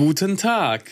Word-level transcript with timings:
Guten 0.00 0.38
Tag. 0.38 0.84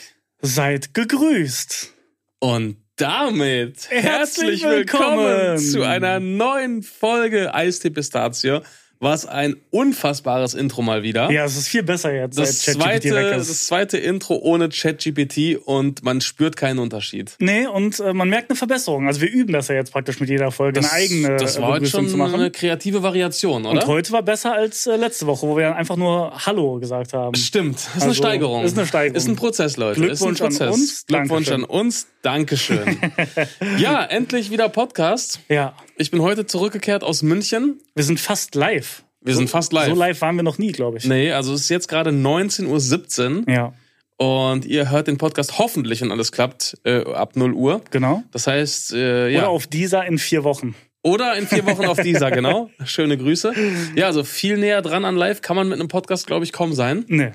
Seid 0.42 0.92
gegrüßt. 0.92 1.94
Und 2.40 2.76
damit 2.96 3.88
Herzlich 3.88 4.62
willkommen. 4.64 5.56
zu 5.56 5.82
einer 5.82 6.20
neuen 6.20 6.82
Folge 6.82 7.54
Eistee 7.54 7.88
Pistazie. 7.88 8.60
Was 9.00 9.26
ein 9.26 9.56
unfassbares 9.70 10.54
Intro 10.54 10.82
mal 10.82 11.02
wieder. 11.02 11.30
Ja, 11.30 11.44
es 11.44 11.56
ist 11.56 11.68
viel 11.68 11.82
besser 11.84 12.12
jetzt, 12.12 12.36
das, 12.38 12.64
seit 12.64 12.74
ChatGPT 12.76 13.02
zweite, 13.02 13.14
weg 13.14 13.30
das 13.32 13.48
ist. 13.48 13.66
zweite 13.66 13.98
Intro 13.98 14.36
ohne 14.38 14.68
ChatGPT 14.68 15.56
und 15.64 16.02
man 16.02 16.20
spürt 16.20 16.56
keinen 16.56 16.78
Unterschied. 16.80 17.32
Nee, 17.38 17.66
und 17.66 18.00
äh, 18.00 18.12
man 18.12 18.28
merkt 18.28 18.50
eine 18.50 18.56
Verbesserung. 18.56 19.06
Also 19.06 19.20
wir 19.20 19.30
üben 19.30 19.52
das 19.52 19.68
ja 19.68 19.76
jetzt 19.76 19.92
praktisch 19.92 20.18
mit 20.18 20.28
jeder 20.28 20.50
Folge, 20.50 20.80
eine 20.80 20.90
eigene 20.90 21.36
das 21.36 21.56
äh, 21.56 21.62
war 21.62 21.68
heute 21.68 21.86
schon 21.86 22.20
eine 22.20 22.50
kreative 22.50 23.02
Variation, 23.02 23.66
oder? 23.66 23.82
Und 23.82 23.86
heute 23.86 24.12
war 24.12 24.22
besser 24.22 24.52
als 24.52 24.86
äh, 24.86 24.96
letzte 24.96 25.26
Woche, 25.26 25.46
wo 25.46 25.56
wir 25.56 25.76
einfach 25.76 25.96
nur 25.96 26.32
Hallo 26.46 26.78
gesagt 26.80 27.12
haben. 27.12 27.34
Stimmt, 27.36 27.76
ist 27.76 27.94
eine 27.94 28.02
Also, 28.04 28.14
Steigerung. 28.14 28.64
ist 28.64 28.76
eine 28.76 28.86
Steigerung. 28.86 29.16
Ist 29.16 29.28
ein 29.28 29.36
Prozess, 29.36 29.76
Leute. 29.76 30.00
Glückwunsch 30.00 30.40
ist 30.40 30.42
ein 30.42 30.46
an 30.46 30.68
Prozess. 30.68 30.74
uns, 30.74 31.06
Glückwunsch 31.06 31.46
Dankeschön. 31.48 31.64
an 31.64 31.70
uns. 31.70 32.06
Dankeschön. 32.22 32.98
ja, 33.78 34.04
endlich 34.04 34.50
wieder 34.50 34.68
Podcast. 34.68 35.40
Ja, 35.48 35.74
Ich 36.00 36.12
bin 36.12 36.22
heute 36.22 36.46
zurückgekehrt 36.46 37.02
aus 37.02 37.22
München. 37.22 37.80
wir 37.96 38.04
sind 38.04 38.20
fast 38.20 38.54
live. 38.54 39.02
Wir 39.20 39.34
sind 39.34 39.50
fast 39.50 39.72
live. 39.72 39.88
So 39.88 39.94
live 39.96 40.20
waren 40.20 40.36
wir 40.36 40.44
noch 40.44 40.56
nie, 40.58 40.70
glaube 40.70 40.98
ich. 40.98 41.04
Nee, 41.04 41.32
also 41.32 41.52
es 41.52 41.62
ist 41.62 41.68
jetzt 41.70 41.88
gerade 41.88 42.10
19.17 42.10 43.40
Uhr 43.48 43.52
Ja, 43.52 43.72
und 44.16 44.64
ihr 44.64 44.90
hört 44.90 45.08
den 45.08 45.18
Podcast 45.18 45.58
hoffentlich, 45.58 46.00
wenn 46.00 46.12
alles 46.12 46.30
klappt, 46.30 46.78
äh, 46.84 47.04
ab 47.04 47.34
0 47.34 47.52
Uhr. 47.52 47.82
genau. 47.90 48.22
Das 48.30 48.46
heißt, 48.46 48.92
äh, 48.92 49.28
ja. 49.28 49.40
Oder 49.40 49.48
auf 49.50 49.66
dieser 49.66 50.06
in 50.06 50.18
vier 50.18 50.44
Wochen. 50.44 50.76
Oder 51.02 51.34
in 51.36 51.48
vier 51.48 51.66
Wochen 51.66 51.86
auf 51.86 52.00
dieser, 52.00 52.30
genau. 52.32 52.70
Schöne 52.84 53.18
Grüße. 53.18 53.52
Ja, 53.96 54.06
also 54.06 54.22
viel 54.22 54.56
näher 54.56 54.82
dran 54.82 55.04
an 55.04 55.16
live 55.16 55.42
kann 55.42 55.56
man 55.56 55.68
mit 55.68 55.80
einem 55.80 55.88
Podcast, 55.88 56.28
glaube 56.28 56.44
ich, 56.44 56.52
kaum 56.52 56.74
sein. 56.74 57.04
Nee. 57.08 57.32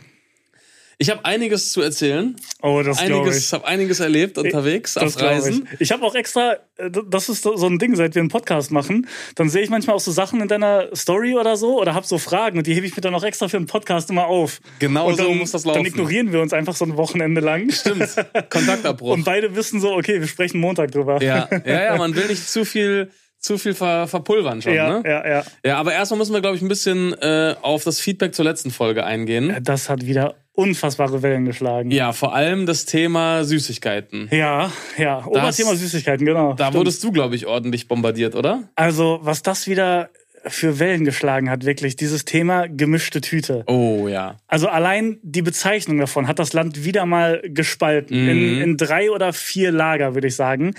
Ich 1.03 1.09
habe 1.09 1.25
einiges 1.25 1.73
zu 1.73 1.81
erzählen. 1.81 2.33
Oh, 2.61 2.81
das 2.81 2.99
glaube 3.03 3.23
Einiges, 3.25 3.47
ich. 3.47 3.51
habe 3.51 3.67
einiges 3.67 3.99
erlebt 3.99 4.37
unterwegs 4.37 4.93
Das 4.93 5.17
auf 5.17 5.21
Reisen. 5.21 5.67
Ich, 5.73 5.81
ich 5.81 5.91
habe 5.91 6.05
auch 6.05 6.15
extra, 6.15 6.53
äh, 6.77 6.89
das 7.09 7.27
ist 7.27 7.43
so 7.43 7.67
ein 7.67 7.77
Ding, 7.77 7.93
seit 7.97 8.15
wir 8.15 8.21
einen 8.21 8.29
Podcast 8.29 8.71
machen, 8.71 9.05
dann 9.35 9.49
sehe 9.49 9.63
ich 9.63 9.69
manchmal 9.69 9.97
auch 9.97 9.99
so 9.99 10.11
Sachen 10.13 10.39
in 10.39 10.47
deiner 10.47 10.95
Story 10.95 11.35
oder 11.35 11.57
so 11.57 11.77
oder 11.81 11.93
habe 11.93 12.07
so 12.07 12.17
Fragen 12.17 12.57
und 12.57 12.67
die 12.67 12.73
hebe 12.73 12.85
ich 12.87 12.95
mir 12.95 13.01
dann 13.01 13.13
auch 13.15 13.23
extra 13.25 13.49
für 13.49 13.57
einen 13.57 13.65
Podcast 13.65 14.09
immer 14.11 14.27
auf. 14.27 14.61
Genau 14.79 15.07
und 15.09 15.17
so 15.17 15.23
dann, 15.27 15.37
muss 15.37 15.51
das 15.51 15.63
Dann 15.63 15.73
laufen. 15.73 15.87
ignorieren 15.87 16.31
wir 16.31 16.39
uns 16.39 16.53
einfach 16.53 16.73
so 16.73 16.85
ein 16.85 16.95
Wochenende 16.95 17.41
lang. 17.41 17.69
Stimmt. 17.69 18.07
Kontaktabbruch. 18.49 19.11
Und 19.11 19.25
beide 19.25 19.57
wissen 19.57 19.81
so, 19.81 19.91
okay, 19.93 20.21
wir 20.21 20.27
sprechen 20.27 20.61
Montag 20.61 20.91
drüber. 20.91 21.21
ja, 21.21 21.49
ja, 21.65 21.83
ja, 21.83 21.97
man 21.97 22.15
will 22.15 22.27
nicht 22.29 22.47
zu 22.49 22.63
viel, 22.63 23.11
zu 23.39 23.57
viel 23.57 23.73
ver, 23.73 24.07
verpulvern 24.07 24.61
schon. 24.61 24.73
ja, 24.73 24.99
ne? 25.01 25.03
ja, 25.05 25.27
ja. 25.27 25.43
Ja, 25.65 25.77
aber 25.79 25.91
erstmal 25.91 26.19
müssen 26.19 26.31
wir, 26.33 26.39
glaube 26.39 26.55
ich, 26.55 26.61
ein 26.61 26.69
bisschen 26.69 27.11
äh, 27.21 27.55
auf 27.61 27.83
das 27.83 27.99
Feedback 27.99 28.33
zur 28.33 28.45
letzten 28.45 28.71
Folge 28.71 29.03
eingehen. 29.05 29.57
Das 29.63 29.89
hat 29.89 30.05
wieder 30.05 30.35
unfassbare 30.53 31.21
Wellen 31.23 31.45
geschlagen. 31.45 31.89
Ja, 31.91 32.13
vor 32.13 32.35
allem 32.35 32.65
das 32.65 32.85
Thema 32.85 33.43
Süßigkeiten. 33.43 34.29
Ja, 34.31 34.71
ja. 34.97 35.25
Oberthema 35.25 35.75
Süßigkeiten, 35.75 36.25
genau. 36.25 36.53
Da 36.53 36.65
Stimmt. 36.65 36.77
wurdest 36.77 37.03
du, 37.03 37.11
glaube 37.11 37.35
ich, 37.35 37.47
ordentlich 37.47 37.87
bombardiert, 37.87 38.35
oder? 38.35 38.69
Also, 38.75 39.19
was 39.23 39.41
das 39.41 39.67
wieder 39.67 40.09
für 40.45 40.77
Wellen 40.77 41.05
geschlagen 41.05 41.49
hat, 41.49 41.65
wirklich, 41.65 41.95
dieses 41.95 42.25
Thema 42.25 42.67
gemischte 42.67 43.21
Tüte. 43.21 43.63
Oh 43.67 44.07
ja. 44.09 44.35
Also 44.47 44.67
allein 44.67 45.17
die 45.23 45.41
Bezeichnung 45.41 45.97
davon 45.99 46.27
hat 46.27 46.37
das 46.37 46.51
Land 46.53 46.83
wieder 46.83 47.05
mal 47.05 47.41
gespalten. 47.45 48.15
In, 48.27 48.55
Mhm. 48.57 48.61
in 48.61 48.77
drei 48.77 49.09
oder 49.09 49.31
vier 49.31 49.71
Lager, 49.71 50.15
würde 50.15 50.27
ich 50.27 50.35
sagen. 50.35 50.73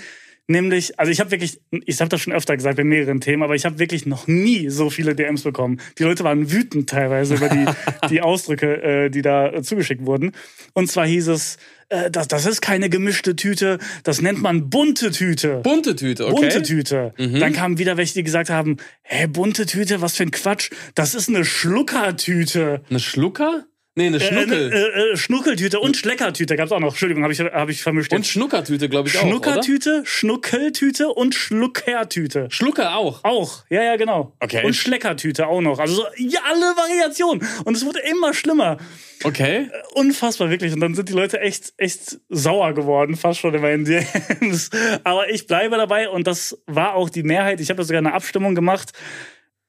Nämlich, 0.47 0.99
also 0.99 1.11
ich 1.11 1.19
habe 1.19 1.31
wirklich, 1.31 1.59
ich 1.71 1.99
habe 1.99 2.09
das 2.09 2.21
schon 2.21 2.33
öfter 2.33 2.55
gesagt 2.55 2.77
bei 2.77 2.83
mehreren 2.83 3.19
Themen, 3.19 3.41
aber 3.41 3.55
ich 3.55 3.65
habe 3.65 3.79
wirklich 3.79 4.05
noch 4.05 4.27
nie 4.27 4.69
so 4.69 4.91
viele 4.91 5.15
DMs 5.15 5.41
bekommen. 5.41 5.81
Die 5.97 6.03
Leute 6.03 6.23
waren 6.23 6.51
wütend 6.51 6.87
teilweise 6.87 7.35
über 7.35 7.49
die, 7.49 7.65
die 8.09 8.21
Ausdrücke, 8.21 8.81
äh, 8.83 9.09
die 9.09 9.23
da 9.23 9.63
zugeschickt 9.63 10.05
wurden. 10.05 10.33
Und 10.73 10.91
zwar 10.91 11.07
hieß 11.07 11.29
es, 11.29 11.57
äh, 11.89 12.11
das, 12.11 12.27
das 12.27 12.45
ist 12.45 12.61
keine 12.61 12.89
gemischte 12.89 13.35
Tüte, 13.35 13.79
das 14.03 14.21
nennt 14.21 14.39
man 14.39 14.69
bunte 14.69 15.09
Tüte. 15.09 15.61
Bunte 15.61 15.95
Tüte, 15.95 16.27
okay. 16.27 16.41
Bunte 16.41 16.61
Tüte. 16.61 17.13
Dann 17.17 17.53
kamen 17.53 17.79
wieder 17.79 17.97
welche, 17.97 18.13
die 18.13 18.23
gesagt 18.23 18.51
haben, 18.51 18.77
hä, 19.01 19.25
bunte 19.25 19.65
Tüte, 19.65 20.01
was 20.01 20.15
für 20.15 20.23
ein 20.23 20.31
Quatsch. 20.31 20.69
Das 20.93 21.15
ist 21.15 21.27
eine 21.27 21.43
Schluckertüte. 21.43 22.81
Eine 22.89 22.99
Schlucker? 22.99 23.65
Nee, 23.97 24.07
eine 24.07 24.19
Schnuckel. 24.19 24.73
Äh, 24.73 24.75
äh, 24.75 25.13
äh, 25.13 25.17
Schnuckeltüte 25.17 25.79
und 25.79 25.95
Schleckertüte 25.95 26.57
gab's 26.57 26.73
auch 26.73 26.81
noch. 26.81 26.89
Entschuldigung, 26.89 27.23
habe 27.23 27.31
ich, 27.31 27.39
hab 27.39 27.69
ich 27.69 27.81
vermischt. 27.81 28.13
Und 28.13 28.27
Schnuckertüte, 28.27 28.89
glaube 28.89 29.07
ich, 29.07 29.17
auch? 29.17 29.21
Schnuckertüte, 29.21 30.01
Schnuckeltüte 30.03 31.07
und 31.07 31.33
Schluckertüte. 31.33 32.47
Schlucker 32.49 32.97
auch. 32.97 33.23
Auch, 33.23 33.63
ja, 33.69 33.83
ja, 33.83 33.95
genau. 33.95 34.35
Okay. 34.41 34.65
Und 34.65 34.73
Schleckertüte 34.73 35.47
auch 35.47 35.61
noch. 35.61 35.79
Also 35.79 35.95
so, 35.95 36.03
ja, 36.17 36.41
alle 36.43 36.75
Variationen. 36.75 37.47
Und 37.63 37.77
es 37.77 37.85
wurde 37.85 37.99
immer 37.99 38.33
schlimmer. 38.33 38.77
Okay. 39.23 39.69
Unfassbar, 39.93 40.49
wirklich. 40.49 40.73
Und 40.73 40.81
dann 40.81 40.93
sind 40.93 41.07
die 41.07 41.13
Leute 41.13 41.39
echt, 41.39 41.73
echt 41.77 42.19
sauer 42.27 42.73
geworden, 42.73 43.15
fast 43.15 43.39
schon 43.39 43.53
immer 43.53 43.71
in 43.71 43.85
DMs. 43.85 44.71
Aber 45.05 45.29
ich 45.29 45.47
bleibe 45.47 45.77
dabei 45.77 46.09
und 46.09 46.27
das 46.27 46.61
war 46.67 46.95
auch 46.95 47.09
die 47.09 47.23
Mehrheit. 47.23 47.61
Ich 47.61 47.69
habe 47.69 47.77
da 47.77 47.85
sogar 47.85 47.99
eine 47.99 48.13
Abstimmung 48.13 48.55
gemacht. 48.55 48.91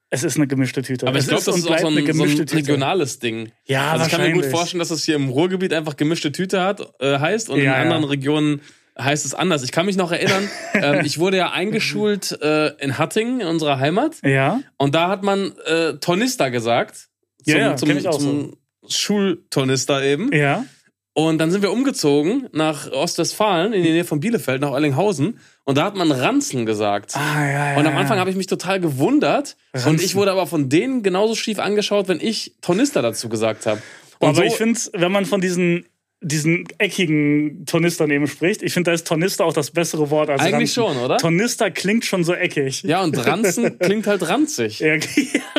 Es 0.08 0.22
ist 0.22 0.36
eine 0.36 0.46
gemischte 0.46 0.82
Tüte. 0.82 1.06
Aber 1.08 1.18
ich 1.18 1.26
glaube, 1.26 1.42
das 1.44 1.56
ist 1.56 1.68
auch 1.68 1.78
so 1.78 1.86
ein, 1.88 2.14
so 2.14 2.22
ein 2.24 2.40
regionales 2.48 3.18
Ding. 3.18 3.50
Ja, 3.64 3.90
also 3.90 4.04
ich 4.04 4.10
kann 4.10 4.22
mir 4.22 4.32
gut 4.32 4.46
vorstellen, 4.46 4.78
dass 4.78 4.90
es 4.90 5.04
hier 5.04 5.16
im 5.16 5.28
Ruhrgebiet 5.28 5.72
einfach 5.72 5.96
gemischte 5.96 6.30
Tüte 6.30 6.62
hat, 6.62 6.80
äh, 7.00 7.18
heißt 7.18 7.50
und 7.50 7.58
Ja, 7.58 7.62
in 7.62 7.70
ja. 7.72 7.82
anderen 7.82 8.04
Regionen 8.04 8.60
heißt 8.98 9.26
es 9.26 9.34
anders. 9.34 9.62
Ich 9.62 9.72
kann 9.72 9.86
mich 9.86 9.96
noch 9.96 10.12
erinnern, 10.12 10.48
ähm, 10.74 11.04
ich 11.04 11.18
wurde 11.18 11.36
ja 11.36 11.50
eingeschult 11.50 12.38
äh, 12.40 12.68
in 12.78 12.98
Hattingen, 12.98 13.40
in 13.40 13.46
unserer 13.48 13.78
Heimat. 13.78 14.16
Ja, 14.24 14.60
Und 14.78 14.94
da 14.94 15.08
hat 15.08 15.22
man 15.22 15.52
äh, 15.66 15.94
Tornister 15.94 16.50
gesagt. 16.50 17.08
Zum, 17.44 17.54
Ja, 17.54 17.58
ja, 17.58 17.76
zum, 17.76 17.90
ich 17.90 18.08
auch 18.08 18.18
zum 18.18 18.56
Schultornister 18.88 20.02
eben. 20.02 20.32
ja. 20.32 20.64
Und 21.18 21.38
dann 21.38 21.50
sind 21.50 21.62
wir 21.62 21.72
umgezogen 21.72 22.46
nach 22.52 22.92
Ostwestfalen, 22.92 23.72
in 23.72 23.82
die 23.82 23.90
Nähe 23.90 24.04
von 24.04 24.20
Bielefeld, 24.20 24.60
nach 24.60 24.72
Ollinghausen. 24.72 25.38
Und 25.64 25.78
da 25.78 25.84
hat 25.84 25.96
man 25.96 26.12
Ranzen 26.12 26.66
gesagt. 26.66 27.16
Ah, 27.16 27.40
ja, 27.42 27.70
ja. 27.70 27.78
Und 27.78 27.86
am 27.86 27.94
ja. 27.94 28.00
Anfang 28.00 28.18
habe 28.18 28.28
ich 28.28 28.36
mich 28.36 28.48
total 28.48 28.80
gewundert. 28.80 29.56
Und 29.72 29.80
Ranzen. 29.80 30.04
ich 30.04 30.14
wurde 30.14 30.30
aber 30.30 30.46
von 30.46 30.68
denen 30.68 31.02
genauso 31.02 31.34
schief 31.34 31.58
angeschaut, 31.58 32.08
wenn 32.08 32.20
ich 32.20 32.52
Tornister 32.60 33.00
dazu 33.00 33.30
gesagt 33.30 33.64
habe. 33.64 33.80
Und 34.18 34.28
Aber 34.28 34.36
so, 34.36 34.42
ich 34.42 34.56
finde, 34.56 34.78
wenn 34.92 35.10
man 35.10 35.24
von 35.24 35.40
diesen 35.40 35.86
diesen 36.22 36.66
eckigen 36.78 37.66
Tornistern 37.66 38.10
eben 38.10 38.26
spricht. 38.26 38.62
Ich 38.62 38.72
finde, 38.72 38.90
da 38.90 38.94
ist 38.94 39.06
Tornister 39.06 39.44
auch 39.44 39.52
das 39.52 39.70
bessere 39.70 40.10
Wort 40.10 40.30
als 40.30 40.40
Eigentlich 40.40 40.76
Ranzen. 40.76 40.94
schon, 40.94 40.96
oder? 41.04 41.18
Tornister 41.18 41.70
klingt 41.70 42.04
schon 42.06 42.24
so 42.24 42.34
eckig. 42.34 42.82
ja, 42.82 43.02
und 43.02 43.16
Ranzen 43.26 43.78
klingt 43.78 44.06
halt 44.06 44.26
ranzig. 44.26 44.80
Ja, 44.80 44.94
ja, 44.94 45.00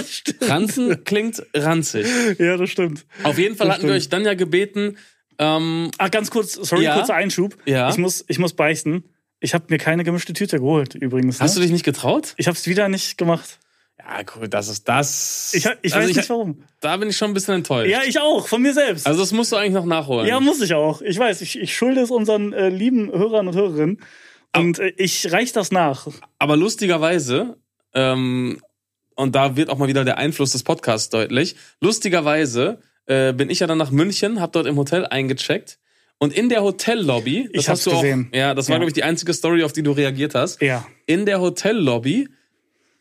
stimmt. 0.07 0.49
Ranzen 0.49 1.03
klingt 1.03 1.43
ranzig. 1.55 2.07
Ja, 2.39 2.57
das 2.57 2.69
stimmt. 2.71 3.05
Auf 3.23 3.37
jeden 3.37 3.55
Fall 3.55 3.67
Das 3.67 3.75
hatten 3.77 3.87
wir 3.87 3.99
stimmt. 3.99 4.01
euch 4.03 4.09
dann 4.09 4.25
ja 4.25 4.33
gebeten, 4.33 4.97
ähm, 5.39 5.91
Ach, 5.97 6.11
ganz 6.11 6.29
kurz, 6.31 6.53
sorry, 6.53 6.83
Ja. 6.83 6.95
kurzer 6.95 7.15
Einschub. 7.15 7.55
Ja. 7.65 7.89
Ich 7.89 7.97
muss, 7.97 8.25
ich 8.27 8.39
muss 8.39 8.53
beichten. 8.53 9.03
Ich 9.39 9.53
habe 9.53 9.65
mir 9.69 9.77
keine 9.77 10.03
gemischte 10.03 10.33
Tüte 10.33 10.57
geholt, 10.57 10.95
übrigens. 10.95 11.37
Ne? 11.39 11.43
hast 11.43 11.55
du 11.55 11.61
dich 11.61 11.71
nicht 11.71 11.85
getraut? 11.85 12.33
ich 12.37 12.47
habe 12.47 12.57
es 12.57 12.65
wieder 12.67 12.89
nicht 12.89 13.17
gemacht. 13.17 13.59
Ja, 13.99 14.21
cool, 14.35 14.47
das 14.47 14.67
ist 14.67 14.87
das. 14.87 15.51
Ich, 15.53 15.65
ich 15.81 15.93
Also 15.93 16.07
weiß 16.09 16.15
nicht 16.15 16.29
warum. 16.29 16.63
Da 16.81 16.97
bin 16.97 17.09
ich 17.09 17.17
schon 17.17 17.31
ein 17.31 17.33
bisschen 17.33 17.55
enttäuscht. 17.55 17.89
Ja, 17.91 18.01
ich 18.03 18.19
auch, 18.19 18.47
von 18.47 18.61
mir 18.61 18.73
selbst. 18.73 19.05
also 19.05 19.19
das 19.19 19.31
musst 19.33 19.51
du 19.51 19.55
eigentlich 19.57 19.73
noch 19.73 19.85
nachholen. 19.85 20.27
ja, 20.27 20.39
muss 20.39 20.61
ich 20.61 20.73
auch. 20.73 21.01
Ich 21.01 21.17
weiß, 21.19 21.41
ich, 21.41 21.59
ich 21.59 21.75
schulde 21.75 22.01
es 22.01 22.09
unseren 22.11 22.53
äh, 22.53 22.69
lieben 22.69 23.11
Hörern 23.11 23.47
und 23.47 23.55
Hörerinnen. 23.55 23.99
Und 24.55 24.79
äh, 24.79 24.93
ich 24.97 25.31
reich 25.31 25.51
das 25.51 25.71
nach. 25.71 26.07
Aber 26.39 26.55
lustigerweise, 26.57 27.57
ähm, 27.93 28.61
und 29.15 29.35
da 29.35 29.55
wird 29.55 29.69
auch 29.69 29.77
mal 29.77 29.87
wieder 29.87 30.05
der 30.05 30.17
Einfluss 30.17 30.51
des 30.51 30.63
Podcasts 30.63 31.09
deutlich, 31.09 31.55
lustigerweise 31.81 32.79
äh, 33.07 33.33
bin 33.33 33.49
ich 33.49 33.59
ja 33.59 33.67
dann 33.67 33.77
nach 33.77 33.91
München, 33.91 34.39
hab 34.39 34.51
dort 34.53 34.67
im 34.67 34.77
Hotel 34.77 35.05
eingecheckt 35.05 35.79
und 36.19 36.33
in 36.33 36.49
der 36.49 36.63
Hotellobby, 36.63 37.49
das 37.53 37.63
Ich 37.63 37.69
hast 37.69 37.85
du 37.85 37.91
auch, 37.91 38.01
gesehen. 38.01 38.29
ja, 38.33 38.53
das 38.53 38.67
war 38.69 38.75
Ja. 38.75 38.79
glaube 38.79 38.89
ich 38.89 38.93
die 38.93 39.03
einzige 39.03 39.33
Story, 39.33 39.63
auf 39.63 39.73
die 39.73 39.83
du 39.83 39.91
reagiert 39.91 40.35
hast. 40.35 40.61
Ja. 40.61 40.85
In 41.05 41.25
der 41.25 41.41
Hotellobby 41.41 42.29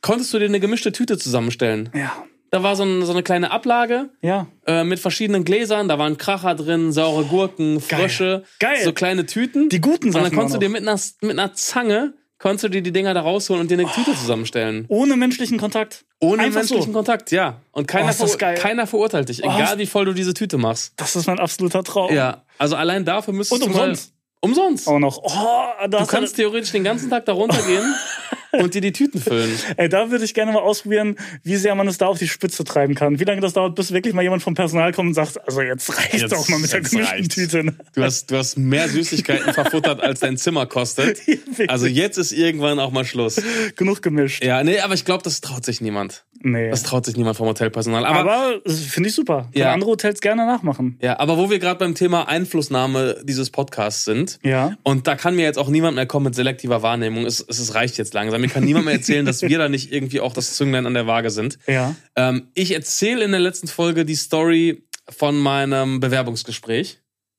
konntest 0.03 0.33
du 0.35 0.39
dir 0.39 0.45
eine 0.47 0.61
gemischte 0.61 0.93
Tüte 0.93 1.19
zusammenstellen. 1.19 1.91
Ja. 1.95 2.13
Da 2.51 2.63
war 2.63 2.77
so, 2.77 2.85
ein, 2.85 3.03
so 3.05 3.13
eine 3.13 3.23
kleine 3.25 3.51
Ablage 3.51 4.11
Ja. 4.23 4.47
äh, 4.67 4.85
mit 4.85 5.01
verschiedenen 5.01 5.45
Gläsern, 5.45 5.89
da 5.89 5.99
waren 5.99 6.17
Kracher 6.17 6.55
drin, 6.55 6.93
saure 6.93 7.25
Gurken, 7.25 7.75
Geil. 7.89 8.01
Frösche, 8.01 8.45
Geil. 8.61 8.79
so 8.85 8.93
kleine 8.93 9.27
Tüten. 9.27 9.69
Die 9.69 9.81
guten 9.81 10.07
und 10.09 10.15
dann 10.15 10.25
Sachen 10.25 10.37
konntest 10.37 10.55
du 10.55 10.57
auch 10.59 10.61
dir 10.61 10.69
mit 10.69 10.83
einer, 10.83 10.99
mit 11.23 11.33
einer 11.33 11.55
Zange 11.55 12.15
konntest 12.39 12.65
du 12.65 12.69
dir 12.69 12.83
die 12.83 12.93
Dinger 12.93 13.15
da 13.15 13.21
rausholen 13.23 13.61
und 13.63 13.71
dir 13.71 13.79
eine 13.79 13.91
Tüte 13.91 14.15
zusammenstellen. 14.15 14.85
Ohne 14.89 15.17
menschlichen 15.17 15.59
Kontakt. 15.59 16.05
Ohne 16.21 16.43
Einfach 16.45 16.61
menschlichen 16.61 16.87
so. 16.87 16.93
Kontakt, 16.93 17.31
ja. 17.31 17.61
Und 17.73 17.89
keiner, 17.89 18.11
Oh, 18.19 18.25
verur- 18.25 18.55
keiner 18.55 18.87
verurteilt 18.87 19.29
dich, 19.29 19.43
Oh, 19.45 19.47
egal 19.55 19.79
wie 19.79 19.87
voll 19.87 20.05
du 20.07 20.13
diese 20.13 20.35
Tüte 20.35 20.59
machst. 20.59 20.93
Das 20.97 21.17
ist 21.17 21.27
mein 21.27 21.39
absoluter 21.39 21.83
Traum. 21.85 22.13
Ja, 22.15 22.45
also 22.59 22.77
allein 22.77 23.05
dafür 23.05 23.35
müsstest 23.35 23.63
Und 23.63 23.69
du 23.71 23.75
mal- 23.77 23.89
umsonst. 23.91 24.13
Umsonst. 24.41 24.87
Auch 24.87 24.99
noch. 24.99 25.19
Oh, 25.23 25.87
Du 25.89 26.07
kannst 26.07 26.37
theoretisch 26.37 26.73
den 26.73 26.85
ganzen 26.85 27.11
Tag 27.11 27.25
da 27.27 27.33
runtergehen 27.33 27.83
und 28.53 28.75
dir 28.75 28.81
die 28.81 28.93
Tüten 28.93 29.21
füllen. 29.21 29.51
Ey, 29.77 29.89
da 29.89 30.11
würde 30.11 30.25
ich 30.25 30.35
gerne 30.35 30.53
mal 30.53 30.61
ausprobieren, 30.61 31.17
wie 31.43 31.57
sehr 31.57 31.75
man 31.75 31.89
es 31.89 31.99
da 31.99 32.07
auf 32.07 32.19
die 32.19 32.29
Spitze 32.29 32.63
treiben 32.65 32.95
kann. 32.95 33.19
Wie 33.19 33.25
lange 33.25 33.41
das 33.41 33.55
dauert, 33.55 33.75
bis 33.75 33.93
wirklich 33.93 34.15
mal 34.15 34.23
jemand 34.23 34.43
vom 34.43 34.55
Personal 34.55 34.93
kommt 34.93 35.09
und 35.09 35.15
sagt, 35.15 35.41
also 35.47 35.63
jetzt 35.63 35.97
reicht 35.97 36.15
Jetzt- 36.15 36.35
auch 36.35 36.49
mal 36.49 36.59
mit 36.61 36.73
der 36.73 36.81
gemischten 36.81 37.03
reicht's. 37.19 37.35
Tüte. 37.35 37.65
ne? 37.65 37.75
Du 37.95 38.03
hast, 38.03 38.31
du 38.31 38.37
hast 38.37 38.57
mehr 38.57 38.89
Süßigkeiten 38.89 39.53
verfuttert, 39.53 40.01
als 40.03 40.21
dein 40.21 40.37
Zimmer 40.37 40.67
kostet. 40.67 41.19
Also 41.69 41.87
jetzt 41.87 42.19
ist 42.19 42.33
irgendwann 42.33 42.79
auch 42.79 42.91
mal 42.91 43.05
Schluss. 43.05 43.41
Genug 43.77 44.03
gemischt. 44.03 44.45
Ja, 44.45 44.63
nee, 44.63 44.79
aber 44.81 44.95
ich 44.95 45.05
glaube, 45.05 45.23
das 45.23 45.41
traut 45.41 45.65
sich 45.65 45.81
niemand. 45.81 46.25
Nee. 46.43 46.69
Das 46.71 46.83
traut 46.83 47.07
sich 47.07 47.17
niemand 47.17 47.37
vom 47.37 47.47
Hotelpersonal. 47.49 48.05
Aber, 48.05 48.31
Aber 48.33 48.61
das 48.65 48.81
finde 48.81 49.09
ich 49.09 49.15
super. 49.15 49.49
Können 49.53 49.53
Ja. 49.55 49.73
andere 49.73 49.91
Hotels 49.91 50.21
gerne 50.21 50.45
nachmachen. 50.45 50.99
ja, 51.01 51.19
aber 51.19 51.39
wo 51.39 51.49
wir 51.51 51.59
gerade 51.59 51.79
beim 51.79 51.95
Thema 51.95 52.29
Einflussnahme 52.29 53.21
dieses 53.25 53.51
Podcasts 53.51 54.05
sind, 54.05 54.26
Ja. 54.43 54.77
und 54.83 55.07
da 55.07 55.17
kann 55.17 55.37
mir 55.37 55.43
jetzt 55.43 55.59
auch 55.59 55.69
niemand 55.69 55.97
mehr 55.97 56.07
kommen 56.07 56.25
mit 56.25 56.35
selektiver 56.35 56.83
Wahrnehmung. 56.83 57.25
Es, 57.27 57.41
es, 57.41 57.59
es 57.59 57.75
reicht 57.75 57.99
jetzt 57.99 58.15
langsam. 58.15 58.41
Mir 58.41 58.49
kann 58.49 58.65
niemand 58.65 58.85
mehr 58.87 58.95
erzählen, 58.95 59.25
dass 59.25 59.43
wir 59.43 59.59
da 59.59 59.69
nicht 59.69 59.93
irgendwie 59.93 60.21
auch 60.21 60.33
das 60.33 60.55
Zünglein 60.55 60.87
an 60.87 60.95
der 60.95 61.07
Waage 61.07 61.31
sind. 61.31 61.59
Ja. 61.67 61.95
Ähm, 62.17 62.49
ich 62.55 62.73
erzähle 62.73 63.25
in 63.25 63.31
der 63.31 63.41
letzten 63.41 63.69
Folge 63.69 64.05
die 64.05 64.15
Story 64.17 64.85
von 65.09 65.39
meinem 65.39 66.01
Bewerbungsgespräch. 66.01 66.99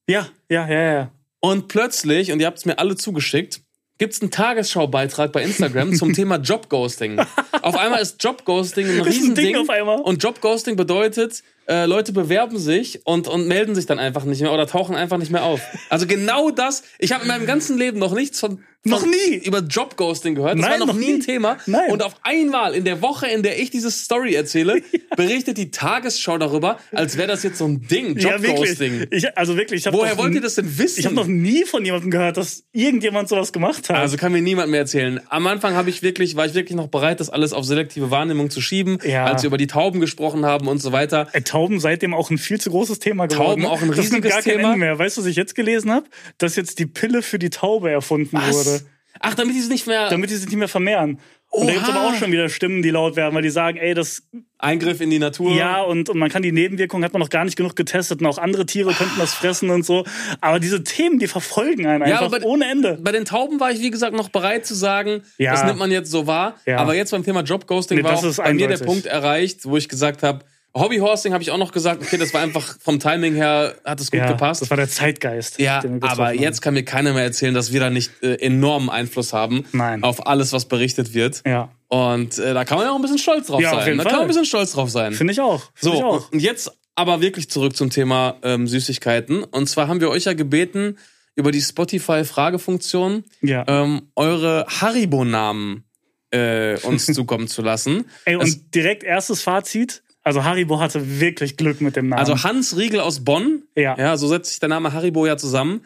Ja, 0.09 0.27
ja, 0.49 0.67
ja, 0.67 0.93
ja. 0.93 1.11
Und 1.39 1.67
plötzlich, 1.67 2.31
und 2.31 2.39
ihr 2.39 2.47
habt 2.47 2.57
es 2.59 2.65
mir 2.65 2.79
alle 2.79 2.95
zugeschickt, 2.95 3.61
gibt 3.97 4.13
es 4.13 4.21
einen 4.21 4.31
Tagesschaubeitrag 4.31 5.31
bei 5.31 5.43
Instagram 5.43 5.93
zum 5.95 6.13
Thema 6.13 6.37
Jobghosting. 6.37 7.19
Auf 7.61 7.75
einmal 7.75 8.01
ist 8.01 8.23
Jobghosting 8.23 8.85
ein 8.85 8.91
Ist 8.91 8.97
ein 8.99 9.03
Riesending. 9.05 9.45
Ding 9.45 9.55
auf 9.57 9.69
einmal. 9.69 9.99
Und 10.01 10.23
Jobghosting 10.23 10.75
bedeutet, 10.75 11.43
äh, 11.67 11.85
Leute 11.85 12.13
bewerben 12.13 12.57
sich 12.57 13.05
und, 13.05 13.27
und 13.27 13.47
melden 13.47 13.75
sich 13.75 13.85
dann 13.85 13.99
einfach 13.99 14.23
nicht 14.23 14.41
mehr 14.41 14.53
oder 14.53 14.67
tauchen 14.67 14.95
einfach 14.95 15.17
nicht 15.17 15.31
mehr 15.31 15.43
auf. 15.43 15.61
Also 15.89 16.07
genau 16.07 16.49
das, 16.49 16.83
ich 16.99 17.11
habe 17.11 17.23
in 17.23 17.27
meinem 17.27 17.45
ganzen 17.45 17.77
Leben 17.77 17.99
noch 17.99 18.13
nichts 18.13 18.39
von, 18.39 18.49
von 18.49 18.63
Noch 18.89 19.05
nie. 19.05 19.35
über 19.43 19.59
Jobghosting 19.59 20.35
gehört. 20.35 20.53
Das 20.55 20.61
Nein, 20.61 20.71
war 20.71 20.77
noch, 20.79 20.87
noch 20.87 20.95
nie 20.95 21.13
ein. 21.13 21.19
Thema. 21.21 21.57
Nein. 21.65 21.91
Und 21.91 22.03
auf 22.03 22.15
einmal 22.23 22.73
in 22.75 22.83
der 22.85 23.01
Woche, 23.01 23.27
in 23.27 23.43
der 23.43 23.59
ich 23.59 23.69
diese 23.69 23.91
Story 23.91 24.33
erzähle, 24.35 24.81
berichtet 25.15 25.57
die 25.57 25.71
Tagesschau 25.71 26.37
darüber, 26.37 26.79
als 26.91 27.17
wäre 27.17 27.27
das 27.27 27.43
jetzt 27.43 27.57
so 27.57 27.65
ein 27.65 27.81
Ding, 27.87 28.17
Ja, 28.17 28.37
Jobghosting. 28.37 28.99
wirklich. 28.99 29.23
Ich, 29.23 29.37
also 29.37 29.57
wirklich, 29.57 29.85
ich 29.85 29.93
Woher 29.93 30.17
wollt 30.17 30.33
ihr 30.35 30.41
das 30.41 30.55
denn 30.55 30.77
wissen? 30.77 30.99
Ich 30.99 31.05
habe 31.05 31.15
noch 31.15 31.27
nie 31.27 31.63
von 31.65 31.83
jemandem 31.85 32.11
gehört, 32.11 32.37
dass 32.37 32.63
irgendjemand 32.71 33.29
sowas 33.29 33.51
gemacht 33.53 33.89
hat. 33.89 33.97
Also 33.97 34.17
kann 34.17 34.31
mir 34.31 34.41
niemand 34.41 34.69
mehr 34.69 34.81
erzählen. 34.81 35.19
Am 35.29 35.47
Anfang 35.47 35.73
habe 35.75 35.89
ich 35.89 36.03
wirklich, 36.03 36.35
war 36.35 36.45
ich 36.45 36.53
wirklich 36.53 36.75
noch 36.75 36.87
bereit, 36.87 37.19
das 37.19 37.29
alles 37.29 37.53
auf 37.53 37.65
selektive 37.65 38.11
Wahrnehmung 38.11 38.49
zu 38.49 38.61
schieben, 38.61 38.97
Ja. 39.03 39.25
als 39.25 39.43
wir 39.43 39.47
über 39.47 39.57
die 39.57 39.67
Tauben 39.67 39.99
gesprochen 39.99 40.45
haben 40.45 40.67
und 40.67 40.81
so 40.81 40.91
weiter. 40.91 41.27
Äh, 41.33 41.41
Tauben 41.41 41.79
seitdem 41.79 42.13
auch 42.13 42.29
ein 42.29 42.37
viel 42.37 42.59
zu 42.61 42.69
großes 42.69 42.99
Thema 42.99 43.27
geworden. 43.27 43.61
Tauben 43.61 43.65
auch 43.65 43.81
ein 43.81 43.87
das 43.89 43.97
nimmt 44.11 44.25
riesiges 44.25 44.31
gar 44.31 44.41
kein 44.41 44.57
Thema. 44.57 44.67
Ende 44.73 44.79
mehr. 44.79 44.99
Weißt 44.99 45.17
du, 45.17 45.21
was 45.21 45.27
ich 45.27 45.35
jetzt 45.35 45.55
gelesen 45.55 45.91
habe? 45.91 46.05
Dass 46.37 46.55
jetzt 46.55 46.79
die 46.79 46.85
Pille 46.85 47.21
für 47.21 47.39
die 47.39 47.49
Taube 47.49 47.89
erfunden 47.91 48.37
wurde, 48.37 48.76
Ach, 49.19 49.33
damit 49.33 49.55
die 49.55 49.59
es 49.59 49.69
nicht 49.69 49.87
mehr 49.87 50.09
damit 50.09 50.29
die 50.29 50.35
sich 50.35 50.47
nicht 50.47 50.57
mehr 50.57 50.67
vermehren. 50.67 51.19
Und 51.49 51.67
da 51.67 51.73
gibt's 51.73 51.87
Oha. 51.89 51.97
aber 51.99 52.09
auch 52.09 52.13
schon 52.15 52.31
wieder 52.33 52.49
Stimmen, 52.49 52.81
die 52.81 52.89
laut 52.89 53.15
werden, 53.15 53.33
weil 53.33 53.41
die 53.41 53.49
sagen, 53.49 53.77
ey, 53.77 53.93
das 53.93 54.21
Eingriff 54.57 54.99
in 54.99 55.09
die 55.09 55.17
Natur. 55.17 55.53
ja 55.55 55.81
und, 55.81 56.09
und 56.09 56.17
man 56.19 56.29
kann 56.29 56.41
die 56.41 56.51
Nebenwirkungen, 56.51 57.05
hat 57.05 57.13
man 57.13 57.21
noch 57.21 57.29
gar 57.29 57.45
nicht 57.45 57.55
genug 57.55 57.75
getestet 57.77 58.19
und 58.19 58.27
auch 58.27 58.37
andere 58.37 58.65
Tiere 58.65 58.91
könnten 58.93 59.17
das 59.17 59.33
fressen 59.33 59.69
und 59.69 59.85
so. 59.85 60.03
Aber 60.41 60.59
diese 60.59 60.83
Themen, 60.83 61.19
die 61.19 61.27
verfolgen 61.27 61.87
einen 61.87 62.01
Ja, 62.05 62.15
einfach 62.19 62.25
aber 62.25 62.39
bei- 62.41 62.45
ohne 62.45 62.65
Ende. 62.69 62.99
Bei 63.01 63.13
den 63.13 63.23
Tauben 63.23 63.59
war 63.61 63.71
ich, 63.71 63.79
wie 63.79 63.91
gesagt, 63.91 64.13
noch 64.13 64.27
bereit 64.29 64.65
zu 64.65 64.75
sagen, 64.75 65.21
Ja. 65.37 65.51
das 65.53 65.63
nimmt 65.63 65.79
man 65.79 65.89
jetzt 65.89 66.11
so 66.11 66.27
wahr. 66.27 66.55
Ja. 66.65 66.77
Aber 66.79 66.95
jetzt 66.95 67.11
beim 67.11 67.23
Thema 67.23 67.41
Jobghosting 67.43 67.99
Nee, 67.99 68.03
war 68.03 68.11
das 68.21 68.39
auch 68.39 68.43
bei 68.43 68.53
mir 68.53 68.59
der 68.67 68.67
eindeutig. 68.67 68.85
Punkt 68.85 69.05
erreicht, 69.05 69.59
wo 69.65 69.77
ich 69.77 69.87
gesagt 69.87 70.23
habe, 70.23 70.43
Hobbyhorsing 70.79 71.33
habe 71.33 71.43
ich 71.43 71.51
auch 71.51 71.57
noch 71.57 71.71
gesagt, 71.71 72.01
okay, 72.01 72.17
das 72.17 72.33
war 72.33 72.41
einfach 72.41 72.77
vom 72.79 72.99
Timing 72.99 73.35
her, 73.35 73.75
hat 73.85 73.99
es 74.01 74.11
gut 74.11 74.19
Ja, 74.19 74.27
gepasst. 74.31 74.61
das 74.61 74.69
war 74.69 74.77
der 74.77 74.89
Zeitgeist. 74.89 75.59
Ja, 75.59 75.83
aber 76.01 76.33
jetzt 76.33 76.61
kann 76.61 76.73
mir 76.73 76.83
keiner 76.83 77.13
mehr 77.13 77.23
erzählen, 77.23 77.53
dass 77.53 77.71
wir 77.71 77.79
da 77.79 77.89
nicht 77.89 78.11
äh, 78.23 78.35
enormen 78.35 78.89
Einfluss 78.89 79.33
haben 79.33 79.65
Nein. 79.73 80.03
auf 80.03 80.27
alles, 80.27 80.53
was 80.53 80.65
berichtet 80.65 81.13
wird. 81.13 81.41
Ja, 81.45 81.69
Und 81.87 82.37
äh, 82.37 82.53
da 82.53 82.65
kann 82.65 82.77
man 82.77 82.87
ja 82.87 82.91
auch 82.91 82.95
ein 82.97 83.01
bisschen 83.01 83.17
stolz 83.17 83.47
drauf 83.47 83.61
Ja, 83.61 83.71
auf 83.71 83.79
sein. 83.79 83.85
jeden 83.87 83.97
Da 83.97 84.03
kann 84.03 84.11
man 84.13 84.19
Fall. 84.19 84.25
ein 84.25 84.27
bisschen 84.29 84.45
stolz 84.45 84.71
drauf 84.73 84.89
sein. 84.89 85.13
finde 85.13 85.33
ich 85.33 85.41
auch. 85.41 85.61
Find 85.73 85.93
So, 85.93 85.93
ich 85.93 86.03
auch. 86.03 86.31
und 86.31 86.39
jetzt 86.41 86.71
aber 86.95 87.21
wirklich 87.21 87.49
zurück 87.49 87.75
zum 87.75 87.89
Thema 87.91 88.37
ähm, 88.41 88.67
Süßigkeiten. 88.67 89.43
Und 89.43 89.67
zwar 89.69 89.87
haben 89.87 89.99
wir 90.01 90.09
euch 90.09 90.23
ja 90.25 90.33
gebeten, 90.33 90.97
über 91.35 91.51
die 91.51 91.61
Spotify-Fragefunktion 91.61 93.23
Ja. 93.41 93.63
ähm, 93.67 94.03
eure 94.15 94.65
Haribo-Namen 94.67 95.83
äh, 96.31 96.77
uns 96.81 97.05
zukommen 97.13 97.47
zu 97.47 97.61
lassen. 97.61 98.05
Ey, 98.25 98.35
und 98.35 98.47
Es- 98.47 98.69
direkt 98.71 99.03
erstes 99.03 99.41
Fazit. 99.41 100.03
Also 100.27 100.43
Haribo 100.43 100.79
hatte 100.81 101.19
wirklich 101.21 101.55
Glück 101.55 101.79
mit 101.79 101.95
dem 101.95 102.09
Namen. 102.09 102.19
Also 102.19 102.43
Hans 102.43 102.75
Riegel 102.75 102.99
aus 102.99 103.23
Bonn, 103.23 103.63
Ja. 103.75 103.97
ja, 103.97 104.17
so 104.17 104.27
setzt 104.27 104.51
sich 104.51 104.59
der 104.59 104.67
Name 104.69 104.91
Haribo 104.91 105.25
ja 105.25 105.37
zusammen. 105.37 105.85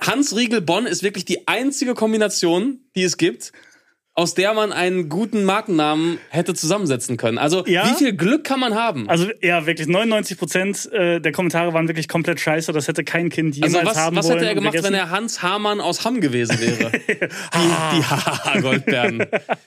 Hans 0.00 0.36
Riegel 0.36 0.60
Bonn 0.60 0.86
ist 0.86 1.02
wirklich 1.02 1.24
die 1.24 1.48
einzige 1.48 1.94
Kombination, 1.94 2.80
die 2.94 3.02
es 3.02 3.16
gibt, 3.16 3.52
aus 4.18 4.34
der 4.34 4.52
man 4.52 4.72
einen 4.72 5.08
guten 5.08 5.44
Markennamen 5.44 6.18
hätte 6.30 6.52
zusammensetzen 6.52 7.16
können. 7.16 7.38
Also 7.38 7.64
Ja. 7.66 7.88
wie 7.88 7.94
viel 7.94 8.12
Glück 8.16 8.42
kann 8.42 8.58
man 8.58 8.74
haben? 8.74 9.08
Also 9.08 9.28
ja, 9.40 9.64
wirklich 9.64 9.86
99 9.86 10.36
Prozent 10.36 10.90
äh, 10.92 11.20
der 11.20 11.30
Kommentare 11.30 11.72
waren 11.72 11.86
wirklich 11.86 12.08
komplett 12.08 12.40
scheiße. 12.40 12.72
Das 12.72 12.88
hätte 12.88 13.04
kein 13.04 13.28
Kind 13.28 13.54
jemals 13.54 13.76
Also 13.76 13.86
was, 13.88 13.96
haben 13.96 14.16
was 14.16 14.26
wollen 14.26 14.38
hätte 14.38 14.48
er 14.48 14.54
gemacht, 14.56 14.82
wenn 14.82 14.92
er 14.94 15.10
Hans 15.10 15.40
Hamann 15.42 15.80
aus 15.80 16.04
Hamm 16.04 16.20
gewesen 16.20 16.58
wäre? 16.60 16.90
die 17.08 17.18
die 17.18 18.04
Haha-Goldbeeren. 18.04 19.24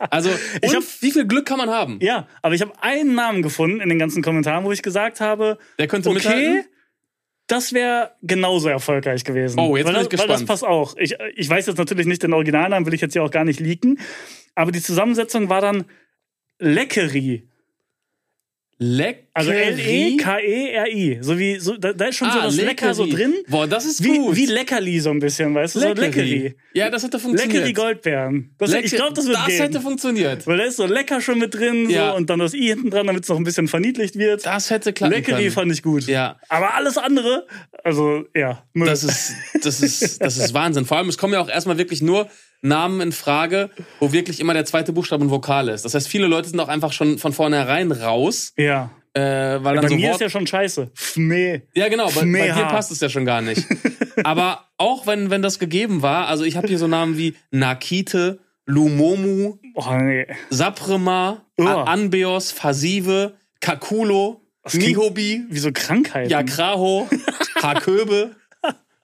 Also 0.09 0.29
und 0.29 0.75
hab- 0.75 0.83
wie 0.99 1.11
viel 1.11 1.25
Glück 1.25 1.45
kann 1.45 1.57
man 1.57 1.69
haben? 1.69 1.99
Ja, 2.01 2.27
aber 2.41 2.53
ich 2.53 2.61
habe 2.61 2.73
einen 2.81 3.15
Namen 3.15 3.43
gefunden 3.43 3.79
in 3.79 3.87
den 3.87 3.99
ganzen 3.99 4.21
Kommentaren, 4.21 4.65
wo 4.65 4.71
ich 4.73 4.81
gesagt 4.83 5.21
habe, 5.21 5.59
Der 5.79 5.87
könnte 5.87 6.09
okay, 6.09 6.17
mithalten. 6.17 6.63
Das 7.51 7.73
wäre 7.73 8.11
genauso 8.21 8.69
erfolgreich 8.69 9.23
gewesen. 9.23 9.59
Oh, 9.59 9.75
jetzt 9.75 9.85
weil 9.87 9.93
bin 9.93 10.03
das, 10.03 10.13
ich 10.13 10.19
Weil 10.19 10.27
das 10.27 10.39
gespannt. 10.39 10.47
passt 10.47 10.63
auch. 10.63 10.95
Ich, 10.97 11.15
ich 11.35 11.49
weiß 11.49 11.67
jetzt 11.67 11.77
natürlich 11.77 12.05
nicht 12.05 12.23
den 12.23 12.33
Originalnamen, 12.33 12.85
will 12.85 12.93
ich 12.93 13.01
jetzt 13.01 13.13
hier 13.13 13.23
auch 13.23 13.31
gar 13.31 13.43
nicht 13.43 13.59
leaken. 13.59 13.99
Aber 14.55 14.71
die 14.71 14.81
Zusammensetzung 14.81 15.49
war 15.49 15.61
dann 15.61 15.85
Leckery. 16.59 17.49
Leckery. 18.83 19.27
Also 19.33 19.51
L-E-K-E-R-I. 19.51 21.19
So 21.21 21.37
wie, 21.37 21.59
so, 21.59 21.77
da, 21.77 21.93
da 21.93 22.05
ist 22.05 22.15
schon 22.17 22.31
so 22.31 22.39
Ah, 22.39 22.43
das 22.45 22.57
Lecker 22.57 22.93
so 22.95 23.05
drin. 23.05 23.35
Boah, 23.47 23.67
das 23.67 23.85
ist 23.85 24.03
Wie, 24.03 24.17
gut. 24.17 24.35
wie 24.35 24.45
Leckerli 24.47 24.99
so 24.99 25.11
ein 25.11 25.19
bisschen, 25.19 25.53
weißt 25.53 25.75
du? 25.75 25.79
So 25.81 25.93
Leckery. 25.93 26.55
Ja, 26.73 26.89
das 26.89 27.03
hätte 27.03 27.19
funktioniert. 27.19 27.53
Leckery 27.65 27.73
Goldbeeren. 27.73 28.55
Das, 28.57 28.71
ich 28.73 28.75
Lecker- 28.91 28.95
glaube, 28.97 29.13
das 29.13 29.27
wird 29.27 29.37
Das 29.37 29.45
gehen. 29.45 29.57
hätte 29.61 29.81
funktioniert. 29.81 30.47
Weil 30.47 30.57
da 30.57 30.63
ist 30.63 30.77
so 30.77 30.85
lecker 30.87 31.21
schon 31.21 31.37
mit 31.39 31.53
drin 31.53 31.89
Ja. 31.89 32.11
so, 32.11 32.17
und 32.17 32.29
dann 32.29 32.39
das 32.39 32.53
I 32.55 32.67
hinten 32.69 32.89
dran, 32.89 33.05
damit 33.07 33.23
es 33.23 33.29
noch 33.29 33.37
ein 33.37 33.43
bisschen 33.43 33.67
verniedlicht 33.67 34.17
wird. 34.17 34.45
Das 34.45 34.69
hätte 34.71 34.93
klappen 34.93 35.13
Leckery 35.13 35.35
können. 35.43 35.51
fand 35.51 35.71
ich 35.71 35.83
gut. 35.83 36.07
Ja. 36.07 36.39
Aber 36.49 36.73
alles 36.73 36.97
andere, 36.97 37.45
also 37.83 38.25
ja, 38.35 38.63
Müll. 38.73 38.87
Das 38.87 39.03
ist, 39.03 39.33
das 39.63 39.81
ist, 39.81 40.21
das 40.21 40.37
ist 40.37 40.53
Wahnsinn. 40.55 40.85
Vor 40.85 40.97
allem, 40.97 41.07
es 41.09 41.17
kommen 41.19 41.33
ja 41.33 41.39
auch 41.41 41.49
erstmal 41.49 41.77
wirklich 41.77 42.01
nur 42.01 42.27
Namen 42.61 43.01
in 43.01 43.11
Frage, 43.11 43.69
wo 43.99 44.11
wirklich 44.11 44.39
immer 44.39 44.53
der 44.53 44.65
zweite 44.65 44.93
Buchstabe 44.93 45.25
ein 45.25 45.29
Vokal 45.31 45.67
ist. 45.69 45.83
Das 45.85 45.93
heißt, 45.95 46.07
viele 46.07 46.27
Leute 46.27 46.49
sind 46.49 46.59
auch 46.59 46.67
einfach 46.67 46.93
schon 46.93 47.17
von 47.17 47.33
vornherein 47.33 47.91
raus, 47.91 48.53
ja. 48.57 48.91
äh, 49.13 49.21
weil 49.21 49.75
dann 49.75 49.81
Bei 49.83 49.87
so 49.87 49.95
mir 49.95 50.03
Wort 50.05 50.15
ist 50.15 50.21
ja 50.21 50.29
schon 50.29 50.45
scheiße. 50.47 50.91
Fmee. 50.93 51.61
Ja, 51.73 51.89
genau, 51.89 52.05
bei, 52.11 52.21
bei 52.21 52.51
dir 52.51 52.65
passt 52.65 52.91
es 52.91 52.99
ja 52.99 53.09
schon 53.09 53.25
gar 53.25 53.41
nicht. 53.41 53.65
Aber 54.23 54.67
auch 54.77 55.07
wenn, 55.07 55.29
wenn 55.31 55.41
das 55.41 55.57
gegeben 55.59 56.01
war, 56.01 56.27
also 56.27 56.43
ich 56.43 56.55
habe 56.57 56.67
hier 56.67 56.77
so 56.77 56.87
Namen 56.87 57.17
wie 57.17 57.35
Nakite, 57.49 58.39
Lumomu, 58.65 59.57
Oh 59.75 59.93
nee. 59.95 60.27
Saprema, 60.49 61.45
Oh. 61.57 61.63
Anbeos, 61.65 62.51
Fasive, 62.51 63.33
Kakulo, 63.59 64.41
klingt- 64.65 64.85
Mihobi, 64.87 65.43
Wie 65.49 65.59
so 65.59 65.71
Krankheiten. 65.73 66.29
Jakraho, 66.29 67.07
Haköbe, 67.61 68.35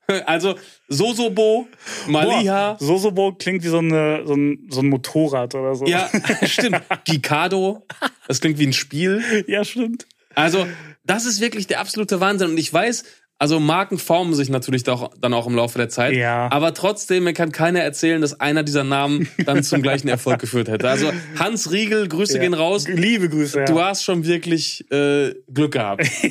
also 0.25 0.55
Sosobo, 0.87 1.67
Maliha. 2.07 2.73
Boah, 2.73 2.85
Sosobo 2.85 3.33
klingt 3.33 3.63
wie 3.63 3.67
so, 3.67 3.79
eine, 3.79 4.25
so, 4.25 4.33
ein, 4.33 4.67
so 4.69 4.81
ein 4.81 4.89
Motorrad 4.89 5.55
oder 5.55 5.75
so. 5.75 5.85
Ja, 5.85 6.09
stimmt. 6.43 6.81
Gikado, 7.05 7.85
das 8.27 8.41
klingt 8.41 8.59
wie 8.59 8.67
ein 8.67 8.73
Spiel. 8.73 9.45
ja, 9.47 9.63
stimmt. 9.63 10.07
Also, 10.35 10.67
das 11.03 11.25
ist 11.25 11.41
wirklich 11.41 11.67
der 11.67 11.79
absolute 11.79 12.19
Wahnsinn. 12.19 12.51
Und 12.51 12.57
ich 12.57 12.71
weiß, 12.71 13.03
also 13.39 13.59
Marken 13.59 13.97
formen 13.99 14.33
sich 14.33 14.49
natürlich 14.49 14.83
doch, 14.83 15.11
dann 15.19 15.33
auch 15.33 15.45
im 15.47 15.55
Laufe 15.55 15.77
der 15.77 15.89
Zeit. 15.89 16.15
Ja. 16.15 16.49
Aber 16.51 16.73
trotzdem, 16.73 17.23
mir 17.25 17.33
kann 17.33 17.51
keiner 17.51 17.81
erzählen, 17.81 18.19
dass 18.21 18.39
einer 18.39 18.63
dieser 18.63 18.83
Namen 18.83 19.27
dann 19.45 19.63
zum 19.63 19.81
gleichen 19.81 20.07
Erfolg 20.07 20.39
geführt 20.39 20.67
hätte. 20.69 20.89
Also 20.89 21.11
Hans 21.37 21.71
Riegel, 21.71 22.07
Grüße 22.07 22.39
gehen 22.39 22.53
raus. 22.55 22.87
Liebe 22.87 23.29
Grüße. 23.29 23.59
Ja. 23.59 23.65
Du 23.65 23.79
hast 23.81 24.03
schon 24.03 24.25
wirklich 24.25 24.89
äh, 24.91 25.35
Glück 25.53 25.73
gehabt. 25.73 26.03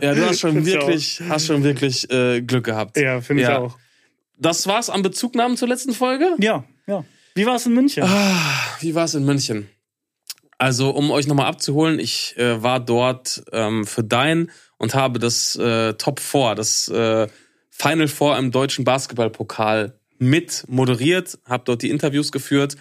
Ja, 0.00 0.14
du 0.14 0.24
hast 0.26 0.40
schon 0.40 0.64
wirklich, 0.64 1.20
hast 1.28 1.46
schon 1.46 1.62
wirklich 1.62 2.10
äh, 2.10 2.40
Glück 2.40 2.64
gehabt. 2.64 2.96
ja, 2.96 3.20
finde 3.20 3.42
ich 3.42 3.48
Ja. 3.50 3.58
auch. 3.58 3.76
Das 4.38 4.66
war's 4.66 4.88
an 4.88 5.02
Bezugnahmen 5.02 5.58
zur 5.58 5.68
letzten 5.68 5.92
Folge. 5.92 6.26
Ja, 6.38 6.64
ja. 6.86 7.04
Wie 7.34 7.44
war 7.44 7.56
es 7.56 7.66
in 7.66 7.74
München? 7.74 8.02
Wie 8.80 8.94
war 8.94 9.04
es 9.04 9.14
in 9.14 9.26
München? 9.26 9.68
Also, 10.62 10.90
um 10.90 11.10
euch 11.10 11.26
nochmal 11.26 11.46
abzuholen, 11.46 11.98
ich 11.98 12.36
äh, 12.36 12.62
war 12.62 12.78
dort 12.78 13.42
ähm, 13.50 13.84
für 13.84 14.04
Dein 14.04 14.52
und 14.78 14.94
habe 14.94 15.18
das 15.18 15.56
äh, 15.56 15.94
Top 15.94 16.20
4, 16.20 16.54
das 16.54 16.86
äh, 16.86 17.26
Final 17.70 18.06
Four 18.06 18.38
im 18.38 18.52
deutschen 18.52 18.84
Basketballpokal 18.84 19.98
mit 20.18 20.62
moderiert, 20.68 21.36
habe 21.46 21.64
dort 21.66 21.82
die 21.82 21.90
Interviews 21.90 22.30
geführt 22.30 22.76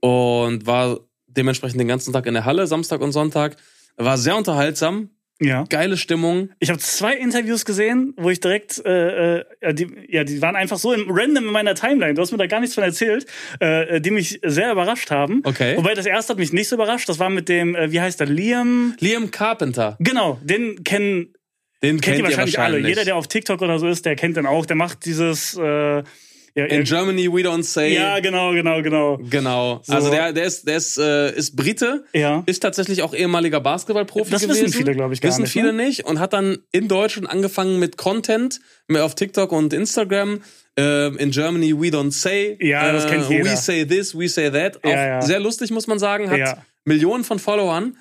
und 0.00 0.66
war 0.66 0.98
dementsprechend 1.28 1.78
den 1.78 1.86
ganzen 1.86 2.12
Tag 2.12 2.26
in 2.26 2.34
der 2.34 2.46
Halle, 2.46 2.66
Samstag 2.66 3.00
und 3.00 3.12
Sonntag. 3.12 3.56
War 3.96 4.18
sehr 4.18 4.36
unterhaltsam. 4.36 5.10
Ja. 5.40 5.64
Geile 5.68 5.96
Stimmung. 5.96 6.50
Ich 6.58 6.68
habe 6.68 6.78
zwei 6.78 7.14
Interviews 7.14 7.64
gesehen, 7.64 8.12
wo 8.16 8.28
ich 8.30 8.40
direkt, 8.40 8.84
äh, 8.84 9.38
äh, 9.38 9.74
die, 9.74 9.88
ja, 10.08 10.22
die 10.22 10.42
waren 10.42 10.54
einfach 10.54 10.78
so 10.78 10.92
in, 10.92 11.06
random 11.08 11.46
in 11.46 11.52
meiner 11.52 11.74
Timeline. 11.74 12.14
Du 12.14 12.20
hast 12.22 12.30
mir 12.30 12.38
da 12.38 12.46
gar 12.46 12.60
nichts 12.60 12.74
von 12.74 12.84
erzählt, 12.84 13.26
äh, 13.58 14.00
die 14.00 14.10
mich 14.10 14.38
sehr 14.44 14.70
überrascht 14.70 15.10
haben. 15.10 15.40
Okay. 15.44 15.76
Wobei 15.76 15.94
das 15.94 16.06
erste 16.06 16.34
hat 16.34 16.38
mich 16.38 16.52
nicht 16.52 16.68
so 16.68 16.76
überrascht. 16.76 17.08
Das 17.08 17.18
war 17.18 17.30
mit 17.30 17.48
dem, 17.48 17.74
äh, 17.74 17.90
wie 17.90 18.00
heißt 18.00 18.20
der, 18.20 18.26
Liam? 18.26 18.94
Liam 19.00 19.30
Carpenter. 19.30 19.96
Genau, 19.98 20.38
den 20.42 20.84
kennen 20.84 21.34
Den 21.82 22.00
kennt, 22.00 22.02
kennt 22.02 22.18
ihr 22.18 22.24
wahrscheinlich, 22.24 22.58
alle. 22.58 22.74
wahrscheinlich. 22.74 22.88
Jeder, 22.90 23.04
der 23.04 23.16
auf 23.16 23.26
TikTok 23.26 23.62
oder 23.62 23.78
so 23.78 23.88
ist, 23.88 24.04
der 24.04 24.16
kennt 24.16 24.36
den 24.36 24.44
auch. 24.46 24.66
Der 24.66 24.76
macht 24.76 25.06
dieses, 25.06 25.56
äh, 25.56 26.02
ja, 26.54 26.64
In 26.66 26.80
äh, 26.80 26.84
Germany 26.84 27.28
we 27.32 27.40
don't 27.42 27.62
say. 27.62 27.94
ja, 27.94 28.18
genau, 28.20 28.52
genau, 28.52 28.82
genau. 28.82 29.18
Genau. 29.30 29.80
So. 29.84 29.92
Also 29.92 30.10
der, 30.10 30.32
der 30.32 30.44
ist, 30.44 30.66
der 30.66 30.76
ist, 30.76 30.98
äh, 30.98 31.32
ist 31.34 31.56
Brite, 31.56 32.04
Ja. 32.12 32.42
ist 32.46 32.60
tatsächlich 32.60 33.02
auch 33.02 33.14
ehemaliger 33.14 33.60
Basketballprofi 33.60 34.30
Das 34.30 34.42
gewesen. 34.42 34.64
wissen 34.66 34.76
viele, 34.78 34.94
glaub 34.94 35.12
ich, 35.12 35.20
gar 35.20 35.30
Wissen 35.30 35.42
nicht, 35.42 35.52
viele 35.52 35.72
ne? 35.72 35.84
nicht 35.84 36.04
und 36.06 36.18
hat 36.20 36.32
dann 36.32 36.58
in 36.72 36.88
Deutschland 36.88 37.28
angefangen 37.30 37.78
mit 37.78 37.96
Content 37.96 38.60
mehr 38.88 39.04
auf 39.04 39.14
TikTok 39.14 39.52
und 39.52 39.72
Instagram. 39.72 40.40
Äh, 40.78 41.08
in 41.16 41.30
Germany 41.32 41.72
we 41.74 41.88
don't 41.88 42.12
say. 42.12 42.56
Ja, 42.60 42.92
das 42.92 43.04
äh, 43.04 43.08
kennt 43.08 43.28
jeder. 43.28 43.44
We 43.50 43.56
say 43.56 43.84
this, 43.84 44.16
we 44.16 44.28
say 44.28 44.50
that. 44.50 44.82
Auch 44.84 44.90
Ja, 44.90 45.06
ja. 45.06 45.22
sehr 45.22 45.40
lustig, 45.40 45.70
muss 45.70 45.86
man 45.86 45.98
sagen. 45.98 46.30
Hat 46.30 46.38
Ja. 46.38 46.58
Millionen 46.84 47.24
von 47.24 47.38
Followern. 47.38 47.96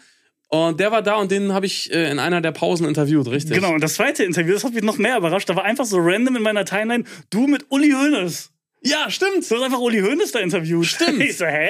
Und 0.52 0.80
der 0.80 0.92
war 0.92 1.04
da 1.04 1.16
und 1.16 1.30
den 1.32 1.54
habe 1.54 1.68
ich 1.68 1.94
äh, 1.94 2.10
in 2.10 2.18
einer 2.20 2.42
der 2.42 2.52
Pausen 2.52 2.88
interviewt, 2.88 3.28
richtig? 3.30 3.54
Genau, 3.56 3.74
und 3.74 3.82
das 3.84 3.94
zweite 3.94 4.24
Interview, 4.24 4.54
das 4.54 4.64
hat 4.64 4.74
mich 4.74 4.84
noch 4.84 4.98
mehr 4.98 5.16
überrascht. 5.18 5.48
Da 5.48 5.56
war 5.56 5.64
einfach 5.64 5.86
so 5.86 5.98
random 6.00 6.38
in 6.38 6.42
meiner 6.42 6.66
Timeline, 6.66 7.04
du 7.30 7.46
mit 7.48 7.68
Uli 7.70 7.92
Hoeneß. 7.92 8.50
Ja, 8.82 9.12
stimmt. 9.12 9.50
Du 9.50 9.56
hast 9.56 9.62
einfach 9.64 9.80
Uli 9.80 10.00
Hoeneß 10.00 10.32
da 10.32 10.40
interviewt. 10.40 10.86
Stimmt. 10.88 11.20
Ich 11.24 11.38
so, 11.38 11.46
hä? 11.46 11.70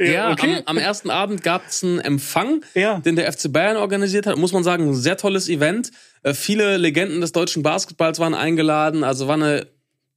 Ja, 0.00 0.30
okay. 0.32 0.58
am, 0.58 0.76
am 0.76 0.78
ersten 0.78 1.10
Abend 1.10 1.42
gab 1.42 1.66
es 1.68 1.82
einen 1.84 1.98
Empfang, 1.98 2.64
Ja. 2.74 3.00
den 3.00 3.16
der 3.16 3.30
FC 3.30 3.52
Bayern 3.52 3.76
organisiert 3.76 4.26
hat. 4.26 4.38
Muss 4.38 4.52
man 4.52 4.62
sagen, 4.64 4.88
ein 4.88 4.94
sehr 4.94 5.16
tolles 5.18 5.48
Event. 5.48 5.90
Äh, 6.22 6.32
viele 6.34 6.76
Legenden 6.78 7.20
des 7.20 7.32
deutschen 7.32 7.62
Basketballs 7.62 8.20
waren 8.20 8.34
eingeladen. 8.34 9.02
Also 9.04 9.26
war 9.28 9.34
eine, 9.34 9.66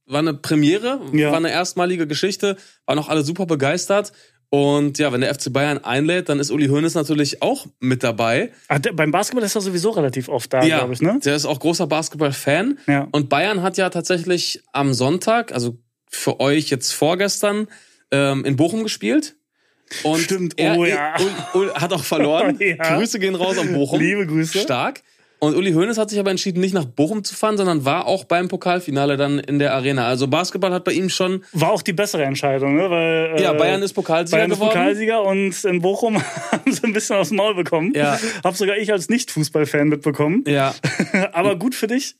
war 0.06 0.20
eine 0.20 0.32
Premiere, 0.34 1.00
Ja. 1.12 1.30
war 1.30 1.38
eine 1.38 1.50
erstmalige 1.50 2.06
Geschichte. 2.06 2.56
Waren 2.86 2.98
auch 3.00 3.08
alle 3.08 3.22
super 3.22 3.44
begeistert. 3.46 4.12
Und 4.54 4.98
ja, 4.98 5.10
wenn 5.10 5.22
der 5.22 5.34
FC 5.34 5.50
Bayern 5.50 5.78
einlädt, 5.78 6.28
dann 6.28 6.38
ist 6.38 6.50
Uli 6.50 6.66
Hoeneß 6.66 6.94
natürlich 6.94 7.40
auch 7.40 7.64
mit 7.80 8.02
dabei. 8.02 8.52
Ah, 8.68 8.78
der, 8.78 8.92
beim 8.92 9.10
Basketball 9.10 9.42
ist 9.42 9.54
er 9.54 9.62
sowieso 9.62 9.88
relativ 9.92 10.28
oft 10.28 10.52
da, 10.52 10.62
ja, 10.62 10.80
glaube 10.80 10.92
ich, 10.92 11.00
ne? 11.00 11.18
der 11.24 11.34
ist 11.34 11.46
auch 11.46 11.58
großer 11.58 11.86
Basketball-Fan. 11.86 12.78
Ja. 12.86 13.08
Und 13.12 13.30
Bayern 13.30 13.62
hat 13.62 13.78
ja 13.78 13.88
tatsächlich 13.88 14.62
am 14.74 14.92
Sonntag, 14.92 15.52
also 15.52 15.78
für 16.06 16.38
euch 16.38 16.68
jetzt 16.68 16.92
vorgestern, 16.92 17.66
ähm, 18.10 18.44
in 18.44 18.56
Bochum 18.56 18.82
gespielt. 18.82 19.36
Und 20.02 20.20
Stimmt, 20.20 20.58
er, 20.58 20.76
oh 20.76 20.84
ja. 20.84 21.14
Ul, 21.18 21.62
Ul, 21.62 21.72
hat 21.72 21.94
auch 21.94 22.04
verloren. 22.04 22.58
Ja. 22.60 22.98
Grüße 22.98 23.18
gehen 23.18 23.34
raus 23.34 23.56
an 23.56 23.72
Bochum. 23.72 24.00
Liebe 24.00 24.26
Grüße. 24.26 24.58
Stark. 24.58 25.00
Und 25.42 25.56
Uli 25.56 25.72
Hoeneß 25.72 25.98
hat 25.98 26.08
sich 26.08 26.20
aber 26.20 26.30
entschieden, 26.30 26.60
nicht 26.60 26.72
nach 26.72 26.84
Bochum 26.84 27.24
zu 27.24 27.34
fahren, 27.34 27.56
sondern 27.56 27.84
war 27.84 28.06
auch 28.06 28.22
beim 28.22 28.46
Pokalfinale 28.46 29.16
dann 29.16 29.40
in 29.40 29.58
der 29.58 29.74
Arena. 29.74 30.06
Also 30.06 30.28
Basketball 30.28 30.72
hat 30.72 30.84
bei 30.84 30.92
ihm 30.92 31.08
schon. 31.08 31.42
War 31.52 31.72
auch 31.72 31.82
die 31.82 31.92
bessere 31.92 32.22
Entscheidung, 32.22 32.76
ne? 32.76 32.88
Weil, 32.88 33.34
äh, 33.36 33.42
Ja, 33.42 33.52
Bayern 33.52 33.82
ist 33.82 33.92
Pokalsieger 33.92 34.36
Bayern 34.36 34.52
ist 34.52 34.58
geworden. 34.58 34.78
Pokalsieger 34.78 35.20
und 35.24 35.64
in 35.64 35.82
Bochum 35.82 36.22
haben 36.52 36.70
sie 36.72 36.84
ein 36.84 36.92
bisschen 36.92 37.16
aufs 37.16 37.32
Maul 37.32 37.56
bekommen. 37.56 37.92
Ja. 37.96 38.20
Hab 38.44 38.54
sogar 38.56 38.76
ich 38.76 38.92
als 38.92 39.08
Nicht-Fußballfan 39.08 39.88
mitbekommen. 39.88 40.44
Ja. 40.46 40.76
Aber 41.32 41.56
gut 41.56 41.74
für 41.74 41.88
dich. 41.88 42.14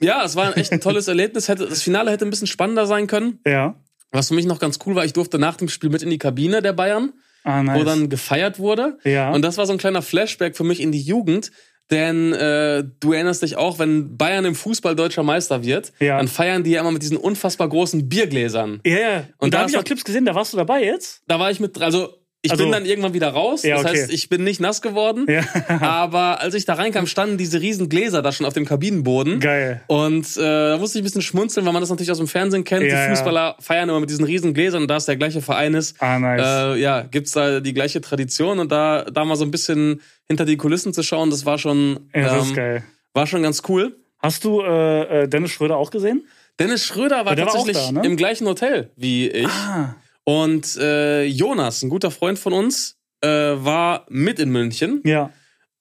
Ja, 0.00 0.24
es 0.24 0.36
war 0.36 0.56
echt 0.56 0.70
ein 0.70 0.80
tolles 0.80 1.08
Erlebnis. 1.08 1.46
Das 1.46 1.82
Finale 1.82 2.12
hätte 2.12 2.24
ein 2.24 2.30
bisschen 2.30 2.46
spannender 2.46 2.86
sein 2.86 3.08
können. 3.08 3.40
Ja. 3.44 3.74
Was 4.12 4.28
für 4.28 4.34
mich 4.34 4.46
noch 4.46 4.60
ganz 4.60 4.78
cool 4.86 4.94
war, 4.94 5.04
ich 5.04 5.12
durfte 5.12 5.40
nach 5.40 5.56
dem 5.56 5.68
Spiel 5.68 5.90
mit 5.90 6.02
in 6.02 6.10
die 6.10 6.18
Kabine 6.18 6.62
der 6.62 6.72
Bayern. 6.72 7.14
Ah, 7.42 7.62
nice. 7.62 7.80
wo 7.80 7.84
dann 7.84 8.10
gefeiert 8.10 8.58
wurde. 8.58 8.98
Ja. 9.02 9.30
Und 9.30 9.42
das 9.42 9.56
war 9.56 9.64
so 9.66 9.72
ein 9.72 9.78
kleiner 9.78 10.02
Flashback 10.02 10.56
für 10.56 10.64
mich 10.64 10.80
in 10.80 10.92
die 10.92 11.00
Jugend. 11.00 11.50
Denn 11.90 12.32
äh, 12.32 12.84
du 13.00 13.12
erinnerst 13.12 13.42
dich 13.42 13.56
auch, 13.56 13.78
wenn 13.78 14.16
Bayern 14.16 14.44
im 14.44 14.54
Fußball 14.54 14.94
deutscher 14.94 15.22
Meister 15.22 15.64
wird, 15.64 15.92
Ja. 15.98 16.18
dann 16.18 16.28
feiern 16.28 16.62
die 16.62 16.70
ja 16.70 16.80
immer 16.80 16.92
mit 16.92 17.02
diesen 17.02 17.16
unfassbar 17.16 17.68
großen 17.68 18.08
Biergläsern. 18.08 18.80
ja, 18.86 18.92
ja. 18.98 19.16
Und, 19.16 19.24
Und 19.38 19.54
da 19.54 19.60
habe 19.60 19.70
ich 19.70 19.76
auch 19.76 19.84
Clips 19.84 20.04
gesehen, 20.04 20.24
da 20.24 20.34
warst 20.34 20.52
du 20.52 20.56
dabei 20.56 20.84
jetzt? 20.84 21.22
Da 21.26 21.38
war 21.40 21.50
ich 21.50 21.58
mit, 21.60 21.80
also 21.82 22.14
ich 22.42 22.50
Also- 22.50 22.64
bin 22.64 22.72
dann 22.72 22.86
irgendwann 22.86 23.12
wieder 23.14 23.28
raus. 23.28 23.62
Ja, 23.62 23.76
Das 23.76 23.84
okay. 23.86 24.00
heißt, 24.02 24.12
ich 24.12 24.28
bin 24.28 24.44
nicht 24.44 24.60
nass 24.60 24.80
geworden. 24.82 25.26
Ja. 25.28 25.42
Aber 25.80 26.40
als 26.40 26.54
ich 26.54 26.64
da 26.64 26.74
reinkam, 26.74 27.06
standen 27.06 27.36
diese 27.38 27.60
riesen 27.60 27.88
Gläser 27.88 28.22
da 28.22 28.32
schon 28.32 28.46
auf 28.46 28.54
dem 28.54 28.64
Kabinenboden. 28.64 29.40
Geil. 29.40 29.82
Und 29.88 30.26
äh, 30.36 30.40
da 30.40 30.78
musste 30.78 30.98
ich 30.98 31.02
ein 31.02 31.04
bisschen 31.04 31.22
schmunzeln, 31.22 31.66
weil 31.66 31.72
man 31.72 31.82
das 31.82 31.90
natürlich 31.90 32.10
aus 32.10 32.18
dem 32.18 32.28
Fernsehen 32.28 32.64
kennt. 32.64 32.86
Ja, 32.86 33.04
die 33.06 33.10
Fußballer 33.10 33.56
feiern 33.60 33.88
immer 33.88 34.00
mit 34.00 34.08
diesen 34.10 34.24
riesen 34.24 34.54
Gläsern 34.54 34.82
und 34.82 34.88
da 34.88 34.96
es 34.96 35.06
der 35.06 35.16
gleiche 35.16 35.42
Verein 35.42 35.74
ist, 35.74 36.00
Ah, 36.02 36.18
nice. 36.18 36.40
äh, 36.76 36.80
ja, 36.80 37.02
gibt's 37.02 37.32
da 37.32 37.60
die 37.60 37.74
gleiche 37.74 38.00
Tradition 38.00 38.58
und 38.58 38.72
da, 38.72 39.04
da 39.04 39.24
mal 39.24 39.36
so 39.36 39.44
ein 39.44 39.50
bisschen 39.50 40.00
hinter 40.26 40.44
die 40.46 40.56
Kulissen 40.56 40.92
zu 40.94 41.02
schauen, 41.02 41.30
das 41.30 41.44
war 41.44 41.58
schon, 41.58 42.08
das 42.12 42.50
ähm, 42.56 42.82
war 43.12 43.26
schon 43.26 43.42
ganz 43.42 43.62
cool. 43.68 43.96
Hast 44.18 44.44
du 44.44 44.60
äh, 44.62 45.22
äh, 45.24 45.28
Dennis 45.28 45.50
Schröder 45.50 45.76
auch 45.76 45.90
gesehen? 45.90 46.24
Dennis 46.58 46.84
Schröder 46.84 47.24
war 47.24 47.34
tatsächlich 47.36 47.76
da, 47.76 47.92
ne? 47.92 48.02
im 48.04 48.16
gleichen 48.16 48.46
Hotel 48.46 48.90
wie 48.96 49.28
ich. 49.28 49.46
Ah. 49.48 49.96
Und 50.30 50.76
äh, 50.76 51.24
Jonas, 51.24 51.82
ein 51.82 51.88
guter 51.88 52.12
Freund 52.12 52.38
von 52.38 52.52
uns, 52.52 52.96
äh, 53.20 53.28
war 53.28 54.06
mit 54.08 54.38
in 54.38 54.50
München. 54.50 55.00
Ja. 55.04 55.32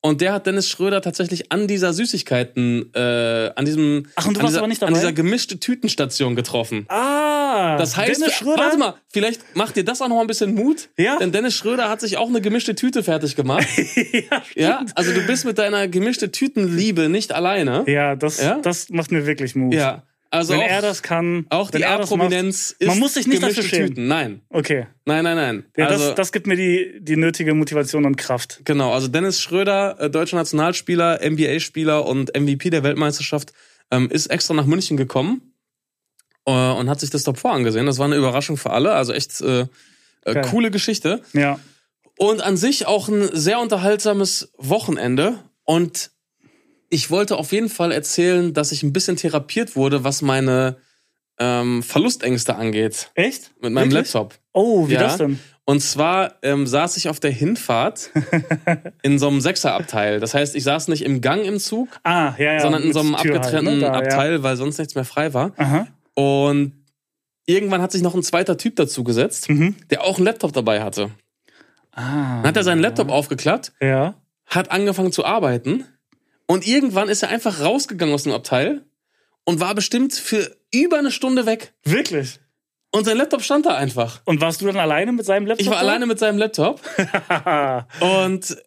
Und 0.02 0.22
der 0.22 0.34
hat 0.34 0.48
Dennis 0.48 0.68
Schröder 0.68 1.02
tatsächlich 1.02 1.52
an 1.52 1.68
dieser 1.68 1.94
Süßigkeiten, 1.94 2.92
äh, 2.96 3.52
an 3.56 3.66
diesem, 3.66 4.08
Ach, 4.16 4.26
und 4.26 4.36
du 4.38 4.40
an, 4.40 4.46
warst 4.46 4.56
dieser, 4.72 4.88
an 4.88 4.94
dieser 4.96 5.14
gemischte 5.14 5.60
Tütenstation 5.60 6.36
getroffen. 6.36 6.86
Ah. 6.88 7.78
Das 7.78 7.96
heißt, 7.96 8.20
Dennis 8.20 8.34
Schröder? 8.34 8.64
warte 8.64 8.78
mal, 8.78 8.96
vielleicht 9.10 9.56
macht 9.56 9.76
dir 9.76 9.84
das 9.84 10.02
auch 10.02 10.08
noch 10.08 10.16
mal 10.16 10.22
ein 10.22 10.28
bisschen 10.28 10.56
Mut. 10.56 10.90
Ja. 10.98 11.18
Denn 11.18 11.32
Dennis 11.32 11.54
Schröder 11.54 11.88
hat 11.88 12.02
sich 12.02 12.18
auch 12.18 12.30
eine 12.30 12.42
gemischte 12.42 12.74
Tüte 12.74 13.04
fertig 13.04 13.36
gemacht. 13.36 13.68
ja, 14.14 14.42
ja, 14.56 14.86
also 14.96 15.14
du 15.14 15.28
bist 15.28 15.46
mit 15.46 15.60
deiner 15.60 15.88
gemischte 15.88 16.32
Tütenliebe 16.32 17.08
nicht 17.08 17.34
alleine. 17.34 17.84
ja, 17.86 18.16
das, 18.16 18.42
Ja? 18.42 18.60
das 18.62 18.90
macht 18.90 19.12
mir 19.12 19.28
wirklich 19.28 19.54
Mut. 19.54 19.76
Ja, 19.76 20.04
also 20.32 20.54
Wenn 20.54 20.60
auch, 20.62 20.68
er 20.68 20.82
das 20.82 21.02
kann, 21.02 21.46
auch 21.50 21.72
die 21.72 21.86
A-Prominenz 21.86 22.76
ist 22.78 22.88
man 22.88 23.00
muss 23.00 23.16
sich 23.16 23.26
nicht 23.28 23.42
dafür 23.42 23.64
schämen. 23.64 23.88
Tüten. 23.90 24.08
Nein, 24.08 24.42
Okay. 24.50 24.86
nein, 25.06 25.24
nein, 25.24 25.36
nein. 25.36 25.66
Ja, 25.76 25.88
also, 25.88 26.08
das, 26.08 26.16
das 26.16 26.32
gibt 26.32 26.46
mir 26.46 26.56
die, 26.56 27.00
die 27.02 27.16
nötige 27.16 27.54
Motivation 27.56 28.06
und 28.06 28.16
Kraft. 28.16 28.62
Genau, 28.64 28.94
also 28.94 29.08
Dennis 29.08 29.42
Schröder, 29.42 30.00
äh, 30.00 30.10
deutscher 30.10 30.38
Nationalspieler, 30.38 31.20
NBA-Spieler 31.28 32.06
und 32.06 32.36
MVP 32.40 32.70
der 32.70 32.84
Weltmeisterschaft, 32.84 33.54
ähm, 33.92 34.10
ist 34.12 34.28
extra 34.28 34.54
nach 34.54 34.66
München 34.66 34.98
gekommen 34.98 35.54
äh, 36.46 36.52
und 36.52 36.90
hat 36.90 37.00
sich 37.00 37.10
das 37.10 37.24
Top 37.24 37.40
4 37.40 37.50
angesehen. 37.52 37.88
Das 37.88 37.98
war 37.98 38.06
eine 38.06 38.16
Überraschung 38.16 38.58
für 38.58 38.70
alle, 38.70 38.94
also 38.94 39.14
echt 39.14 39.42
äh, 39.42 39.62
äh, 39.62 40.34
Geil. 40.34 40.42
coole 40.50 40.70
Geschichte. 40.70 41.22
Ja. 41.34 41.60
Und 42.18 42.42
an 42.44 42.56
sich 42.58 42.86
auch 42.86 43.08
ein 43.08 43.30
sehr 43.34 43.60
unterhaltsames 43.60 44.52
Wochenende. 44.58 45.40
Und 45.64 46.12
ich 46.90 47.10
wollte 47.12 47.38
auf 47.38 47.52
jeden 47.52 47.70
Fall 47.70 47.92
erzählen, 47.92 48.54
dass 48.54 48.72
ich 48.72 48.84
ein 48.84 48.94
bisschen 48.94 49.16
therapiert 49.16 49.76
wurde, 49.76 50.04
was 50.04 50.22
meine 50.22 50.78
ähm, 51.40 51.84
Verlustängste 51.84 52.56
angeht 52.56 53.12
Echt? 53.16 53.52
mit 53.62 53.72
meinem 53.74 53.92
Wirklich? 53.92 54.14
Laptop. 54.14 54.36
Oh, 54.54 54.88
wie 54.90 54.94
Ja. 54.94 55.02
das 55.04 55.18
denn? 55.18 55.40
Und 55.66 55.82
zwar 55.82 56.34
ähm, 56.42 56.66
saß 56.66 56.98
ich 56.98 57.10
auf 57.10 57.20
der 57.20 57.30
Hinfahrt 57.32 58.10
in 59.04 59.20
so 59.20 59.28
einem 59.28 59.40
Sechserabteil. 59.40 60.20
Das 60.20 60.34
heißt, 60.34 60.56
ich 60.56 60.64
saß 60.64 60.88
nicht 60.88 61.04
im 61.06 61.22
Gang 61.22 61.46
im 61.46 61.60
Zug, 61.60 61.90
Ah, 62.04 62.34
ja, 62.40 62.54
ja. 62.54 62.60
sondern 62.60 62.82
in 62.84 62.92
so 62.92 63.02
einem 63.02 63.16
Tür 63.18 63.36
halt, 63.36 63.46
abgetrennten 63.46 63.76
ne? 63.76 63.82
Da, 63.86 63.92
Abteil, 63.94 64.42
weil 64.42 64.58
sonst 64.58 64.80
nichts 64.80 64.96
mehr 64.96 65.06
frei 65.06 65.34
war. 65.36 65.52
Aha. 65.58 65.88
Und 66.16 66.74
irgendwann 67.46 67.82
hat 67.84 67.92
sich 67.92 68.02
noch 68.02 68.16
ein 68.16 68.24
zweiter 68.24 68.58
Typ 68.58 68.76
dazu 68.78 69.04
gesetzt, 69.04 69.48
Mhm. 69.50 69.76
der 69.92 70.04
auch 70.04 70.18
einen 70.18 70.26
Laptop 70.26 70.54
dabei 70.54 70.82
hatte. 70.82 71.12
Ah. 71.92 72.38
Dann 72.42 72.48
hat 72.48 72.58
er 72.58 72.64
seinen 72.64 72.82
Laptop 72.82 73.10
aufgeklappt, 73.10 73.72
Ja. 73.80 74.16
hat 74.48 74.72
angefangen 74.72 75.12
zu 75.12 75.24
arbeiten 75.24 75.86
und 76.50 76.66
irgendwann 76.66 77.10
ist 77.10 77.22
er 77.22 77.30
einfach 77.30 77.62
rausgegangen 77.62 78.16
aus 78.16 78.24
dem 78.24 78.32
Abteil 78.34 78.84
und 79.46 79.60
war 79.60 79.76
bestimmt 79.76 80.14
für 80.14 80.58
über 80.74 80.98
eine 80.98 81.12
Stunde 81.12 81.46
weg. 81.46 81.76
Wirklich? 81.84 82.40
Und 82.92 83.06
sein 83.06 83.18
Laptop 83.18 83.44
stand 83.44 83.68
da 83.68 83.76
einfach. 83.76 84.22
Und 84.26 84.42
warst 84.42 84.60
du 84.60 84.66
dann 84.66 84.78
alleine 84.78 85.12
mit 85.12 85.28
seinem 85.28 85.46
Laptop? 85.46 85.64
Ich 85.64 85.70
war 85.70 85.78
alleine 85.78 86.08
mit 86.08 86.18
seinem 86.18 86.40
Laptop 86.40 86.82
und 88.00 88.58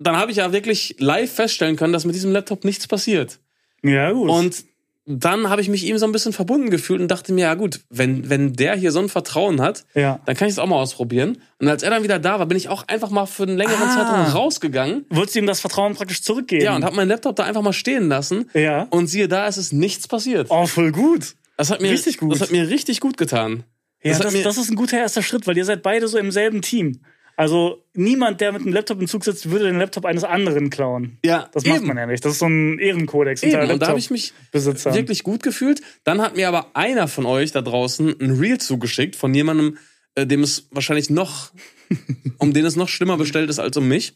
dann 0.00 0.16
habe 0.16 0.32
ich 0.32 0.38
ja 0.38 0.52
wirklich 0.52 0.96
live 0.98 1.32
feststellen 1.32 1.76
können, 1.76 1.92
dass 1.92 2.04
mit 2.04 2.16
diesem 2.16 2.32
Laptop 2.32 2.64
nichts 2.64 2.88
passiert. 2.88 3.38
ja, 3.84 4.10
gut. 4.10 4.28
Und 4.28 4.64
dann 5.06 5.50
habe 5.50 5.60
ich 5.60 5.68
mich 5.68 5.84
ihm 5.84 5.98
so 5.98 6.06
ein 6.06 6.12
bisschen 6.12 6.32
verbunden 6.32 6.70
gefühlt 6.70 7.00
und 7.00 7.08
dachte 7.08 7.32
mir, 7.32 7.42
ja 7.42 7.54
gut, 7.54 7.80
wenn, 7.90 8.30
wenn 8.30 8.54
der 8.54 8.74
hier 8.74 8.90
so 8.90 9.00
ein 9.00 9.08
Vertrauen 9.10 9.60
hat, 9.60 9.84
ja. 9.94 10.20
dann 10.24 10.34
kann 10.34 10.48
ich 10.48 10.52
es 10.54 10.58
auch 10.58 10.66
mal 10.66 10.76
ausprobieren. 10.76 11.38
Und 11.60 11.68
als 11.68 11.82
er 11.82 11.90
dann 11.90 12.02
wieder 12.02 12.18
da 12.18 12.38
war, 12.38 12.46
bin 12.46 12.56
ich 12.56 12.68
auch 12.70 12.88
einfach 12.88 13.10
mal 13.10 13.26
für 13.26 13.42
einen 13.42 13.56
längeren 13.58 13.82
Ah. 13.88 13.94
Zeitraum 13.94 14.32
rausgegangen. 14.32 15.04
Wolltest 15.10 15.34
du 15.34 15.40
ihm 15.40 15.46
das 15.46 15.60
Vertrauen 15.60 15.94
praktisch 15.94 16.22
zurückgeben? 16.22 16.64
Ja, 16.64 16.74
und 16.74 16.84
habe 16.84 16.96
meinen 16.96 17.08
Laptop 17.08 17.36
da 17.36 17.44
einfach 17.44 17.60
mal 17.62 17.74
stehen 17.74 18.08
lassen. 18.08 18.48
Ja. 18.54 18.86
Und 18.90 19.08
siehe 19.08 19.28
da, 19.28 19.46
es 19.46 19.58
ist 19.58 19.72
nichts 19.74 20.08
passiert. 20.08 20.46
Oh, 20.50 20.66
voll 20.66 20.90
gut. 20.90 21.34
Das 21.56 21.70
hat 21.70 21.82
mir 21.82 21.90
richtig 21.90 22.16
gut. 22.18 22.32
Das 22.32 22.40
hat 22.40 22.50
mir 22.50 22.68
richtig 22.70 23.00
gut 23.00 23.16
getan. 23.18 23.64
Ja, 24.02 24.10
Das 24.18 24.20
das, 24.32 24.42
das 24.42 24.56
ist 24.58 24.70
ein 24.70 24.76
guter 24.76 24.98
erster 24.98 25.22
Schritt, 25.22 25.46
weil 25.46 25.56
ihr 25.56 25.64
seid 25.64 25.82
beide 25.82 26.08
so 26.08 26.18
im 26.18 26.30
selben 26.30 26.62
Team. 26.62 27.00
Also 27.36 27.84
niemand, 27.94 28.40
der 28.40 28.52
mit 28.52 28.62
einem 28.62 28.72
Laptop 28.72 29.00
im 29.00 29.08
Zug 29.08 29.24
sitzt, 29.24 29.50
würde 29.50 29.64
den 29.64 29.78
Laptop 29.78 30.04
eines 30.04 30.22
anderen 30.22 30.70
klauen. 30.70 31.18
Ja, 31.24 31.48
Das 31.52 31.64
macht 31.64 31.78
eben. 31.78 31.86
man 31.88 31.96
ja 31.96 32.06
nicht. 32.06 32.24
Das 32.24 32.32
ist 32.34 32.38
so 32.38 32.46
ein 32.46 32.78
Ehrenkodex 32.78 33.42
unter 33.42 33.62
Eben, 33.62 33.72
und 33.72 33.82
da 33.82 33.88
habe 33.88 33.98
ich 33.98 34.10
mich 34.10 34.30
Laptop-Besitzern. 34.52 34.94
wirklich 34.94 35.24
gut 35.24 35.42
gefühlt. 35.42 35.80
Dann 36.04 36.20
hat 36.22 36.36
mir 36.36 36.46
aber 36.48 36.70
einer 36.74 37.08
von 37.08 37.26
euch 37.26 37.50
da 37.50 37.60
draußen 37.60 38.20
ein 38.20 38.38
Reel 38.38 38.58
zugeschickt 38.58 39.16
von 39.16 39.34
jemandem, 39.34 39.78
äh, 40.14 40.26
dem 40.26 40.42
es 40.42 40.68
wahrscheinlich 40.70 41.10
noch, 41.10 41.50
um 42.38 42.52
den 42.52 42.64
es 42.64 42.76
noch 42.76 42.88
schlimmer 42.88 43.16
bestellt 43.16 43.50
ist 43.50 43.58
als 43.58 43.76
um 43.76 43.88
mich. 43.88 44.14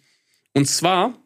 Und 0.55 0.67
zwar 0.69 1.19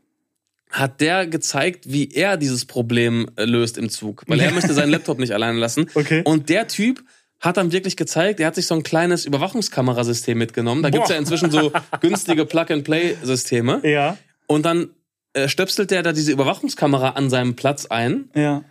hat 0.70 1.02
der 1.02 1.26
gezeigt, 1.26 1.92
wie 1.92 2.10
er 2.12 2.38
dieses 2.38 2.64
Problem 2.64 3.28
äh, 3.36 3.44
löst 3.44 3.76
im 3.76 3.90
Zug. 3.90 4.24
Weil 4.26 4.40
er 4.40 4.50
möchte 4.54 4.72
seinen 4.72 4.90
Laptop 4.90 5.18
nicht 5.18 5.32
alleine 5.32 5.58
lassen. 5.58 5.90
Okay. 5.94 6.22
Und 6.24 6.48
der 6.48 6.68
Typ 6.68 7.02
hat 7.42 7.56
dann 7.56 7.72
wirklich 7.72 7.96
gezeigt, 7.96 8.40
er 8.40 8.46
hat 8.46 8.54
sich 8.54 8.66
so 8.66 8.74
ein 8.74 8.84
kleines 8.84 9.26
Überwachungskamerasystem 9.26 10.38
mitgenommen. 10.38 10.82
Da 10.82 10.90
gibt's 10.90 11.08
Boah. 11.08 11.14
ja 11.14 11.18
inzwischen 11.18 11.50
so 11.50 11.72
günstige 12.00 12.46
Plug-and-Play-Systeme. 12.46 13.80
Ja, 13.82 14.16
Und 14.46 14.64
dann 14.64 14.90
äh, 15.34 15.48
stöpselt 15.48 15.90
er 15.92 16.02
da 16.02 16.12
diese 16.12 16.30
Überwachungskamera 16.32 17.10
an 17.10 17.30
seinem 17.30 17.56
Platz 17.56 17.86
ein, 17.86 18.30
ja. 18.34 18.62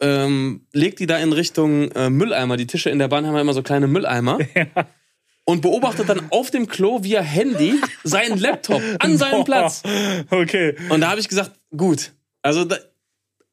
ähm, 0.00 0.66
legt 0.72 1.00
die 1.00 1.06
da 1.06 1.16
in 1.16 1.32
Richtung 1.32 1.90
äh, 1.92 2.10
Mülleimer. 2.10 2.58
Die 2.58 2.66
Tische 2.66 2.90
in 2.90 2.98
der 2.98 3.08
Bahn 3.08 3.26
haben 3.26 3.34
ja 3.34 3.40
immer 3.40 3.54
so 3.54 3.62
kleine 3.62 3.86
Mülleimer. 3.86 4.38
Und 5.44 5.62
beobachtet 5.62 6.08
dann 6.08 6.30
auf 6.30 6.50
dem 6.50 6.68
Klo 6.68 7.02
via 7.02 7.22
Handy 7.22 7.74
seinen 8.04 8.38
Laptop 8.38 8.82
an 9.00 9.16
seinem 9.16 9.44
Platz. 9.44 9.82
Okay. 10.30 10.76
Und 10.90 11.00
da 11.00 11.10
habe 11.10 11.18
ich 11.18 11.28
gesagt, 11.28 11.52
gut, 11.76 12.12
also 12.42 12.64
da, 12.64 12.76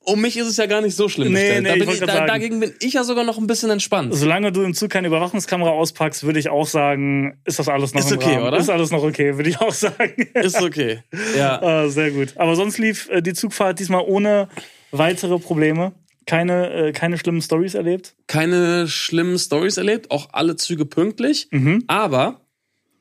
um 0.08 0.22
mich 0.22 0.38
ist 0.38 0.48
es 0.48 0.58
ja 0.58 0.66
gar 0.68 0.82
nicht 0.82 0.96
so 0.96 1.10
schlimm 1.10 1.34
Nee, 1.34 1.60
nee, 1.60 1.68
da 1.68 1.74
ich 1.76 1.80
bin 1.82 1.90
ich, 1.90 2.00
grad 2.00 2.10
da, 2.10 2.26
dagegen 2.26 2.60
bin 2.62 2.74
ich 2.80 2.94
ja 2.94 3.04
sogar 3.04 3.24
noch 3.26 3.38
ein 3.38 3.46
bisschen 3.46 3.70
entspannt. 3.70 4.16
Solange 4.16 4.52
du 4.54 4.64
im 4.64 4.74
Zug 4.74 4.90
keine 4.90 5.08
Überwachungskamera 5.08 5.70
auspackst, 5.72 6.24
würde 6.24 6.40
ich 6.40 6.50
auch 6.50 6.66
sagen, 6.66 7.40
ist 7.46 7.60
das 7.60 7.68
alles 7.68 7.94
noch 7.94 8.02
Ist 8.02 8.12
okay, 8.14 8.36
Rahmen. 8.36 8.48
oder? 8.48 8.58
Ist 8.58 8.70
alles 8.70 8.90
noch 8.92 9.04
okay, 9.04 9.36
würde 9.36 9.50
ich 9.50 9.60
auch 9.60 9.74
sagen. 9.74 10.14
Ist 10.34 10.62
okay. 10.62 11.00
Ja. 11.38 11.62
Ah, 11.62 11.88
sehr 11.90 12.12
gut. 12.12 12.34
Aber 12.38 12.56
sonst 12.56 12.78
lief 12.78 13.10
äh, 13.10 13.22
die 13.22 13.34
Zugfahrt 13.34 13.80
diesmal 13.80 14.04
ohne 14.08 14.48
weitere 14.92 15.38
Probleme. 15.40 15.92
Keine, 16.26 16.72
äh, 16.74 16.92
keine 16.94 17.18
schlimmen 17.18 17.42
Stories 17.42 17.74
erlebt. 17.74 18.16
Keine 18.28 18.88
schlimmen 18.88 19.38
Stories 19.38 19.78
erlebt, 19.78 20.12
auch 20.12 20.30
alle 20.34 20.56
Züge 20.56 20.86
pünktlich. 20.86 21.48
Mhm. 21.52 21.84
Aber 21.88 22.42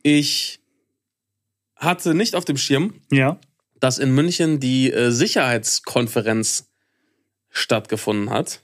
ich 0.02 0.60
hatte 1.76 2.14
nicht 2.14 2.34
auf 2.34 2.44
dem 2.44 2.56
Schirm, 2.56 2.94
Ja. 3.10 3.38
dass 3.80 3.98
in 3.98 4.12
München 4.14 4.60
die 4.60 4.92
äh, 4.92 5.10
Sicherheitskonferenz 5.10 6.65
stattgefunden 7.56 8.30
hat. 8.30 8.62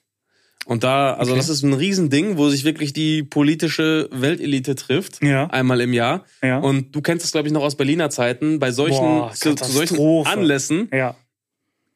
Und 0.64 0.84
da, 0.84 1.14
also 1.14 1.32
Okay. 1.32 1.40
das 1.40 1.48
ist 1.48 1.62
ein 1.64 1.72
Riesending, 1.72 2.36
wo 2.36 2.48
sich 2.48 2.62
wirklich 2.64 2.92
die 2.92 3.24
politische 3.24 4.08
Weltelite 4.12 4.76
trifft. 4.76 5.20
Ja. 5.22 5.46
Einmal 5.48 5.80
im 5.80 5.92
Jahr. 5.92 6.24
Ja. 6.40 6.58
Und 6.58 6.94
du 6.94 7.00
kennst 7.02 7.24
es, 7.24 7.32
glaube 7.32 7.48
ich, 7.48 7.52
noch 7.54 7.62
aus 7.64 7.76
Berliner 7.76 8.10
Zeiten. 8.10 8.60
Bei 8.60 8.70
solchen, 8.70 8.98
Boah, 9.00 9.32
zu, 9.34 9.54
zu 9.56 9.72
solchen. 9.72 9.98
Anlässen 10.26 10.88
Ja. 10.92 11.16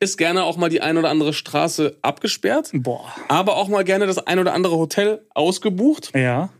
ist 0.01 0.19
gerne 0.19 0.43
auch 0.43 0.57
mal 0.57 0.69
die 0.69 0.81
ein 0.81 0.97
oder 0.99 1.11
andere 1.11 1.33
Straße 1.33 1.97
abgesperrt, 2.03 2.71
Boah. 2.73 3.13
aber 3.29 3.55
auch 3.57 3.69
mal 3.69 3.85
gerne 3.85 4.07
das 4.07 4.19
ein 4.19 4.41
oder 4.41 4.53
andere 4.53 4.77
Hotel 4.77 5.25
ausgebucht. 5.33 6.11
Ja. 6.17 6.51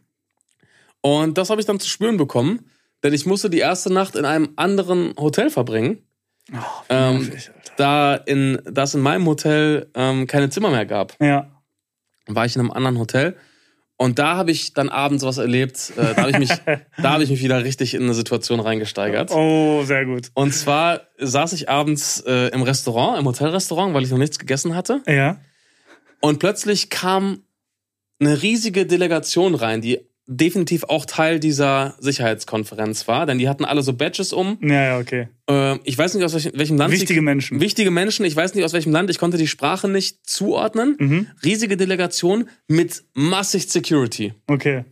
Und 1.01 1.39
das 1.39 1.51
habe 1.51 1.61
ich 1.61 1.67
dann 1.67 1.81
zu 1.81 1.89
spüren 1.89 2.17
bekommen, 2.19 2.71
denn 3.03 3.13
ich 3.15 3.27
musste 3.27 3.51
die 3.51 3.59
erste 3.59 3.93
Nacht 3.93 4.15
in 4.17 4.25
einem 4.25 4.51
anderen 4.57 5.13
Hotel 5.19 5.51
verbringen, 5.51 5.99
Oh, 6.53 6.57
ähm, 6.89 7.23
nervig, 7.23 7.51
da 7.77 8.15
in 8.15 8.61
da 8.65 8.85
es 8.85 8.95
in 8.95 9.01
meinem 9.01 9.27
Hotel 9.27 9.91
ähm, 9.95 10.27
keine 10.27 10.51
Zimmer 10.51 10.71
mehr 10.71 10.87
gab. 10.87 11.17
Ja. 11.21 11.51
War 12.27 12.47
ich 12.47 12.57
in 12.57 12.61
einem 12.61 12.71
anderen 12.71 12.99
Hotel 12.99 13.37
und 13.99 14.19
da 14.19 14.37
habe 14.37 14.51
ich 14.51 14.75
dann 14.75 14.91
abends 14.91 15.25
was 15.25 15.39
erlebt. 15.39 15.93
Äh, 15.97 16.15
da 16.15 16.23
habe 16.23 16.31
ich 16.31 16.39
mich, 16.39 16.51
da 17.03 17.13
habe 17.13 17.25
ich 17.25 17.31
mich 17.31 17.43
wieder 17.43 17.65
richtig 17.65 17.95
in 17.95 18.03
eine 18.03 18.15
Situation 18.15 18.61
reingesteigert. 18.61 19.31
Oh, 19.31 19.85
sehr 19.85 20.05
gut. 20.05 20.31
Und 20.35 20.53
zwar 20.53 21.03
saß 21.19 21.55
ich 21.55 21.69
abends 21.69 22.21
äh, 22.27 22.49
im 22.49 22.63
Restaurant, 22.63 23.19
im 23.19 23.25
Hotelrestaurant, 23.25 23.95
weil 23.95 24.05
ich 24.05 24.11
noch 24.11 24.19
nichts 24.19 24.39
gegessen 24.39 24.75
hatte. 24.75 25.01
Ja. 25.07 25.41
Und 26.21 26.39
plötzlich 26.41 26.91
kam 26.91 27.43
eine 28.21 28.43
riesige 28.43 28.87
Delegation 28.87 29.55
rein, 29.55 29.81
die 29.81 30.01
definitiv 30.27 30.85
auch 30.85 31.05
Teil 31.07 31.39
dieser 31.39 31.95
Sicherheitskonferenz 32.01 33.07
war, 33.09 33.27
denn 33.27 33.39
die 33.39 33.49
hatten 33.49 33.65
alle 33.65 33.83
so 33.83 33.93
Badges 33.93 34.33
um. 34.33 34.59
Ja, 34.61 34.83
ja, 34.83 34.99
okay. 34.99 35.29
Äh, 35.49 35.79
ich 35.85 35.97
weiß 35.97 36.15
nicht, 36.15 36.25
aus 36.25 36.35
welchem, 36.35 36.53
welchem 36.59 36.77
Land. 36.77 36.93
Wichtige 36.93 37.15
sie, 37.15 37.21
Menschen. 37.21 37.61
Wichtige 37.61 37.91
Menschen, 37.91 38.25
ich 38.27 38.35
weiß 38.35 38.55
nicht, 38.55 38.65
aus 38.65 38.73
welchem 38.73 38.93
Land. 38.93 39.09
Ich 39.11 39.19
konnte 39.19 39.39
die 39.39 39.47
Sprache 39.47 39.89
nicht 39.89 40.29
zuordnen. 40.29 40.97
Mhm. 40.99 41.27
Riesige 41.45 41.77
Delegation 41.77 42.49
mit 42.67 43.05
massig 43.15 43.69
Security. 43.69 44.35
Okay. 44.49 44.85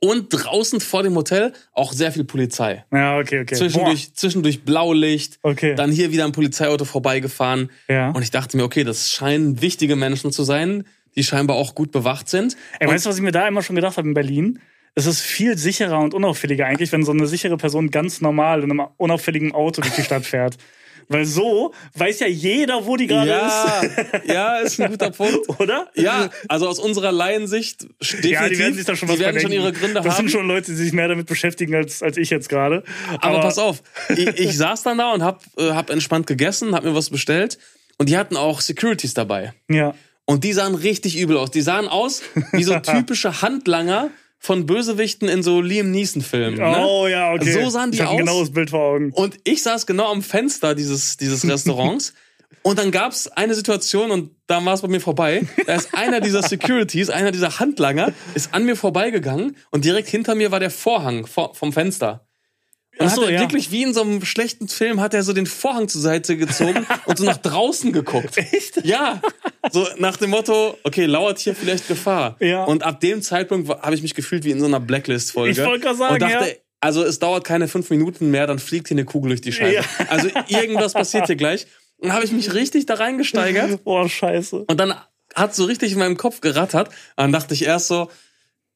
Und 0.00 0.26
draußen 0.28 0.80
vor 0.80 1.02
dem 1.02 1.14
Hotel 1.16 1.54
auch 1.72 1.94
sehr 1.94 2.12
viel 2.12 2.24
Polizei. 2.24 2.84
Ja, 2.92 3.18
okay, 3.18 3.40
okay. 3.40 3.54
Zwischendurch, 3.54 4.12
zwischendurch 4.12 4.62
Blaulicht. 4.64 5.38
Okay. 5.42 5.74
Dann 5.76 5.90
hier 5.90 6.12
wieder 6.12 6.26
ein 6.26 6.32
Polizeiauto 6.32 6.84
vorbeigefahren. 6.84 7.70
ja. 7.88 8.10
Und 8.10 8.22
ich 8.22 8.30
dachte 8.30 8.58
mir, 8.58 8.64
okay, 8.64 8.84
das 8.84 9.10
scheinen 9.10 9.62
wichtige 9.62 9.96
Menschen 9.96 10.30
zu 10.30 10.44
sein, 10.44 10.84
die 11.16 11.24
scheinbar 11.24 11.56
auch 11.56 11.74
gut 11.74 11.90
bewacht 11.90 12.28
sind. 12.28 12.54
Ey, 12.80 12.86
Und- 12.86 12.92
weißt 12.92 13.06
du, 13.06 13.10
was 13.10 13.16
ich 13.16 13.22
mir 13.22 13.32
da 13.32 13.48
immer 13.48 13.62
schon 13.62 13.76
gedacht 13.76 13.96
habe 13.96 14.06
in 14.08 14.12
Berlin? 14.12 14.58
Es 14.94 15.06
ist 15.06 15.20
viel 15.20 15.58
sicherer 15.58 15.98
und 16.00 16.14
unauffälliger 16.14 16.66
eigentlich, 16.66 16.92
wenn 16.92 17.04
so 17.04 17.12
eine 17.12 17.26
sichere 17.26 17.56
Person 17.56 17.90
ganz 17.90 18.20
normal 18.20 18.62
in 18.62 18.70
einem 18.70 18.86
unauffälligen 18.96 19.52
Auto 19.52 19.82
durch 19.82 19.94
die 19.94 20.02
Stadt 20.02 20.24
fährt. 20.24 20.56
Weil 21.08 21.26
so 21.26 21.74
weiß 21.94 22.20
ja 22.20 22.26
jeder, 22.26 22.86
wo 22.86 22.96
die 22.96 23.06
gerade 23.06 23.28
ja, 23.28 23.82
ja, 24.24 24.58
ist 24.58 24.80
ein 24.80 24.90
guter 24.90 25.10
Punkt. 25.10 25.34
ist, 25.48 25.60
oder? 25.60 25.90
Ja, 25.94 26.30
also 26.48 26.66
aus 26.68 26.78
unserer 26.78 27.12
Laiensicht 27.12 27.82
definitiv, 28.00 28.30
Ja, 28.30 28.48
die 28.48 28.58
werden 28.58 28.74
sich 28.74 28.84
da 28.86 28.96
schon 28.96 29.08
was 29.08 29.16
die 29.16 29.22
werden 29.22 29.40
schon 29.40 29.52
ihre 29.52 29.72
Gründe 29.72 29.94
Das 29.94 30.06
haben. 30.06 30.16
sind 30.16 30.30
schon 30.30 30.46
Leute, 30.48 30.70
die 30.70 30.76
sich 30.78 30.92
mehr 30.92 31.08
damit 31.08 31.26
beschäftigen 31.26 31.74
als, 31.74 32.02
als 32.02 32.16
ich 32.16 32.30
jetzt 32.30 32.48
gerade. 32.48 32.84
aber, 33.20 33.40
pass 33.40 33.58
auf, 33.58 33.82
ich, 34.16 34.28
ich 34.28 34.56
saß 34.56 34.82
dann 34.82 34.96
da 34.98 35.12
und 35.12 35.22
hab, 35.22 35.42
äh, 35.58 35.72
hab 35.72 35.90
entspannt 35.90 36.26
gegessen, 36.26 36.74
hab 36.74 36.84
mir 36.84 36.94
was 36.94 37.10
bestellt 37.10 37.58
und 37.98 38.08
die 38.08 38.16
hatten 38.16 38.36
auch 38.36 38.60
Securities 38.60 39.12
dabei. 39.12 39.52
Ja. 39.68 39.94
Und 40.24 40.42
die 40.44 40.54
sahen 40.54 40.74
richtig 40.74 41.18
übel 41.18 41.36
aus. 41.36 41.50
Die 41.50 41.60
sahen 41.60 41.86
aus 41.86 42.22
wie 42.52 42.64
so 42.64 42.78
typische 42.80 43.42
Handlanger 43.42 44.10
von 44.44 44.66
Bösewichten 44.66 45.26
in 45.28 45.42
so 45.42 45.62
Liam 45.62 45.90
Neeson-Filmen. 45.90 46.58
Ne? 46.58 46.84
Oh 46.86 47.06
ja, 47.06 47.32
okay. 47.32 47.50
So 47.50 47.70
sahen 47.70 47.90
die 47.90 47.96
ich 47.96 48.02
hab 48.02 48.10
ein 48.10 48.16
aus. 48.16 48.20
genaues 48.20 48.52
Bild 48.52 48.70
vor 48.70 48.80
Augen. 48.80 49.10
Und 49.12 49.38
ich 49.44 49.62
saß 49.62 49.86
genau 49.86 50.10
am 50.12 50.22
Fenster 50.22 50.74
dieses, 50.74 51.16
dieses 51.16 51.48
Restaurants. 51.48 52.12
und 52.62 52.78
dann 52.78 52.90
gab's 52.90 53.26
eine 53.26 53.54
Situation 53.54 54.10
und 54.10 54.32
da 54.46 54.62
war 54.62 54.74
es 54.74 54.82
bei 54.82 54.88
mir 54.88 55.00
vorbei. 55.00 55.46
Da 55.66 55.74
ist 55.76 55.94
einer 55.94 56.20
dieser 56.20 56.42
Securities, 56.42 57.08
einer 57.08 57.32
dieser 57.32 57.58
Handlanger, 57.58 58.12
ist 58.34 58.52
an 58.52 58.66
mir 58.66 58.76
vorbeigegangen 58.76 59.56
und 59.70 59.86
direkt 59.86 60.08
hinter 60.08 60.34
mir 60.34 60.50
war 60.50 60.60
der 60.60 60.70
Vorhang 60.70 61.26
vor, 61.26 61.54
vom 61.54 61.72
Fenster. 61.72 62.26
Und 62.98 63.06
Ach 63.06 63.14
so, 63.14 63.22
hat 63.22 63.28
er 63.28 63.34
ja. 63.34 63.40
wirklich 63.40 63.70
wie 63.70 63.82
in 63.82 63.92
so 63.92 64.02
einem 64.02 64.24
schlechten 64.24 64.68
Film 64.68 65.00
hat 65.00 65.14
er 65.14 65.22
so 65.22 65.32
den 65.32 65.46
Vorhang 65.46 65.88
zur 65.88 66.00
Seite 66.00 66.36
gezogen 66.36 66.86
und 67.06 67.18
so 67.18 67.24
nach 67.24 67.38
draußen 67.38 67.92
geguckt. 67.92 68.36
Echt? 68.36 68.84
Ja. 68.84 69.20
So 69.72 69.86
nach 69.98 70.16
dem 70.16 70.30
Motto, 70.30 70.78
okay, 70.84 71.06
lauert 71.06 71.38
hier 71.38 71.56
vielleicht 71.56 71.88
Gefahr. 71.88 72.36
Ja. 72.38 72.64
Und 72.64 72.84
ab 72.84 73.00
dem 73.00 73.22
Zeitpunkt 73.22 73.68
habe 73.68 73.94
ich 73.94 74.02
mich 74.02 74.14
gefühlt 74.14 74.44
wie 74.44 74.52
in 74.52 74.60
so 74.60 74.66
einer 74.66 74.80
Blacklist-Folge. 74.80 75.60
Ich 75.60 75.66
wollte 75.66 75.84
gerade 75.84 75.98
sagen, 75.98 76.14
Und 76.14 76.22
dachte, 76.22 76.48
ja. 76.48 76.54
also 76.80 77.02
es 77.02 77.18
dauert 77.18 77.44
keine 77.44 77.66
fünf 77.66 77.90
Minuten 77.90 78.30
mehr, 78.30 78.46
dann 78.46 78.58
fliegt 78.60 78.88
hier 78.88 78.94
eine 78.96 79.04
Kugel 79.04 79.30
durch 79.30 79.40
die 79.40 79.52
Scheibe. 79.52 79.74
Ja. 79.74 79.82
Also 80.08 80.28
irgendwas 80.48 80.92
passiert 80.92 81.26
hier 81.26 81.36
gleich. 81.36 81.66
Und 81.98 82.08
dann 82.08 82.16
habe 82.16 82.24
ich 82.24 82.32
mich 82.32 82.54
richtig 82.54 82.86
da 82.86 82.94
reingesteigert. 82.94 83.82
Boah, 83.84 84.08
scheiße. 84.08 84.64
Und 84.68 84.78
dann 84.78 84.94
hat 85.34 85.54
so 85.54 85.64
richtig 85.64 85.92
in 85.92 85.98
meinem 85.98 86.16
Kopf 86.16 86.40
gerattert. 86.40 86.88
Und 86.88 86.94
dann 87.16 87.32
dachte 87.32 87.54
ich 87.54 87.64
erst 87.64 87.88
so, 87.88 88.10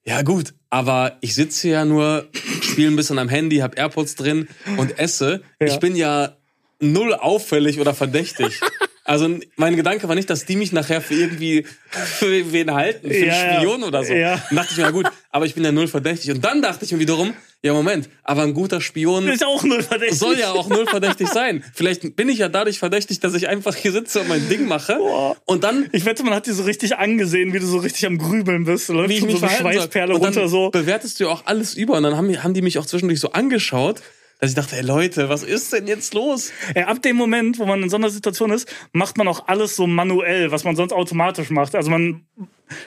ja 0.09 0.23
gut, 0.23 0.55
aber 0.71 1.19
ich 1.21 1.35
sitze 1.35 1.69
ja 1.69 1.85
nur, 1.85 2.29
spiele 2.63 2.91
ein 2.91 2.97
bisschen 2.97 3.19
am 3.19 3.29
Handy, 3.29 3.59
habe 3.59 3.77
AirPods 3.77 4.15
drin 4.15 4.49
und 4.79 4.99
esse. 4.99 5.43
Ja. 5.61 5.67
Ich 5.67 5.81
bin 5.81 5.95
ja 5.95 6.35
null 6.81 7.13
auffällig 7.13 7.79
oder 7.79 7.93
verdächtig. 7.93 8.59
Also 9.09 9.27
mein 9.57 9.75
Gedanke 9.75 10.07
war 10.07 10.15
nicht, 10.15 10.29
dass 10.29 10.45
die 10.45 10.55
mich 10.55 10.71
nachher 10.73 11.01
für 11.01 11.15
irgendwie 11.15 11.65
für 11.89 12.53
wen 12.53 12.75
halten, 12.75 13.09
für 13.09 13.25
Ja, 13.25 13.33
einen 13.33 13.57
Spion 13.57 13.83
oder 13.83 14.05
so. 14.05 14.13
Ja. 14.13 14.37
Dann 14.51 14.57
dachte 14.57 14.73
ich 14.73 14.77
mir, 14.77 14.83
ja 14.83 14.91
gut, 14.91 15.07
aber 15.31 15.47
ich 15.47 15.55
bin 15.55 15.65
ja 15.65 15.73
null 15.73 15.89
verdächtig. 15.89 16.31
Und 16.31 16.45
dann 16.45 16.61
dachte 16.61 16.85
ich 16.85 16.93
mir 16.93 16.99
wiederum, 16.99 17.33
ja 17.63 17.73
Moment, 17.73 18.11
aber 18.23 18.43
ein 18.43 18.53
guter 18.53 18.83
Spion 18.83 19.27
Ist 19.27 19.43
auch 19.47 19.65
null 19.65 19.83
verdächtig. 19.83 20.19
soll 20.19 20.39
ja 20.39 20.53
auch 20.53 20.69
null 20.69 20.87
verdächtig 20.87 21.29
sein. 21.29 21.65
Vielleicht 21.75 22.17
bin 22.17 22.29
ich 22.29 22.39
ja 22.41 22.51
dadurch 22.51 22.79
verdächtig, 22.79 23.19
dass 23.21 23.33
ich 23.33 23.49
einfach 23.49 23.75
hier 23.75 23.93
sitze 23.93 24.21
und 24.21 24.29
mein 24.29 24.47
Ding 24.51 24.69
mache. 24.69 24.97
Boah. 24.97 25.37
Und 25.47 25.65
dann 25.65 25.89
Ich 25.93 26.05
wette, 26.05 26.23
man 26.23 26.35
hat 26.35 26.47
dir 26.47 26.53
so 26.53 26.65
richtig 26.65 26.99
angesehen, 26.99 27.55
wie 27.55 27.61
du 27.61 27.67
so 27.67 27.79
richtig 27.79 28.05
am 28.05 28.19
Grübeln 28.19 28.67
bist. 28.67 28.91
Läuft 28.91 29.09
wie 29.09 29.15
ich 29.15 29.23
mich 29.23 29.37
so 29.37 29.39
soll. 29.41 29.49
Schweißperle 29.49 30.15
und 30.17 30.23
runter 30.23 30.49
so. 30.49 30.69
bewertest 30.69 31.19
du 31.19 31.25
ja 31.25 31.31
auch 31.31 31.47
alles 31.47 31.73
über. 31.73 31.97
Und 31.97 32.03
dann 32.03 32.15
haben, 32.15 32.43
haben 32.43 32.53
die 32.53 32.61
mich 32.61 32.77
auch 32.79 32.85
zwischendurch 32.85 33.21
so 33.21 33.33
angeschaut, 33.33 34.03
dass 34.39 34.51
ich 34.51 34.57
dachte, 34.57 34.77
ey 34.77 34.83
Leute, 34.83 35.29
was 35.29 35.43
ist 35.43 35.73
denn 35.73 35.87
jetzt 35.87 36.15
los? 36.15 36.53
Ey, 36.75 36.85
ab 36.85 37.03
dem 37.03 37.17
Moment, 37.17 37.59
wo 37.59 37.67
man 37.67 37.83
in 37.83 37.91
so 37.91 37.97
einer 37.97 38.11
Situation 38.11 38.51
ist, 38.51 38.73
macht 38.93 39.19
man 39.19 39.27
auch 39.27 39.49
alles 39.49 39.75
so 39.75 39.87
manuell, 39.87 40.53
was 40.53 40.65
man 40.65 40.77
sonst 40.77 40.93
automatisch 40.93 41.51
macht. 41.51 41.75
Also 41.75 41.91
man 41.91 42.25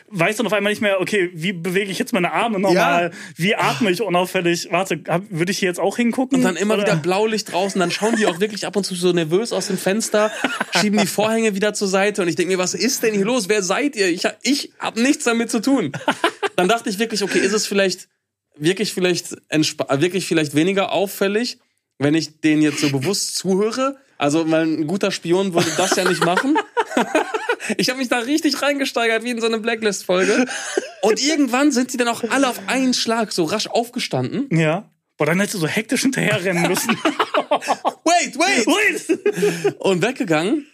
weiß 0.09 0.37
dann 0.37 0.45
auf 0.45 0.53
einmal 0.53 0.71
nicht 0.71 0.81
mehr, 0.81 1.01
okay, 1.01 1.29
wie 1.33 1.53
bewege 1.53 1.91
ich 1.91 1.99
jetzt 1.99 2.13
meine 2.13 2.31
Arme 2.31 2.59
normal? 2.59 3.11
Wie 3.35 3.55
atme 3.55 3.91
ich 3.91 4.01
unauffällig? 4.01 4.69
Warte, 4.71 5.01
würde 5.29 5.51
ich 5.51 5.57
hier 5.59 5.67
jetzt 5.67 5.79
auch 5.79 5.97
hingucken? 5.97 6.37
Und 6.37 6.43
dann 6.43 6.55
immer 6.55 6.75
Oder- 6.75 6.83
wieder 6.83 6.95
Blaulicht 6.95 7.51
draußen, 7.51 7.79
dann 7.79 7.91
schauen 7.91 8.15
die 8.15 8.27
auch 8.27 8.39
wirklich 8.39 8.65
ab 8.65 8.75
und 8.75 8.85
zu 8.85 8.95
so 8.95 9.11
nervös 9.11 9.51
aus 9.51 9.67
dem 9.67 9.77
Fenster, 9.77 10.31
schieben 10.79 10.99
die 10.99 11.07
Vorhänge 11.07 11.55
wieder 11.55 11.73
zur 11.73 11.87
Seite 11.87 12.21
und 12.21 12.27
ich 12.27 12.35
denke 12.35 12.53
mir, 12.53 12.59
was 12.59 12.73
ist 12.73 13.03
denn 13.03 13.13
hier 13.13 13.25
los? 13.25 13.49
Wer 13.49 13.63
seid 13.63 13.95
ihr? 13.95 14.07
Ich, 14.07 14.23
ich 14.43 14.71
hab 14.79 14.95
nichts 14.97 15.25
damit 15.25 15.51
zu 15.51 15.61
tun. 15.61 15.91
Dann 16.55 16.67
dachte 16.67 16.89
ich 16.89 16.99
wirklich, 16.99 17.23
okay, 17.23 17.39
ist 17.39 17.53
es 17.53 17.65
vielleicht 17.65 18.07
wirklich 18.61 18.93
vielleicht 18.93 19.33
äh, 19.49 19.61
wirklich 20.01 20.25
vielleicht 20.27 20.55
weniger 20.55 20.91
auffällig, 20.91 21.59
wenn 21.97 22.13
ich 22.13 22.39
denen 22.41 22.61
jetzt 22.61 22.79
so 22.79 22.89
bewusst 22.89 23.35
zuhöre? 23.35 23.97
Also, 24.17 24.49
weil 24.51 24.65
ein 24.65 24.87
guter 24.87 25.11
Spion 25.11 25.53
würde 25.53 25.71
das 25.77 25.95
ja 25.95 26.07
nicht 26.07 26.23
machen. 26.23 26.57
Ich 27.77 27.89
habe 27.89 27.99
mich 27.99 28.09
da 28.09 28.17
richtig 28.17 28.61
reingesteigert, 28.61 29.23
wie 29.23 29.29
in 29.29 29.39
so 29.39 29.45
eine 29.45 29.59
Blacklist-Folge. 29.59 30.45
Und 31.03 31.21
irgendwann 31.21 31.71
sind 31.71 31.93
die 31.93 31.97
dann 31.97 32.07
auch 32.07 32.23
alle 32.29 32.49
auf 32.49 32.59
einen 32.67 32.93
Schlag 32.93 33.31
so 33.31 33.43
rasch 33.43 33.67
aufgestanden 33.67 34.47
Ja. 34.51 34.89
Boah, 35.17 35.27
dann 35.27 35.39
hättest 35.39 35.55
du 35.55 35.59
so 35.59 35.67
hektisch 35.67 36.01
hinterherrennen 36.01 36.67
müssen. 36.67 36.89
Wait, 38.03 38.37
wait! 38.37 38.65
Wait! 38.65 39.75
Und 39.79 40.01
weggegangen. 40.01 40.65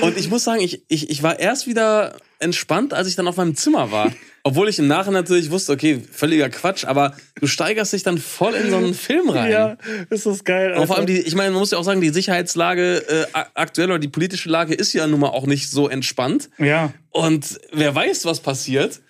Und 0.00 0.16
ich 0.16 0.30
muss 0.30 0.44
sagen, 0.44 0.62
ich, 0.62 0.82
ich, 0.88 1.10
ich 1.10 1.22
war 1.22 1.38
erst 1.38 1.66
wieder 1.66 2.16
entspannt, 2.40 2.92
als 2.92 3.06
ich 3.08 3.16
dann 3.16 3.28
auf 3.28 3.36
meinem 3.36 3.54
Zimmer 3.54 3.90
war. 3.92 4.12
Obwohl 4.42 4.70
ich 4.70 4.78
im 4.78 4.86
Nachhinein 4.86 5.22
natürlich 5.22 5.50
wusste, 5.50 5.72
okay, 5.72 6.02
völliger 6.10 6.48
Quatsch, 6.48 6.86
aber 6.86 7.14
du 7.40 7.46
steigerst 7.46 7.92
dich 7.92 8.02
dann 8.02 8.16
voll 8.16 8.54
in 8.54 8.70
so 8.70 8.78
einen 8.78 8.94
Film 8.94 9.28
rein. 9.28 9.52
Ja, 9.52 9.76
ist 10.08 10.24
das 10.24 10.44
geil. 10.44 10.72
Und 10.72 10.86
vor 10.86 10.96
allem 10.96 11.06
Alter. 11.06 11.12
die, 11.12 11.20
ich 11.20 11.34
meine, 11.34 11.50
man 11.50 11.60
muss 11.60 11.72
ja 11.72 11.78
auch 11.78 11.84
sagen, 11.84 12.00
die 12.00 12.08
Sicherheitslage 12.08 13.04
äh, 13.06 13.26
aktuell 13.54 13.90
oder 13.90 13.98
die 13.98 14.08
politische 14.08 14.48
Lage 14.48 14.74
ist 14.74 14.94
ja 14.94 15.06
nun 15.06 15.20
mal 15.20 15.28
auch 15.28 15.46
nicht 15.46 15.70
so 15.70 15.88
entspannt. 15.88 16.48
Ja. 16.56 16.92
Und 17.10 17.60
wer 17.72 17.94
weiß, 17.94 18.24
was 18.24 18.40
passiert. 18.40 19.00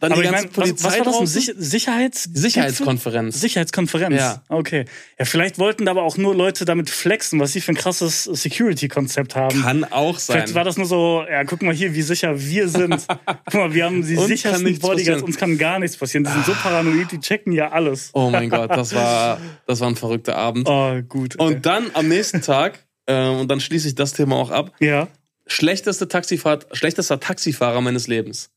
Dann 0.00 0.12
Aber 0.12 0.22
die 0.22 0.28
ich 0.28 0.32
ganze 0.32 0.46
meine, 0.46 0.56
was, 0.56 0.64
Polizei 0.64 0.88
was 0.88 0.98
war 0.98 0.98
das? 0.98 1.06
Ein 1.06 1.12
draußen. 1.12 1.26
Sich 1.26 1.54
Sicherheits 1.56 2.28
Sicherheitskonferenz. 2.32 3.40
Sicherheitskonferenz. 3.40 4.16
Ja. 4.16 4.42
Okay. 4.48 4.84
Ja, 5.18 5.24
vielleicht 5.24 5.58
wollten 5.58 5.86
da 5.86 5.92
aber 5.92 6.02
auch 6.02 6.16
nur 6.16 6.34
Leute 6.34 6.64
damit 6.64 6.90
flexen, 6.90 7.40
was 7.40 7.52
sie 7.52 7.60
für 7.60 7.72
ein 7.72 7.76
krasses 7.76 8.24
Security-Konzept 8.24 9.36
haben. 9.36 9.62
Kann 9.62 9.84
auch 9.84 10.18
sein. 10.18 10.38
Vielleicht 10.38 10.54
war 10.54 10.64
das 10.64 10.76
nur 10.76 10.86
so, 10.86 11.24
ja, 11.30 11.44
guck 11.44 11.62
mal 11.62 11.74
hier, 11.74 11.94
wie 11.94 12.02
sicher 12.02 12.38
wir 12.38 12.68
sind. 12.68 13.06
guck 13.44 13.54
mal, 13.54 13.74
wir 13.74 13.84
haben 13.84 14.06
die 14.06 14.16
Uns 14.16 14.26
sichersten 14.26 14.78
Bodyguards, 14.78 15.22
uns 15.22 15.36
kann 15.36 15.58
gar 15.58 15.78
nichts 15.78 15.96
passieren. 15.96 16.24
Die 16.24 16.30
sind 16.30 16.44
so 16.44 16.52
paranoid, 16.52 17.12
die 17.12 17.20
checken 17.20 17.52
ja 17.52 17.70
alles. 17.72 18.10
oh 18.12 18.30
mein 18.30 18.50
Gott, 18.50 18.70
das 18.70 18.94
war, 18.94 19.40
das 19.66 19.80
war 19.80 19.88
ein 19.88 19.96
verrückter 19.96 20.36
Abend. 20.36 20.68
Oh, 20.68 21.00
gut. 21.08 21.36
Und 21.36 21.66
dann 21.66 21.90
am 21.94 22.08
nächsten 22.08 22.42
Tag, 22.42 22.78
äh, 23.06 23.28
und 23.28 23.48
dann 23.48 23.60
schließe 23.60 23.88
ich 23.88 23.94
das 23.94 24.12
Thema 24.12 24.36
auch 24.36 24.50
ab, 24.50 24.72
ja. 24.80 25.08
schlechteste 25.46 26.08
Taxifahrt, 26.08 26.66
schlechtester 26.72 27.20
Taxifahrer 27.20 27.80
meines 27.80 28.06
Lebens. 28.06 28.50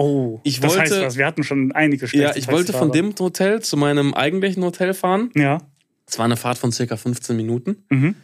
Oh, 0.00 0.38
Ich 0.44 0.60
das 0.60 0.78
heißt 0.78 1.00
was, 1.00 1.16
wir 1.16 1.26
hatten 1.26 1.42
schon 1.42 1.72
einige 1.72 2.06
Ja, 2.16 2.36
ich 2.36 2.46
wollte 2.46 2.72
von 2.72 2.92
dem 2.92 3.12
Hotel 3.18 3.60
zu 3.62 3.76
meinem 3.76 4.14
eigentlichen 4.14 4.62
Hotel 4.62 4.94
fahren. 4.94 5.30
Ja. 5.34 5.58
Es 6.06 6.16
war 6.20 6.24
eine 6.24 6.36
Fahrt 6.36 6.56
von 6.56 6.70
circa 6.70 6.96
15 6.96 7.36
Minuten. 7.36 7.84
Mhm. 7.88 8.14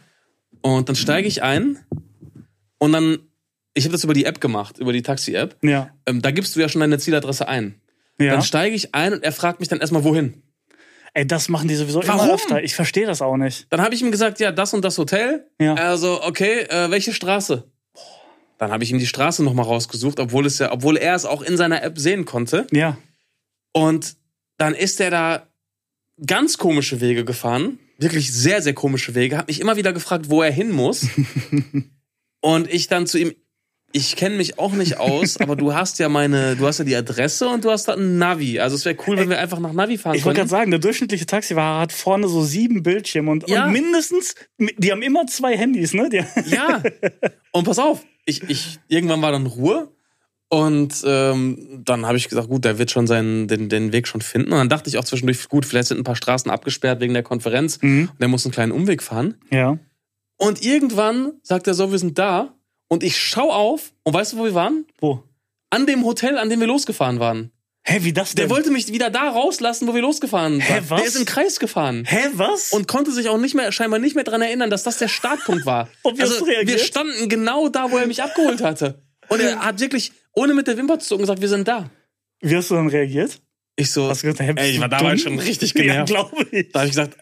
Und 0.61 0.87
dann 0.87 0.95
steige 0.95 1.27
ich 1.27 1.43
ein 1.43 1.77
und 2.77 2.93
dann, 2.93 3.17
ich 3.73 3.83
habe 3.83 3.91
das 3.91 4.05
über 4.05 4.13
die 4.13 4.23
App 4.23 4.39
gemacht, 4.39 4.79
über 4.79 4.93
die 4.93 5.01
Taxi-App. 5.01 5.57
Ja. 5.63 5.89
Ähm, 6.05 6.21
da 6.21 6.31
gibst 6.31 6.55
du 6.55 6.61
ja 6.61 6.69
schon 6.69 6.79
deine 6.79 6.97
Zieladresse 6.97 7.49
ein. 7.49 7.81
Ja. 8.21 8.31
Dann 8.31 8.41
steige 8.41 8.73
ich 8.73 8.95
ein 8.95 9.11
und 9.11 9.23
er 9.25 9.33
fragt 9.33 9.59
mich 9.59 9.67
dann 9.67 9.81
erstmal, 9.81 10.05
wohin. 10.05 10.43
Ey, 11.13 11.27
das 11.27 11.49
machen 11.49 11.67
die 11.67 11.75
sowieso 11.75 12.07
Warum? 12.07 12.21
immer 12.21 12.35
öfter. 12.35 12.63
Ich 12.63 12.73
verstehe 12.73 13.05
das 13.05 13.21
auch 13.21 13.35
nicht. 13.35 13.67
Dann 13.69 13.81
habe 13.81 13.93
ich 13.93 14.01
ihm 14.01 14.11
gesagt, 14.11 14.39
ja, 14.39 14.53
das 14.53 14.73
und 14.73 14.85
das 14.85 14.97
Hotel. 14.97 15.45
Ja. 15.59 15.73
Also, 15.73 16.23
okay, 16.23 16.61
äh, 16.69 16.89
welche 16.89 17.11
Straße? 17.11 17.69
Dann 18.57 18.71
habe 18.71 18.83
ich 18.83 18.91
ihm 18.91 18.99
die 18.99 19.07
Straße 19.07 19.43
nochmal 19.43 19.65
rausgesucht, 19.65 20.19
obwohl 20.19 20.45
es 20.45 20.59
ja, 20.59 20.71
obwohl 20.71 20.97
er 20.97 21.15
es 21.15 21.25
auch 21.25 21.41
in 21.41 21.57
seiner 21.57 21.83
App 21.83 21.97
sehen 21.97 22.25
konnte. 22.25 22.67
Ja. 22.71 22.97
Und 23.73 24.15
dann 24.57 24.73
ist 24.73 25.01
er 25.01 25.11
da 25.11 25.47
ganz 26.25 26.57
komische 26.57 27.01
Wege 27.01 27.25
gefahren. 27.25 27.79
Wirklich 27.97 28.33
sehr, 28.33 28.61
sehr 28.61 28.73
komische 28.73 29.15
Wege. 29.15 29.37
Hat 29.37 29.47
mich 29.47 29.59
immer 29.59 29.75
wieder 29.75 29.93
gefragt, 29.93 30.29
wo 30.29 30.41
er 30.41 30.51
hin 30.51 30.71
muss. 30.71 31.07
und 32.41 32.73
ich 32.73 32.87
dann 32.87 33.07
zu 33.07 33.17
ihm, 33.17 33.33
ich 33.91 34.17
kenne 34.17 34.35
mich 34.35 34.59
auch 34.59 34.73
nicht 34.73 34.97
aus, 34.97 35.37
aber 35.41 35.55
du 35.55 35.73
hast 35.73 35.99
ja 35.99 36.09
meine, 36.09 36.55
du 36.55 36.67
hast 36.67 36.79
ja 36.79 36.85
die 36.85 36.95
Adresse 36.95 37.47
und 37.47 37.63
du 37.63 37.71
hast 37.71 37.85
da 37.85 37.93
ein 37.93 38.17
Navi. 38.17 38.59
Also 38.59 38.75
es 38.75 38.83
wäre 38.85 38.97
cool, 39.07 39.17
wenn 39.17 39.29
wir 39.29 39.39
einfach 39.39 39.59
nach 39.59 39.71
Navi 39.73 39.97
fahren 39.97 40.15
Ich 40.15 40.25
wollte 40.25 40.39
gerade 40.39 40.49
sagen, 40.49 40.71
der 40.71 40.79
durchschnittliche 40.79 41.25
Taxifahrer 41.25 41.79
hat 41.81 41.91
vorne 41.93 42.27
so 42.27 42.43
sieben 42.43 42.83
Bildschirme 42.83 43.31
und, 43.31 43.49
Ja. 43.49 43.65
und 43.65 43.73
mindestens, 43.73 44.35
die 44.57 44.91
haben 44.91 45.01
immer 45.01 45.27
zwei 45.27 45.57
Handys, 45.57 45.93
ne? 45.93 46.09
Die, 46.09 46.23
Ja. 46.49 46.83
Und 47.51 47.63
pass 47.63 47.79
auf, 47.79 48.03
ich, 48.25 48.43
ich, 48.49 48.79
irgendwann 48.87 49.21
war 49.21 49.31
dann 49.31 49.45
Ruhe. 49.45 49.91
Und 50.47 51.03
ähm, 51.05 51.81
dann 51.83 52.05
habe 52.05 52.17
ich 52.17 52.29
gesagt, 52.29 52.49
gut, 52.49 52.65
der 52.65 52.77
wird 52.77 52.91
schon 52.91 53.07
seinen, 53.07 53.47
den, 53.47 53.67
den 53.67 53.91
Weg 53.91 54.07
schon 54.07 54.21
finden. 54.21 54.51
Und 54.51 54.59
dann 54.59 54.69
dachte 54.69 54.89
ich 54.89 54.97
auch 54.97 55.03
zwischendurch, 55.03 55.49
gut, 55.49 55.65
vielleicht 55.65 55.87
sind 55.87 55.97
ein 55.97 56.03
paar 56.03 56.15
Straßen 56.15 56.51
abgesperrt 56.51 57.01
wegen 57.01 57.13
der 57.13 57.23
Konferenz. 57.23 57.81
Mhm. 57.81 58.09
Und 58.11 58.21
der 58.21 58.27
muss 58.27 58.45
einen 58.45 58.53
kleinen 58.53 58.71
Umweg 58.71 59.01
fahren. 59.01 59.35
Ja. 59.49 59.79
Und 60.37 60.63
irgendwann 60.63 61.33
sagt 61.41 61.67
er 61.67 61.73
so, 61.73 61.91
wir 61.91 61.97
sind 61.97 62.19
da. 62.19 62.53
Und 62.87 63.03
ich 63.03 63.19
schau 63.19 63.51
auf 63.51 63.91
und 64.03 64.13
weißt 64.13 64.33
du, 64.33 64.37
wo 64.37 64.43
wir 64.43 64.53
waren? 64.53 64.85
Wo? 64.99 65.23
An 65.71 65.87
dem 65.87 66.05
Hotel, 66.05 66.37
an 66.37 66.49
dem 66.49 66.59
wir 66.59 66.67
losgefahren 66.67 67.19
waren. 67.19 67.51
Hä, 67.87 67.99
wie 68.01 68.13
das 68.13 68.33
denn? 68.33 68.47
Der 68.47 68.49
wollte 68.55 68.71
mich 68.71 68.87
wieder 68.91 69.09
da 69.11 69.29
rauslassen, 69.29 69.87
wo 69.87 69.93
wir 69.93 70.01
losgefahren 70.01 70.59
Hä, 70.59 70.73
waren. 70.73 70.89
was? 70.89 70.99
Der 71.01 71.07
ist 71.07 71.15
im 71.17 71.25
Kreis 71.25 71.59
gefahren. 71.59 72.03
Hä, 72.05 72.29
was? 72.33 72.71
Und 72.71 72.87
konnte 72.87 73.11
sich 73.11 73.29
auch 73.29 73.37
nicht 73.37 73.53
mehr, 73.53 73.71
scheinbar 73.71 73.99
nicht 73.99 74.15
mehr 74.15 74.23
dran 74.23 74.41
erinnern, 74.41 74.69
dass 74.71 74.81
das 74.83 74.97
der 74.97 75.07
Startpunkt 75.07 75.65
war. 75.67 75.87
Und 76.01 76.19
du 76.19 76.25
reagiert? 76.45 76.67
wir 76.67 76.79
standen 76.79 77.29
genau 77.29 77.69
da, 77.69 77.91
wo 77.91 77.97
er 77.97 78.07
mich 78.07 78.23
abgeholt 78.23 78.61
hatte. 78.61 79.03
Und 79.29 79.39
er 79.39 79.59
hat 79.65 79.79
wirklich, 79.79 80.11
ohne 80.33 80.53
mit 80.55 80.65
der 80.67 80.77
Wimper 80.77 80.97
zu 80.99 81.07
zucken, 81.09 81.23
gesagt, 81.23 81.41
wir 81.41 81.49
sind 81.49 81.67
da. 81.67 81.89
wie 82.41 82.55
hast 82.55 82.71
du 82.71 82.75
dann 82.75 82.87
reagiert? 82.89 83.39
Ich 83.75 83.91
so, 83.91 84.07
Hast 84.09 84.23
du 84.23 84.27
gesagt, 84.31 84.39
hä, 84.49 84.53
bist 84.53 84.65
ey, 84.65 84.71
ich 84.73 84.79
war 84.79 84.89
damals 84.89 85.21
schon 85.21 85.37
richtig 85.37 85.73
Ja, 85.75 85.81
genervt. 85.81 86.07
glaube 86.07 86.47
ich. 86.51 86.71
Da 86.71 86.79
habe 86.79 86.87
ich 86.87 86.93
gesagt, 86.95 87.17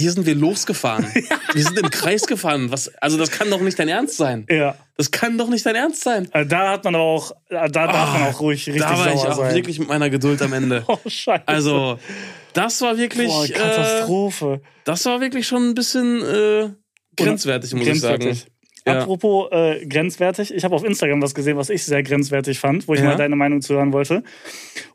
hier 0.00 0.12
sind 0.12 0.26
wir 0.26 0.34
losgefahren. 0.34 1.06
Wir 1.52 1.62
sind 1.64 1.78
im 1.78 1.90
Kreis 1.90 2.26
gefahren. 2.26 2.70
Was, 2.70 2.88
also 3.00 3.18
das 3.18 3.30
kann 3.30 3.50
doch 3.50 3.60
nicht 3.60 3.78
dein 3.78 3.88
Ernst 3.88 4.16
sein. 4.16 4.46
Ja. 4.48 4.76
Das 4.96 5.10
kann 5.10 5.36
doch 5.38 5.48
nicht 5.48 5.66
dein 5.66 5.74
Ernst 5.74 6.02
sein. 6.02 6.28
Äh, 6.32 6.46
Da 6.46 6.70
hat 6.70 6.84
man 6.84 6.94
aber 6.94 7.04
auch, 7.04 7.32
äh, 7.48 7.68
da 7.68 7.86
darf 7.86 8.12
man 8.12 8.22
auch 8.28 8.40
ruhig 8.40 8.66
richtig 8.66 8.82
da 8.82 8.96
war 8.98 9.08
ich 9.12 9.20
auch 9.20 9.36
sein. 9.36 9.54
wirklich 9.54 9.78
mit 9.78 9.88
meiner 9.88 10.10
Geduld 10.10 10.40
am 10.42 10.52
Ende. 10.52 10.84
Oh, 10.88 10.98
scheiße. 11.06 11.42
Also, 11.46 11.98
das 12.52 12.80
war 12.82 12.96
wirklich, 12.98 13.28
Boah, 13.28 13.44
äh, 13.44 13.48
Katastrophe. 13.50 14.60
das 14.84 15.04
war 15.06 15.20
wirklich 15.20 15.46
schon 15.46 15.70
ein 15.70 15.74
bisschen 15.74 16.22
äh, 16.22 16.70
grenzwertig, 17.16 17.74
muss 17.74 17.86
ich 17.86 18.00
sagen. 18.00 18.38
Ja. 18.86 19.00
Apropos 19.00 19.48
äh, 19.52 19.84
grenzwertig, 19.86 20.54
ich 20.54 20.64
habe 20.64 20.74
auf 20.74 20.84
Instagram 20.84 21.20
was 21.22 21.34
gesehen, 21.34 21.56
was 21.56 21.68
ich 21.70 21.84
sehr 21.84 22.02
grenzwertig 22.02 22.58
fand, 22.58 22.88
wo 22.88 22.94
ich 22.94 23.00
Ja. 23.00 23.06
mal 23.06 23.16
deine 23.16 23.36
Meinung 23.36 23.60
zu 23.60 23.74
hören 23.74 23.92
wollte. 23.92 24.22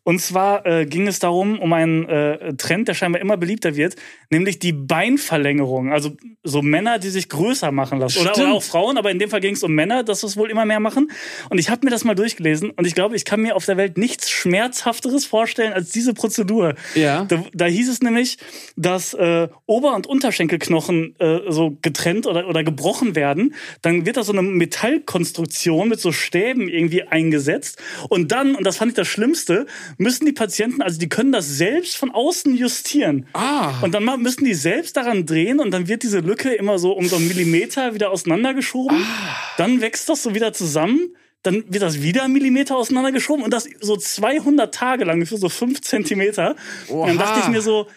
Und 0.03 0.19
zwar 0.21 0.65
äh, 0.67 0.85
ging 0.85 1.07
es 1.07 1.17
darum, 1.19 1.59
um 1.59 1.73
einen 1.73 2.07
äh, 2.07 2.53
Trend, 2.55 2.87
der 2.87 2.93
scheinbar 2.93 3.21
immer 3.21 3.37
beliebter 3.37 3.75
wird, 3.75 3.95
nämlich 4.29 4.59
die 4.59 4.71
Beinverlängerung. 4.71 5.91
Also 5.91 6.11
so 6.43 6.61
Männer, 6.61 6.99
die 6.99 7.09
sich 7.09 7.27
größer 7.29 7.71
machen 7.71 7.99
lassen. 7.99 8.19
Oder, 8.21 8.33
oder 8.35 8.53
auch 8.53 8.61
Frauen, 8.63 8.97
aber 8.97 9.09
in 9.11 9.17
dem 9.19 9.29
Fall 9.29 9.39
ging 9.41 9.53
es 9.55 9.63
um 9.63 9.73
Männer, 9.73 10.03
dass 10.03 10.21
es 10.23 10.37
wohl 10.37 10.51
immer 10.51 10.65
mehr 10.65 10.79
machen. 10.79 11.09
Und 11.49 11.57
ich 11.57 11.69
habe 11.69 11.81
mir 11.85 11.91
das 11.91 12.03
mal 12.03 12.13
durchgelesen 12.15 12.69
und 12.71 12.85
ich 12.85 12.93
glaube, 12.93 13.15
ich 13.15 13.25
kann 13.25 13.41
mir 13.41 13.55
auf 13.55 13.65
der 13.65 13.77
Welt 13.77 13.97
nichts 13.97 14.29
Schmerzhafteres 14.29 15.25
vorstellen 15.25 15.73
als 15.73 15.89
diese 15.89 16.13
Prozedur. 16.13 16.75
Ja. 16.93 17.25
Da, 17.25 17.43
da 17.53 17.65
hieß 17.65 17.89
es 17.89 18.01
nämlich, 18.01 18.37
dass 18.75 19.13
äh, 19.15 19.47
Ober- 19.65 19.95
und 19.95 20.05
Unterschenkelknochen 20.07 21.15
äh, 21.19 21.39
so 21.49 21.77
getrennt 21.81 22.27
oder, 22.27 22.47
oder 22.47 22.63
gebrochen 22.63 23.15
werden. 23.15 23.55
Dann 23.81 24.05
wird 24.05 24.17
da 24.17 24.23
so 24.23 24.31
eine 24.31 24.41
Metallkonstruktion 24.41 25.89
mit 25.89 25.99
so 25.99 26.11
Stäben 26.11 26.67
irgendwie 26.67 27.03
eingesetzt. 27.03 27.81
Und 28.09 28.31
dann, 28.31 28.55
und 28.55 28.65
das 28.65 28.77
fand 28.77 28.91
ich 28.91 28.95
das 28.95 29.07
Schlimmste, 29.07 29.65
müssen 29.97 30.25
die 30.25 30.31
Patienten, 30.31 30.81
also 30.81 30.99
die 30.99 31.09
können 31.09 31.31
das 31.31 31.47
selbst 31.47 31.97
von 31.97 32.11
außen 32.11 32.55
justieren. 32.55 33.27
Ah. 33.33 33.81
Und 33.81 33.93
dann 33.93 34.05
müssen 34.21 34.45
die 34.45 34.53
selbst 34.53 34.97
daran 34.97 35.25
drehen 35.25 35.59
und 35.59 35.71
dann 35.71 35.87
wird 35.87 36.03
diese 36.03 36.19
Lücke 36.19 36.53
immer 36.53 36.79
so 36.79 36.93
um 36.93 37.07
so 37.07 37.15
einen 37.15 37.27
Millimeter 37.27 37.93
wieder 37.93 38.11
auseinandergeschoben. 38.11 38.97
Ah. 38.97 39.35
Dann 39.57 39.81
wächst 39.81 40.09
das 40.09 40.23
so 40.23 40.35
wieder 40.35 40.53
zusammen. 40.53 41.15
Dann 41.43 41.63
wird 41.71 41.83
das 41.83 42.01
wieder 42.01 42.23
einen 42.23 42.33
Millimeter 42.33 42.75
auseinandergeschoben 42.75 43.43
und 43.43 43.51
das 43.51 43.69
so 43.79 43.95
200 43.95 44.73
Tage 44.73 45.05
lang 45.05 45.25
für 45.27 45.37
so 45.37 45.47
5 45.47 45.81
Zentimeter. 45.81 46.55
Und 46.87 47.07
dann 47.07 47.17
Oha. 47.17 47.23
dachte 47.23 47.41
ich 47.41 47.49
mir 47.49 47.61
so, 47.61 47.87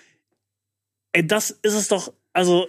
ey, 1.12 1.26
das 1.26 1.50
ist 1.50 1.72
es 1.72 1.88
doch, 1.88 2.12
also 2.34 2.68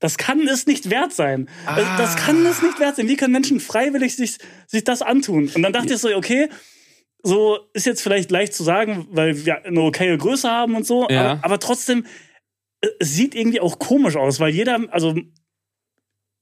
das 0.00 0.18
kann 0.18 0.46
es 0.48 0.66
nicht 0.66 0.90
wert 0.90 1.12
sein. 1.12 1.48
Also, 1.66 1.88
Das 1.98 2.16
kann 2.16 2.44
es 2.46 2.62
nicht 2.62 2.78
wert 2.80 2.96
sein. 2.96 3.08
Wie 3.08 3.16
können 3.16 3.32
Menschen 3.32 3.60
freiwillig 3.60 4.16
sich, 4.16 4.38
sich 4.66 4.84
das 4.84 5.02
antun? 5.02 5.50
Und 5.54 5.62
dann 5.62 5.72
dachte 5.72 5.94
ich 5.94 6.00
so, 6.00 6.14
okay, 6.14 6.48
so 7.22 7.58
ist 7.72 7.86
jetzt 7.86 8.02
vielleicht 8.02 8.30
leicht 8.30 8.52
zu 8.54 8.62
sagen, 8.64 9.06
weil 9.10 9.44
wir 9.46 9.64
eine 9.64 9.80
okaye 9.80 10.18
Größe 10.18 10.50
haben 10.50 10.74
und 10.76 10.86
so, 10.86 11.06
Ja. 11.08 11.32
aber, 11.32 11.44
aber 11.44 11.58
trotzdem, 11.58 12.04
äh, 12.82 12.88
es 13.00 13.14
sieht 13.14 13.34
irgendwie 13.34 13.60
auch 13.60 13.78
komisch 13.78 14.16
aus, 14.16 14.40
weil 14.40 14.50
jeder, 14.52 14.80
also 14.90 15.14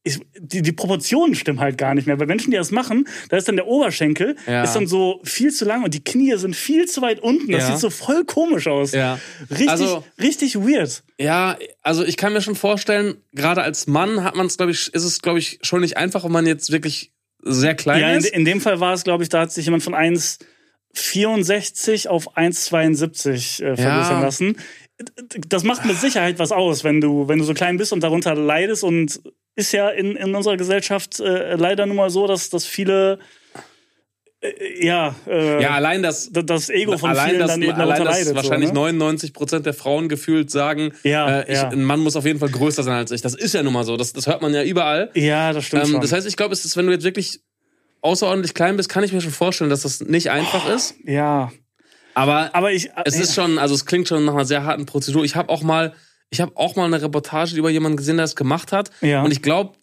ich, 0.04 0.18
die, 0.38 0.62
die 0.62 0.72
Proportionen 0.72 1.34
stimmen 1.36 1.60
halt 1.60 1.78
gar 1.78 1.94
nicht 1.94 2.06
mehr. 2.08 2.16
Bei 2.16 2.26
Menschen, 2.26 2.50
die 2.50 2.56
das 2.56 2.70
machen, 2.72 3.06
da 3.28 3.36
ist 3.36 3.46
dann 3.46 3.54
der 3.56 3.68
Oberschenkel, 3.68 4.34
Ja. 4.48 4.64
ist 4.64 4.72
dann 4.74 4.86
so 4.88 5.20
viel 5.22 5.52
zu 5.52 5.64
lang 5.64 5.84
und 5.84 5.94
die 5.94 6.02
Knie 6.02 6.36
sind 6.36 6.56
viel 6.56 6.86
zu 6.86 7.02
weit 7.02 7.20
unten. 7.20 7.52
Das 7.52 7.62
Ja. 7.62 7.70
sieht 7.72 7.78
so 7.78 7.90
voll 7.90 8.24
komisch 8.24 8.66
aus. 8.66 8.90
Ja. 8.92 9.20
Richtig, 9.50 9.68
Also- 9.70 10.04
richtig 10.20 10.56
weird. 10.56 11.04
Ja, 11.18 11.56
also 11.82 12.04
ich 12.04 12.16
kann 12.16 12.32
mir 12.32 12.40
schon 12.42 12.56
vorstellen, 12.56 13.14
gerade 13.32 13.62
als 13.62 13.86
Mann 13.86 14.24
hat 14.24 14.34
man 14.34 14.46
es, 14.46 14.56
glaube 14.56 14.72
ich, 14.72 14.92
ist 14.92 15.04
es, 15.04 15.22
glaube 15.22 15.38
ich, 15.38 15.60
schon 15.62 15.82
nicht 15.82 15.96
einfach, 15.96 16.24
wenn 16.24 16.32
man 16.32 16.46
jetzt 16.46 16.72
wirklich 16.72 17.12
sehr 17.44 17.74
klein 17.76 18.00
Ja, 18.00 18.10
in, 18.12 18.18
ist. 18.18 18.26
in 18.30 18.44
dem 18.44 18.60
Fall 18.60 18.80
war 18.80 18.94
es, 18.94 19.04
glaube 19.04 19.22
ich, 19.22 19.28
da 19.28 19.42
hat 19.42 19.52
sich 19.52 19.66
jemand 19.66 19.82
von 19.84 19.94
1,64 20.94 22.08
auf 22.08 22.36
1,72 22.36 23.62
äh, 23.62 23.76
vergrößern 23.76 23.86
Ja. 23.86 24.20
lassen. 24.22 24.56
Das 25.48 25.64
macht 25.64 25.84
mit 25.84 25.96
Sicherheit 25.96 26.38
was 26.38 26.52
aus, 26.52 26.84
wenn 26.84 27.00
du, 27.00 27.26
wenn 27.28 27.38
du 27.38 27.44
so 27.44 27.54
klein 27.54 27.76
bist 27.78 27.92
und 27.92 28.02
darunter 28.02 28.34
leidest. 28.34 28.84
Und 28.84 29.20
ist 29.56 29.72
ja 29.72 29.88
in, 29.90 30.16
in 30.16 30.34
unserer 30.34 30.56
Gesellschaft 30.56 31.20
äh, 31.20 31.54
leider 31.56 31.86
nun 31.86 31.96
mal 31.96 32.10
so, 32.10 32.26
dass, 32.26 32.48
dass 32.50 32.64
viele, 32.66 33.18
äh, 34.40 34.84
ja, 34.86 35.14
äh, 35.26 35.62
ja, 35.62 35.70
allein 35.70 36.02
das, 36.02 36.30
das 36.32 36.68
Ego 36.70 36.96
von 36.98 37.10
allein 37.10 37.28
vielen 37.30 37.40
das, 37.40 37.50
dann 37.52 37.62
eben 37.62 37.72
allein 37.72 38.04
das 38.04 38.18
leidet. 38.18 38.34
wahrscheinlich 38.34 38.68
so, 38.68 38.74
ne? 38.74 38.80
99 38.80 39.32
Prozent 39.34 39.66
der 39.66 39.74
Frauen 39.74 40.08
gefühlt 40.08 40.50
sagen, 40.50 40.92
Ja, 41.04 41.40
äh, 41.40 41.52
ich, 41.52 41.58
ja. 41.58 41.68
ein 41.68 41.82
Mann 41.84 42.00
muss 42.00 42.16
auf 42.16 42.24
jeden 42.24 42.38
Fall 42.38 42.48
größer 42.50 42.82
sein 42.82 42.94
als 42.96 43.10
ich. 43.10 43.20
Das 43.20 43.34
ist 43.34 43.52
ja 43.54 43.62
nun 43.62 43.72
mal 43.72 43.84
so. 43.84 43.96
Das, 43.96 44.12
das 44.12 44.26
hört 44.26 44.42
man 44.42 44.52
ja 44.54 44.62
überall. 44.64 45.10
Ja, 45.14 45.52
das 45.52 45.66
stimmt 45.66 45.84
Ähm, 45.84 45.90
schon. 45.92 46.00
das 46.00 46.12
heißt, 46.12 46.26
ich 46.26 46.36
glaube, 46.36 46.54
es 46.54 46.64
ist, 46.64 46.76
wenn 46.76 46.86
du 46.86 46.92
jetzt 46.92 47.04
wirklich 47.04 47.40
außerordentlich 48.00 48.54
klein 48.54 48.76
bist, 48.76 48.88
kann 48.88 49.04
ich 49.04 49.12
mir 49.12 49.20
schon 49.20 49.30
vorstellen, 49.32 49.70
dass 49.70 49.82
das 49.82 50.00
nicht 50.00 50.30
einfach 50.30 50.68
ist. 50.68 50.94
ja, 51.04 51.52
Aber 52.14 52.54
aber 52.54 52.72
ich. 52.72 52.90
es 53.04 53.18
ist 53.20 53.34
schon, 53.34 53.58
also 53.58 53.74
es 53.74 53.86
klingt 53.86 54.08
schon 54.08 54.24
nach 54.24 54.34
einer 54.34 54.44
sehr 54.44 54.64
harten 54.64 54.86
Prozedur. 54.86 55.24
Ich 55.24 55.36
habe 55.36 55.50
auch 55.50 55.62
mal, 55.62 55.92
Ich 56.32 56.40
habe 56.40 56.52
auch 56.56 56.74
mal 56.76 56.86
eine 56.86 57.00
Reportage 57.02 57.54
über 57.56 57.68
jemanden 57.70 57.96
gesehen, 57.98 58.16
der 58.16 58.24
das 58.24 58.34
gemacht 58.36 58.72
hat. 58.72 58.90
Ja. 59.02 59.22
Und 59.22 59.30
ich 59.32 59.42
glaube, 59.42 59.74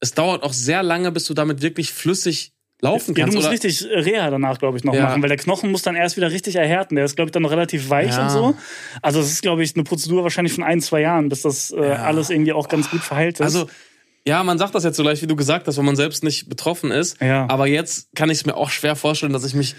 es 0.00 0.12
dauert 0.12 0.42
auch 0.42 0.52
sehr 0.52 0.82
lange, 0.82 1.12
bis 1.12 1.24
du 1.26 1.32
damit 1.34 1.62
wirklich 1.62 1.92
flüssig 1.92 2.52
laufen 2.80 3.14
Ja, 3.14 3.22
kannst. 3.22 3.34
du 3.34 3.38
musst 3.38 3.46
oder? 3.46 3.52
richtig 3.52 3.88
äh, 3.88 3.98
Reha 4.00 4.28
danach, 4.30 4.58
glaube 4.58 4.76
ich, 4.76 4.82
noch 4.82 4.92
Ja. 4.94 5.04
machen, 5.04 5.22
weil 5.22 5.28
der 5.28 5.38
Knochen 5.38 5.70
muss 5.70 5.82
dann 5.82 5.94
erst 5.94 6.16
wieder 6.16 6.32
richtig 6.32 6.56
erhärten. 6.56 6.96
Der 6.96 7.04
ist, 7.04 7.14
glaube 7.14 7.28
ich, 7.28 7.32
dann 7.32 7.42
noch 7.44 7.52
relativ 7.52 7.88
weich 7.88 8.10
Ja. 8.10 8.24
und 8.24 8.30
so. 8.30 8.56
Also 9.00 9.20
es 9.20 9.30
ist, 9.30 9.42
glaube 9.42 9.62
ich, 9.62 9.76
eine 9.76 9.84
Prozedur 9.84 10.24
wahrscheinlich 10.24 10.52
von 10.52 10.64
ein, 10.64 10.80
zwei 10.80 11.02
Jahren, 11.02 11.28
bis 11.28 11.42
das 11.42 11.70
äh, 11.70 11.76
alles 11.80 12.30
irgendwie 12.30 12.52
auch 12.52 12.68
ganz 12.68 12.90
gut 12.90 13.00
verheilt 13.02 13.38
ist. 13.38 13.42
Also, 13.46 13.68
ja, 14.26 14.42
man 14.42 14.58
sagt 14.58 14.74
das 14.74 14.82
jetzt 14.82 14.96
so 14.96 15.04
leicht, 15.04 15.22
wie 15.22 15.26
du 15.28 15.36
gesagt 15.36 15.68
hast, 15.68 15.78
wenn 15.78 15.84
man 15.84 15.94
selbst 15.96 16.24
nicht 16.24 16.48
betroffen 16.48 16.90
ist. 16.90 17.20
Ja. 17.20 17.46
Aber 17.48 17.68
jetzt 17.68 18.08
kann 18.16 18.28
ich 18.30 18.38
es 18.38 18.46
mir 18.46 18.56
auch 18.56 18.70
schwer 18.70 18.96
vorstellen, 18.96 19.32
dass 19.32 19.44
ich 19.44 19.54
mich, 19.54 19.76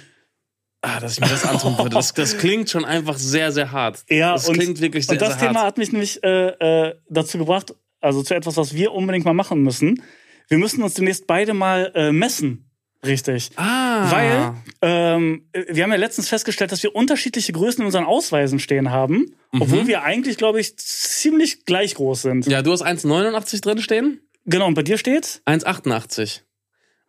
ah, 0.83 0.99
dass 0.99 1.13
ich 1.13 1.19
mir 1.21 1.27
das 1.29 1.43
antun 1.45 1.75
würde. 1.77 1.89
Das, 1.89 2.13
das 2.13 2.37
klingt 2.37 2.69
schon 2.69 2.85
einfach 2.85 3.17
sehr, 3.17 3.51
sehr 3.51 3.71
hart. 3.71 4.03
Ja, 4.09 4.33
das 4.33 4.47
und, 4.47 4.55
klingt 4.57 4.79
wirklich 4.79 5.05
sehr, 5.07 5.13
und 5.13 5.21
das 5.21 5.39
sehr 5.39 5.47
Thema 5.47 5.61
hart. 5.61 5.67
hat 5.69 5.77
mich 5.79 5.91
nämlich 5.91 6.23
äh, 6.23 6.49
äh, 6.89 6.95
dazu 7.09 7.39
gebracht, 7.39 7.73
also 8.01 8.21
zu 8.21 8.35
etwas, 8.35 8.57
was 8.57 8.73
wir 8.75 8.91
unbedingt 8.91 9.25
mal 9.25 9.33
machen 9.33 9.61
müssen. 9.63 10.03
Wir 10.49 10.57
müssen 10.59 10.83
uns 10.83 10.93
demnächst 10.93 11.25
beide 11.25 11.53
mal 11.53 11.91
äh, 11.95 12.11
messen. 12.11 12.69
Richtig. 13.05 13.49
Ah. 13.57 14.09
Weil 14.11 14.53
ähm, 14.81 15.49
wir 15.67 15.83
haben 15.83 15.91
ja 15.91 15.97
letztens 15.97 16.29
festgestellt, 16.29 16.71
dass 16.71 16.83
wir 16.83 16.95
unterschiedliche 16.95 17.51
Größen 17.51 17.81
in 17.81 17.85
unseren 17.87 18.05
Ausweisen 18.05 18.59
stehen 18.59 18.91
haben, 18.91 19.33
Mhm. 19.51 19.61
obwohl 19.61 19.87
wir 19.87 20.03
eigentlich, 20.03 20.37
glaube 20.37 20.59
ich, 20.59 20.77
ziemlich 20.77 21.65
gleich 21.65 21.95
groß 21.95 22.23
sind. 22.23 22.45
Ja, 22.47 22.61
du 22.61 22.71
hast 22.71 22.81
1,89 22.81 23.61
drin 23.61 23.81
stehen? 23.81 24.19
Genau, 24.45 24.67
und 24.67 24.73
bei 24.73 24.83
dir 24.83 24.97
steht? 24.97 25.41
1,88. 25.45 26.41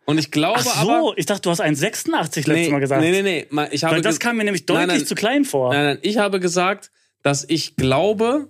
Und 0.06 0.18
ich 0.18 0.30
glaube 0.30 0.58
Ach 0.60 0.64
so, 0.84 0.90
aber. 0.90 1.12
ich 1.16 1.26
dachte, 1.26 1.42
du 1.42 1.50
hast 1.50 1.62
1,86 1.62 2.12
letztes 2.18 2.46
Nee, 2.46 2.68
Mal 2.70 2.80
gesagt. 2.80 3.00
nee, 3.00 3.22
nee, 3.22 3.46
nee. 3.50 3.66
Ich 3.70 3.84
habe 3.84 3.94
Weil 3.96 4.02
das 4.02 4.20
kam 4.20 4.36
mir 4.36 4.44
nämlich 4.44 4.66
deutlich 4.66 4.86
Nein, 4.86 4.96
nein. 4.98 5.06
zu 5.06 5.14
klein 5.14 5.44
vor. 5.44 5.72
Nein, 5.72 5.84
nein, 5.84 5.98
ich 6.02 6.18
habe 6.18 6.40
gesagt, 6.40 6.90
dass 7.22 7.44
ich 7.48 7.76
glaube, 7.76 8.48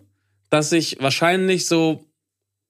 dass 0.50 0.72
ich 0.72 0.98
wahrscheinlich 1.00 1.66
so. 1.66 2.04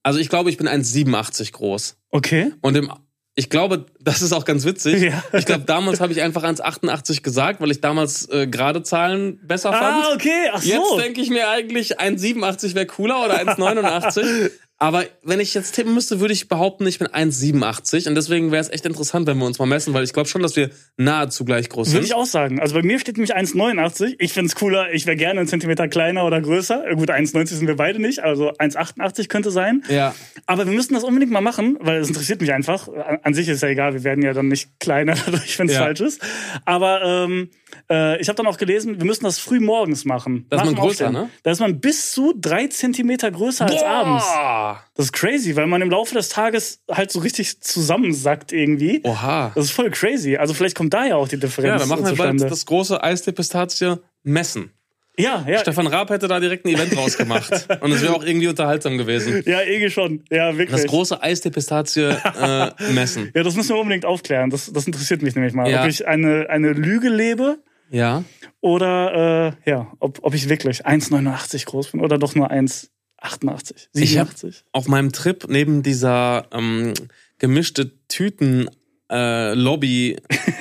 Also 0.02 0.18
ich 0.18 0.28
glaube, 0.28 0.50
ich 0.50 0.58
bin 0.58 0.68
1,87 0.68 1.52
groß. 1.52 1.96
Okay. 2.10 2.52
Und 2.60 2.76
im, 2.76 2.92
ich 3.36 3.48
glaube, 3.48 3.86
das 4.00 4.20
ist 4.20 4.32
auch 4.34 4.44
ganz 4.44 4.66
witzig. 4.66 5.02
Ja. 5.02 5.24
Ich 5.32 5.46
glaube, 5.46 5.64
damals 5.64 6.00
habe 6.00 6.12
ich 6.12 6.20
einfach 6.20 6.44
1,88 6.44 7.22
gesagt, 7.22 7.60
weil 7.62 7.70
ich 7.70 7.80
damals 7.80 8.28
äh, 8.28 8.46
gerade 8.46 8.82
Zahlen 8.82 9.38
besser 9.46 9.72
fand. 9.72 10.04
Ah, 10.04 10.12
okay. 10.14 10.50
Ach 10.52 10.62
Jetzt 10.62 10.88
so. 10.90 10.98
denke 10.98 11.22
ich 11.22 11.30
mir 11.30 11.48
eigentlich, 11.48 11.98
1,87 12.00 12.74
wäre 12.74 12.86
cooler 12.86 13.24
oder 13.24 13.40
1,89. 13.40 14.50
Aber 14.78 15.04
wenn 15.22 15.38
ich 15.40 15.54
jetzt 15.54 15.76
tippen 15.76 15.94
müsste, 15.94 16.18
würde 16.20 16.34
ich 16.34 16.48
behaupten, 16.48 16.86
ich 16.86 16.98
bin 16.98 17.06
1,87. 17.08 18.08
Und 18.08 18.16
deswegen 18.16 18.50
wäre 18.50 18.60
es 18.60 18.68
echt 18.70 18.84
interessant, 18.84 19.26
wenn 19.26 19.38
wir 19.38 19.46
uns 19.46 19.58
mal 19.58 19.66
messen, 19.66 19.94
weil 19.94 20.02
ich 20.04 20.12
glaube 20.12 20.28
schon, 20.28 20.42
dass 20.42 20.56
wir 20.56 20.70
nahezu 20.96 21.44
gleich 21.44 21.68
groß 21.68 21.88
Würde 21.88 21.98
sind. 21.98 22.04
ich 22.06 22.14
auch 22.14 22.26
sagen. 22.26 22.60
Also 22.60 22.74
bei 22.74 22.82
mir 22.82 22.98
steht 22.98 23.16
nämlich 23.16 23.34
1,89. 23.36 24.16
Ich 24.18 24.32
find's 24.32 24.56
cooler. 24.56 24.92
Ich 24.92 25.06
wäre 25.06 25.16
gerne 25.16 25.40
einen 25.40 25.48
Zentimeter 25.48 25.86
kleiner 25.88 26.24
oder 26.26 26.40
größer. 26.40 26.86
Äh, 26.90 26.96
Gut, 26.96 27.10
1,90 27.10 27.46
sind 27.46 27.66
wir 27.68 27.76
beide 27.76 28.00
nicht. 28.00 28.18
Also 28.24 28.50
1,88 28.50 29.28
könnte 29.28 29.50
sein. 29.52 29.84
Ja. 29.88 30.14
Aber 30.46 30.66
wir 30.66 30.72
müssen 30.72 30.94
das 30.94 31.04
unbedingt 31.04 31.30
mal 31.32 31.40
machen, 31.40 31.78
weil 31.80 32.00
es 32.00 32.08
interessiert 32.08 32.40
mich 32.40 32.52
einfach. 32.52 32.88
An, 32.88 33.18
an 33.22 33.34
sich 33.34 33.48
ist 33.48 33.62
ja 33.62 33.68
egal. 33.68 33.94
Wir 33.94 34.02
werden 34.04 34.22
ja 34.24 34.32
dann 34.32 34.48
nicht 34.48 34.68
kleiner 34.80 35.14
dadurch, 35.26 35.58
wenn 35.58 35.68
es 35.68 35.74
Ja. 35.74 35.80
falsch 35.82 36.00
ist. 36.00 36.20
Aber 36.64 37.00
ähm, 37.02 37.48
äh, 37.90 38.20
ich 38.20 38.28
habe 38.28 38.36
dann 38.36 38.46
auch 38.46 38.56
gelesen, 38.56 38.98
wir 38.98 39.04
müssen 39.04 39.24
das 39.24 39.38
früh 39.38 39.60
morgens 39.60 40.04
machen. 40.04 40.46
Da 40.50 40.56
ist 40.58 40.64
man 40.64 40.74
größer, 40.74 41.06
Aufstehen. 41.06 41.12
ne? 41.12 41.30
Da 41.42 41.50
ist 41.50 41.60
man 41.60 41.80
bis 41.80 42.12
zu 42.12 42.34
drei 42.36 42.66
Zentimeter 42.68 43.30
größer 43.30 43.66
als 43.66 43.82
abends. 43.82 44.24
Boah. 44.24 44.80
Das 44.94 45.06
ist 45.06 45.12
crazy, 45.12 45.56
weil 45.56 45.66
man 45.66 45.82
im 45.82 45.90
Laufe 45.90 46.14
des 46.14 46.28
Tages 46.28 46.82
halt 46.90 47.10
so 47.10 47.20
richtig 47.20 47.60
zusammensackt 47.60 48.52
irgendwie. 48.52 49.00
Oha. 49.04 49.52
Das 49.54 49.66
ist 49.66 49.70
voll 49.72 49.90
crazy. 49.90 50.36
Also 50.36 50.54
vielleicht 50.54 50.76
kommt 50.76 50.94
da 50.94 51.04
ja 51.04 51.16
auch 51.16 51.28
die 51.28 51.38
Differenz 51.38 51.68
Ja, 51.68 51.78
dann 51.78 51.88
machen 51.88 52.06
wir 52.06 52.16
bald 52.16 52.40
das 52.40 52.66
große 52.66 53.02
Eistee-Pistazie 53.02 53.98
messen. 54.22 54.72
Ja, 55.18 55.44
ja. 55.48 55.58
Stefan 55.60 55.86
Raab 55.86 56.10
hätte 56.10 56.26
da 56.28 56.40
direkt 56.40 56.64
ein 56.66 56.74
Event 56.74 56.96
rausgemacht. 56.96 57.68
Und 57.80 57.92
es 57.92 58.02
wäre 58.02 58.14
auch 58.14 58.24
irgendwie 58.24 58.48
unterhaltsam 58.48 58.98
gewesen. 58.98 59.42
Ja, 59.46 59.60
Ege 59.62 59.90
schon. 59.90 60.24
Ja, 60.30 60.56
wirklich. 60.58 60.82
Das 60.82 60.86
große 60.90 61.22
Eistee-Pistazie 61.22 62.16
äh, 62.40 62.70
messen. 62.92 63.30
ja, 63.34 63.42
das 63.42 63.54
müssen 63.54 63.70
wir 63.76 63.80
unbedingt 63.80 64.04
aufklären. 64.04 64.50
Das, 64.50 64.72
das 64.72 64.86
interessiert 64.86 65.22
mich 65.22 65.34
nämlich 65.34 65.54
mal. 65.54 65.70
Ja. 65.70 65.82
Ob 65.82 65.88
ich 65.88 66.06
eine, 66.06 66.48
eine 66.50 66.72
Lüge 66.72 67.08
lebe 67.08 67.58
Ja. 67.90 68.24
oder 68.60 69.56
äh, 69.64 69.70
ja, 69.70 69.92
ob, 70.00 70.18
ob 70.22 70.34
ich 70.34 70.48
wirklich 70.48 70.86
1,89 70.86 71.64
groß 71.66 71.92
bin 71.92 72.00
oder 72.00 72.18
doch 72.18 72.34
nur 72.34 72.50
1,88. 72.50 73.88
Ich 73.94 74.18
hab 74.18 74.28
87. 74.36 74.64
auf 74.72 74.88
meinem 74.88 75.12
Trip 75.12 75.46
neben 75.48 75.82
dieser 75.82 76.46
ähm, 76.52 76.92
gemischte 77.38 77.92
Tüten 78.08 78.68
äh, 79.10 79.54
Lobby, 79.54 80.16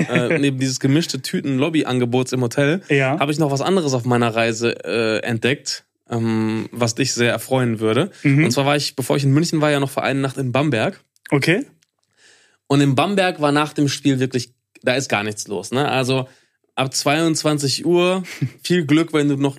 äh, 0.10 0.38
neben 0.39 0.60
dieses 0.60 0.79
gemischte 0.79 1.21
Tüten 1.21 1.58
Lobby 1.58 1.86
Angebots 1.86 2.32
im 2.34 2.41
Hotel, 2.41 2.82
Ja. 2.89 3.19
habe 3.19 3.32
ich 3.32 3.39
noch 3.39 3.51
was 3.51 3.62
anderes 3.62 3.93
auf 3.93 4.06
meiner 4.06 4.36
Reise 4.36 4.75
äh, 4.86 5.19
entdeckt, 5.23 5.86
ähm, 6.10 6.67
was 6.71 6.95
dich 6.95 7.13
sehr 7.13 7.32
erfreuen 7.32 7.79
würde. 7.79 8.12
Mhm. 8.23 8.45
Und 8.45 8.51
zwar 8.51 8.65
war 8.65 8.75
ich, 8.75 8.95
bevor 8.95 9.15
ich 9.17 9.23
in 9.23 9.32
München 9.32 9.62
war, 9.62 9.71
ja 9.71 9.79
noch 9.79 9.89
für 9.89 10.03
eine 10.03 10.19
Nacht 10.19 10.38
in 10.38 10.51
Bamberg. 10.51 10.99
Okay. 11.32 11.65
Und 12.67 12.82
in 12.82 12.95
Bamberg 12.95 13.39
war 13.41 13.51
nach 13.51 13.73
dem 13.73 13.88
Spiel 13.88 14.19
wirklich, 14.19 14.53
da 14.82 14.95
ist 14.95 15.10
gar 15.10 15.23
nichts 15.23 15.47
los. 15.47 15.71
Ne? 15.71 15.88
Also 15.88 16.27
ab 16.75 16.93
22 16.93 17.86
Uhr, 17.86 18.23
viel 18.63 18.86
Glück, 18.86 19.13
wenn 19.13 19.29
du 19.29 19.38
noch 19.38 19.58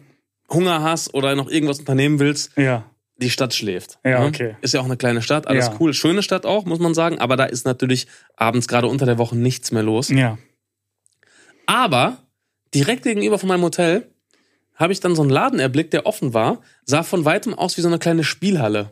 Hunger 0.51 0.83
hast 0.83 1.14
oder 1.14 1.35
noch 1.37 1.49
irgendwas 1.51 1.79
unternehmen 1.79 2.18
willst, 2.18 2.53
Ja. 2.57 2.90
Die 3.25 3.31
Stadt 3.31 3.55
schläft. 3.55 3.99
Ja, 4.05 4.21
ne? 4.21 4.27
okay. 4.27 4.57
Ist 4.61 4.75
ja 4.75 4.81
auch 4.81 4.85
eine 4.85 4.97
kleine 4.97 5.23
Stadt, 5.23 5.47
alles 5.49 5.67
Ja. 5.67 5.77
cool. 5.81 5.93
Schöne 5.95 6.23
Stadt 6.23 6.47
auch, 6.47 6.65
muss 6.65 6.79
man 6.79 6.95
sagen, 6.95 7.19
aber 7.19 7.37
da 7.37 7.45
ist 7.45 7.65
natürlich 7.67 8.07
abends 8.37 8.69
gerade 8.69 8.87
unter 8.87 9.07
der 9.07 9.19
Woche 9.19 9.37
nichts 9.37 9.73
mehr 9.73 9.83
los. 9.83 10.09
Ja. 10.11 10.39
Aber 11.67 12.19
direkt 12.75 13.03
gegenüber 13.05 13.39
von 13.39 13.49
meinem 13.49 13.63
Hotel 13.63 14.11
habe 14.75 14.93
ich 14.93 15.01
dann 15.01 15.15
so 15.15 15.23
einen 15.23 15.31
Laden 15.31 15.59
erblickt, 15.61 15.93
der 15.93 16.07
offen 16.07 16.35
war, 16.35 16.61
sah 16.85 17.03
von 17.05 17.25
weitem 17.25 17.55
aus 17.55 17.77
wie 17.77 17.81
so 17.81 17.89
eine 17.89 17.99
kleine 17.99 18.25
Spielhalle. 18.25 18.91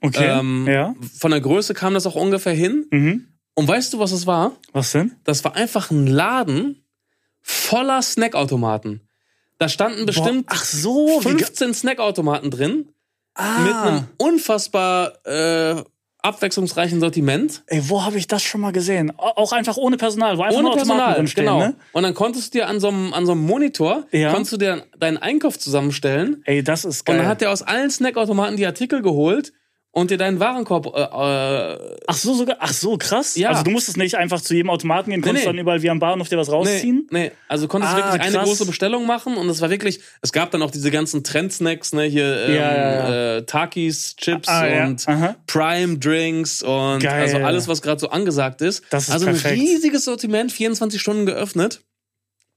Okay. 0.00 0.26
Ähm, 0.38 0.66
ja. 0.68 0.94
Von 1.18 1.32
der 1.32 1.40
Größe 1.40 1.74
kam 1.74 1.94
das 1.94 2.06
auch 2.06 2.14
ungefähr 2.14 2.52
hin. 2.54 2.86
Mhm. 2.90 3.28
Und 3.54 3.66
weißt 3.66 3.92
du, 3.92 3.98
was 3.98 4.12
es 4.12 4.26
war? 4.26 4.52
Was 4.72 4.92
denn? 4.92 5.16
Das 5.24 5.42
war 5.42 5.56
einfach 5.56 5.90
ein 5.90 6.06
Laden 6.06 6.84
voller 7.42 8.00
Snackautomaten. 8.02 9.00
Da 9.58 9.68
standen 9.68 10.06
bestimmt 10.06 10.46
Boah, 10.46 10.54
ach 10.56 10.64
so, 10.64 11.18
wie 11.24 11.30
ge- 11.30 11.38
15 11.38 11.74
Snackautomaten 11.74 12.52
drin 12.52 12.90
Ah. 13.38 13.60
mit 13.60 13.72
einem 13.74 14.04
unfassbar 14.18 15.12
äh, 15.24 15.82
abwechslungsreichen 16.20 16.98
Sortiment. 17.00 17.62
Ey, 17.68 17.88
wo 17.88 18.04
habe 18.04 18.18
ich 18.18 18.26
das 18.26 18.42
schon 18.42 18.60
mal 18.60 18.72
gesehen? 18.72 19.12
Au- 19.16 19.32
Auch 19.36 19.52
einfach 19.52 19.76
ohne 19.76 19.96
Personal, 19.96 20.36
wo 20.36 20.42
einfach 20.42 20.58
Ohne 20.58 20.70
Personal, 20.72 21.14
drinstehen, 21.14 21.46
genau. 21.46 21.58
ne? 21.60 21.74
Und 21.92 22.02
dann 22.02 22.14
konntest 22.14 22.52
du 22.54 22.58
dir 22.58 22.66
an 22.68 22.80
so 22.80 22.88
einem, 22.88 23.14
an 23.14 23.24
so 23.24 23.32
einem 23.32 23.46
Monitor, 23.46 24.04
Ja. 24.10 24.32
konntest 24.32 24.52
du 24.54 24.56
dir 24.56 24.84
deinen 24.98 25.16
Einkauf 25.18 25.58
zusammenstellen. 25.58 26.42
Ey, 26.44 26.62
das 26.64 26.84
ist 26.84 27.00
Und 27.02 27.06
geil. 27.06 27.18
dann 27.18 27.26
hat 27.28 27.40
der 27.40 27.52
aus 27.52 27.62
allen 27.62 27.90
Snackautomaten 27.90 28.56
die 28.56 28.66
Artikel 28.66 29.00
geholt 29.00 29.52
und 29.98 30.10
dir 30.10 30.16
deinen 30.18 30.40
Warenkorb 30.40 30.86
äh, 30.86 31.00
äh, 31.02 31.96
ach 32.06 32.16
so, 32.16 32.34
sogar, 32.34 32.56
ach 32.60 32.72
so, 32.72 32.96
krass. 32.96 33.36
Ja. 33.36 33.50
Also 33.50 33.62
du 33.64 33.70
musstest 33.70 33.96
nicht 33.96 34.14
einfach 34.16 34.40
zu 34.40 34.54
jedem 34.54 34.70
Automaten 34.70 35.10
gehen, 35.10 35.20
konntest 35.22 35.44
nee. 35.46 35.52
dann 35.52 35.58
überall 35.58 35.82
wie 35.82 35.90
am 35.90 35.98
Bahnhof 35.98 36.28
dir 36.28 36.38
was 36.38 36.48
Nee, 36.48 36.54
rausziehen. 36.54 37.06
nee, 37.10 37.32
also 37.48 37.64
du 37.64 37.68
konntest 37.68 37.94
Ah, 37.94 37.96
wirklich 37.98 38.20
eine 38.22 38.32
krass. 38.36 38.44
große 38.48 38.66
Bestellung 38.66 39.06
machen 39.06 39.36
und 39.36 39.48
es 39.48 39.60
war 39.60 39.70
wirklich, 39.70 40.00
es 40.22 40.32
gab 40.32 40.50
dann 40.50 40.62
auch 40.62 40.70
diese 40.70 40.90
ganzen 40.90 41.24
Trendsnacks, 41.24 41.92
ne, 41.92 42.04
hier 42.04 42.46
ähm, 42.46 42.54
Ja, 42.54 42.74
ja, 42.76 43.36
Äh, 43.38 43.42
Takis, 43.44 44.16
Chips 44.16 44.48
Ah, 44.48 44.66
ja. 44.66 44.86
und. 44.86 45.04
Prime 45.46 45.98
Drinks 45.98 46.62
und 46.62 47.00
Geil. 47.00 47.22
also 47.22 47.38
alles, 47.38 47.68
was 47.68 47.82
gerade 47.82 48.00
so 48.00 48.08
angesagt 48.10 48.62
ist. 48.62 48.82
Das 48.90 49.04
ist 49.04 49.10
also 49.10 49.26
perfekt. 49.26 49.46
ein 49.54 49.60
riesiges 49.60 50.04
Sortiment, 50.04 50.52
24 50.52 51.00
Stunden 51.00 51.26
geöffnet. 51.26 51.80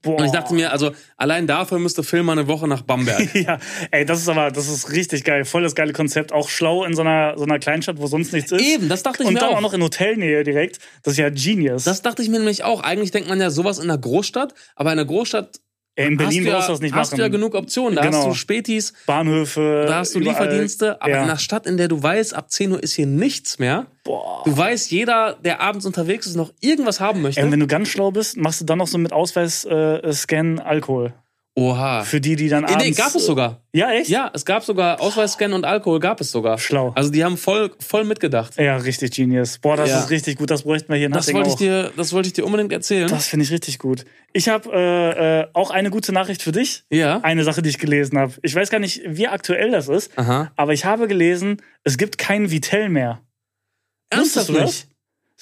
Boah. 0.02 0.18
Und 0.18 0.24
ich 0.24 0.32
dachte 0.32 0.52
mir, 0.52 0.72
also 0.72 0.90
allein 1.16 1.46
dafür 1.46 1.78
müsste 1.78 2.02
Phil 2.02 2.22
mal 2.24 2.32
eine 2.32 2.48
Woche 2.48 2.66
nach 2.66 2.82
Bamberg. 2.82 3.22
Ja, 3.34 3.58
ey, 3.90 4.04
das 4.04 4.20
ist 4.20 4.28
aber, 4.28 4.50
das 4.50 4.68
ist 4.68 4.90
richtig 4.92 5.24
geil. 5.24 5.44
Voll 5.44 5.62
das 5.62 5.74
geile 5.74 5.92
Konzept. 5.92 6.32
Auch 6.32 6.48
schlau 6.48 6.84
in 6.84 6.94
so 6.94 7.02
einer, 7.02 7.38
so 7.38 7.44
einer 7.44 7.58
Kleinstadt, 7.58 7.98
wo 7.98 8.06
sonst 8.08 8.32
nichts 8.32 8.52
ist. 8.52 8.60
Eben, 8.60 8.88
das 8.88 9.02
dachte 9.02 9.22
ich 9.22 9.28
Und 9.28 9.34
mir 9.34 9.40
dann 9.40 9.50
auch. 9.50 9.56
auch 9.56 9.60
noch 9.60 9.74
in 9.74 9.82
Hotelnähe 9.82 10.42
direkt. 10.44 10.78
Das 11.02 11.12
ist 11.12 11.18
ja 11.18 11.30
genius. 11.30 11.84
Das 11.84 12.02
dachte 12.02 12.22
ich 12.22 12.28
mir 12.28 12.38
nämlich 12.38 12.64
auch. 12.64 12.82
Eigentlich 12.82 13.10
denkt 13.12 13.28
man 13.28 13.40
ja 13.40 13.50
sowas 13.50 13.78
in 13.78 13.84
einer 13.84 13.98
Großstadt, 13.98 14.54
aber 14.74 14.92
in 14.92 14.98
einer 14.98 15.06
Großstadt 15.06 15.60
in 15.94 16.16
Berlin 16.16 16.38
hast, 16.40 16.44
du 16.46 16.48
ja, 16.48 16.54
brauchst 16.54 16.68
du 16.68 16.72
das 16.72 16.80
nicht 16.80 16.94
hast 16.94 17.10
machen. 17.10 17.16
du 17.18 17.22
ja 17.22 17.28
genug 17.28 17.54
Optionen. 17.54 17.96
Da 17.96 18.02
Genau. 18.02 18.18
hast 18.18 18.26
du 18.26 18.34
Spätis, 18.34 18.92
Bahnhöfe. 19.06 19.84
da 19.86 19.96
hast 19.98 20.14
du 20.14 20.20
überall. 20.20 20.44
Lieferdienste, 20.46 21.02
aber 21.02 21.10
ja. 21.10 21.16
in 21.18 21.22
einer 21.24 21.38
Stadt, 21.38 21.66
in 21.66 21.76
der 21.76 21.88
du 21.88 22.02
weißt, 22.02 22.34
ab 22.34 22.50
10 22.50 22.72
Uhr 22.72 22.82
ist 22.82 22.94
hier 22.94 23.06
nichts 23.06 23.58
mehr. 23.58 23.86
Boah. 24.04 24.42
Du 24.44 24.56
weißt, 24.56 24.90
jeder, 24.90 25.36
der 25.44 25.60
abends 25.60 25.84
unterwegs 25.84 26.26
ist, 26.26 26.34
noch 26.36 26.52
irgendwas 26.60 26.98
haben 27.00 27.20
möchte. 27.22 27.44
Und 27.44 27.52
wenn 27.52 27.60
du 27.60 27.66
ganz 27.66 27.88
schlau 27.88 28.10
bist, 28.10 28.36
machst 28.36 28.60
du 28.60 28.64
dann 28.64 28.78
noch 28.78 28.86
so 28.86 28.98
mit 28.98 29.12
Ausweis 29.12 29.64
äh, 29.64 30.00
Alkohol. 30.64 31.12
Oha. 31.54 32.02
Für 32.04 32.18
die, 32.18 32.34
die 32.34 32.48
dann 32.48 32.64
abends... 32.64 32.82
Nee, 32.82 32.92
gab 32.92 33.14
es 33.14 33.26
sogar. 33.26 33.60
Ja, 33.74 33.90
echt? 33.92 34.08
Ja, 34.08 34.30
es 34.32 34.46
gab 34.46 34.64
sogar 34.64 34.98
Ausweisscan 35.02 35.52
und 35.52 35.66
Alkohol 35.66 36.00
gab 36.00 36.18
es 36.22 36.30
sogar. 36.30 36.56
Schlau. 36.58 36.92
Also 36.94 37.10
die 37.10 37.22
haben 37.24 37.36
voll, 37.36 37.70
voll 37.78 38.04
mitgedacht. 38.04 38.56
Ja, 38.56 38.76
richtig 38.78 39.10
genius. 39.14 39.58
Boah, 39.58 39.76
das 39.76 39.90
Ja. 39.90 39.98
ist 40.00 40.08
richtig 40.08 40.38
gut. 40.38 40.50
Das 40.50 40.62
bräuchten 40.62 40.88
wir 40.90 40.96
hier 40.96 41.06
in 41.08 41.12
Das 41.12 41.30
wollte 41.34 41.48
ich 41.50 41.54
auch. 41.54 41.58
dir, 41.58 41.92
das 41.94 42.14
wollte 42.14 42.28
ich 42.28 42.32
dir 42.32 42.46
unbedingt 42.46 42.72
erzählen. 42.72 43.06
Das 43.06 43.26
finde 43.26 43.44
ich 43.44 43.50
richtig 43.52 43.78
gut. 43.78 44.06
Ich 44.32 44.48
habe 44.48 44.70
äh, 44.72 45.40
äh, 45.42 45.46
auch 45.52 45.70
eine 45.70 45.90
gute 45.90 46.12
Nachricht 46.14 46.40
für 46.42 46.52
dich. 46.52 46.84
ja. 46.88 47.20
Eine 47.22 47.44
Sache, 47.44 47.60
die 47.60 47.68
ich 47.68 47.78
gelesen 47.78 48.18
habe. 48.18 48.32
Ich 48.40 48.54
weiß 48.54 48.70
gar 48.70 48.78
nicht, 48.78 49.02
wie 49.06 49.28
aktuell 49.28 49.70
das 49.72 49.88
ist, 49.88 50.18
Aha. 50.18 50.50
aber 50.56 50.72
ich 50.72 50.86
habe 50.86 51.06
gelesen, 51.06 51.60
es 51.84 51.98
gibt 51.98 52.16
keinen 52.16 52.50
Vitel 52.50 52.88
mehr. 52.88 53.20
Ernsthaft 54.08 54.48
Wusstest 54.48 54.48
du 54.48 54.52
das? 54.54 54.86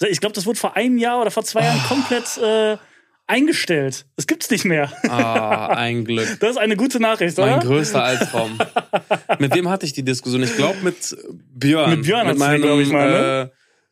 nicht? 0.00 0.12
Ich 0.12 0.20
glaube, 0.20 0.34
das 0.34 0.46
wurde 0.46 0.58
vor 0.58 0.76
einem 0.76 0.98
Jahr 0.98 1.20
oder 1.20 1.30
vor 1.30 1.44
zwei 1.44 1.60
Ah. 1.60 1.64
Jahren 1.66 1.82
komplett 1.86 2.38
äh, 2.38 2.78
eingestellt. 3.30 4.04
Es 4.16 4.26
gibt's 4.26 4.50
nicht 4.50 4.64
mehr. 4.64 4.90
Ah, 5.08 5.68
ein 5.68 6.04
Glück. 6.04 6.26
Das 6.40 6.50
ist 6.50 6.56
eine 6.58 6.76
gute 6.76 7.00
Nachricht, 7.00 7.38
oder? 7.38 7.58
Mein 7.58 7.66
größter 7.66 8.02
Albtraum. 8.02 8.58
mit 9.38 9.54
wem 9.54 9.68
hatte 9.68 9.86
ich 9.86 9.92
die 9.92 10.02
Diskussion? 10.02 10.42
Ich 10.42 10.56
glaube 10.56 10.78
mit 10.82 11.16
Björn. 11.54 11.90
Mit 11.90 12.02
Björn 12.02 12.26
mit 12.26 12.40
hat's 12.40 12.50
den, 12.50 12.62
glaub 12.62 12.80
ich, 12.80 12.90
mal, 12.90 13.10
ne? 13.10 13.42
äh, 13.42 13.48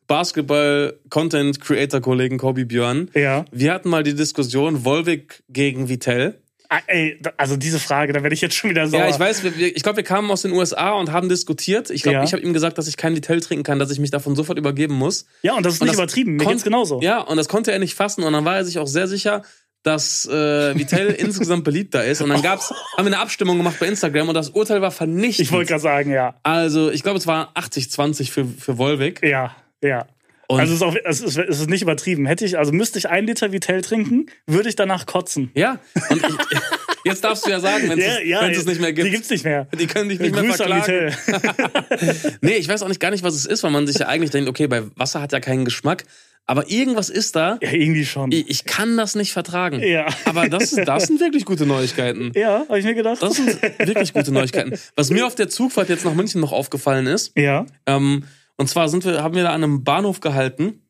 Basketball-Content-Creator-Kollegen 0.09 2.39
Kobi 2.39 2.65
Björn. 2.65 3.11
Ja. 3.15 3.45
Wir 3.53 3.73
hatten 3.73 3.91
mal 3.91 4.03
die 4.03 4.15
Diskussion 4.15 4.85
Volvic 4.85 5.45
gegen 5.49 5.89
Vitell. 5.89 6.41
Ah, 6.71 6.81
ey, 6.87 7.19
also 7.39 7.57
diese 7.57 7.79
Frage, 7.79 8.13
da 8.13 8.23
werde 8.23 8.35
ich 8.35 8.43
jetzt 8.43 8.55
schon 8.55 8.69
wieder 8.69 8.87
sauer. 8.87 9.01
Ja, 9.01 9.09
ich 9.09 9.19
weiß, 9.19 9.43
wir, 9.43 9.75
ich 9.75 9.83
glaube, 9.83 9.97
wir 9.97 10.05
kamen 10.05 10.31
aus 10.31 10.43
den 10.43 10.53
USA 10.53 10.91
und 10.93 11.11
haben 11.13 11.31
diskutiert. 11.31 11.89
Ich 11.89 12.03
glaube, 12.03 12.19
Ja. 12.19 12.25
ich 12.25 12.33
habe 12.35 12.43
ihm 12.43 12.53
gesagt, 12.53 12.77
dass 12.77 12.89
ich 12.89 12.99
kein 12.99 13.17
Vitell 13.17 13.41
trinken 13.41 13.65
kann, 13.65 13.79
dass 13.79 13.91
ich 13.91 13.99
mich 13.99 14.11
davon 14.11 14.37
sofort 14.37 14.59
übergeben 14.59 14.95
muss. 14.95 15.25
Ja, 15.41 15.55
und 15.55 15.65
das 15.65 15.75
ist 15.75 15.81
Und 15.81 15.87
nicht 15.87 15.99
das 15.99 16.05
übertrieben. 16.05 16.37
Mir 16.37 16.45
geht's 16.45 16.65
genauso. 16.65 17.01
Ja, 17.01 17.21
und 17.21 17.39
das 17.39 17.49
konnte 17.49 17.73
er 17.73 17.79
nicht 17.79 17.95
fassen. 17.95 18.23
Und 18.23 18.35
dann 18.35 18.45
war 18.45 18.57
er 18.57 18.65
sich 18.67 18.79
auch 18.79 18.87
sehr 18.87 19.09
sicher, 19.09 19.43
dass 19.83 20.27
äh, 20.27 20.79
Vitell 20.79 21.09
insgesamt 21.19 21.65
beliebter 21.65 22.05
ist. 22.05 22.21
Und 22.21 22.29
dann 22.29 22.43
gab's, 22.43 22.71
haben 22.71 23.07
wir 23.07 23.15
eine 23.15 23.21
Abstimmung 23.21 23.57
gemacht 23.57 23.77
bei 23.81 23.87
Instagram 23.87 24.29
und 24.29 24.35
das 24.35 24.51
Urteil 24.51 24.83
war 24.83 24.91
vernichtend. 24.91 25.47
Ich 25.47 25.53
wollte 25.53 25.69
gerade 25.71 25.83
sagen, 25.83 26.11
ja. 26.11 26.35
Also, 26.43 26.91
ich 26.91 27.03
glaube, 27.03 27.19
es 27.19 27.27
war 27.27 27.55
80-20 27.57 28.31
für, 28.31 28.45
für 28.45 28.77
Volvic. 28.77 29.23
Ja, 29.27 29.57
ja. 29.81 30.07
Und- 30.51 30.61
also 30.61 30.73
es 30.73 30.81
ist, 30.81 30.83
auch, 30.87 30.97
es, 31.05 31.21
ist, 31.21 31.37
es 31.37 31.61
ist 31.61 31.69
nicht 31.71 31.83
übertrieben. 31.83 32.25
Hätte 32.27 32.45
ich, 32.45 32.59
also 32.59 32.73
müsste 32.73 32.99
ich 32.99 33.09
ein 33.09 33.27
Liter 33.27 33.53
Vitell 33.53 33.83
trinken, 33.83 34.27
würde 34.47 34.69
ich 34.71 34.77
danach 34.77 35.05
kotzen. 35.07 35.51
Ja, 35.55 35.79
und 36.09 36.25
ich, 36.25 36.59
jetzt 37.05 37.23
darfst 37.23 37.47
du 37.47 37.51
ja 37.51 37.61
sagen, 37.61 37.89
wenn 37.91 37.99
es 37.99 38.07
wenn 38.07 38.51
es 38.53 38.65
nicht 38.65 38.81
mehr 38.81 38.93
gibt. 38.95 39.07
Die 39.07 39.11
gibt's 39.11 39.29
nicht 39.31 39.45
mehr. 39.45 39.67
Die 39.79 39.87
können 39.87 40.09
dich 40.09 40.19
nicht 40.19 40.33
mehr 40.35 40.43
Grüße 40.43 40.65
verklagen. 40.65 40.83
Vitell. 40.83 42.39
Nee, 42.41 42.57
ich 42.57 42.69
weiß 42.69 42.83
auch 42.83 42.89
nicht 42.89 43.01
gar 43.01 43.11
nicht, 43.11 43.23
was 43.25 43.35
es 43.35 43.45
ist, 43.47 43.63
weil 43.63 43.71
man 43.71 43.87
sich 43.87 43.99
ja 43.99 44.07
eigentlich 44.09 44.31
denkt, 44.31 44.49
okay, 44.49 44.67
bei 44.67 44.83
Wasser 44.97 45.21
hat 45.21 45.33
ja 45.33 45.41
keinen 45.41 45.65
Geschmack. 45.65 46.05
Aber 46.47 46.71
irgendwas 46.71 47.11
ist 47.11 47.37
da. 47.37 47.59
Ja, 47.61 47.71
irgendwie 47.73 48.07
schon. 48.07 48.33
Ich, 48.33 48.49
ich 48.49 48.65
kann 48.65 48.97
das 48.97 49.15
nicht 49.15 49.33
vertragen. 49.35 49.83
Ja. 49.83 50.07
Aber 50.25 50.49
das, 50.49 50.71
das 50.71 51.05
sind 51.05 51.21
wirklich 51.21 51.45
gute 51.45 51.67
Neuigkeiten. 51.67 52.33
Ja, 52.35 52.65
habe 52.67 52.79
ich 52.79 52.87
mir 52.87 52.95
gedacht. 52.95 53.23
Das 53.23 53.35
sind 53.37 53.61
wirklich 53.87 54.15
gute 54.15 54.33
Neuigkeiten. 54.33 54.73
Was 54.97 55.11
mir 55.11 55.27
auf 55.27 55.35
der 55.35 55.51
Zugfahrt 55.51 55.91
jetzt 55.91 56.07
nach 56.07 56.15
München 56.15 56.41
noch 56.41 56.53
aufgefallen 56.53 57.07
ist, 57.07 57.33
ja. 57.37 57.67
ähm, 57.87 58.25
und 58.59 58.69
zwar 58.69 58.89
sind 58.91 59.05
wir, 59.07 59.23
haben 59.23 59.35
wir 59.35 59.45
da 59.45 59.51
an 59.51 59.65
einem 59.65 59.85
Bahnhof 59.85 60.21
gehalten, 60.21 60.83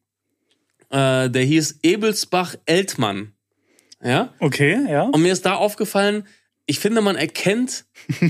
äh, 0.91 1.31
der 1.31 1.43
hieß 1.45 1.81
Ebelsbach-Eltmann. 1.83 3.33
Ja? 4.03 4.33
Okay, 4.41 4.79
ja. 4.89 5.03
Und 5.03 5.23
mir 5.23 5.33
ist 5.33 5.47
da 5.47 5.55
aufgefallen, 5.55 6.27
ich 6.67 6.79
finde, 6.81 7.01
man 7.01 7.17
erkennt 7.17 7.85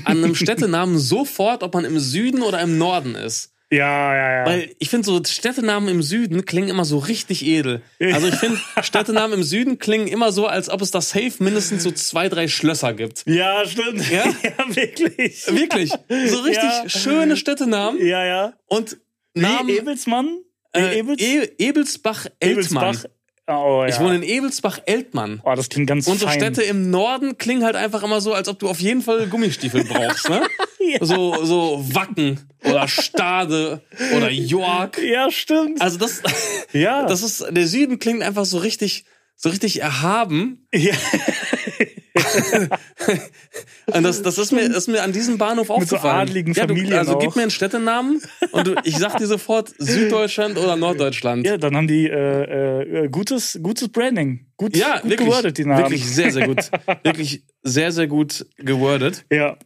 an 0.04 0.18
einem 0.22 0.34
Städtenamen 0.34 0.98
sofort, 0.98 1.62
ob 1.62 1.74
man 1.74 1.84
im 1.84 1.98
Süden 1.98 2.42
oder 2.42 2.60
im 2.60 2.78
Norden 2.78 3.14
ist. 3.14 3.52
Ja, 3.70 4.14
ja, 4.14 4.38
ja. 4.38 4.46
Weil 4.46 4.74
ich 4.78 4.88
finde, 4.88 5.04
so 5.04 5.22
Städtenamen 5.22 5.90
im 5.90 6.02
Süden 6.02 6.46
klingen 6.46 6.68
immer 6.70 6.86
so 6.86 6.96
richtig 6.98 7.44
edel. 7.44 7.82
Also 8.00 8.28
ich 8.28 8.34
finde, 8.36 8.58
Städtenamen 8.80 9.34
im 9.40 9.42
Süden 9.42 9.78
klingen 9.78 10.08
immer 10.08 10.32
so, 10.32 10.46
als 10.46 10.70
ob 10.70 10.80
es 10.80 10.90
da 10.90 11.02
safe 11.02 11.34
mindestens 11.40 11.82
so 11.82 11.90
zwei, 11.90 12.30
drei 12.30 12.48
Schlösser 12.48 12.94
gibt. 12.94 13.24
ja, 13.26 13.66
stimmt. 13.66 14.10
Ja? 14.10 14.24
ja 14.42 14.74
wirklich. 14.74 15.46
Wirklich. 15.48 15.90
So 16.30 16.40
richtig 16.40 16.62
Ja. 16.64 16.88
schöne 16.88 17.36
Städtenamen 17.36 18.00
Ja, 18.04 18.24
ja. 18.24 18.52
und 18.68 18.96
Namen. 19.40 19.68
Ebelsmann? 19.68 20.40
äh, 20.74 20.98
Ebels? 20.98 21.22
e 21.22 21.50
Ebelsbach-Eltmann. 21.58 22.50
Ebelsbach? 22.50 23.10
Oh, 23.50 23.82
ja. 23.82 23.88
Ich 23.88 23.98
wohne 23.98 24.16
in 24.16 24.22
Ebelsbach-Eltmann. 24.22 25.40
oh, 25.42 25.54
das 25.54 25.70
klingt 25.70 25.86
ganz 25.86 26.04
so 26.04 26.14
fein. 26.14 26.38
Städte 26.38 26.62
im 26.62 26.90
Norden 26.90 27.38
klingen 27.38 27.64
halt 27.64 27.76
einfach 27.76 28.02
immer 28.02 28.20
so, 28.20 28.34
als 28.34 28.46
ob 28.48 28.58
du 28.58 28.68
auf 28.68 28.78
jeden 28.78 29.00
Fall 29.00 29.26
Gummistiefel 29.26 29.84
brauchst, 29.84 30.28
ne? 30.28 30.42
Ja. 30.80 31.04
So, 31.04 31.44
so 31.44 31.84
Wacken 31.92 32.40
oder 32.64 32.88
Stade 32.88 33.82
oder 34.16 34.30
York. 34.30 34.98
Ja, 35.02 35.30
stimmt. 35.30 35.82
Also 35.82 35.98
das, 35.98 36.22
ja. 36.72 37.04
das 37.04 37.22
ist, 37.22 37.44
der 37.50 37.66
Süden 37.66 37.98
klingt 37.98 38.22
einfach 38.22 38.46
so 38.46 38.56
richtig, 38.56 39.04
so 39.36 39.50
richtig 39.50 39.82
erhaben. 39.82 40.66
ja. 40.72 40.94
Und 43.86 44.02
das, 44.02 44.22
das 44.22 44.38
ist 44.38 44.52
mir, 44.52 44.60
ist 44.62 44.88
mir 44.88 45.02
an 45.02 45.12
diesem 45.12 45.38
Bahnhof 45.38 45.68
so 45.68 45.74
aufgefallen. 45.74 46.28
adligen 46.28 46.52
ja, 46.52 46.66
du, 46.66 46.74
Familien 46.74 46.98
Also 46.98 47.18
gib 47.18 47.30
auch. 47.30 47.36
mir 47.36 47.42
einen 47.42 47.50
Städtenamen 47.50 48.20
und 48.52 48.66
du, 48.66 48.74
ich 48.84 48.96
sag 48.98 49.16
dir 49.16 49.26
sofort 49.26 49.72
Süddeutschland 49.78 50.58
oder 50.58 50.76
Norddeutschland. 50.76 51.46
ja, 51.46 51.56
dann 51.56 51.76
haben 51.76 51.88
die 51.88 52.06
äh, 52.06 53.04
äh, 53.04 53.08
gutes, 53.08 53.58
gutes 53.62 53.88
Branding. 53.88 54.46
Gut, 54.56 54.76
Ja, 54.76 55.00
gut 55.00 55.10
wirklich, 55.10 55.28
gewordet, 55.28 55.58
die 55.58 55.64
Namen. 55.64 55.78
wirklich 55.84 56.04
sehr, 56.06 56.30
sehr 56.32 56.46
gut. 56.46 56.58
Wirklich 57.02 57.44
sehr, 57.62 57.92
sehr 57.92 58.06
gut 58.06 58.46
gewordet. 58.56 59.24
Ja, 59.32 59.56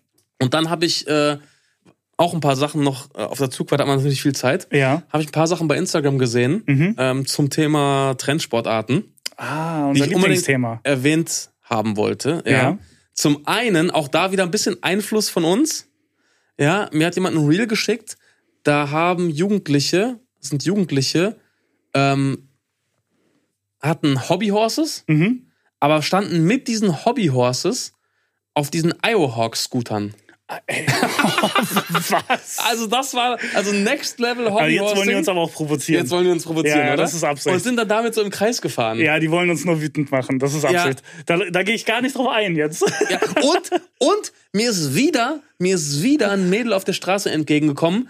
Und 0.40 0.54
dann 0.54 0.70
habe 0.70 0.84
ich 0.86 1.06
äh, 1.08 1.38
auch 2.16 2.34
ein 2.34 2.40
paar 2.40 2.56
Sachen 2.56 2.82
noch 2.82 3.08
äh, 3.14 3.22
auf 3.22 3.38
der 3.38 3.50
Zugfahrt, 3.50 3.80
hat 3.80 3.88
man 3.88 3.96
natürlich 3.96 4.22
viel 4.22 4.34
Zeit. 4.34 4.68
ja. 4.70 5.02
Habe 5.12 5.22
ich 5.22 5.28
ein 5.28 5.32
paar 5.32 5.46
Sachen 5.46 5.66
bei 5.68 5.76
Instagram 5.76 6.18
gesehen 6.18 6.62
Mhm. 6.66 6.94
ähm, 6.98 7.26
zum 7.26 7.50
Thema 7.50 8.14
Trendsportarten, 8.18 9.14
Ah, 9.36 9.86
unser 9.88 10.06
Lieblingsthema. 10.06 10.80
erwähnt 10.84 11.48
haben 11.72 11.96
wollte. 11.96 12.42
Ja. 12.46 12.52
Ja. 12.52 12.78
Zum 13.14 13.46
einen 13.46 13.90
auch 13.90 14.08
da 14.08 14.32
wieder 14.32 14.42
ein 14.44 14.50
bisschen 14.50 14.82
Einfluss 14.82 15.28
von 15.28 15.44
uns. 15.44 15.88
Ja, 16.58 16.88
mir 16.92 17.06
hat 17.06 17.14
jemand 17.14 17.36
ein 17.36 17.46
Reel 17.46 17.66
geschickt. 17.66 18.16
Da 18.62 18.90
haben 18.90 19.28
Jugendliche, 19.30 20.20
das 20.40 20.50
sind 20.50 20.64
Jugendliche, 20.64 21.36
ähm, 21.94 22.48
hatten 23.80 24.28
Hobbyhorses, 24.28 25.04
Mhm. 25.08 25.46
aber 25.80 26.02
standen 26.02 26.44
mit 26.44 26.68
diesen 26.68 27.04
Hobbyhorses 27.04 27.94
auf 28.54 28.70
diesen 28.70 28.94
Iowa-Hawk-Scootern. 29.04 30.14
Was? 32.28 32.58
Also 32.58 32.86
das 32.86 33.14
war 33.14 33.38
also 33.54 33.72
Next 33.72 34.18
Level 34.20 34.46
Aber 34.48 34.60
Hobby 34.62 34.74
jetzt 34.74 34.96
wollen 34.96 35.08
die 35.08 35.14
uns 35.14 35.28
aber 35.28 35.40
auch 35.40 35.52
provozieren. 35.52 36.02
Jetzt 36.02 36.10
wollen 36.10 36.24
wir 36.24 36.32
uns 36.32 36.44
provozieren, 36.44 36.78
Ja, 36.78 36.86
ja, 36.86 36.92
oder? 36.94 37.02
das 37.02 37.14
ist 37.14 37.24
Absicht. 37.24 37.54
Und 37.54 37.60
sind 37.62 37.76
dann 37.76 37.88
damit 37.88 38.14
so 38.14 38.22
im 38.22 38.30
Kreis 38.30 38.60
gefahren. 38.62 38.98
ja, 38.98 39.18
die 39.18 39.30
wollen 39.30 39.50
uns 39.50 39.64
nur 39.64 39.80
wütend 39.80 40.10
machen. 40.10 40.38
Das 40.38 40.54
ist 40.54 40.64
Ja. 40.64 40.82
Absicht. 40.84 41.02
Da, 41.26 41.36
da 41.50 41.62
gehe 41.62 41.74
ich 41.74 41.84
gar 41.84 42.00
nicht 42.02 42.16
drauf 42.16 42.28
ein 42.28 42.56
jetzt. 42.56 42.82
Ja, 43.10 43.18
Und, 43.42 43.70
und 43.98 44.32
mir 44.52 44.70
ist 44.70 44.94
wieder, 44.94 45.40
mir 45.58 45.74
ist 45.74 46.02
wieder 46.02 46.30
ein 46.30 46.50
Mädel 46.50 46.72
auf 46.72 46.84
der 46.84 46.92
Straße 46.92 47.30
entgegengekommen, 47.30 48.08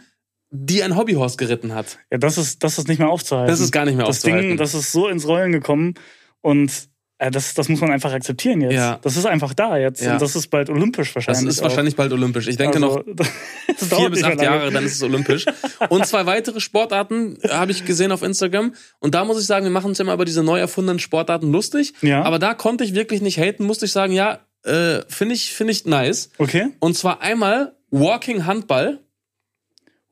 die 0.50 0.82
ein 0.82 0.96
Hobbyhorse 0.96 1.36
geritten 1.36 1.74
hat. 1.74 1.98
Ja, 2.10 2.18
das 2.18 2.38
ist, 2.38 2.62
das 2.62 2.78
ist 2.78 2.88
nicht 2.88 2.98
mehr 2.98 3.08
aufzuhalten. 3.08 3.50
Das 3.50 3.60
ist 3.60 3.72
gar 3.72 3.84
nicht 3.84 3.96
mehr 3.96 4.06
das 4.06 4.16
aufzuhalten. 4.18 4.48
Ding, 4.50 4.56
das 4.58 4.74
ist 4.74 4.92
so 4.92 5.08
ins 5.08 5.26
Rollen 5.26 5.52
gekommen 5.52 5.94
und 6.40 6.88
das, 7.30 7.54
das 7.54 7.68
muss 7.68 7.80
man 7.80 7.90
einfach 7.90 8.12
akzeptieren 8.12 8.60
jetzt. 8.60 8.72
Ja. 8.74 8.98
Das 9.02 9.16
ist 9.16 9.26
einfach 9.26 9.54
da 9.54 9.76
jetzt 9.76 10.02
Ja. 10.02 10.14
und 10.14 10.22
das 10.22 10.34
ist 10.36 10.48
bald 10.48 10.68
olympisch 10.70 11.14
Das 11.14 11.26
wahrscheinlich. 11.26 11.56
ist 11.56 11.62
wahrscheinlich 11.62 11.96
bald 11.96 12.12
olympisch. 12.12 12.48
Ich 12.48 12.56
denke 12.56 12.76
also, 12.82 12.96
noch 12.98 13.04
das 13.16 13.88
vier 13.98 14.10
bis 14.10 14.22
acht. 14.24 14.40
Jahre, 14.42 14.70
dann 14.70 14.84
ist 14.84 14.94
es 14.94 15.02
olympisch. 15.02 15.44
Und 15.88 16.06
zwei 16.06 16.26
weitere 16.26 16.60
Sportarten 16.60 17.38
äh, 17.42 17.48
habe 17.50 17.70
ich 17.72 17.84
gesehen 17.84 18.12
auf 18.12 18.22
Instagram. 18.22 18.74
Und 19.00 19.14
da 19.14 19.24
muss 19.24 19.40
ich 19.40 19.46
sagen, 19.46 19.64
wir 19.64 19.70
machen 19.70 19.86
uns 19.88 20.00
immer 20.00 20.14
über 20.14 20.24
diese 20.24 20.42
neu 20.42 20.58
erfundenen 20.58 20.98
Sportarten 20.98 21.52
lustig. 21.52 21.94
Ja. 22.02 22.22
Aber 22.22 22.38
da 22.38 22.54
konnte 22.54 22.84
ich 22.84 22.94
wirklich 22.94 23.20
nicht 23.22 23.38
haten, 23.38 23.64
musste 23.64 23.84
ich 23.86 23.92
sagen, 23.92 24.12
ja, 24.12 24.40
äh, 24.64 25.00
finde 25.08 25.34
ich, 25.34 25.52
finde 25.52 25.72
ich 25.72 25.84
nice. 25.86 26.30
Okay. 26.38 26.68
Und 26.80 26.96
zwar 26.96 27.20
einmal 27.20 27.74
Walking 27.90 28.46
Handball. 28.46 28.98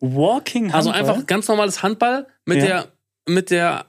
Walking 0.00 0.72
Also 0.72 0.92
Handball. 0.92 1.10
einfach 1.14 1.26
ganz 1.26 1.48
normales 1.48 1.82
Handball 1.82 2.26
mit 2.46 2.58
Ja. 2.58 2.64
der 2.66 2.86
mit 3.28 3.50
der 3.50 3.84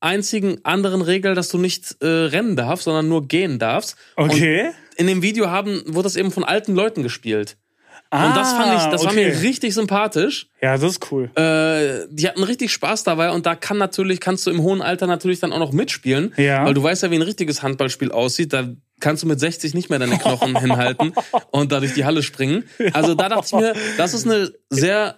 einzigen 0.00 0.58
anderen 0.64 1.02
Regel, 1.02 1.34
dass 1.34 1.48
du 1.48 1.58
nicht 1.58 1.96
äh, 2.00 2.06
rennen 2.06 2.56
darfst, 2.56 2.84
sondern 2.84 3.08
nur 3.08 3.26
gehen 3.28 3.58
darfst. 3.58 3.96
Okay. 4.16 4.68
Und 4.68 4.74
in 4.96 5.06
dem 5.06 5.22
Video 5.22 5.50
haben 5.50 5.82
wurde 5.86 6.04
das 6.04 6.16
eben 6.16 6.30
von 6.30 6.44
alten 6.44 6.74
Leuten 6.74 7.02
gespielt. 7.02 7.56
Und 8.08 8.36
das 8.36 8.52
fand 8.52 8.72
ich, 8.78 8.84
das 8.84 9.02
war 9.02 9.10
Ah, 9.10 9.12
okay. 9.14 9.30
mir 9.30 9.42
richtig 9.42 9.74
sympathisch. 9.74 10.48
Ja, 10.62 10.78
das 10.78 10.92
ist 10.92 11.10
cool. 11.10 11.24
Äh, 11.34 12.06
die 12.08 12.28
hatten 12.28 12.44
richtig 12.44 12.72
Spaß 12.72 13.02
dabei 13.02 13.32
und 13.32 13.46
da 13.46 13.56
kann 13.56 13.78
natürlich, 13.78 14.20
kannst 14.20 14.46
du 14.46 14.50
im 14.50 14.62
hohen 14.62 14.80
Alter 14.80 15.08
natürlich 15.08 15.40
dann 15.40 15.52
auch 15.52 15.58
noch 15.58 15.72
mitspielen. 15.72 16.32
Ja. 16.36 16.64
Weil 16.64 16.72
du 16.72 16.82
weißt 16.82 17.02
ja, 17.02 17.10
wie 17.10 17.16
ein 17.16 17.22
richtiges 17.22 17.62
Handballspiel 17.64 18.12
aussieht. 18.12 18.52
Da 18.52 18.68
kannst 19.00 19.24
du 19.24 19.26
mit 19.26 19.40
60 19.40 19.74
nicht 19.74 19.90
mehr 19.90 19.98
deine 19.98 20.18
Knochen 20.18 20.56
hinhalten 20.60 21.14
und 21.50 21.72
da 21.72 21.80
durch 21.80 21.94
die 21.94 22.04
Halle 22.04 22.22
springen. 22.22 22.64
Also 22.92 23.14
da 23.14 23.28
dachte 23.28 23.46
ich 23.46 23.52
mir, 23.60 23.74
das 23.98 24.14
ist 24.14 24.24
eine 24.24 24.52
sehr 24.70 25.16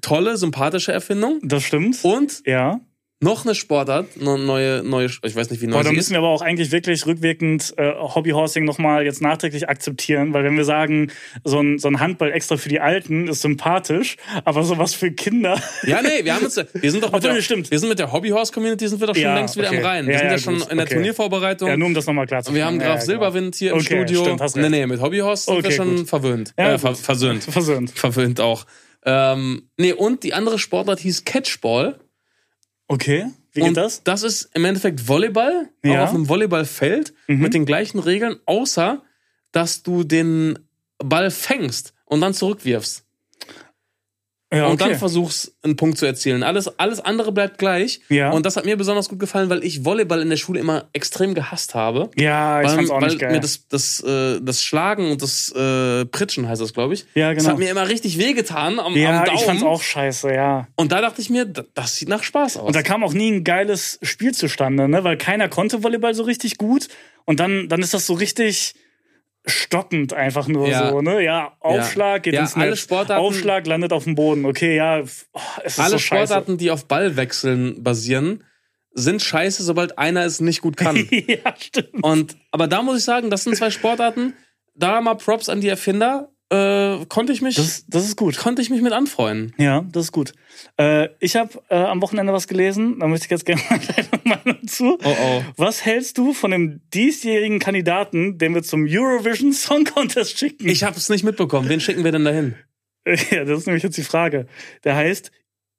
tolle, 0.00 0.38
sympathische 0.38 0.92
Erfindung. 0.92 1.40
Das 1.42 1.62
stimmt. 1.62 1.98
Und 2.02 2.42
ja. 2.46 2.80
Noch 3.22 3.44
eine 3.44 3.54
Sportart, 3.54 4.06
eine 4.18 4.38
neue, 4.38 4.82
neue, 4.82 5.04
ich 5.06 5.36
weiß 5.36 5.50
nicht, 5.50 5.60
wie 5.60 5.66
neu 5.66 5.74
Aber 5.74 5.84
da 5.84 5.90
sie 5.90 5.94
müssen 5.96 6.06
ist. 6.06 6.10
wir 6.12 6.18
aber 6.20 6.28
auch 6.28 6.40
eigentlich 6.40 6.72
wirklich 6.72 7.04
rückwirkend 7.04 7.74
äh, 7.76 7.92
Hobbyhorsing 7.94 8.64
nochmal 8.64 9.04
jetzt 9.04 9.20
nachträglich 9.20 9.68
akzeptieren, 9.68 10.32
weil 10.32 10.42
wenn 10.44 10.56
wir 10.56 10.64
sagen, 10.64 11.12
so 11.44 11.60
ein, 11.60 11.78
so 11.78 11.88
ein 11.88 12.00
Handball 12.00 12.32
extra 12.32 12.56
für 12.56 12.70
die 12.70 12.80
Alten 12.80 13.28
ist 13.28 13.42
sympathisch, 13.42 14.16
aber 14.46 14.62
sowas 14.64 14.94
für 14.94 15.10
Kinder. 15.12 15.60
Ja, 15.82 16.00
nee, 16.02 16.24
wir 16.24 16.34
haben 16.34 16.44
uns, 16.44 16.56
wir 16.56 16.90
sind 16.90 17.02
doch 17.04 17.12
mit 17.12 17.16
Obwohl, 17.22 17.34
der, 17.34 17.42
stimmt. 17.42 17.70
wir 17.70 17.78
sind 17.78 17.88
mit 17.90 17.98
der 17.98 18.10
Hobbyhorse-Community 18.12 18.88
sind 18.88 19.00
wir 19.00 19.06
doch 19.06 19.14
schon 19.14 19.22
Ja, 19.24 19.34
längst 19.34 19.56
wieder 19.56 19.68
okay. 19.68 19.78
am 19.78 19.84
Rhein. 19.84 20.06
Wir 20.06 20.12
Ja, 20.14 20.18
sind 20.20 20.26
ja, 20.28 20.32
ja, 20.32 20.38
schon 20.38 20.58
gut, 20.58 20.70
in 20.70 20.76
der 20.78 20.86
okay. 20.86 20.94
Turniervorbereitung. 20.94 21.68
Ja, 21.68 21.76
nur 21.76 21.88
um 21.88 21.94
das 21.94 22.06
nochmal 22.06 22.26
klar 22.26 22.42
zu 22.42 22.54
wir 22.54 22.64
haben. 22.64 22.78
Graf 22.78 22.94
genau. 22.94 23.04
Silberwind 23.04 23.54
hier 23.54 23.72
im 23.72 23.78
Okay, 23.78 24.02
Studio. 24.04 24.24
stimmt, 24.24 24.40
hast 24.40 24.56
nee, 24.56 24.62
recht. 24.62 24.70
nee, 24.72 24.86
mit 24.86 25.00
Hobbyhorse 25.02 25.44
sind 25.44 25.54
wir 25.56 25.64
Okay, 25.66 25.76
schon 25.76 25.96
gut. 25.96 26.08
verwöhnt. 26.08 26.54
Ja, 26.58 26.72
äh, 26.74 26.78
ver 26.78 26.94
versöhnt. 26.94 27.42
Versöhnt. 27.50 27.90
Verwöhnt 27.90 28.40
auch. 28.40 28.64
Ähm, 29.04 29.68
nee, 29.76 29.92
und 29.92 30.22
die 30.22 30.32
andere 30.34 30.58
Sportart 30.58 31.00
hieß 31.00 31.24
Catchball. 31.24 31.98
Okay, 32.90 33.26
wie 33.52 33.60
geht 33.60 33.68
und 33.68 33.76
das? 33.76 34.02
Das 34.02 34.24
ist 34.24 34.50
im 34.52 34.64
Endeffekt 34.64 35.06
Volleyball, 35.06 35.68
Ja. 35.84 35.92
Mhm. 35.92 35.98
auf 36.00 36.10
einem 36.10 36.28
Volleyballfeld 36.28 37.14
mit 37.28 37.54
den 37.54 37.64
gleichen 37.64 38.00
Regeln, 38.00 38.36
außer 38.46 39.02
dass 39.52 39.84
du 39.84 40.02
den 40.02 40.58
Ball 40.98 41.30
fängst 41.30 41.94
und 42.04 42.20
dann 42.20 42.34
zurückwirfst. 42.34 43.04
Ja, 44.52 44.66
und 44.66 44.80
okay. 44.80 44.90
dann 44.90 44.98
versuchst, 44.98 45.52
einen 45.62 45.76
Punkt 45.76 45.96
zu 45.96 46.06
erzielen. 46.06 46.42
Alles, 46.42 46.78
alles 46.78 46.98
andere 46.98 47.30
bleibt 47.30 47.58
gleich. 47.58 48.00
Ja. 48.08 48.30
Und 48.32 48.46
das 48.46 48.56
hat 48.56 48.64
mir 48.64 48.76
besonders 48.76 49.08
gut 49.08 49.20
gefallen, 49.20 49.48
weil 49.48 49.62
ich 49.62 49.84
Volleyball 49.84 50.20
in 50.20 50.28
der 50.28 50.38
Schule 50.38 50.58
immer 50.58 50.88
extrem 50.92 51.34
gehasst 51.34 51.76
habe. 51.76 52.10
Ja, 52.16 52.60
ich 52.60 52.68
weil, 52.68 52.74
fand's 52.74 52.90
auch 52.90 53.00
weil 53.00 53.10
nicht 53.10 53.20
geil. 53.20 53.30
mir 53.30 53.40
das, 53.40 53.68
das, 53.68 54.00
äh, 54.00 54.40
das 54.42 54.64
Schlagen 54.64 55.12
und 55.12 55.22
das 55.22 55.52
äh, 55.52 56.04
Pritschen 56.06 56.48
heißt 56.48 56.60
das, 56.60 56.74
glaube 56.74 56.94
ich. 56.94 57.06
Ja, 57.14 57.32
Das 57.32 57.44
genau. 57.44 57.52
hat 57.52 57.58
mir 57.60 57.70
immer 57.70 57.88
richtig 57.88 58.18
wehgetan 58.18 58.80
am, 58.80 58.96
ja, 58.96 59.20
am 59.20 59.24
Daumen. 59.24 59.38
ich 59.38 59.44
fand's 59.44 59.62
auch 59.62 59.82
scheiße, 59.82 60.34
ja. 60.34 60.66
Und 60.74 60.90
da 60.90 61.00
dachte 61.00 61.20
ich 61.20 61.30
mir, 61.30 61.44
das 61.46 61.94
sieht 61.94 62.08
nach 62.08 62.24
Spaß 62.24 62.56
aus. 62.56 62.66
Und 62.66 62.74
da 62.74 62.82
kam 62.82 63.04
auch 63.04 63.12
nie 63.12 63.30
ein 63.30 63.44
geiles 63.44 64.00
Spiel 64.02 64.32
zustande, 64.34 64.88
ne? 64.88 65.04
weil 65.04 65.16
keiner 65.16 65.48
konnte 65.48 65.84
Volleyball 65.84 66.14
so 66.14 66.24
richtig 66.24 66.58
gut. 66.58 66.88
Und 67.24 67.38
dann, 67.38 67.68
dann 67.68 67.82
ist 67.82 67.94
das 67.94 68.06
so 68.06 68.14
richtig 68.14 68.74
stockend 69.50 70.12
einfach 70.12 70.48
nur 70.48 70.68
Ja. 70.68 70.90
so, 70.90 71.00
ne? 71.02 71.22
Ja, 71.22 71.52
Aufschlag 71.60 72.22
geht 72.22 72.34
Ja, 72.34 72.40
ins 72.42 72.54
alle 72.56 72.70
Netz. 72.70 72.80
Sportarten- 72.80 73.22
Aufschlag 73.24 73.66
landet 73.66 73.92
auf 73.92 74.04
dem 74.04 74.14
Boden. 74.14 74.44
Okay, 74.46 74.76
ja, 74.76 75.00
oh, 75.00 75.40
es 75.64 75.72
ist 75.74 75.80
Alle 75.80 75.90
so. 75.92 75.98
Sportarten, 75.98 76.56
die 76.58 76.70
auf 76.70 76.86
Ballwechseln 76.86 77.82
basieren, 77.82 78.44
sind 78.92 79.22
scheiße, 79.22 79.62
sobald 79.62 79.98
einer 79.98 80.24
es 80.24 80.40
nicht 80.40 80.62
gut 80.62 80.76
kann. 80.76 80.96
ja, 81.10 81.54
stimmt. 81.58 82.02
Und, 82.02 82.36
aber 82.50 82.66
da 82.66 82.82
muss 82.82 82.98
ich 82.98 83.04
sagen, 83.04 83.30
das 83.30 83.44
sind 83.44 83.56
zwei 83.56 83.70
Sportarten, 83.70 84.34
da 84.74 85.00
mal 85.00 85.14
Props 85.14 85.48
an 85.48 85.60
die 85.60 85.68
Erfinder, 85.68 86.30
äh, 86.50 87.04
konnte 87.06 87.32
ich 87.32 87.42
mich, 87.42 87.54
Das, 87.54 87.84
das 87.86 88.04
ist 88.04 88.16
gut. 88.16 88.36
konnte 88.36 88.60
ich 88.60 88.70
mich 88.70 88.82
mit 88.82 88.92
anfreuen. 88.92 89.54
Ja, 89.56 89.84
das 89.92 90.04
ist 90.06 90.12
gut. 90.12 90.32
Äh, 90.76 91.08
ich 91.20 91.36
habe 91.36 91.50
äh, 91.68 91.76
am 91.76 92.02
Wochenende 92.02 92.32
was 92.32 92.48
gelesen, 92.48 92.98
da 92.98 93.06
möchte 93.06 93.26
ich 93.26 93.30
jetzt 93.30 93.46
gerne 93.46 93.62
mal 93.70 93.78
deine 93.78 94.40
Meinung 94.44 94.66
zu. 94.66 94.98
Oh 95.04 95.08
oh. 95.08 95.42
Was 95.56 95.84
hältst 95.84 96.18
du 96.18 96.32
von 96.32 96.50
dem 96.50 96.80
diesjährigen 96.92 97.58
Kandidaten, 97.60 98.38
den 98.38 98.54
wir 98.54 98.62
zum 98.62 98.86
Eurovision 98.88 99.52
Song 99.52 99.84
Contest 99.84 100.38
schicken? 100.38 100.68
Ich 100.68 100.82
habe 100.82 100.96
es 100.96 101.08
nicht 101.08 101.24
mitbekommen. 101.24 101.68
Wen 101.68 101.80
schicken 101.80 102.04
wir 102.04 102.12
denn 102.12 102.24
dahin? 102.24 102.54
Ja, 103.30 103.44
das 103.44 103.60
ist 103.60 103.66
nämlich 103.66 103.82
jetzt 103.82 103.96
die 103.96 104.02
Frage. 104.02 104.46
Der 104.84 104.94
heißt 104.94 105.30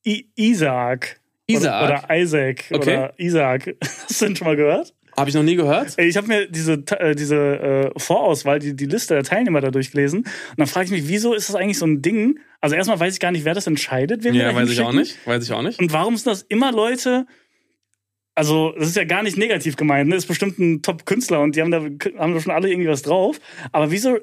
I 0.07 0.31
Isaac. 0.35 1.19
Isaac? 1.47 1.83
Oder, 1.83 2.03
oder 2.07 2.15
Isaac. 2.17 2.65
Okay. 2.71 2.97
Oder 2.97 3.19
Isaac. 3.19 3.75
Hast 4.09 4.21
du 4.21 4.25
den 4.25 4.35
schon 4.35 4.47
mal 4.47 4.55
gehört? 4.55 4.93
Habe 5.21 5.29
ich 5.29 5.35
noch 5.35 5.43
nie 5.43 5.55
gehört. 5.55 5.99
Ich 5.99 6.17
habe 6.17 6.25
mir 6.25 6.47
diese, 6.47 6.73
äh, 6.97 7.13
diese 7.13 7.35
äh, 7.37 7.91
Vorauswahl, 7.95 8.57
die, 8.57 8.75
die 8.75 8.87
Liste 8.87 9.13
der 9.13 9.23
Teilnehmer 9.23 9.61
da 9.61 9.69
durchgelesen. 9.69 10.21
Und 10.21 10.57
dann 10.57 10.65
frage 10.65 10.85
ich 10.85 10.91
mich, 10.91 11.07
wieso 11.07 11.35
ist 11.35 11.47
das 11.47 11.55
eigentlich 11.55 11.77
so 11.77 11.85
ein 11.85 12.01
Ding? 12.01 12.39
Also 12.59 12.75
erstmal 12.75 12.99
weiß 12.99 13.13
ich 13.13 13.19
gar 13.19 13.31
nicht, 13.31 13.45
wer 13.45 13.53
das 13.53 13.67
entscheidet. 13.67 14.23
Wen 14.23 14.33
wir 14.33 14.41
Ja, 14.41 14.55
weiß 14.55 14.71
ich 14.71 14.81
auch 14.81 14.93
nicht. 14.93 15.15
Weiß 15.27 15.43
ich 15.43 15.51
auch 15.51 15.61
nicht. 15.61 15.79
Und 15.79 15.93
warum 15.93 16.17
sind 16.17 16.25
das 16.25 16.41
immer 16.41 16.71
Leute? 16.71 17.27
Also, 18.33 18.73
das 18.79 18.87
ist 18.87 18.95
ja 18.95 19.03
gar 19.03 19.21
nicht 19.21 19.37
negativ 19.37 19.75
gemeint, 19.75 20.09
ne? 20.09 20.15
Ist 20.15 20.25
bestimmt 20.25 20.57
ein 20.57 20.81
Top-Künstler 20.81 21.41
und 21.41 21.55
die 21.55 21.61
haben 21.61 21.69
da, 21.69 21.81
haben 22.17 22.33
da 22.33 22.39
schon 22.39 22.51
alle 22.51 22.71
irgendwie 22.71 22.89
was 22.89 23.03
drauf. 23.03 23.39
Aber 23.71 23.91
wieso 23.91 24.17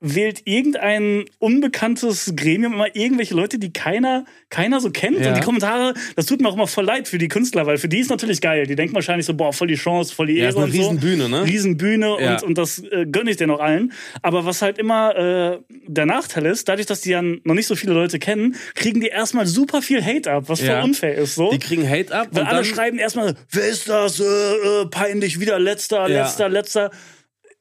wählt 0.00 0.42
irgendein 0.44 1.24
unbekanntes 1.40 2.32
Gremium 2.36 2.72
immer 2.74 2.94
irgendwelche 2.94 3.34
Leute, 3.34 3.58
die 3.58 3.72
keiner, 3.72 4.24
keiner 4.48 4.80
so 4.80 4.90
kennt? 4.90 5.18
Ja. 5.20 5.28
Und 5.28 5.36
die 5.36 5.40
Kommentare, 5.40 5.94
das 6.14 6.26
tut 6.26 6.40
mir 6.40 6.48
auch 6.48 6.54
immer 6.54 6.66
voll 6.68 6.84
leid 6.84 7.08
für 7.08 7.18
die 7.18 7.28
Künstler, 7.28 7.66
weil 7.66 7.78
für 7.78 7.88
die 7.88 7.98
ist 7.98 8.08
natürlich 8.10 8.40
geil. 8.40 8.66
Die 8.66 8.76
denken 8.76 8.94
wahrscheinlich 8.94 9.26
so, 9.26 9.34
boah, 9.34 9.52
voll 9.52 9.66
die 9.66 9.74
Chance, 9.74 10.14
voll 10.14 10.28
die 10.28 10.34
Ja, 10.34 10.44
Ehre 10.44 10.50
ist 10.50 10.56
eine 10.56 10.64
und 10.66 10.72
so. 10.72 10.78
Riesenbühne, 10.78 11.28
ne? 11.28 11.44
Riesenbühne 11.44 12.16
Ja. 12.20 12.34
und, 12.34 12.42
und 12.44 12.58
das 12.58 12.78
äh, 12.78 13.06
gönne 13.10 13.30
ich 13.30 13.36
denen 13.38 13.50
auch 13.50 13.60
allen. 13.60 13.92
Aber 14.22 14.44
was 14.46 14.62
halt 14.62 14.78
immer 14.78 15.16
äh, 15.16 15.58
der 15.86 16.06
Nachteil 16.06 16.46
ist, 16.46 16.68
dadurch, 16.68 16.86
dass 16.86 17.00
die 17.00 17.10
ja 17.10 17.22
noch 17.22 17.54
nicht 17.54 17.66
so 17.66 17.74
viele 17.74 17.92
Leute 17.92 18.18
kennen, 18.20 18.54
kriegen 18.74 19.00
die 19.00 19.08
erstmal 19.08 19.46
super 19.46 19.82
viel 19.82 20.04
Hate 20.04 20.30
ab, 20.30 20.44
was 20.46 20.60
Ja. 20.60 20.74
voll 20.76 20.84
unfair 20.90 21.14
ist. 21.16 21.34
So. 21.34 21.50
Die 21.50 21.58
kriegen 21.58 21.88
Hate 21.88 22.14
ab 22.14 22.28
Weil 22.30 22.42
und 22.42 22.48
alle 22.48 22.64
schreiben 22.64 22.98
erstmal, 22.98 23.34
wer 23.50 23.68
ist 23.68 23.88
das? 23.88 24.20
Äh, 24.20 24.24
äh, 24.24 24.86
peinlich, 24.90 25.40
wieder 25.40 25.58
letzter, 25.58 26.08
Ja. 26.08 26.22
letzter, 26.22 26.48
letzter. 26.48 26.90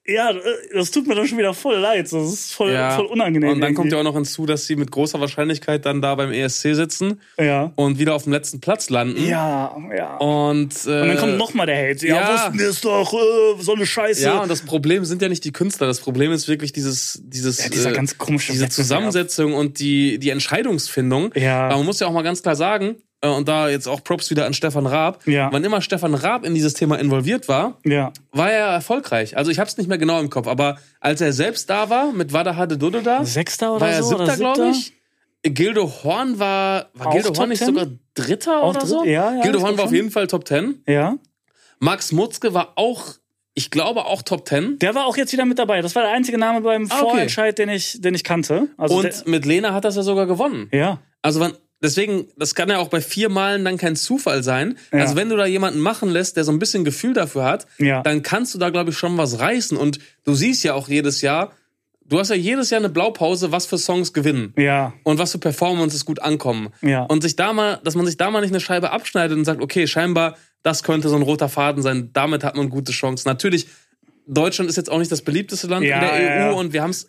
Ja, 0.10 0.32
äh, 0.32 0.39
das 0.74 0.91
tut 0.91 1.05
mir 1.05 1.16
dann 1.16 1.28
schon 1.28 1.38
wieder 1.38 1.53
voll 1.53 1.78
leid. 1.78 2.05
Das 2.05 2.14
ist 2.14 2.53
voll, 2.53 2.72
ja, 2.72 2.91
voll 2.91 3.08
unangenehm. 3.08 3.51
Und 3.51 3.62
dann 3.62 3.74
kommt 3.74 3.91
ja 3.91 3.97
irgendwie. 3.97 4.10
auch 4.10 4.14
noch 4.14 4.18
hinzu, 4.18 4.45
dass 4.45 4.66
sie 4.66 4.78
mit 4.78 4.89
großer 4.89 5.20
Wahrscheinlichkeit 5.20 5.86
dann 5.86 6.01
da 6.01 6.16
beim 6.16 6.32
ESC 6.32 6.76
sitzen 6.76 7.20
ja. 7.38 7.74
und 7.76 7.99
wieder 7.99 8.16
auf 8.16 8.24
dem 8.24 8.32
letzten 8.32 8.62
Platz 8.62 8.89
landen. 8.89 9.28
Ja, 9.28 9.76
ja. 9.95 10.16
Und, 10.18 10.74
äh, 10.86 11.01
Und 11.01 11.08
dann 11.10 11.18
kommt 11.18 11.38
noch 11.38 11.53
mal 11.53 11.66
der 11.66 11.76
Hate. 11.76 12.08
Ja, 12.08 12.16
ja. 12.16 12.34
wussten 12.34 12.60
wir 12.60 12.70
es 12.70 12.80
doch, 12.80 13.14
äh, 13.14 13.62
so 13.62 13.74
eine 13.74 13.86
Scheiße. 13.86 14.24
Ja, 14.24 14.41
und 14.41 14.49
das 14.49 14.62
Problem 14.62 15.03
sind 15.03 15.22
ja 15.22 15.28
nicht 15.28 15.43
die 15.43 15.51
Künstler, 15.51 15.88
das 15.88 15.99
Problem 15.99 16.32
ist 16.32 16.47
wirklich 16.47 16.72
dieses, 16.72 17.22
dieses 17.24 17.64
Ja, 17.64 17.70
dieser 17.70 17.91
äh, 17.91 17.93
ganz 17.93 18.18
komische 18.18 18.53
diese 18.53 18.64
Wettbewerb. 18.64 18.86
Zusammensetzung 18.86 19.53
und 19.55 19.80
die, 19.80 20.20
die 20.20 20.30
Entscheidungsfindung. 20.30 21.34
Ja. 21.36 21.66
Aber 21.66 21.78
man 21.78 21.86
muss 21.86 21.99
ja 21.99 22.08
auch 22.08 22.14
mal 22.14 22.24
ganz 22.24 22.41
klar 22.41 22.55
sagen, 22.55 22.95
und 23.22 23.47
da 23.47 23.68
jetzt 23.70 23.88
auch 23.88 24.03
Props 24.03 24.30
wieder 24.30 24.45
an 24.45 24.53
Stefan 24.53 24.86
Raab, 24.86 25.26
Ja. 25.26 25.49
wann 25.51 25.63
immer 25.63 25.82
Stefan 25.82 26.13
Raab 26.13 26.45
in 26.45 26.53
dieses 26.53 26.74
Thema 26.74 26.99
involviert 26.99 27.47
war, 27.47 27.78
Ja. 27.84 28.11
war 28.32 28.51
er 28.51 28.68
erfolgreich. 28.68 29.36
Also 29.38 29.49
ich 29.51 29.59
habe 29.59 29.68
es 29.70 29.78
nicht 29.78 29.88
mehr 29.88 29.97
genau 29.97 30.20
im 30.20 30.30
Kopf, 30.30 30.47
aber 30.47 30.78
als 30.99 31.20
er 31.22 31.34
selbst 31.34 31.70
da 31.70 31.89
war 31.89 32.11
mit 32.11 32.32
Wada 32.34 32.55
Hade 32.55 32.78
Dododa, 32.78 33.26
Sechster 33.26 33.72
oder 33.74 33.82
war 33.82 33.91
er 33.91 34.03
so? 34.03 34.18
siebter, 34.18 34.38
glaube 34.38 34.70
ich. 34.70 34.93
Gildo 35.43 35.91
Horn 36.03 36.39
war, 36.39 36.89
war 36.93 37.07
Auch 37.07 37.11
Gildo 37.13 37.34
Horn 37.38 37.49
nicht 37.49 37.59
10? 37.59 37.68
sogar 37.68 37.88
Dritter 38.15 38.61
Auch 38.63 38.70
oder 38.72 38.80
Dritt- 38.80 38.89
so? 38.89 39.03
ja, 39.05 39.34
ja, 39.36 39.41
Gildo 39.41 39.61
Horn 39.61 39.78
war 39.78 39.86
auf 39.86 39.93
jeden 39.93 40.11
Fall 40.11 40.28
Top 40.28 40.47
10. 40.47 40.84
Ja. 40.88 41.15
Max 41.80 42.11
Mutzke 42.11 42.53
war 42.53 42.74
auch, 42.76 43.03
ich 43.53 43.70
glaube 43.72 44.05
auch 44.05 44.24
Top 44.24 44.47
10. 44.47 44.80
Der 44.80 44.93
war 44.95 45.05
auch 45.05 45.15
jetzt 45.18 45.32
wieder 45.34 45.45
mit 45.45 45.57
dabei. 45.59 45.82
Das 45.82 45.95
war 45.95 46.03
der 46.03 46.11
einzige 46.11 46.38
Name 46.38 46.61
beim 46.61 46.88
Ah, 46.89 47.01
okay. 47.01 47.09
Vorentscheid, 47.11 47.57
den 47.57 47.70
ich, 47.70 48.01
den 48.01 48.13
ich 48.15 48.24
kannte. 48.24 48.68
Also 48.78 48.97
Und 48.97 49.28
mit 49.28 49.45
Lena 49.45 49.74
hat 49.74 49.86
das 49.86 49.95
ja 49.95 50.01
sogar 50.03 50.26
gewonnen. 50.26 50.70
ja. 50.72 50.99
Also 51.24 51.39
wann, 51.39 51.53
deswegen, 51.82 52.28
das 52.38 52.55
kann 52.55 52.69
ja 52.69 52.80
auch 52.80 52.89
bei 52.89 53.01
vier 53.01 53.30
Malen 53.30 53.65
dann 53.65 53.78
kein 53.78 53.95
Zufall 53.95 54.43
sein. 54.43 54.78
Ja. 54.91 54.99
Also 54.99 55.15
wenn 55.15 55.30
du 55.30 55.36
da 55.38 55.45
jemanden 55.45 55.80
machen 55.80 56.09
lässt, 56.09 56.38
der 56.38 56.43
so 56.43 56.51
ein 56.51 56.59
bisschen 56.59 56.84
Gefühl 56.84 57.13
dafür 57.13 57.43
hat, 57.45 57.67
Ja. 57.78 58.01
dann 58.01 58.21
kannst 58.23 58.53
du 58.53 58.59
da, 58.59 58.69
glaube 58.69 58.91
ich, 58.91 58.97
schon 58.97 59.17
was 59.17 59.39
reißen. 59.39 59.78
Und 59.78 59.99
du 60.23 60.34
siehst 60.34 60.63
ja 60.63 60.73
auch 60.73 60.88
jedes 60.89 61.21
Jahr, 61.21 61.51
du 62.05 62.19
hast 62.19 62.30
ja 62.30 62.36
jedes 62.36 62.69
Jahr 62.69 62.80
eine 62.80 62.89
Blaupause, 62.89 63.51
was 63.51 63.65
für 63.65 63.78
Songs 63.78 64.13
gewinnen. 64.13 64.53
Ja. 64.57 64.93
Und 65.03 65.19
was 65.19 65.32
für 65.34 65.39
Performances 65.39 66.05
gut 66.05 66.21
ankommen. 66.21 66.69
Ja. 66.82 67.03
Und 67.03 67.21
sich 67.21 67.36
da 67.36 67.53
mal, 67.53 67.80
dass 67.84 67.95
man 67.95 68.05
sich 68.05 68.17
da 68.17 68.32
mal 68.32 68.41
nicht 68.41 68.51
eine 68.51 68.61
Scheibe 68.61 68.91
abschneidet 68.91 69.38
und 69.38 69.45
sagt, 69.45 69.61
okay, 69.61 69.88
scheinbar, 69.88 70.38
das 70.63 70.84
könnte 70.84 71.09
so 71.09 71.15
ein 71.15 71.21
roter 71.21 71.49
Faden 71.49 71.84
sein, 71.84 72.09
damit 72.13 72.43
hat 72.43 72.55
man 72.55 72.69
gute 72.69 72.91
Chancen. 72.91 73.28
Natürlich, 73.30 73.67
Deutschland 74.28 74.69
ist 74.69 74.75
jetzt 74.75 74.89
auch 74.91 74.99
nicht 74.99 75.11
das 75.11 75.21
beliebteste 75.21 75.67
Land 75.67 75.86
Ja, 75.86 75.95
in 75.95 76.01
der 76.01 76.13
EU 76.13 76.17
ja, 76.23 76.36
ja. 76.47 76.51
und 76.51 76.73
wir 76.73 76.82
haben 76.84 76.89
es 76.91 77.07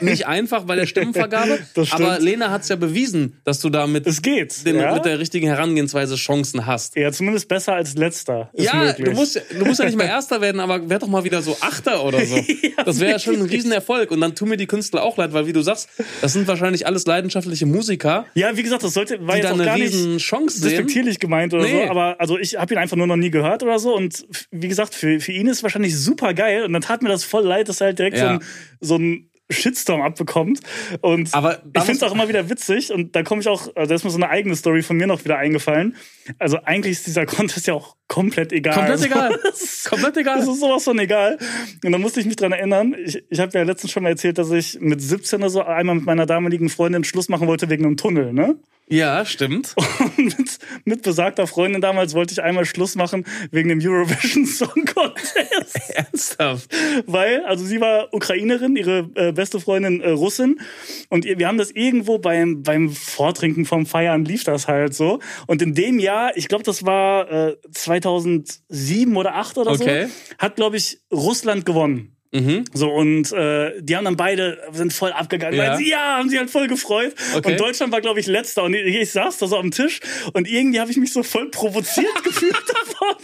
nicht 0.00 0.26
einfach 0.26 0.62
bei 0.64 0.76
der 0.76 0.86
Stimmenvergabe. 0.86 1.58
Aber 1.90 2.18
Lena 2.20 2.50
hat 2.50 2.62
es 2.62 2.68
ja 2.68 2.76
bewiesen, 2.76 3.40
dass 3.44 3.60
du 3.60 3.68
da 3.68 3.86
mit, 3.86 4.06
Es 4.06 4.22
geht. 4.22 4.64
den, 4.66 4.76
ja? 4.76 4.94
mit 4.94 5.04
der 5.04 5.18
richtigen 5.18 5.48
Herangehensweise 5.48 6.14
Chancen 6.16 6.66
hast. 6.66 6.96
ja, 6.96 7.10
zumindest 7.12 7.48
besser 7.48 7.74
als 7.74 7.94
letzter. 7.96 8.50
Ja, 8.54 8.92
du 8.92 9.10
musst, 9.12 9.34
ja- 9.36 9.42
du 9.58 9.64
musst 9.64 9.80
ja 9.80 9.86
nicht 9.86 9.98
mal 9.98 10.04
Erster 10.04 10.40
werden, 10.40 10.60
aber 10.60 10.88
wär 10.88 10.98
doch 10.98 11.08
mal 11.08 11.24
wieder 11.24 11.42
so 11.42 11.56
Achter 11.60 12.04
oder 12.04 12.24
so. 12.24 12.36
das 12.84 13.00
wäre 13.00 13.12
ja 13.12 13.18
schon 13.18 13.34
ein 13.36 13.42
Riesenerfolg. 13.42 14.10
Und 14.10 14.20
dann 14.20 14.34
tun 14.34 14.48
mir 14.48 14.56
die 14.56 14.66
Künstler 14.66 15.02
auch 15.02 15.16
leid, 15.16 15.32
weil 15.32 15.46
wie 15.46 15.52
du 15.52 15.62
sagst, 15.62 15.88
das 16.20 16.32
sind 16.32 16.46
wahrscheinlich 16.46 16.86
alles 16.86 17.06
leidenschaftliche 17.06 17.66
Musiker, 17.66 18.26
Ja, 18.34 18.56
wie 18.56 18.62
gesagt, 18.62 18.82
das 18.84 18.94
sollte, 18.94 19.26
war 19.26 19.36
jetzt 19.36 19.46
auch 19.46 19.54
eine 19.54 19.64
gar 19.64 19.78
nicht 19.78 20.18
Chance 20.18 20.58
sehen. 20.58 20.68
despektierlich 20.70 21.18
gemeint 21.18 21.52
oder 21.54 21.64
Nee. 21.64 21.84
so, 21.86 21.90
aber 21.90 22.16
also 22.20 22.38
ich 22.38 22.56
habe 22.56 22.72
ihn 22.74 22.78
einfach 22.78 22.96
nur 22.96 23.06
noch 23.06 23.16
nie 23.16 23.30
gehört 23.30 23.62
oder 23.62 23.78
so 23.78 23.96
und 23.96 24.24
wie 24.50 24.68
gesagt, 24.68 24.94
für, 24.94 25.18
für 25.20 25.32
ihn 25.32 25.46
ist 25.48 25.58
es 25.58 25.62
wahrscheinlich 25.62 25.96
super 25.98 26.34
geil 26.34 26.51
und 26.60 26.72
dann 26.72 26.82
tat 26.82 27.02
mir 27.02 27.08
das 27.08 27.24
voll 27.24 27.44
leid, 27.44 27.68
dass 27.68 27.80
er 27.80 27.86
halt 27.88 27.98
direkt 27.98 28.16
so, 28.18 28.24
Ja. 28.24 28.30
ein, 28.32 28.40
so 28.80 28.96
ein 28.96 29.28
Shitstorm 29.50 30.00
abbekommt 30.00 30.60
und 31.02 31.34
Aber 31.34 31.60
ich 31.76 31.82
finde 31.82 31.92
es 31.98 32.02
auch 32.02 32.14
immer 32.14 32.26
wieder 32.28 32.48
witzig 32.48 32.90
und 32.90 33.14
da 33.14 33.22
komme 33.22 33.42
ich 33.42 33.48
auch, 33.48 33.68
also 33.76 33.88
da 33.88 33.94
ist 33.94 34.02
mir 34.02 34.08
so 34.10 34.16
eine 34.16 34.30
eigene 34.30 34.56
Story 34.56 34.80
von 34.82 34.96
mir 34.96 35.06
noch 35.06 35.24
wieder 35.26 35.36
eingefallen. 35.36 35.94
Also 36.38 36.58
eigentlich 36.64 36.92
ist 36.92 37.06
dieser 37.06 37.26
Contest 37.26 37.66
ja 37.66 37.74
auch 37.74 37.96
komplett 38.08 38.52
egal. 38.52 38.74
Komplett 38.74 39.04
egal. 39.04 39.38
Das 39.42 39.60
ist- 39.60 39.90
Komplett 39.90 40.16
egal. 40.16 40.38
Das 40.38 40.48
ist 40.48 40.60
sowas 40.60 40.84
von 40.84 40.98
egal. 40.98 41.36
Und 41.84 41.92
da 41.92 41.98
musste 41.98 42.20
ich 42.20 42.26
mich 42.26 42.36
dran 42.36 42.52
erinnern. 42.52 42.94
Ich, 43.04 43.22
ich 43.28 43.40
habe 43.40 43.52
ja 43.58 43.64
letztens 43.64 43.92
schon 43.92 44.04
mal 44.04 44.10
erzählt, 44.10 44.38
dass 44.38 44.50
ich 44.52 44.78
mit 44.80 45.02
17 45.02 45.40
oder 45.40 45.50
so 45.50 45.62
einmal 45.62 45.96
mit 45.96 46.06
meiner 46.06 46.24
damaligen 46.24 46.70
Freundin 46.70 47.04
Schluss 47.04 47.28
machen 47.28 47.46
wollte 47.46 47.68
wegen 47.68 47.84
einem 47.84 47.98
Tunnel, 47.98 48.32
ne? 48.32 48.56
Ja, 48.88 49.24
stimmt. 49.24 49.74
Und 50.16 50.38
mit, 50.38 50.58
mit 50.84 51.02
besagter 51.02 51.46
Freundin 51.46 51.80
damals 51.80 52.14
wollte 52.14 52.32
ich 52.32 52.42
einmal 52.42 52.66
Schluss 52.66 52.94
machen 52.94 53.24
wegen 53.50 53.68
dem 53.68 53.80
Eurovision 53.82 54.44
Song 54.44 54.84
Contest. 54.84 55.78
Ernsthaft. 55.94 56.70
Weil, 57.06 57.44
also 57.44 57.64
sie 57.64 57.80
war 57.80 58.12
Ukrainerin, 58.12 58.76
ihre 58.76 59.08
äh, 59.14 59.32
beste 59.32 59.60
Freundin 59.60 60.00
äh, 60.00 60.10
Russin. 60.10 60.60
Und 61.08 61.24
wir 61.24 61.48
haben 61.48 61.58
das 61.58 61.70
irgendwo 61.70 62.18
beim, 62.18 62.62
beim 62.62 62.90
Vortrinken 62.90 63.64
vom 63.64 63.86
Feiern 63.86 64.24
lief 64.24 64.44
das 64.44 64.68
halt 64.68 64.94
so. 64.94 65.20
Und 65.46 65.62
in 65.62 65.74
dem 65.74 65.98
Jahr, 65.98 66.36
ich 66.36 66.48
glaube, 66.48 66.64
das 66.64 66.84
war 66.84 67.30
äh, 67.30 67.56
2007 67.70 69.16
oder 69.16 69.36
8 69.36 69.58
oder 69.58 69.72
Okay. 69.72 70.06
so, 70.06 70.36
hat, 70.38 70.56
glaube 70.56 70.76
ich, 70.76 70.98
Russland 71.10 71.64
gewonnen. 71.64 72.16
Mhm. 72.32 72.64
So, 72.72 72.90
und 72.90 73.30
äh, 73.32 73.72
die 73.80 73.94
haben 73.96 74.04
dann 74.04 74.16
beide, 74.16 74.58
sind 74.72 74.92
voll 74.92 75.12
abgegangen. 75.12 75.56
Ja. 75.58 75.76
Sie, 75.76 75.90
ja 75.90 76.16
haben 76.18 76.28
sich 76.30 76.38
halt 76.38 76.50
voll 76.50 76.66
gefreut. 76.66 77.14
Okay. 77.36 77.52
Und 77.52 77.60
Deutschland 77.60 77.92
war, 77.92 78.00
glaube 78.00 78.20
ich, 78.20 78.26
letzter. 78.26 78.62
Und 78.64 78.74
ich, 78.74 78.96
ich 78.96 79.10
saß 79.12 79.36
da 79.38 79.46
so 79.46 79.56
am 79.58 79.70
Tisch 79.70 80.00
und 80.32 80.48
irgendwie 80.48 80.80
habe 80.80 80.90
ich 80.90 80.96
mich 80.96 81.12
so 81.12 81.22
voll 81.22 81.50
provoziert 81.50 82.06
gefühlt 82.24 82.54
davon. 82.54 83.16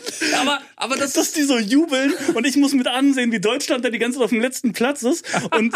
aber, 0.43 0.61
aber 0.77 0.97
das 0.97 1.15
dass 1.15 1.33
die 1.33 1.43
so 1.43 1.59
jubeln 1.59 2.13
und 2.35 2.47
ich 2.47 2.57
muss 2.57 2.75
mit 2.75 2.87
ansehen, 2.87 3.33
wie 3.33 3.41
Deutschland 3.41 3.85
da 3.85 3.91
die 3.91 3.99
ganze 3.99 4.19
Zeit 4.19 4.25
auf 4.25 4.31
dem 4.31 4.41
letzten 4.41 4.73
Platz 4.73 5.03
ist. 5.03 5.25
Und 5.57 5.75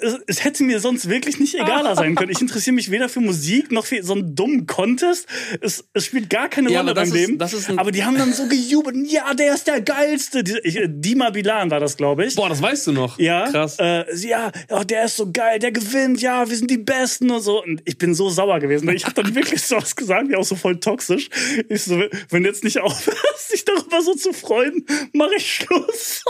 es, 0.00 0.18
es 0.26 0.44
hätte 0.44 0.62
mir 0.62 0.78
sonst 0.80 1.08
wirklich 1.08 1.38
nicht 1.40 1.54
egaler 1.54 1.96
sein 1.96 2.14
können. 2.14 2.30
Ich 2.30 2.40
interessiere 2.42 2.74
mich 2.74 2.90
weder 2.90 3.08
für 3.08 3.20
Musik 3.20 3.72
noch 3.72 3.86
für 3.86 4.02
so 4.02 4.12
einen 4.12 4.34
dummen 4.34 4.66
Contest. 4.66 5.26
Es, 5.62 5.84
es 5.94 6.04
spielt 6.06 6.28
gar 6.28 6.48
keine 6.50 6.70
Ja, 6.70 6.80
Rolle 6.82 6.92
beim 6.94 7.04
ist- 7.08 7.14
Leben. 7.14 7.38
aber 7.78 7.90
die 7.90 8.04
haben 8.04 8.18
dann 8.18 8.32
so 8.34 8.46
gejubelt. 8.48 8.96
Ja, 9.10 9.32
der 9.34 9.54
ist 9.54 9.66
der 9.66 9.80
geilste. 9.80 10.44
Die- 10.44 10.58
ich- 10.62 10.76
äh, 10.76 10.88
Dima 10.88 11.30
Bilan 11.30 11.70
war 11.70 11.80
das, 11.80 11.96
glaube 11.96 12.26
ich. 12.26 12.34
Boah, 12.34 12.48
das 12.48 12.62
weißt 12.66 12.88
du 12.88 12.92
noch. 12.92 13.18
Ja, 13.18 13.50
Krass. 13.50 13.78
Äh, 13.78 14.04
ja, 14.16 14.50
ja, 14.70 14.84
der 14.84 15.04
ist 15.04 15.16
so 15.16 15.30
geil, 15.30 15.58
der 15.58 15.72
gewinnt, 15.72 16.20
ja, 16.20 16.48
wir 16.48 16.56
sind 16.56 16.70
die 16.70 16.78
Besten 16.78 17.30
und 17.30 17.40
so. 17.40 17.62
Und 17.62 17.82
ich 17.84 17.98
bin 17.98 18.14
so 18.14 18.28
sauer 18.28 18.58
gewesen. 18.58 18.88
Ich 18.90 19.04
habe 19.04 19.14
dann 19.14 19.34
wirklich 19.34 19.62
so 19.62 19.76
was 19.76 19.94
gesagt, 19.94 20.28
wie 20.28 20.36
auch 20.36 20.44
so 20.44 20.56
voll 20.56 20.78
toxisch. 20.78 21.28
Ich 21.68 21.84
so, 21.84 22.02
wenn 22.30 22.42
du 22.42 22.48
jetzt 22.48 22.64
nicht 22.64 22.78
aufhörst, 22.80 23.52
dich 23.52 23.64
darüber 23.64 24.02
so 24.02 24.14
zu 24.14 24.32
freuen, 24.32 24.84
mache 25.12 25.36
ich 25.36 25.54
Schluss. 25.54 26.24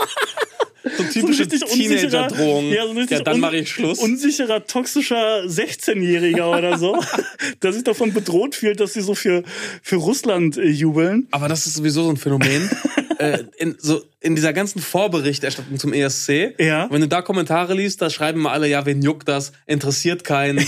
so 0.97 1.03
typische 1.03 1.47
Teenager-Drohung. 1.47 2.71
Ja, 2.71 2.85
so 2.87 2.99
ja, 2.99 3.19
dann 3.21 3.39
mache 3.39 3.57
ich 3.57 3.69
Schluss. 3.69 3.99
Unsicherer, 3.99 4.65
toxischer 4.65 5.43
16-Jähriger 5.43 6.57
oder 6.57 6.77
so, 6.77 6.97
der 7.61 7.73
sich 7.73 7.83
davon 7.83 8.13
bedroht 8.13 8.55
fühlt, 8.55 8.79
dass 8.79 8.93
sie 8.93 9.01
so 9.01 9.15
für, 9.15 9.43
für 9.81 9.97
Russland 9.97 10.57
äh, 10.57 10.67
jubeln. 10.67 11.27
Aber 11.31 11.47
das 11.47 11.65
ist 11.65 11.75
sowieso 11.75 12.03
so 12.03 12.09
ein 12.09 12.17
Phänomen. 12.17 12.69
äh, 13.19 13.43
in, 13.57 13.75
so, 13.79 14.01
in 14.19 14.35
dieser 14.35 14.53
ganzen 14.53 14.81
Vorberichterstattung 14.81 15.77
zum 15.79 15.93
ESC, 15.93 16.55
Ja. 16.59 16.87
wenn 16.91 17.01
du 17.01 17.07
da 17.07 17.21
Kommentare 17.21 17.73
liest, 17.73 18.01
da 18.01 18.09
schreiben 18.09 18.39
immer 18.39 18.51
alle, 18.51 18.67
ja, 18.67 18.85
wen 18.85 19.01
juckt 19.01 19.27
das, 19.27 19.51
interessiert 19.65 20.23
keinen. 20.23 20.65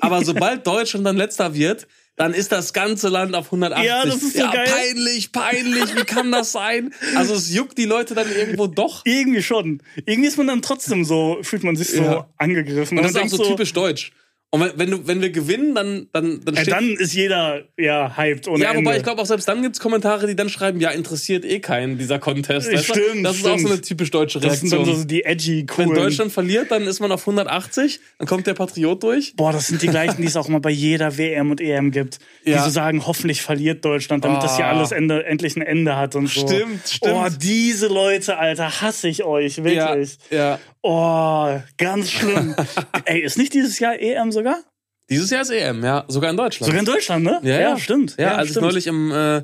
Aber 0.00 0.24
sobald 0.24 0.66
Deutschland 0.66 1.06
dann 1.06 1.16
letzter 1.16 1.54
wird, 1.54 1.86
dann 2.16 2.32
ist 2.32 2.50
das 2.50 2.72
ganze 2.72 3.08
Land 3.10 3.34
auf 3.34 3.46
180. 3.46 3.86
Ja, 3.86 4.06
das 4.06 4.22
ist 4.22 4.32
so 4.32 4.38
ja, 4.38 4.50
geil. 4.50 4.66
Peinlich, 4.66 5.32
peinlich, 5.32 5.94
wie 5.96 6.04
kann 6.04 6.32
das 6.32 6.52
sein? 6.52 6.94
Also 7.14 7.34
es 7.34 7.52
juckt 7.52 7.76
die 7.76 7.84
Leute 7.84 8.14
dann 8.14 8.26
irgendwo 8.34 8.66
doch. 8.66 9.02
Irgendwie 9.04 9.42
schon. 9.42 9.82
Irgendwie 10.06 10.28
ist 10.28 10.38
man 10.38 10.46
dann 10.46 10.62
trotzdem 10.62 11.04
so, 11.04 11.38
fühlt 11.42 11.62
man 11.62 11.76
sich 11.76 11.88
so 11.90 12.02
Ja. 12.02 12.28
angegriffen. 12.38 12.96
Und 12.98 13.04
das 13.04 13.12
ist 13.12 13.20
auch 13.20 13.28
so 13.28 13.44
typisch 13.44 13.74
deutsch. 13.74 14.12
Und 14.56 14.62
wenn, 14.62 14.78
wenn, 14.78 14.90
du, 14.90 15.06
wenn 15.06 15.20
wir 15.20 15.30
gewinnen, 15.30 15.74
dann, 15.74 16.08
dann, 16.12 16.40
dann 16.44 16.54
Ja, 16.54 16.64
dann 16.64 16.90
ist 16.92 17.12
jeder 17.14 17.62
ja 17.78 18.16
hyped 18.16 18.48
ohne 18.48 18.62
Ja, 18.62 18.70
wobei 18.70 18.78
Ende. 18.78 18.96
ich 18.96 19.02
glaube 19.02 19.20
auch 19.20 19.26
selbst 19.26 19.46
dann 19.48 19.62
gibt's 19.62 19.80
Kommentare, 19.80 20.26
die 20.26 20.34
dann 20.36 20.48
schreiben, 20.48 20.80
ja, 20.80 20.90
interessiert 20.90 21.44
eh 21.44 21.60
keinen 21.60 21.98
dieser 21.98 22.18
Contest. 22.18 22.72
weißt? 22.72 22.84
Stimmt, 22.86 23.24
Das 23.24 23.36
ist 23.36 23.46
auch 23.46 23.52
so 23.52 23.58
stimmt. 23.58 23.72
eine 23.72 23.80
typisch 23.82 24.10
deutsche 24.10 24.40
das 24.40 24.60
sind 24.60 24.72
Reaktion. 24.72 24.96
so 25.00 25.04
die 25.04 25.24
edgy, 25.24 25.58
Wenn 25.76 25.88
coolen. 25.88 25.94
Deutschland 25.94 26.32
verliert, 26.32 26.70
dann 26.70 26.82
ist 26.84 27.00
man 27.00 27.12
auf 27.12 27.20
180, 27.26 28.00
dann 28.18 28.26
kommt 28.26 28.46
der 28.46 28.54
Patriot 28.54 29.02
durch. 29.02 29.34
Boah, 29.36 29.52
das 29.52 29.66
sind 29.66 29.82
die 29.82 29.88
gleichen, 29.88 30.20
die 30.22 30.26
es 30.28 30.36
auch 30.36 30.48
immer 30.48 30.60
bei 30.60 30.70
jeder 30.70 31.18
WM 31.18 31.50
und 31.50 31.60
EM 31.60 31.90
gibt. 31.90 32.18
Die 32.46 32.50
Ja. 32.50 32.64
so 32.64 32.70
sagen, 32.70 33.06
hoffentlich 33.06 33.42
verliert 33.42 33.84
Deutschland, 33.84 34.24
damit 34.24 34.42
das 34.42 34.56
hier 34.56 34.66
Ah. 34.66 34.70
alles 34.72 34.92
Ende, 34.92 35.24
endlich 35.26 35.56
ein 35.56 35.62
Ende 35.62 35.96
hat 35.96 36.14
und 36.16 36.28
so. 36.28 36.46
Stimmt, 36.46 36.88
stimmt. 36.88 37.14
Oh, 37.14 37.26
diese 37.40 37.88
Leute, 37.88 38.38
Alter, 38.38 38.80
hasse 38.80 39.08
ich 39.08 39.22
euch, 39.24 39.58
wirklich. 39.62 40.18
Ja, 40.30 40.36
ja. 40.36 40.58
Oh, 40.88 41.60
ganz 41.78 42.12
schlimm. 42.12 42.54
Ey, 43.06 43.20
ist 43.20 43.36
nicht 43.38 43.52
dieses 43.54 43.80
Jahr 43.80 43.98
EM 43.98 44.30
sogar? 44.30 44.62
Dieses 45.10 45.30
Jahr 45.30 45.42
ist 45.42 45.50
EM, 45.50 45.82
ja, 45.84 46.04
sogar 46.06 46.30
in 46.30 46.36
Deutschland. 46.36 46.66
Sogar 46.66 46.78
in 46.78 46.86
Deutschland, 46.86 47.24
ne? 47.24 47.40
ja, 47.42 47.60
ja, 47.60 47.78
stimmt. 47.78 48.16
Ja, 48.18 48.36
als 48.36 48.50
stimmt. 48.50 48.66
ich 48.66 48.70
neulich 48.70 48.86
im, 48.86 49.10
äh, 49.10 49.42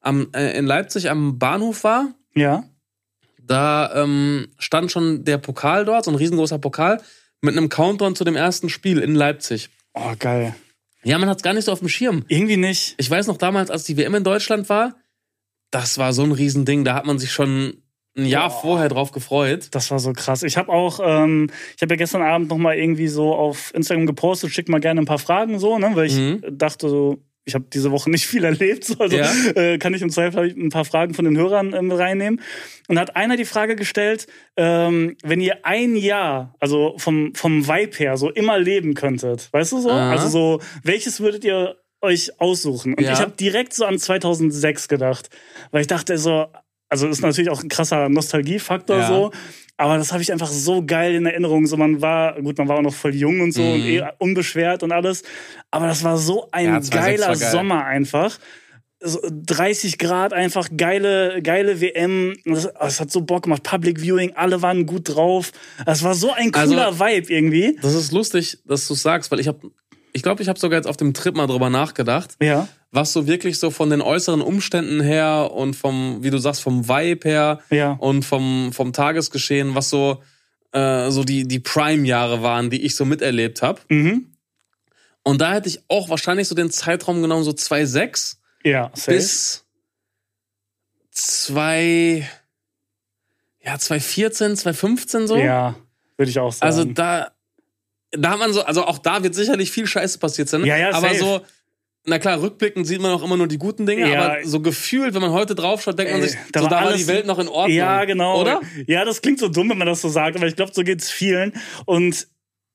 am, 0.00 0.28
äh, 0.34 0.56
in 0.58 0.66
Leipzig 0.66 1.08
am 1.08 1.38
Bahnhof 1.38 1.84
war, 1.84 2.14
Ja. 2.34 2.64
da 3.42 4.02
ähm, 4.02 4.48
stand 4.58 4.92
schon 4.92 5.24
der 5.24 5.38
Pokal 5.38 5.86
dort, 5.86 6.04
so 6.04 6.10
ein 6.10 6.14
riesengroßer 6.14 6.58
Pokal, 6.58 7.00
mit 7.40 7.56
einem 7.56 7.70
Countdown 7.70 8.14
zu 8.14 8.24
dem 8.24 8.36
ersten 8.36 8.68
Spiel 8.68 8.98
in 8.98 9.14
Leipzig. 9.14 9.70
Oh, 9.94 10.12
geil. 10.18 10.54
Ja, 11.04 11.18
man 11.18 11.30
hat's 11.30 11.42
gar 11.42 11.54
nicht 11.54 11.64
so 11.64 11.72
auf 11.72 11.78
dem 11.80 11.88
Schirm. 11.88 12.24
Irgendwie 12.28 12.58
nicht. 12.58 12.94
Ich 12.98 13.10
weiß 13.10 13.28
noch 13.28 13.38
damals, 13.38 13.70
als 13.70 13.84
die 13.84 13.96
WM 13.96 14.14
in 14.14 14.24
Deutschland 14.24 14.68
war, 14.68 14.94
das 15.70 15.96
war 15.96 16.12
so 16.12 16.22
ein 16.22 16.32
Riesending. 16.32 16.84
Da 16.84 16.94
hat 16.94 17.06
man 17.06 17.18
sich 17.18 17.32
schon 17.32 17.81
ein 18.16 18.26
Jahr 18.26 18.48
Boah. 18.50 18.60
vorher 18.60 18.88
drauf 18.88 19.10
gefreut. 19.12 19.68
Das 19.72 19.90
war 19.90 19.98
so 19.98 20.12
krass. 20.12 20.42
Ich 20.42 20.56
habe 20.56 20.70
auch, 20.70 21.00
ähm, 21.02 21.48
ich 21.76 21.82
habe 21.82 21.94
ja 21.94 21.96
gestern 21.98 22.22
Abend 22.22 22.48
noch 22.50 22.58
mal 22.58 22.76
irgendwie 22.76 23.08
so 23.08 23.34
auf 23.34 23.72
Instagram 23.74 24.06
gepostet, 24.06 24.50
schick 24.50 24.68
mal 24.68 24.80
gerne 24.80 25.00
ein 25.00 25.06
paar 25.06 25.18
Fragen 25.18 25.58
so, 25.58 25.78
ne, 25.78 25.90
weil 25.94 26.06
ich 26.06 26.16
Mhm. 26.16 26.42
dachte 26.50 26.88
so, 26.88 27.22
ich 27.44 27.54
habe 27.54 27.64
diese 27.72 27.90
Woche 27.90 28.08
nicht 28.10 28.26
viel 28.26 28.44
erlebt, 28.44 28.84
so, 28.84 28.98
also 28.98 29.16
Ja. 29.16 29.28
äh, 29.56 29.78
kann 29.78 29.94
ich 29.94 30.02
im 30.02 30.10
Zweifel 30.10 30.54
ein 30.56 30.68
paar 30.68 30.84
Fragen 30.84 31.14
von 31.14 31.24
den 31.24 31.36
Hörern 31.36 31.72
ähm, 31.72 31.90
reinnehmen. 31.90 32.40
Und 32.88 32.98
hat 33.00 33.16
einer 33.16 33.36
die 33.36 33.44
Frage 33.46 33.74
gestellt, 33.76 34.26
ähm, 34.56 35.16
wenn 35.24 35.40
ihr 35.40 35.64
ein 35.64 35.96
Jahr, 35.96 36.54
also 36.60 36.94
vom 36.98 37.34
vom 37.34 37.66
Vibe 37.66 37.96
her, 37.96 38.16
so 38.16 38.30
immer 38.30 38.58
leben 38.58 38.94
könntet, 38.94 39.48
weißt 39.52 39.72
du 39.72 39.80
so? 39.80 39.90
Aha. 39.90 40.10
Also 40.10 40.28
so, 40.28 40.60
welches 40.84 41.18
würdet 41.20 41.44
ihr 41.44 41.76
euch 42.00 42.38
aussuchen? 42.40 42.94
Und 42.94 43.02
Ja. 43.04 43.12
ich 43.12 43.20
habe 43.20 43.32
direkt 43.32 43.72
so 43.74 43.86
an 43.86 43.98
2006 43.98 44.86
gedacht, 44.88 45.30
weil 45.70 45.80
ich 45.80 45.86
dachte 45.86 46.18
so, 46.18 46.46
also 46.92 47.08
ist 47.08 47.22
natürlich 47.22 47.50
auch 47.50 47.62
ein 47.62 47.68
krasser 47.68 48.08
Nostalgiefaktor 48.08 48.98
Ja. 48.98 49.08
so. 49.08 49.32
Aber 49.78 49.96
das 49.96 50.12
habe 50.12 50.22
ich 50.22 50.30
einfach 50.30 50.46
so 50.48 50.84
geil 50.84 51.14
in 51.14 51.26
Erinnerung. 51.26 51.66
So, 51.66 51.76
man 51.76 52.00
war, 52.02 52.40
gut, 52.40 52.58
man 52.58 52.68
war 52.68 52.76
auch 52.76 52.82
noch 52.82 52.94
voll 52.94 53.14
jung 53.14 53.40
und 53.40 53.52
so 53.52 53.62
Mhm. 53.62 53.72
und 53.72 53.80
eh 53.80 54.02
unbeschwert 54.18 54.82
und 54.84 54.92
alles. 54.92 55.22
Aber 55.72 55.86
das 55.86 56.04
war 56.04 56.18
so 56.18 56.46
ein 56.52 56.66
Ja, 56.66 56.80
2006 56.80 56.90
geiler 57.22 57.26
geil. 57.38 57.50
Sommer 57.50 57.84
einfach. 57.86 58.38
So 59.04 59.18
30 59.28 59.98
Grad, 59.98 60.32
einfach 60.32 60.68
geile, 60.76 61.40
geile 61.42 61.80
WM. 61.80 62.36
Das, 62.44 62.68
das 62.78 63.00
hat 63.00 63.10
so 63.10 63.22
Bock 63.22 63.44
gemacht. 63.44 63.64
Public 63.64 64.00
Viewing, 64.00 64.32
alle 64.36 64.62
waren 64.62 64.86
gut 64.86 65.08
drauf. 65.16 65.50
Das 65.86 66.04
war 66.04 66.14
so 66.14 66.30
ein 66.32 66.54
Also- 66.54 66.74
cooler 66.74 67.00
Vibe 67.00 67.32
irgendwie. 67.32 67.76
Das 67.82 67.94
ist 67.94 68.12
lustig, 68.12 68.58
dass 68.64 68.86
du 68.86 68.94
sagst, 68.94 69.32
weil 69.32 69.40
ich 69.40 69.48
habe, 69.48 69.70
ich 70.12 70.22
glaube, 70.22 70.42
ich 70.42 70.48
habe 70.48 70.60
sogar 70.60 70.78
jetzt 70.78 70.86
auf 70.86 70.98
dem 70.98 71.14
Trip 71.14 71.34
mal 71.34 71.46
drüber 71.48 71.70
nachgedacht, 71.70 72.36
Ja. 72.40 72.68
Was 72.92 73.12
so 73.12 73.26
wirklich 73.26 73.58
so 73.58 73.70
von 73.70 73.88
den 73.90 74.00
äußeren 74.02 74.42
Umständen 74.42 75.00
her 75.00 75.50
und 75.52 75.74
vom, 75.74 76.22
wie 76.22 76.30
du 76.30 76.38
sagst, 76.38 76.62
vom 76.62 76.88
Vibe 76.88 77.26
her 77.28 77.60
Ja. 77.70 77.92
und 77.92 78.22
vom, 78.24 78.70
vom 78.72 78.92
Tagesgeschehen, 78.92 79.74
was 79.74 79.88
so, 79.88 80.22
äh, 80.72 81.10
so 81.10 81.24
die, 81.24 81.48
die 81.48 81.58
Prime-Jahre 81.58 82.42
waren, 82.42 82.68
die 82.70 82.82
ich 82.82 82.94
so 82.94 83.04
miterlebt 83.06 83.62
habe. 83.62 83.80
Mhm. 83.88 84.26
Und 85.22 85.40
da 85.40 85.54
hätte 85.54 85.68
ich 85.70 85.80
auch 85.88 86.10
wahrscheinlich 86.10 86.48
so 86.48 86.54
den 86.54 86.70
Zeitraum 86.70 87.22
genommen, 87.22 87.44
so 87.44 87.52
2,6 87.52 88.36
Ja, 88.64 88.90
safe. 88.94 89.12
bis 89.12 89.64
2, 91.12 92.28
ja, 93.64 93.78
2014, 93.78 94.56
2015 94.56 95.26
so. 95.28 95.36
Ja, 95.36 95.76
würde 96.16 96.30
ich 96.30 96.38
auch 96.38 96.52
sagen. 96.52 96.66
Also 96.66 96.84
da, 96.84 97.30
da 98.10 98.30
hat 98.32 98.38
man 98.38 98.52
so, 98.52 98.62
also 98.64 98.84
auch 98.84 98.98
da 98.98 99.22
wird 99.22 99.34
sicherlich 99.34 99.70
viel 99.70 99.86
Scheiße 99.86 100.18
passiert 100.18 100.48
sein. 100.48 100.64
Ja, 100.64 100.76
ja, 100.76 100.88
aber 100.92 101.08
safe. 101.08 101.18
so, 101.18 101.40
na 102.04 102.18
klar, 102.18 102.40
rückblickend 102.42 102.86
sieht 102.86 103.00
man 103.00 103.12
auch 103.12 103.22
immer 103.22 103.36
nur 103.36 103.46
die 103.46 103.58
guten 103.58 103.86
Dinge, 103.86 104.10
Ja. 104.10 104.22
aber 104.22 104.44
so 104.44 104.60
gefühlt, 104.60 105.14
wenn 105.14 105.20
man 105.22 105.30
heute 105.30 105.54
draufschaut, 105.54 105.98
denkt 105.98 106.12
man 106.12 106.22
sich, 106.22 106.36
da 106.50 106.60
so, 106.60 106.64
war 106.70 106.80
da 106.80 106.86
war 106.86 106.96
die 106.96 107.06
Welt 107.06 107.26
noch 107.26 107.38
in 107.38 107.48
Ordnung. 107.48 107.76
Ja, 107.76 108.04
genau. 108.04 108.40
Oder? 108.40 108.60
Ja, 108.86 109.04
das 109.04 109.22
klingt 109.22 109.38
so 109.38 109.48
dumm, 109.48 109.70
wenn 109.70 109.78
man 109.78 109.86
das 109.86 110.00
so 110.00 110.08
sagt, 110.08 110.36
aber 110.36 110.46
ich 110.46 110.56
glaube, 110.56 110.72
so 110.74 110.82
geht's 110.82 111.10
vielen. 111.10 111.52
Und 111.86 112.26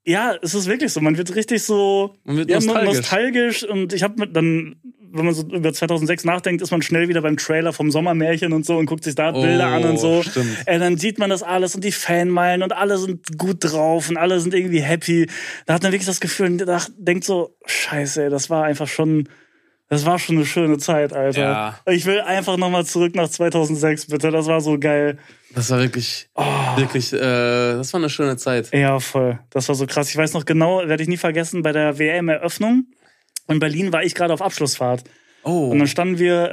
ja, 0.06 0.36
es 0.42 0.56
ist 0.56 0.68
wirklich 0.68 0.94
so. 0.94 1.02
Man 1.02 1.18
wird 1.18 1.36
richtig 1.36 1.64
so 1.64 2.16
Man 2.24 2.38
wird 2.38 2.50
ja, 2.50 2.56
nostalgisch. 2.58 2.96
nostalgisch. 2.96 3.64
Und 3.66 3.92
ich 3.92 4.04
habe 4.04 4.26
dann, 4.30 4.78
wenn 5.12 5.26
man 5.26 5.34
so 5.34 5.44
über 5.44 5.74
2006 5.74 6.24
nachdenkt, 6.26 6.62
ist 6.62 6.72
man 6.72 6.82
schnell 6.82 7.08
wieder 7.08 7.22
beim 7.22 7.38
Trailer 7.38 7.74
vom 7.74 7.92
Sommermärchen 7.92 8.54
und 8.54 8.66
so 8.66 8.78
und 8.78 8.86
guckt 8.86 9.04
sich 9.04 9.16
da 9.16 9.32
Oh, 9.34 9.42
Bilder 9.42 9.68
an 9.68 9.84
und 9.84 10.00
so. 10.00 10.24
stimmt. 10.24 10.48
Äh, 10.66 10.80
dann 10.80 10.98
sieht 10.98 11.18
man 11.20 11.30
das 11.30 11.44
alles 11.44 11.76
und 11.76 11.84
die 11.84 11.92
Fanmeilen 11.92 12.64
und 12.64 12.74
alle 12.74 12.98
sind 12.98 13.38
gut 13.38 13.58
drauf 13.62 14.10
und 14.10 14.18
alle 14.18 14.40
sind 14.40 14.54
irgendwie 14.54 14.82
happy. 14.82 15.28
Da 15.66 15.76
hat 15.76 15.84
man 15.84 15.92
wirklich 15.92 16.08
das 16.08 16.20
Gefühl 16.20 16.48
und 16.48 16.66
denkt 16.98 17.24
so, 17.24 17.56
scheiße, 17.66 18.24
ey, 18.26 18.30
das 18.30 18.50
war 18.50 18.66
einfach 18.66 18.88
schon, 18.88 19.30
das 19.90 20.06
war 20.06 20.20
schon 20.20 20.36
eine 20.36 20.46
schöne 20.46 20.78
Zeit, 20.78 21.14
Alter. 21.14 21.42
Ja. 21.42 21.80
Ich 21.94 22.06
will 22.06 22.20
einfach 22.22 22.58
nochmal 22.58 22.86
zurück 22.86 23.16
nach 23.16 23.30
2006, 23.30 24.08
bitte. 24.08 24.32
Das 24.32 24.46
war 24.48 24.60
so 24.62 24.78
geil. 24.78 25.18
Das 25.56 25.70
war 25.72 25.80
wirklich, 25.80 26.28
Oh. 26.36 26.44
wirklich, 26.76 27.14
äh, 27.14 27.18
das 27.20 27.94
war 27.94 28.00
eine 28.02 28.10
schöne 28.10 28.36
Zeit. 28.36 28.70
Ja, 28.74 29.00
voll. 29.00 29.40
Das 29.50 29.68
war 29.70 29.76
so 29.76 29.86
krass. 29.88 30.10
Ich 30.10 30.18
weiß 30.18 30.34
noch 30.34 30.44
genau, 30.46 30.82
werde 30.86 31.02
ich 31.02 31.08
nie 31.10 31.16
vergessen, 31.18 31.62
bei 31.64 31.72
der 31.72 31.98
WM-Eröffnung 31.98 32.88
in 33.48 33.60
Berlin 33.60 33.92
war 33.94 34.04
ich 34.04 34.16
gerade 34.16 34.34
auf 34.34 34.42
Abschlussfahrt. 34.42 35.04
Oh. 35.44 35.70
Und 35.70 35.80
dann 35.80 35.88
standen 35.88 36.20
wir 36.20 36.52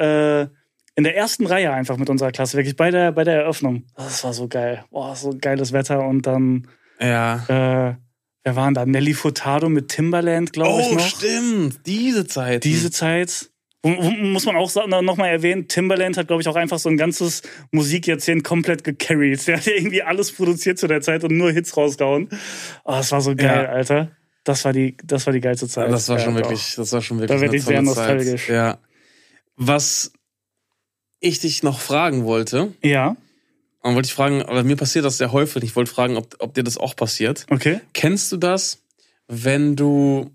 äh, 0.51 0.57
in 0.97 1.05
der 1.05 1.17
ersten 1.17 1.47
Reihe 1.47 1.73
einfach 1.73 1.97
mit 1.97 2.09
unserer 2.09 2.31
Klasse, 2.31 2.57
wirklich 2.57 2.77
bei 2.77 2.91
der, 2.91 3.13
bei 3.13 3.25
der 3.25 3.35
Eröffnung. 3.43 3.85
Das 3.97 4.23
war 4.25 4.33
so 4.33 4.47
geil. 4.49 4.85
Boah, 4.91 5.17
so 5.17 5.31
geiles 5.41 5.73
Wetter. 5.73 6.07
Und 6.07 6.27
dann, 6.27 6.69
Ja. 7.01 7.45
äh, 7.49 7.95
wer 8.45 8.57
waren 8.57 8.75
da? 8.75 8.87
Nelly 8.87 9.15
Furtado 9.15 9.69
mit 9.69 9.89
Timbaland, 9.89 10.53
glaube 10.53 10.83
ich 10.83 10.89
Oh, 10.93 10.99
stimmt. 11.01 11.81
Diese 11.87 12.27
Zeit. 12.27 12.63
Diese 12.65 12.91
Zeit. 12.91 13.51
Muss 13.87 14.47
man 14.47 14.57
auch 14.57 14.73
nochmal 15.03 15.29
erwähnen, 15.29 15.69
Timbaland 15.69 16.17
hat, 16.17 16.29
glaube 16.29 16.41
ich, 16.41 16.49
auch 16.49 16.57
einfach 16.57 16.79
so 16.79 16.89
ein 16.89 16.97
ganzes 16.97 17.43
Musikjahrzehnt 17.71 18.43
komplett 18.43 18.83
gecarried. 18.83 19.45
Der 19.47 19.59
hat 19.59 19.67
ja 19.67 19.75
irgendwie 19.75 20.03
alles 20.03 20.33
produziert 20.33 20.79
zu 20.79 20.87
der 20.87 21.03
Zeit 21.03 21.23
und 21.23 21.37
nur 21.37 21.51
Hits 21.53 21.77
rausgehauen. 21.77 22.29
Oh, 22.85 22.93
das 22.93 23.13
war 23.13 23.21
so 23.21 23.35
geil, 23.37 23.65
Ja. 23.65 23.69
Alter. 23.71 24.11
Das 24.45 24.65
war 24.65 24.73
die, 24.73 24.97
das 25.03 25.27
war 25.27 25.33
die 25.33 25.41
geilste 25.41 25.69
Zeit. 25.69 25.91
das 25.91 26.09
war 26.09 26.19
Ja, 26.19 26.25
schon 26.25 26.35
doch. 26.35 26.43
wirklich, 26.43 26.75
das 26.77 26.93
war 26.93 27.01
schon 27.03 27.19
wirklich 27.19 27.35
Da 27.37 27.41
werd 27.41 27.51
eine 27.51 27.57
ich 27.59 27.65
sehr 27.65 27.77
tolle 27.83 27.95
Zeit. 27.95 28.17
nostalgisch. 28.17 28.49
Ja. 28.49 28.79
Was 29.57 30.13
ich 31.21 31.41
dich 31.41 31.63
noch 31.63 31.81
fragen 31.81 32.25
wollte, 32.25 32.75
Ja, 32.83 33.17
und 33.81 33.95
wollte 33.95 34.07
ich 34.07 34.15
fragen, 34.15 34.43
aber 34.43 34.63
mir 34.65 34.77
passiert 34.77 35.05
das 35.05 35.19
sehr 35.19 35.33
häufig. 35.33 35.63
Ich 35.63 35.77
wollte 35.77 35.91
fragen, 35.91 36.17
ob, 36.17 36.37
ob 36.39 36.55
dir 36.55 36.63
das 36.65 36.77
auch 36.79 36.95
passiert. 36.97 37.47
okay. 37.51 37.81
Kennst 37.95 38.31
du 38.33 38.37
das, 38.37 38.83
wenn 39.29 39.77
du 39.77 40.31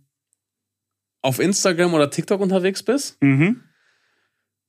auf 1.22 1.40
Instagram 1.40 1.94
oder 1.94 2.10
TikTok 2.10 2.42
unterwegs 2.42 2.82
bist, 2.84 3.18
Mhm. 3.22 3.62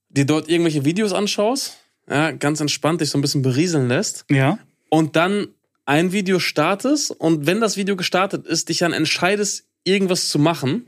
dir 0.09 0.27
dort 0.27 0.49
irgendwelche 0.49 0.85
Videos 0.85 1.13
anschaust 1.13 1.77
ja, 2.09 2.33
ganz 2.33 2.61
entspannt 2.61 3.01
dich 3.01 3.09
so 3.11 3.17
ein 3.19 3.21
bisschen 3.21 3.43
berieseln 3.43 3.87
lässt 3.89 4.25
Ja. 4.31 4.59
und 4.89 5.15
dann 5.15 5.49
ein 5.87 6.13
Video 6.13 6.39
startest 6.39 7.11
und 7.11 7.47
wenn 7.47 7.61
das 7.61 7.77
Video 7.77 7.97
gestartet 7.97 8.47
ist, 8.47 8.69
dich 8.69 8.79
dann 8.79 8.93
entscheidest, 8.93 9.65
irgendwas 9.85 10.29
zu 10.29 10.39
machen, 10.39 10.87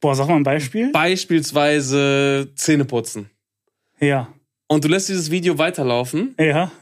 Boah, 0.00 0.16
sag 0.16 0.26
mal 0.28 0.36
ein 0.36 0.42
Beispiel. 0.42 0.90
beispielsweise 0.92 2.50
Zähne 2.56 2.84
putzen. 2.84 3.30
Ja. 4.00 4.32
Und 4.66 4.84
du 4.84 4.88
lässt 4.88 5.08
dieses 5.08 5.30
Video 5.30 5.58
weiterlaufen 5.58 6.34
Ja. 6.40 6.72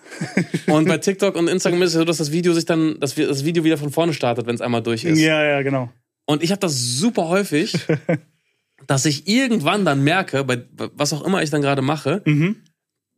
und 0.69 0.87
bei 0.89 0.97
TikTok 0.99 1.35
und 1.37 1.49
Instagram 1.49 1.83
ist 1.83 1.89
es 1.91 1.95
so, 1.99 2.05
dass 2.05 2.19
das 2.19 2.31
Video 2.33 2.53
sich 2.55 2.65
dann, 2.65 2.99
dass 3.01 3.17
wir- 3.17 3.27
das 3.27 3.45
Video 3.45 3.65
wieder 3.65 3.77
von 3.79 3.91
vorne 3.91 4.13
startet, 4.15 4.47
wenn 4.47 4.55
es 4.55 4.61
einmal 4.61 4.83
durch 4.83 5.05
ist. 5.05 5.19
Ja, 5.19 5.45
ja, 5.45 5.63
genau. 5.63 5.91
Und 6.25 6.43
ich 6.43 6.51
habe 6.53 6.61
das 6.61 6.79
super 6.81 7.29
häufig, 7.29 7.75
dass 8.87 9.05
ich 9.07 9.27
irgendwann 9.29 9.85
dann 9.85 10.03
merke, 10.05 10.45
bei 10.45 10.63
was 10.73 11.13
auch 11.13 11.23
immer 11.27 11.43
ich 11.43 11.51
dann 11.51 11.63
gerade 11.63 11.83
mache, 11.83 12.23
Mhm. 12.25 12.57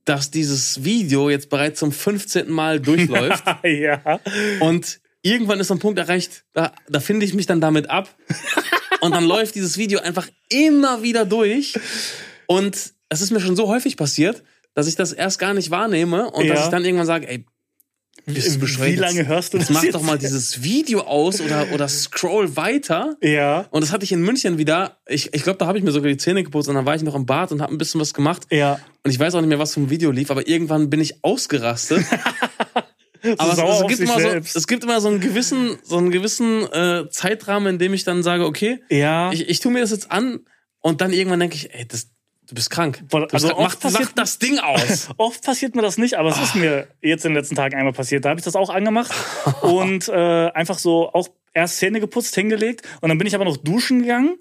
Dass 0.04 0.30
dieses 0.30 0.84
Video 0.84 1.30
jetzt 1.30 1.48
bereits 1.48 1.78
zum 1.80 1.92
15. 1.92 2.50
Mal 2.50 2.80
durchläuft. 2.80 3.44
ja. 3.64 4.20
und 4.60 5.00
irgendwann 5.22 5.60
ist 5.60 5.68
so 5.68 5.74
ein 5.74 5.78
Punkt 5.80 5.98
erreicht, 5.98 6.44
da, 6.52 6.72
da 6.88 7.00
finde 7.00 7.24
ich 7.26 7.34
mich 7.34 7.46
dann 7.46 7.60
damit 7.60 7.88
ab. 7.90 8.14
und 9.00 9.12
dann 9.14 9.24
läuft 9.24 9.54
dieses 9.54 9.78
Video 9.78 10.00
einfach 10.00 10.28
immer 10.48 11.02
wieder 11.02 11.24
durch. 11.24 11.74
Und 12.46 12.92
es 13.08 13.20
ist 13.20 13.30
mir 13.30 13.40
schon 13.40 13.56
so 13.56 13.68
häufig 13.68 13.96
passiert, 13.96 14.42
dass 14.74 14.86
ich 14.86 14.96
das 14.96 15.12
erst 15.12 15.38
gar 15.38 15.54
nicht 15.54 15.70
wahrnehme 15.70 16.30
und 16.30 16.44
Ja. 16.46 16.54
dass 16.54 16.64
ich 16.64 16.70
dann 16.70 16.84
irgendwann 16.84 17.06
sage, 17.06 17.28
ey? 17.28 17.44
Wie 18.26 18.94
lange 18.94 19.26
hörst 19.26 19.52
du 19.52 19.58
Jetzt 19.58 19.70
das 19.70 19.74
mach 19.74 19.82
jetzt? 19.82 19.94
doch 19.94 20.02
mal 20.02 20.18
dieses 20.18 20.62
Video 20.62 21.00
aus 21.00 21.40
oder, 21.40 21.66
oder 21.72 21.88
scroll 21.88 22.56
weiter. 22.56 23.16
Ja. 23.20 23.66
Und 23.70 23.82
das 23.82 23.92
hatte 23.92 24.04
ich 24.04 24.12
in 24.12 24.22
München 24.22 24.58
wieder. 24.58 24.98
Ich, 25.08 25.34
ich 25.34 25.42
glaube, 25.42 25.58
da 25.58 25.66
habe 25.66 25.78
ich 25.78 25.84
mir 25.84 25.90
sogar 25.90 26.08
die 26.08 26.16
Zähne 26.16 26.44
geputzt 26.44 26.68
und 26.68 26.76
dann 26.76 26.86
war 26.86 26.94
ich 26.94 27.02
noch 27.02 27.14
im 27.14 27.26
Bad 27.26 27.50
und 27.52 27.60
habe 27.60 27.74
ein 27.74 27.78
bisschen 27.78 28.00
was 28.00 28.14
gemacht. 28.14 28.42
Ja. 28.50 28.78
Und 29.02 29.10
ich 29.10 29.18
weiß 29.18 29.34
auch 29.34 29.40
nicht 29.40 29.48
mehr, 29.48 29.58
was 29.58 29.74
vom 29.74 29.90
Video 29.90 30.10
lief, 30.12 30.30
aber 30.30 30.46
irgendwann 30.46 30.88
bin 30.88 31.00
ich 31.00 31.24
ausgerastet. 31.24 32.04
aber 33.38 33.52
es, 33.52 33.80
es, 33.80 33.86
gibt 33.88 34.00
immer 34.00 34.20
so, 34.20 34.28
es 34.28 34.66
gibt 34.66 34.84
immer 34.84 35.00
so 35.00 35.08
einen 35.08 35.20
gewissen, 35.20 35.78
so 35.82 35.98
einen 35.98 36.10
gewissen 36.10 36.64
äh, 36.72 37.08
Zeitrahmen, 37.10 37.74
in 37.74 37.78
dem 37.78 37.94
ich 37.94 38.04
dann 38.04 38.22
sage, 38.22 38.46
okay, 38.46 38.82
Ja. 38.88 39.32
ich, 39.32 39.48
ich 39.48 39.60
tue 39.60 39.72
mir 39.72 39.80
das 39.80 39.90
jetzt 39.90 40.10
an 40.12 40.40
und 40.80 41.00
dann 41.00 41.12
irgendwann 41.12 41.40
denke 41.40 41.56
ich, 41.56 41.74
ey, 41.74 41.86
das, 41.86 42.11
du 42.52 42.56
bist 42.56 42.70
krank. 42.70 43.02
Du 43.08 43.18
bist 43.20 43.32
also 43.34 43.48
krank. 43.48 43.58
mach, 43.60 43.66
oft 43.66 43.80
passiert- 43.80 44.02
mach 44.04 44.12
das 44.12 44.38
Ding 44.38 44.58
aus. 44.58 45.08
Oft 45.16 45.42
passiert 45.42 45.74
mir 45.74 45.82
das 45.82 45.96
nicht, 45.98 46.14
aber 46.18 46.28
es 46.28 46.38
ist 46.38 46.54
mir 46.54 46.86
jetzt 47.00 47.24
in 47.24 47.30
den 47.32 47.38
letzten 47.38 47.54
Tagen 47.56 47.74
einmal 47.76 47.92
passiert. 47.94 48.24
Da 48.24 48.28
habe 48.30 48.38
ich 48.40 48.44
das 48.44 48.54
auch 48.56 48.70
angemacht 48.70 49.10
und 49.62 50.08
äh, 50.08 50.12
einfach 50.52 50.78
so 50.78 51.10
auch 51.12 51.28
erst 51.54 51.78
Zähne 51.78 52.00
geputzt, 52.00 52.34
hingelegt 52.34 52.82
und 53.00 53.08
dann 53.08 53.18
bin 53.18 53.26
ich 53.26 53.34
aber 53.34 53.44
noch 53.44 53.56
duschen 53.56 54.02
gegangen 54.02 54.36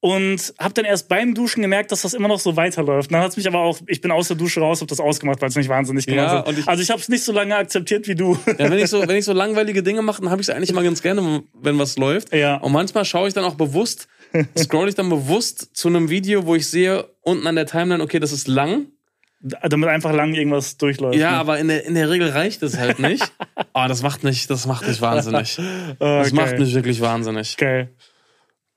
und 0.00 0.52
habe 0.58 0.74
dann 0.74 0.84
erst 0.84 1.08
beim 1.08 1.34
Duschen 1.34 1.62
gemerkt, 1.62 1.90
dass 1.90 2.02
das 2.02 2.12
immer 2.12 2.28
noch 2.28 2.38
so 2.38 2.56
weiterläuft. 2.56 3.10
Dann 3.10 3.20
hat's 3.22 3.36
mich 3.38 3.46
aber 3.46 3.60
auch, 3.60 3.78
ich 3.86 4.02
bin 4.02 4.10
aus 4.10 4.28
der 4.28 4.36
Dusche 4.36 4.60
raus, 4.60 4.80
habe 4.80 4.88
das 4.88 5.00
ausgemacht, 5.00 5.40
weil 5.40 5.48
es 5.48 5.54
mich 5.56 5.68
wahnsinnig 5.70 6.06
gemacht 6.06 6.26
Ja, 6.30 6.46
hat. 6.46 6.58
ich- 6.58 6.68
also 6.68 6.82
ich 6.82 6.90
habe 6.90 7.00
es 7.00 7.08
nicht 7.08 7.24
so 7.24 7.32
lange 7.32 7.56
akzeptiert 7.56 8.06
wie 8.06 8.14
du. 8.14 8.36
Ja, 8.46 8.70
wenn 8.70 8.78
ich 8.78 8.90
so, 8.90 9.00
wenn 9.06 9.16
ich 9.16 9.24
so 9.24 9.32
langweilige 9.32 9.82
Dinge 9.82 10.02
mache, 10.02 10.20
dann 10.20 10.30
habe 10.30 10.42
ich 10.42 10.48
es 10.48 10.54
eigentlich 10.54 10.70
immer 10.70 10.82
ganz 10.82 11.00
gerne, 11.00 11.42
wenn 11.54 11.78
was 11.78 11.96
läuft. 11.96 12.34
Ja. 12.34 12.56
Und 12.56 12.72
manchmal 12.72 13.04
schaue 13.06 13.28
ich 13.28 13.34
dann 13.34 13.44
auch 13.44 13.54
bewusst, 13.54 14.08
scroll 14.58 14.88
ich 14.88 14.94
dann 14.94 15.08
bewusst 15.08 15.76
zu 15.76 15.88
einem 15.88 16.10
Video, 16.10 16.46
wo 16.46 16.54
ich 16.54 16.68
sehe 16.68 17.06
unten 17.22 17.46
an 17.46 17.56
der 17.56 17.66
Timeline, 17.66 18.02
okay, 18.02 18.18
das 18.18 18.32
ist 18.32 18.48
lang. 18.48 18.86
Damit 19.40 19.90
einfach 19.90 20.12
lang 20.14 20.32
irgendwas 20.32 20.78
durchläuft. 20.78 21.16
Ja, 21.18 21.32
ne? 21.32 21.36
aber 21.36 21.58
in 21.58 21.68
der, 21.68 21.84
in 21.84 21.94
der 21.94 22.08
Regel 22.08 22.30
reicht 22.30 22.62
es 22.62 22.78
halt 22.78 22.98
nicht. 22.98 23.30
Oh, 23.74 23.84
das 23.88 24.02
macht 24.02 24.24
mich, 24.24 24.46
das 24.46 24.66
macht 24.66 24.86
mich 24.88 25.02
wahnsinnig. 25.02 25.56
Das 25.98 26.28
Okay. 26.28 26.34
macht 26.34 26.58
mich 26.58 26.74
wirklich 26.74 27.00
wahnsinnig. 27.02 27.56
Geil. 27.58 27.90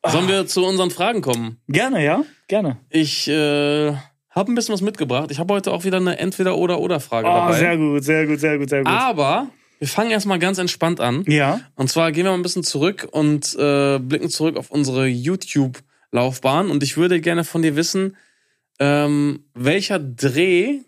Sollen 0.06 0.28
wir 0.28 0.46
zu 0.46 0.66
unseren 0.66 0.92
Fragen 0.92 1.22
kommen? 1.22 1.62
Gerne, 1.68 2.04
ja? 2.04 2.24
Gerne. 2.50 2.78
Ich 2.90 3.28
äh, 3.30 3.94
habe 4.30 4.52
ein 4.52 4.56
bisschen 4.56 4.74
was 4.74 4.82
mitgebracht. 4.82 5.32
Ich 5.32 5.40
habe 5.40 5.54
heute 5.54 5.72
auch 5.72 5.86
wieder 5.86 5.98
eine 5.98 6.18
Entweder-Oder-Oder-Frage 6.20 7.28
Oh, 7.28 7.32
dabei. 7.34 7.60
sehr 7.60 7.78
gut, 7.78 8.04
sehr 8.04 8.28
gut, 8.28 8.40
sehr 8.40 8.58
gut, 8.58 8.70
sehr 8.70 8.84
gut. 8.84 8.92
Aber 8.92 9.48
wir 9.80 9.88
fangen 9.88 10.12
erstmal 10.12 10.40
ganz 10.40 10.58
entspannt 10.58 11.00
an. 11.00 11.24
Ja. 11.28 11.62
Und 11.76 11.90
zwar 11.90 12.12
gehen 12.12 12.26
wir 12.26 12.32
mal 12.32 12.38
ein 12.38 12.44
bisschen 12.44 12.64
zurück 12.64 13.08
und 13.12 13.56
äh, 13.56 14.00
blicken 14.00 14.30
zurück 14.30 14.58
auf 14.58 14.72
unsere 14.72 15.08
YouTube-Laufbahn. 15.08 16.70
Und 16.70 16.84
ich 16.84 16.98
würde 16.98 17.22
gerne 17.22 17.44
von 17.44 17.62
dir 17.62 17.76
wissen, 17.76 18.18
ähm, 18.80 19.44
welcher 19.54 20.00
Dreh, 20.00 20.80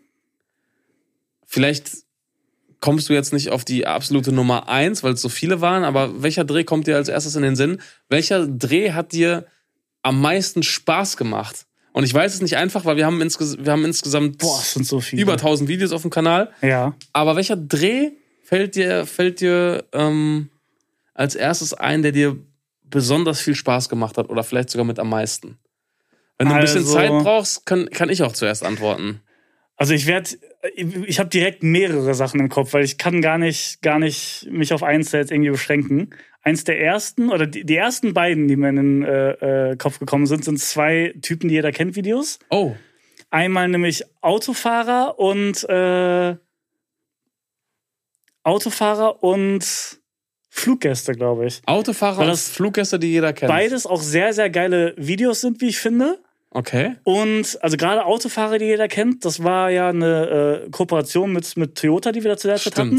vielleicht 1.45 1.89
kommst 2.79 3.09
du 3.09 3.13
jetzt 3.13 3.33
nicht 3.33 3.49
auf 3.49 3.65
die 3.65 3.85
absolute 3.85 4.31
Nummer 4.31 4.69
eins, 4.69 5.03
weil 5.03 5.13
es 5.13 5.21
so 5.21 5.29
viele 5.29 5.61
waren, 5.61 5.83
aber 5.83 6.21
welcher 6.23 6.45
Dreh 6.45 6.63
kommt 6.63 6.87
dir 6.87 6.95
als 6.95 7.09
erstes 7.09 7.35
in 7.35 7.43
den 7.43 7.55
Sinn? 7.55 7.81
Welcher 8.07 8.47
Dreh 8.47 8.91
hat 8.91 9.11
dir 9.11 9.45
am 10.01 10.21
meisten 10.21 10.63
Spaß 10.63 11.17
gemacht? 11.17 11.65
Und 11.91 12.03
ich 12.03 12.13
weiß 12.13 12.35
es 12.35 12.41
nicht 12.41 12.55
einfach, 12.55 12.85
weil 12.85 12.97
wir 12.97 13.05
haben, 13.05 13.21
insges 13.21 13.57
wir 13.59 13.71
haben 13.71 13.83
insgesamt 13.83 14.37
Boah, 14.37 14.61
sind 14.61 14.85
so 14.85 15.01
viele. 15.01 15.21
über 15.21 15.33
1000 15.33 15.67
Videos 15.67 15.91
auf 15.91 16.03
dem 16.03 16.11
Kanal. 16.11 16.51
Ja. 16.61 16.95
Aber 17.11 17.35
welcher 17.35 17.57
Dreh 17.57 18.11
fällt 18.49 18.75
dir, 18.75 19.05
fällt 19.05 19.41
dir 19.41 19.85
ähm, 19.93 20.49
als 21.13 21.35
erstes 21.35 21.73
ein, 21.75 22.01
der 22.01 22.11
dir 22.11 22.35
besonders 22.83 23.39
viel 23.41 23.53
Spaß 23.53 23.89
gemacht 23.89 24.17
hat 24.17 24.29
oder 24.29 24.43
vielleicht 24.43 24.71
sogar 24.71 24.85
mit 24.85 24.97
am 24.97 25.09
meisten? 25.09 25.59
Wenn 26.39 26.47
du 26.49 26.55
ein 26.55 26.61
bisschen 26.61 26.79
Also- 26.79 26.93
Zeit 26.93 27.09
brauchst, 27.11 27.65
kann, 27.67 27.89
kann 27.91 28.09
ich 28.09 28.23
auch 28.23 28.31
zuerst 28.33 28.63
antworten. 28.63 29.21
Also 29.75 29.93
ich 29.93 30.07
werde, 30.07 30.31
ich 30.73 31.19
habe 31.19 31.29
direkt 31.29 31.61
mehrere 31.63 32.13
Sachen 32.15 32.39
im 32.39 32.49
Kopf, 32.49 32.73
weil 32.73 32.83
ich 32.83 32.97
kann 32.97 33.21
gar 33.21 33.37
nicht, 33.37 33.81
gar 33.81 33.99
nicht 33.99 34.47
mich 34.49 34.73
auf 34.73 34.81
eins 34.83 35.11
jetzt 35.11 35.31
irgendwie 35.31 35.51
beschränken. 35.51 36.09
Eins 36.41 36.63
der 36.63 36.81
ersten 36.81 37.29
oder 37.29 37.45
die, 37.45 37.63
die 37.65 37.75
ersten 37.75 38.13
beiden, 38.13 38.47
die 38.47 38.55
mir 38.55 38.69
in 38.69 38.75
den 38.75 39.03
äh, 39.03 39.71
äh, 39.71 39.77
Kopf 39.77 39.99
gekommen 39.99 40.25
sind, 40.25 40.43
sind 40.43 40.59
zwei 40.59 41.13
Typen, 41.21 41.49
die 41.49 41.55
jeder 41.55 41.71
kennt 41.71 41.95
Videos. 41.95 42.39
Oh, 42.49 42.75
Einmal 43.29 43.67
nämlich 43.69 44.03
Autofahrer 44.21 45.19
und 45.19 45.63
äh, 45.69 46.35
Autofahrer 48.43 49.23
und 49.23 49.65
Fluggäste, 50.49 51.13
glaube 51.13 51.45
ich. 51.45 51.61
Autofahrer 51.65 52.27
und 52.27 52.37
Fluggäste, 52.37 52.99
die 52.99 53.11
jeder 53.11 53.33
kennt. 53.33 53.49
Beides 53.49 53.85
auch 53.85 54.01
sehr, 54.01 54.33
sehr 54.33 54.49
geile 54.49 54.93
Videos 54.97 55.41
sind, 55.41 55.61
wie 55.61 55.67
ich 55.67 55.77
finde. 55.79 56.19
Okay. 56.51 56.95
Und 57.03 57.59
also 57.61 57.77
gerade 57.77 58.05
Autofahrer, 58.05 58.57
die 58.57 58.65
jeder 58.65 58.87
kennt, 58.87 59.23
das 59.23 59.43
war 59.43 59.69
ja 59.69 59.89
eine 59.89 60.63
äh, 60.65 60.69
Kooperation 60.71 61.31
mit, 61.31 61.55
mit 61.57 61.75
Toyota, 61.75 62.11
die 62.11 62.23
wir 62.23 62.31
da 62.31 62.37
zu 62.37 62.47
der 62.47 62.57
Zeit 62.57 62.75
hatten. 62.77 62.95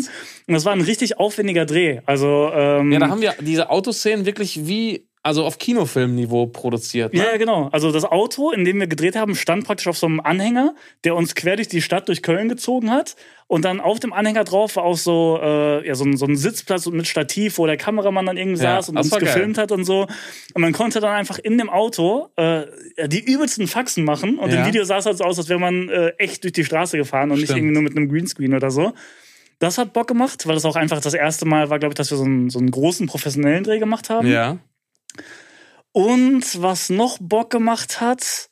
Und 0.46 0.54
das 0.54 0.64
war 0.64 0.72
ein 0.72 0.80
richtig 0.80 1.18
aufwendiger 1.18 1.66
Dreh. 1.66 2.00
Also 2.06 2.50
ähm, 2.54 2.92
Ja, 2.92 3.00
da 3.00 3.08
haben 3.08 3.20
wir 3.20 3.34
diese 3.40 3.68
Autoszenen 3.68 4.24
wirklich 4.24 4.68
wie, 4.68 5.08
also 5.22 5.44
auf 5.44 5.58
Kinofilmniveau 5.58 6.46
produziert. 6.46 7.12
Ne? 7.12 7.20
ja, 7.20 7.36
genau. 7.36 7.68
Also 7.72 7.92
das 7.92 8.04
Auto, 8.04 8.52
in 8.52 8.64
dem 8.64 8.80
wir 8.80 8.86
gedreht 8.86 9.16
haben, 9.16 9.34
stand 9.34 9.64
praktisch 9.64 9.86
auf 9.86 9.98
so 9.98 10.06
einem 10.06 10.20
Anhänger, 10.20 10.74
der 11.04 11.14
uns 11.14 11.34
quer 11.34 11.56
durch 11.56 11.68
die 11.68 11.82
Stadt, 11.82 12.08
durch 12.08 12.22
Köln 12.22 12.48
gezogen 12.48 12.90
hat. 12.90 13.16
Und 13.46 13.64
dann 13.66 13.80
auf 13.80 14.00
dem 14.00 14.12
Anhänger 14.14 14.44
drauf 14.44 14.76
war 14.76 14.84
auch 14.84 14.96
so, 14.96 15.38
äh, 15.42 15.86
ja, 15.86 15.94
so, 15.94 16.04
ein, 16.04 16.16
so 16.16 16.24
ein 16.24 16.36
Sitzplatz 16.36 16.86
mit 16.86 17.06
Stativ, 17.06 17.58
wo 17.58 17.66
der 17.66 17.76
Kameramann 17.76 18.24
dann 18.24 18.36
irgendwie 18.38 18.62
Ja, 18.62 18.76
saß 18.76 18.90
und 18.90 18.94
das 18.94 19.12
uns 19.12 19.20
gefilmt 19.20 19.58
hat 19.58 19.72
und 19.72 19.84
so. 19.84 20.06
Und 20.54 20.62
man 20.62 20.72
konnte 20.72 21.00
dann 21.00 21.12
einfach 21.14 21.38
in 21.38 21.58
dem 21.58 21.68
Auto 21.68 22.28
äh, 22.36 22.62
die 23.06 23.20
übelsten 23.22 23.66
Faxen 23.66 24.04
machen. 24.04 24.38
Und 24.38 24.52
Ja. 24.52 24.60
im 24.60 24.66
Video 24.66 24.84
sah 24.84 24.98
es 24.98 25.06
halt 25.06 25.18
so 25.18 25.24
aus, 25.24 25.36
als 25.38 25.48
wäre 25.50 25.60
man 25.60 25.88
äh, 25.90 26.12
echt 26.16 26.44
durch 26.44 26.52
die 26.54 26.64
Straße 26.64 26.96
gefahren 26.96 27.30
und 27.30 27.36
nicht 27.38 27.46
Stimmt. 27.46 27.58
irgendwie 27.58 27.74
nur 27.74 27.82
mit 27.82 27.94
einem 27.96 28.08
Greenscreen 28.08 28.54
oder 28.54 28.70
so. 28.70 28.92
Das 29.58 29.76
hat 29.76 29.92
Bock 29.92 30.08
gemacht, 30.08 30.46
weil 30.46 30.54
das 30.54 30.64
auch 30.64 30.76
einfach 30.76 31.02
das 31.02 31.12
erste 31.12 31.44
Mal 31.44 31.68
war, 31.68 31.78
glaube 31.78 31.92
ich, 31.92 31.96
dass 31.96 32.10
wir 32.10 32.16
so 32.16 32.24
einen, 32.24 32.48
so 32.48 32.58
einen 32.58 32.70
großen 32.70 33.06
professionellen 33.06 33.64
Dreh 33.64 33.78
gemacht 33.78 34.08
haben. 34.08 34.26
Ja. 34.26 34.56
Und 35.92 36.62
was 36.62 36.90
noch 36.90 37.18
Bock 37.20 37.50
gemacht 37.50 38.00
hat, 38.00 38.48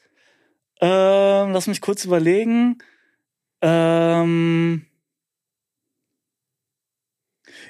ähm, 0.81 1.53
lass 1.53 1.67
mich 1.67 1.81
kurz 1.81 2.05
überlegen. 2.05 2.79
Ähm, 3.61 4.87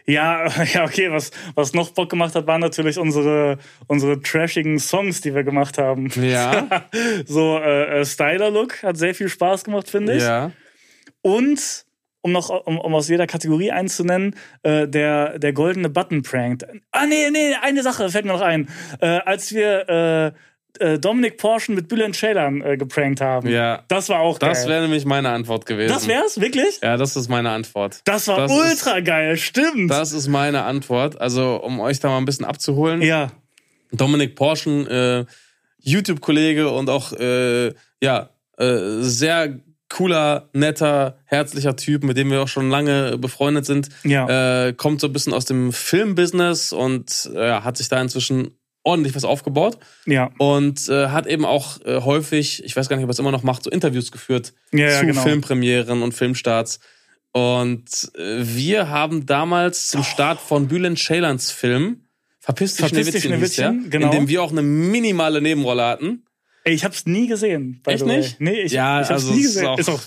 ja, 0.06 0.46
ja, 0.64 0.84
okay, 0.84 1.10
was, 1.10 1.30
was 1.54 1.74
noch 1.74 1.90
Bock 1.90 2.10
gemacht 2.10 2.34
hat, 2.34 2.46
waren 2.46 2.60
natürlich 2.60 2.98
unsere, 2.98 3.58
unsere 3.86 4.20
trashigen 4.20 4.78
Songs, 4.78 5.20
die 5.20 5.34
wir 5.34 5.44
gemacht 5.44 5.78
haben. 5.78 6.10
Ja. 6.16 6.88
so, 7.26 7.58
äh, 7.58 8.00
äh, 8.00 8.04
Styler-Look 8.04 8.82
hat 8.82 8.96
sehr 8.96 9.14
viel 9.14 9.28
Spaß 9.28 9.64
gemacht, 9.64 9.90
finde 9.90 10.16
ich. 10.16 10.22
ja. 10.22 10.52
Und 11.20 11.84
um 12.22 12.32
noch 12.32 12.50
um, 12.50 12.78
um 12.78 12.94
aus 12.94 13.08
jeder 13.08 13.26
Kategorie 13.26 13.70
einzunennen, 13.70 14.34
äh, 14.62 14.88
der, 14.88 15.38
der 15.38 15.52
goldene 15.52 15.88
Button 15.88 16.22
Prank. 16.22 16.64
Ah, 16.90 17.06
nee, 17.06 17.30
nee, 17.30 17.54
eine 17.62 17.82
Sache 17.82 18.08
fällt 18.10 18.24
mir 18.24 18.32
noch 18.32 18.40
ein. 18.40 18.68
Äh, 19.00 19.06
als 19.24 19.52
wir 19.54 19.88
äh, 19.88 20.32
äh, 20.84 20.98
Dominik 20.98 21.38
Porschen 21.38 21.74
mit 21.74 21.88
Bülent 21.88 22.14
Ceylan 22.16 22.60
äh, 22.60 22.76
geprankt 22.76 23.20
haben. 23.20 23.48
Ja. 23.48 23.84
Das 23.88 24.08
war 24.08 24.20
auch 24.20 24.38
Das 24.38 24.60
geil. 24.62 24.68
wäre 24.70 24.82
nämlich 24.82 25.04
meine 25.04 25.30
Antwort 25.30 25.64
gewesen. 25.66 25.92
das 25.92 26.06
wär's, 26.08 26.40
wirklich? 26.40 26.80
Ja, 26.82 26.96
das 26.96 27.16
ist 27.16 27.28
meine 27.28 27.50
Antwort. 27.50 28.00
Das 28.04 28.28
war 28.28 28.36
Das 28.38 28.52
ist- 28.52 28.58
ultra 28.86 29.00
geil, 29.00 29.36
stimmt. 29.36 29.90
Das 29.90 30.12
ist 30.12 30.28
meine 30.28 30.64
Antwort. 30.64 31.20
Also, 31.20 31.56
um 31.62 31.80
euch 31.80 32.00
da 32.00 32.08
mal 32.08 32.18
ein 32.18 32.24
bisschen 32.26 32.44
abzuholen. 32.44 33.00
ja, 33.02 33.30
Dominik 33.92 34.36
Porschen, 34.36 34.86
äh, 34.86 35.24
YouTube-Kollege 35.80 36.68
und 36.70 36.90
auch 36.90 37.12
ja 38.00 38.28
sehr 38.58 39.60
cooler, 39.88 40.48
netter, 40.52 41.18
herzlicher 41.24 41.76
Typ, 41.76 42.04
mit 42.04 42.16
dem 42.16 42.30
wir 42.30 42.42
auch 42.42 42.48
schon 42.48 42.70
lange 42.70 43.18
befreundet 43.18 43.66
sind. 43.66 43.88
ja. 44.04 44.66
Äh, 44.66 44.72
kommt 44.74 45.00
so 45.00 45.06
ein 45.06 45.12
bisschen 45.12 45.32
aus 45.32 45.44
dem 45.44 45.72
Filmbusiness 45.72 46.72
und 46.72 47.30
äh, 47.34 47.60
hat 47.60 47.76
sich 47.76 47.88
da 47.88 48.00
inzwischen 48.00 48.58
ordentlich 48.82 49.14
was 49.14 49.24
aufgebaut. 49.24 49.78
Ja. 50.06 50.30
Und 50.38 50.88
äh, 50.88 51.08
hat 51.08 51.26
eben 51.26 51.44
auch 51.44 51.80
äh, 51.84 52.00
häufig, 52.00 52.64
ich 52.64 52.76
weiß 52.76 52.88
gar 52.88 52.96
nicht, 52.96 53.04
ob 53.04 53.10
er 53.10 53.12
es 53.12 53.18
immer 53.18 53.32
noch 53.32 53.42
macht, 53.42 53.64
so 53.64 53.70
Interviews 53.70 54.12
geführt 54.12 54.54
Ja, 54.72 54.90
ja, 54.90 55.00
zu 55.00 55.06
genau. 55.06 55.22
Filmpremieren 55.22 56.02
und 56.02 56.12
Filmstarts. 56.12 56.80
Und 57.32 58.10
äh, 58.16 58.38
wir 58.40 58.88
haben 58.88 59.26
damals 59.26 59.88
zum 59.88 60.02
Start 60.02 60.40
von 60.40 60.68
Bülent 60.68 60.98
Ceylan's 60.98 61.50
Film 61.50 62.04
Verpiss 62.40 62.76
dich, 62.76 62.86
Verpiss 62.86 63.10
dich, 63.10 63.24
Schneewittchen, 63.24 63.40
hieß 63.40 63.56
der, 63.56 63.64
Schneewittchen, 63.66 63.90
genau. 63.90 64.06
in 64.06 64.12
dem 64.12 64.28
wir 64.28 64.42
auch 64.42 64.52
eine 64.52 64.62
minimale 64.62 65.42
Nebenrolle 65.42 65.84
hatten. 65.84 66.24
Ey, 66.68 66.74
ich 66.74 66.84
hab's 66.84 67.06
nie 67.06 67.26
gesehen. 67.26 67.80
Echt 67.86 68.04
nicht? 68.04 68.40
Nee, 68.40 68.60
ich, 68.62 68.72
Ja, 68.72 69.00
ich 69.00 69.08
hab's 69.08 69.24
also 69.24 69.32
nie 69.34 69.40
es 69.40 69.46
ist 69.46 69.54
gesehen. 69.54 69.66
auch- 69.68 69.78
Ist 69.78 69.88
auch, 69.88 70.00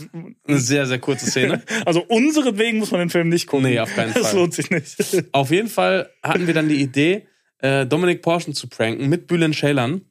Eine 0.47 0.59
sehr, 0.59 0.86
sehr 0.86 0.99
kurze 0.99 1.26
Szene. 1.26 1.62
also 1.86 2.03
unseretwegen 2.07 2.80
muss 2.80 2.91
man 2.91 2.99
den 2.99 3.09
Film 3.09 3.30
nicht 3.30 3.47
gucken. 3.47 3.66
Nee, 3.68 3.80
auf 3.80 3.93
keinen 3.95 4.14
Das 4.14 4.28
Fall. 4.30 4.36
lohnt 4.39 4.53
sich 4.53 4.70
nicht. 4.70 4.95
Auf 5.34 5.51
jeden 5.51 5.68
Fall 5.70 6.09
hatten 6.24 6.47
wir 6.47 6.53
dann 6.53 6.70
die 6.70 6.82
Idee, 6.82 7.28
äh, 7.59 7.86
Dominik 7.86 8.22
Porschen 8.22 8.53
zu 8.53 8.68
pranken 8.68 9.09
mit 9.09 9.28
Bülent 9.28 9.55
Ceylan. 9.55 10.01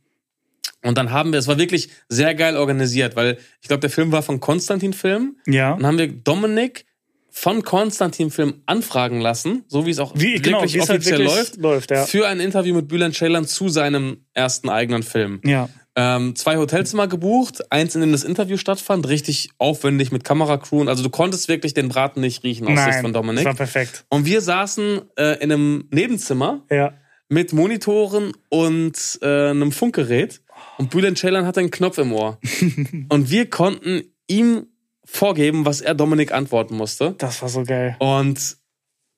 Und 0.82 0.96
dann 0.96 1.10
haben 1.10 1.32
wir, 1.32 1.38
es 1.38 1.46
war 1.46 1.58
wirklich 1.58 1.90
sehr 2.08 2.34
geil 2.34 2.56
organisiert, 2.56 3.14
weil 3.16 3.38
ich 3.60 3.68
glaube, 3.68 3.80
der 3.80 3.90
Film 3.90 4.12
war 4.12 4.22
von 4.22 4.40
Konstantin 4.40 4.92
Film. 4.94 5.36
Ja. 5.46 5.74
Dann 5.76 5.86
haben 5.86 5.98
wir 5.98 6.08
Dominik 6.08 6.86
von 7.32 7.62
Konstantin 7.62 8.30
Film 8.30 8.62
anfragen 8.66 9.20
lassen, 9.20 9.62
so 9.68 9.86
wie 9.86 9.90
es 9.90 9.98
auch 10.00 10.14
Wie, 10.16 10.34
wirklich 10.34 10.42
genau, 10.42 10.64
es 10.64 10.72
halt 10.88 10.90
offiziell 11.00 11.18
wirklich 11.20 11.36
läuft, 11.36 11.56
läuft 11.58 11.90
ja. 11.92 12.04
für 12.04 12.26
ein 12.26 12.40
Interview 12.40 12.74
mit 12.74 12.88
Bülent 12.88 13.14
Ceylan 13.14 13.46
zu 13.46 13.68
seinem 13.68 14.24
ersten 14.34 14.68
eigenen 14.68 15.02
Film. 15.04 15.40
Ja. 15.44 15.68
Ähm, 15.96 16.36
zwei 16.36 16.56
Hotelzimmer 16.56 17.08
gebucht, 17.08 17.70
eins, 17.72 17.94
in 17.94 18.00
dem 18.00 18.12
das 18.12 18.22
Interview 18.24 18.56
stattfand, 18.56 19.08
richtig 19.08 19.50
aufwendig 19.58 20.12
mit 20.12 20.22
Kameracrew. 20.24 20.84
Also 20.88 21.02
du 21.02 21.10
konntest 21.10 21.48
wirklich 21.48 21.74
den 21.74 21.88
Braten 21.88 22.20
nicht 22.20 22.44
riechen 22.44 22.68
aus 22.68 22.84
Sicht 22.84 23.00
von 23.00 23.12
das 23.12 23.20
Dominik. 23.20 23.44
war 23.44 23.54
perfekt. 23.54 24.04
Und 24.08 24.24
wir 24.24 24.40
saßen 24.40 25.00
äh, 25.16 25.42
in 25.42 25.50
einem 25.52 25.88
Nebenzimmer 25.90 26.62
Ja. 26.70 26.92
mit 27.28 27.52
Monitoren 27.52 28.32
und 28.48 29.18
äh, 29.22 29.50
einem 29.50 29.72
Funkgerät. 29.72 30.40
Und 30.78 30.90
Bülent 30.90 31.18
Ceylan 31.18 31.44
hatte 31.46 31.60
einen 31.60 31.70
Knopf 31.72 31.98
im 31.98 32.12
Ohr. 32.12 32.38
und 33.08 33.30
wir 33.30 33.50
konnten 33.50 34.02
ihm 34.28 34.66
vorgeben, 35.04 35.64
was 35.66 35.80
er 35.80 35.94
Dominik 35.94 36.32
antworten 36.32 36.76
musste. 36.76 37.16
Das 37.18 37.42
war 37.42 37.48
so 37.48 37.64
geil. 37.64 37.96
Und 37.98 38.58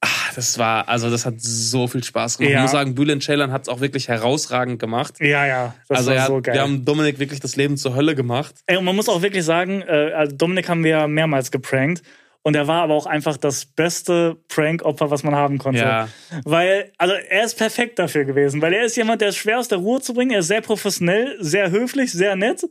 ach, 0.03 0.35
das 0.35 0.59
war, 0.59 0.89
also 0.89 1.09
das 1.11 1.25
hat 1.25 1.35
so 1.39 1.87
viel 1.87 2.05
Spaß 2.05 2.39
gemacht. 2.39 2.53
Ja. 2.53 2.59
Ich 2.59 2.63
muss 2.63 2.73
sagen, 2.73 2.95
Bülent 2.95 3.23
Ceylan 3.23 3.53
hat 3.53 3.63
es 3.63 3.69
auch 3.69 3.81
wirklich 3.81 4.09
herausragend 4.09 4.79
gemacht. 4.79 5.15
Ja, 5.21 5.47
ja. 5.47 5.75
Das 5.89 5.99
also 5.99 6.11
war 6.11 6.21
hat, 6.21 6.27
so 6.27 6.43
geil. 6.43 6.55
wir 6.55 6.63
haben 6.63 6.85
Dominik 6.85 7.19
wirklich 7.19 7.41
das 7.41 7.57
Leben 7.57 7.77
zur 7.77 7.95
Hölle 7.95 8.15
gemacht. 8.15 8.55
Ey, 8.67 8.77
und 8.77 8.85
man 8.85 8.97
muss 8.97 9.09
auch 9.09 9.23
wirklich 9.23 9.45
sagen, 9.45 9.83
äh, 9.83 10.13
also 10.15 10.37
Dominik 10.37 10.69
haben 10.69 10.85
wir 10.85 11.07
mehrmals 11.07 11.51
geprankt. 11.51 12.03
Und 12.45 12.57
er 12.57 12.67
war 12.67 12.83
aber 12.83 12.95
auch 12.95 13.07
einfach 13.07 13.37
das 13.37 13.65
beste 13.65 14.37
Prank-Opfer, 14.49 15.13
was 15.13 15.23
man 15.23 15.37
haben 15.37 15.59
konnte. 15.59 15.79
Ja. 15.79 16.09
Weil, 16.45 16.91
also 16.99 17.15
er 17.15 17.45
ist 17.45 17.57
perfekt 17.57 18.01
dafür 18.01 18.25
gewesen, 18.25 18.61
weil 18.61 18.73
er 18.73 18.85
ist 18.85 18.97
jemand, 18.97 19.21
der 19.21 19.29
ist 19.29 19.37
schwer 19.37 19.61
aus 19.61 19.69
der 19.69 19.79
Ruhe 19.79 20.01
zu 20.01 20.13
bringen. 20.13 20.33
Er 20.33 20.41
ist 20.41 20.49
sehr 20.49 20.61
professionell, 20.61 21.37
sehr 21.39 21.71
höflich, 21.71 22.11
sehr 22.11 22.35
nett. 22.35 22.65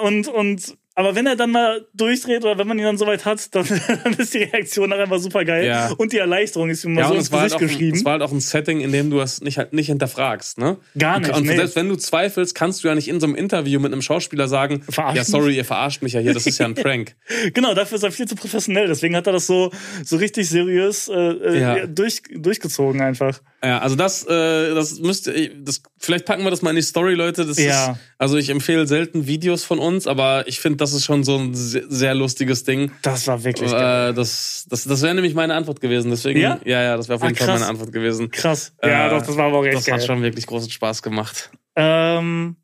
Und, 0.00 0.28
und, 0.28 0.76
aber 0.98 1.14
wenn 1.14 1.26
er 1.26 1.36
dann 1.36 1.52
mal 1.52 1.86
durchdreht 1.94 2.42
oder 2.44 2.58
wenn 2.58 2.66
man 2.66 2.76
ihn 2.78 2.84
dann 2.84 2.98
soweit 2.98 3.24
hat, 3.24 3.54
dann, 3.54 3.64
dann 4.04 4.14
ist 4.14 4.34
die 4.34 4.38
Reaktion 4.42 4.90
nachher 4.90 5.04
einfach 5.04 5.20
super 5.20 5.44
geil. 5.44 5.64
Ja. 5.64 5.92
Und 5.96 6.12
die 6.12 6.18
Erleichterung 6.18 6.68
ist 6.70 6.84
ihm 6.84 6.94
mal 6.94 7.02
Ja, 7.02 7.08
so 7.08 7.14
ins 7.14 7.30
halt 7.30 7.42
Gesicht 7.44 7.54
auch 7.56 7.60
ein, 7.60 7.66
geschrieben. 7.68 7.96
es 7.96 8.04
war 8.04 8.12
halt 8.12 8.22
auch 8.22 8.32
ein 8.32 8.40
Setting, 8.40 8.80
in 8.80 8.90
dem 8.90 9.08
du 9.10 9.20
es 9.20 9.40
nicht, 9.40 9.58
halt 9.58 9.72
nicht 9.72 9.86
hinterfragst. 9.86 10.58
Ne? 10.58 10.76
Gar 10.98 11.20
nicht, 11.20 11.32
Und 11.34 11.46
nee. 11.46 11.56
selbst 11.56 11.76
wenn 11.76 11.88
du 11.88 11.94
zweifelst, 11.96 12.54
kannst 12.54 12.82
du 12.82 12.88
ja 12.88 12.94
nicht 12.96 13.06
in 13.08 13.20
so 13.20 13.26
einem 13.26 13.36
Interview 13.36 13.78
mit 13.80 13.92
einem 13.92 14.02
Schauspieler 14.02 14.48
sagen, 14.48 14.82
Verarscht 14.88 15.16
ja, 15.16 15.22
mich. 15.22 15.28
sorry, 15.28 15.56
ihr 15.56 15.64
verarscht 15.64 16.02
mich 16.02 16.14
ja 16.14 16.20
hier, 16.20 16.34
das 16.34 16.46
ist 16.46 16.58
ja 16.58 16.66
ein 16.66 16.74
Prank. 16.76 17.14
Genau, 17.54 17.74
dafür 17.74 17.96
ist 17.96 18.02
er 18.02 18.10
viel 18.10 18.26
zu 18.26 18.34
professionell. 18.34 18.88
Deswegen 18.88 19.14
hat 19.14 19.26
er 19.28 19.32
das 19.34 19.46
so, 19.46 19.70
so 20.04 20.16
richtig 20.16 20.48
seriös 20.48 21.08
äh, 21.08 21.14
äh, 21.14 21.60
Ja. 21.60 21.86
durch, 21.86 22.22
durchgezogen 22.34 23.00
einfach. 23.00 23.40
Ja, 23.62 23.78
also 23.78 23.96
das, 23.96 24.24
äh, 24.24 24.72
das 24.74 25.00
müsste, 25.00 25.50
das, 25.56 25.82
vielleicht 25.98 26.26
packen 26.26 26.44
wir 26.44 26.50
das 26.50 26.62
mal 26.62 26.70
in 26.70 26.76
die 26.76 26.82
Story, 26.82 27.14
Leute. 27.14 27.44
Das 27.44 27.58
Ja. 27.58 27.92
ist, 27.92 27.98
also 28.16 28.36
ich 28.36 28.50
empfehle 28.50 28.86
selten 28.86 29.26
Videos 29.26 29.64
von 29.64 29.80
uns, 29.80 30.06
aber 30.06 30.46
ich 30.46 30.60
finde, 30.60 30.76
das 30.76 30.92
ist 30.92 31.04
schon 31.04 31.24
so 31.24 31.36
ein 31.38 31.54
sehr, 31.54 31.82
sehr 31.88 32.14
lustiges 32.14 32.62
Ding. 32.62 32.92
Das 33.02 33.26
war 33.26 33.42
wirklich 33.42 33.72
geil. 33.72 34.10
Äh, 34.10 34.14
das 34.14 34.64
das, 34.70 34.84
das 34.84 35.02
wäre 35.02 35.14
nämlich 35.14 35.34
meine 35.34 35.54
Antwort 35.54 35.80
gewesen. 35.80 36.10
Deswegen, 36.10 36.38
Ja? 36.38 36.60
ja, 36.64 36.82
ja, 36.82 36.96
das 36.96 37.08
wäre 37.08 37.16
auf 37.16 37.22
Ah, 37.22 37.26
jeden 37.26 37.36
Fall 37.36 37.48
krass. 37.48 37.60
meine 37.60 37.68
Antwort 37.70 37.90
gewesen. 37.92 38.30
Krass. 38.30 38.74
Ja, 38.80 39.06
Äh, 39.08 39.10
doch, 39.10 39.26
das 39.26 39.36
war 39.36 39.46
aber 39.46 39.58
auch 39.58 39.64
echt 39.64 39.74
Das 39.76 39.86
geil. 39.86 39.94
hat 39.96 40.04
schon 40.04 40.22
wirklich 40.22 40.46
großen 40.46 40.70
Spaß 40.70 41.02
gemacht. 41.02 41.50
Ähm, 41.74 42.54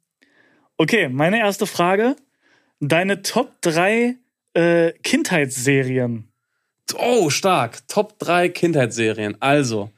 okay, 0.77 1.09
meine 1.09 1.39
erste 1.41 1.67
Frage. 1.67 2.15
Deine 2.79 3.23
Top 3.23 3.51
3 3.63 4.17
äh, 4.55 4.93
Kindheitsserien. 5.03 6.29
Oh, 6.99 7.31
stark. 7.31 7.87
Top 7.89 8.19
3 8.21 8.49
Kindheitsserien. 8.51 9.37
Also, 9.41 9.91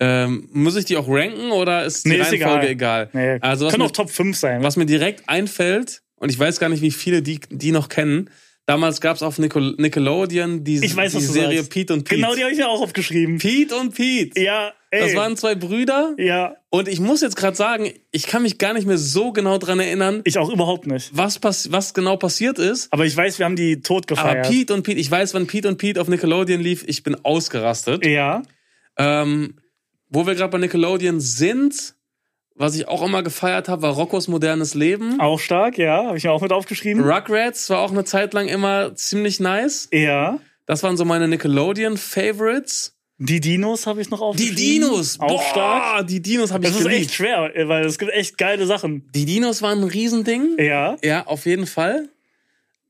ähm, 0.00 0.48
muss 0.52 0.76
ich 0.76 0.84
die 0.84 0.96
auch 0.96 1.08
ranken 1.08 1.50
oder 1.50 1.84
ist 1.84 2.04
die 2.04 2.10
Nee, 2.10 2.16
ist 2.16 2.32
Reihenfolge 2.32 2.68
egal. 2.68 3.08
egal? 3.08 3.10
Nee, 3.12 3.38
Also, 3.40 3.68
kann 3.68 3.82
auch 3.82 3.90
Top 3.90 4.10
5 4.10 4.36
sein. 4.36 4.62
was 4.62 4.76
mir 4.76 4.86
direkt 4.86 5.28
einfällt, 5.28 6.02
und 6.16 6.30
ich 6.30 6.38
weiß 6.38 6.60
gar 6.60 6.68
nicht, 6.68 6.82
wie 6.82 6.90
viele 6.90 7.22
die, 7.22 7.40
die 7.50 7.72
noch 7.72 7.88
kennen, 7.88 8.30
damals 8.66 9.00
gab 9.00 9.16
es 9.16 9.22
auf 9.22 9.38
Nickel 9.38 9.74
Nickelodeon 9.78 10.62
die, 10.64 10.80
weiß, 10.96 11.12
die 11.12 11.20
Serie 11.20 11.58
sagst. 11.58 11.70
Pete 11.72 11.92
und 11.94 12.04
Pete. 12.04 12.16
Genau, 12.20 12.34
die 12.34 12.42
habe 12.42 12.52
ich 12.52 12.58
mir 12.58 12.68
auch 12.68 12.80
aufgeschrieben. 12.82 13.38
Pete 13.38 13.74
und 13.76 13.94
Pete. 13.94 14.40
Ja, 14.40 14.72
ey. 14.90 15.00
Das 15.00 15.16
waren 15.16 15.36
zwei 15.36 15.54
Brüder. 15.54 16.14
ja, 16.18 16.56
Und 16.70 16.86
ich 16.86 17.00
muss 17.00 17.20
jetzt 17.22 17.36
gerade 17.36 17.56
sagen, 17.56 17.90
ich 18.12 18.26
kann 18.26 18.42
mich 18.42 18.58
gar 18.58 18.74
nicht 18.74 18.86
mehr 18.86 18.98
so 18.98 19.32
genau 19.32 19.58
dran 19.58 19.80
erinnern, 19.80 20.20
ich 20.24 20.38
auch 20.38 20.50
überhaupt 20.50 20.86
nicht. 20.86 21.10
was, 21.12 21.38
pass 21.38 21.72
was 21.72 21.94
genau 21.94 22.16
passiert 22.18 22.58
ist. 22.58 22.92
Aber 22.92 23.06
ich 23.06 23.16
weiß, 23.16 23.38
wir 23.38 23.46
haben 23.46 23.56
die 23.56 23.80
tot 23.80 24.04
Aber 24.10 24.22
gefeiert. 24.22 24.48
Pete 24.50 24.74
und 24.74 24.82
Pete, 24.82 25.00
ich 25.00 25.10
weiß, 25.10 25.32
wann 25.34 25.46
Pete 25.46 25.66
und 25.68 25.78
Pete 25.78 26.00
auf 26.00 26.08
Nickelodeon 26.08 26.60
lief, 26.60 26.84
ich 26.86 27.02
bin 27.02 27.16
ausgerastet. 27.24 28.04
ja, 28.04 28.42
Ähm, 28.98 29.54
wo 30.10 30.26
wir 30.26 30.34
gerade 30.34 30.50
bei 30.50 30.58
Nickelodeon 30.58 31.20
sind, 31.20 31.94
was 32.54 32.74
ich 32.74 32.88
auch 32.88 33.02
immer 33.02 33.22
gefeiert 33.22 33.68
habe, 33.68 33.82
war 33.82 33.92
Roccos 33.92 34.26
modernes 34.28 34.74
Leben. 34.74 35.20
auch 35.20 35.38
stark, 35.38 35.78
ja, 35.78 36.06
habe 36.06 36.16
ich 36.18 36.24
mir 36.24 36.32
auch 36.32 36.42
mit 36.42 36.52
aufgeschrieben. 36.52 37.02
Rugrats 37.08 37.70
war 37.70 37.78
auch 37.80 37.92
eine 37.92 38.04
Zeit 38.04 38.34
lang 38.34 38.48
immer 38.48 38.94
ziemlich 38.96 39.40
nice. 39.40 39.88
ja. 39.92 40.38
Das 40.66 40.82
waren 40.82 40.98
so 40.98 41.06
meine 41.06 41.28
Nickelodeon-Favorites. 42.02 42.94
Die 43.16 43.40
Dinos 43.40 43.86
habe 43.86 44.00
ich 44.02 44.10
noch 44.10 44.18
Die 44.18 44.24
aufgeschrieben. 44.24 44.56
Dinos! 44.56 45.18
Auch 45.18 45.28
Boah, 45.28 45.42
stark. 45.50 46.06
Die 46.08 46.20
Dinos 46.20 46.52
habe 46.52 46.64
ich 46.66 46.70
Das 46.72 46.78
ist 46.80 46.84
geliebt. 46.86 47.06
echt 47.06 47.14
schwer, 47.14 47.50
weil 47.66 47.86
es 47.86 47.98
gibt 47.98 48.12
echt 48.12 48.36
geile 48.38 48.66
Sachen. 48.66 49.08
Die 49.14 49.24
Dinos 49.24 49.62
waren 49.62 49.78
ein 49.82 49.88
Riesending. 49.88 50.56
Ja. 50.58 50.96
Ja, 51.02 51.26
auf 51.26 51.46
jeden 51.46 51.66
Fall. 51.66 52.10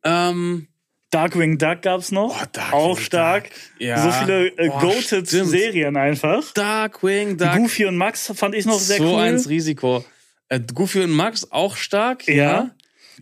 Ähm, 0.04 0.66
Darkwing 1.10 1.56
Duck 1.58 1.82
gab's 1.82 2.12
noch. 2.12 2.36
Oh, 2.42 2.46
Darkwing 2.52 2.74
auch 2.78 2.98
stark. 2.98 3.44
Duck. 3.44 3.52
Ja. 3.78 4.02
So 4.02 4.10
viele 4.12 4.48
äh, 4.58 4.68
Boah, 4.68 4.80
goated 4.80 5.26
stimmt. 5.26 5.48
Serien 5.48 5.96
einfach. 5.96 6.52
Darkwing 6.52 7.38
Duck. 7.38 7.54
Goofy 7.56 7.86
und 7.86 7.96
Max 7.96 8.30
fand 8.34 8.54
ich 8.54 8.66
noch 8.66 8.78
sehr 8.78 8.98
so 8.98 9.14
cool. 9.14 9.20
eins 9.20 9.48
Risiko. 9.48 10.04
Äh, 10.48 10.60
Goofy 10.74 11.00
und 11.00 11.10
Max 11.10 11.50
auch 11.50 11.76
stark. 11.76 12.26
Ja. 12.28 12.70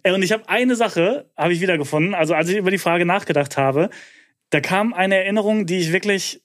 Ey, 0.03 0.13
Und 0.13 0.23
ich 0.23 0.33
habe 0.33 0.49
eine 0.49 0.77
Sache, 0.77 1.31
habe 1.37 1.53
ich 1.53 1.61
wiedergefunden. 1.61 2.15
Also 2.15 2.35
als 2.35 2.49
ich 2.49 2.57
über 2.57 2.71
die 2.71 2.79
Frage 2.79 3.07
nachgedacht 3.07 3.57
habe, 3.57 3.91
da 4.51 4.61
kam 4.61 4.93
eine 4.93 5.17
Erinnerung, 5.17 5.67
die 5.67 5.79
ich 5.79 5.93
wirklich, 5.93 6.43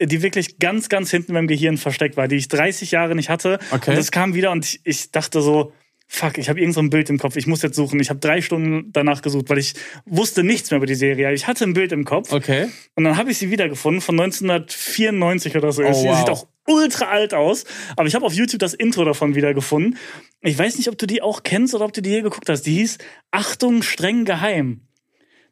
die 0.00 0.22
wirklich 0.22 0.58
ganz, 0.58 0.88
ganz 0.88 1.10
hinten 1.10 1.32
beim 1.32 1.46
Gehirn 1.46 1.76
versteckt 1.78 2.16
war, 2.16 2.28
die 2.28 2.36
ich 2.36 2.48
30 2.48 2.90
Jahre 2.90 3.14
nicht 3.14 3.28
hatte. 3.30 3.58
Okay. 3.70 3.90
Und 3.90 3.96
das 3.96 4.10
kam 4.10 4.34
wieder 4.34 4.50
und 4.50 4.64
ich, 4.64 4.80
ich 4.84 5.10
dachte 5.10 5.42
so, 5.42 5.72
fuck, 6.14 6.36
ich 6.36 6.48
habe 6.50 6.60
irgend 6.60 6.74
so 6.74 6.80
ein 6.80 6.90
Bild 6.90 7.08
im 7.08 7.18
Kopf, 7.18 7.36
ich 7.36 7.46
muss 7.46 7.62
jetzt 7.62 7.74
suchen. 7.74 7.98
Ich 7.98 8.10
habe 8.10 8.20
drei 8.20 8.42
Stunden 8.42 8.92
danach 8.92 9.22
gesucht, 9.22 9.48
weil 9.48 9.58
ich 9.58 9.72
wusste 10.04 10.44
nichts 10.44 10.70
mehr 10.70 10.76
über 10.76 10.86
die 10.86 10.94
Serie. 10.94 11.32
Ich 11.32 11.46
hatte 11.46 11.64
ein 11.64 11.72
Bild 11.72 11.90
im 11.90 12.04
Kopf 12.04 12.32
Okay. 12.32 12.68
und 12.94 13.04
dann 13.04 13.16
habe 13.16 13.30
ich 13.30 13.38
sie 13.38 13.50
wiedergefunden 13.50 14.02
von 14.02 14.20
1994 14.20 15.56
oder 15.56 15.72
so. 15.72 15.82
Oh, 15.82 15.92
Sie 15.92 16.08
wow. 16.08 16.18
sieht 16.18 16.28
auch 16.28 16.46
ultra 16.68 17.06
alt 17.06 17.32
aus, 17.34 17.64
aber 17.96 18.06
ich 18.06 18.14
habe 18.14 18.26
auf 18.26 18.34
YouTube 18.34 18.60
das 18.60 18.74
Intro 18.74 19.04
davon 19.04 19.34
wiedergefunden. 19.34 19.96
Ich 20.42 20.56
weiß 20.58 20.76
nicht, 20.76 20.88
ob 20.88 20.98
du 20.98 21.06
die 21.06 21.22
auch 21.22 21.42
kennst 21.42 21.74
oder 21.74 21.86
ob 21.86 21.92
du 21.92 22.02
die 22.02 22.10
hier 22.10 22.22
geguckt 22.22 22.48
hast. 22.48 22.62
Die 22.62 22.74
hieß 22.74 22.98
Achtung, 23.30 23.82
streng 23.82 24.24
geheim. 24.24 24.82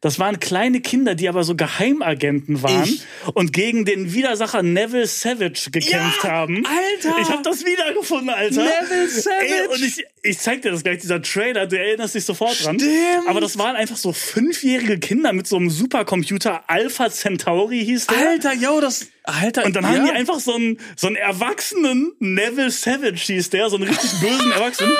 Das 0.02 0.18
waren 0.18 0.40
kleine 0.40 0.80
Kinder, 0.80 1.14
die 1.14 1.28
aber 1.28 1.44
so 1.44 1.54
Geheimagenten 1.54 2.62
waren 2.62 2.84
Ich. 2.84 3.02
und 3.34 3.52
gegen 3.52 3.84
den 3.84 4.14
Widersacher 4.14 4.62
Neville 4.62 5.06
Savage 5.06 5.68
gekämpft 5.70 6.24
Ja, 6.24 6.30
haben. 6.30 6.64
Alter! 6.66 7.18
Ich 7.20 7.28
habe 7.28 7.42
das 7.42 7.66
wiedergefunden, 7.66 8.30
Alter. 8.30 8.62
Neville 8.64 9.08
Savage! 9.08 9.46
Ey, 9.46 9.66
und 9.68 9.82
ich, 9.84 10.02
ich 10.22 10.38
zeig 10.38 10.62
dir 10.62 10.70
das 10.70 10.82
gleich, 10.84 11.00
dieser 11.00 11.20
Trailer, 11.20 11.66
du 11.66 11.78
erinnerst 11.78 12.14
dich 12.14 12.24
sofort 12.24 12.64
dran. 12.64 12.78
Stimmt. 12.80 13.28
Aber 13.28 13.42
das 13.42 13.58
waren 13.58 13.76
einfach 13.76 13.98
so 13.98 14.12
fünfjährige 14.14 14.98
Kinder 14.98 15.34
mit 15.34 15.46
so 15.46 15.56
einem 15.56 15.68
Supercomputer, 15.68 16.64
Alpha 16.70 17.10
Centauri 17.10 17.84
hieß 17.84 18.06
der. 18.06 18.18
Alter, 18.26 18.54
yo, 18.54 18.80
das. 18.80 19.08
Alter. 19.30 19.64
Und 19.64 19.76
dann 19.76 19.84
ja. 19.84 19.90
haben 19.90 20.04
die 20.04 20.12
einfach 20.12 20.40
so 20.40 20.54
einen, 20.54 20.78
so 20.96 21.06
einen 21.06 21.16
erwachsenen 21.16 22.12
Neville 22.18 22.70
Savage 22.70 23.16
hieß 23.26 23.50
der, 23.50 23.70
so 23.70 23.76
einen 23.76 23.88
richtig 23.88 24.10
bösen 24.20 24.52
Erwachsenen. 24.52 24.92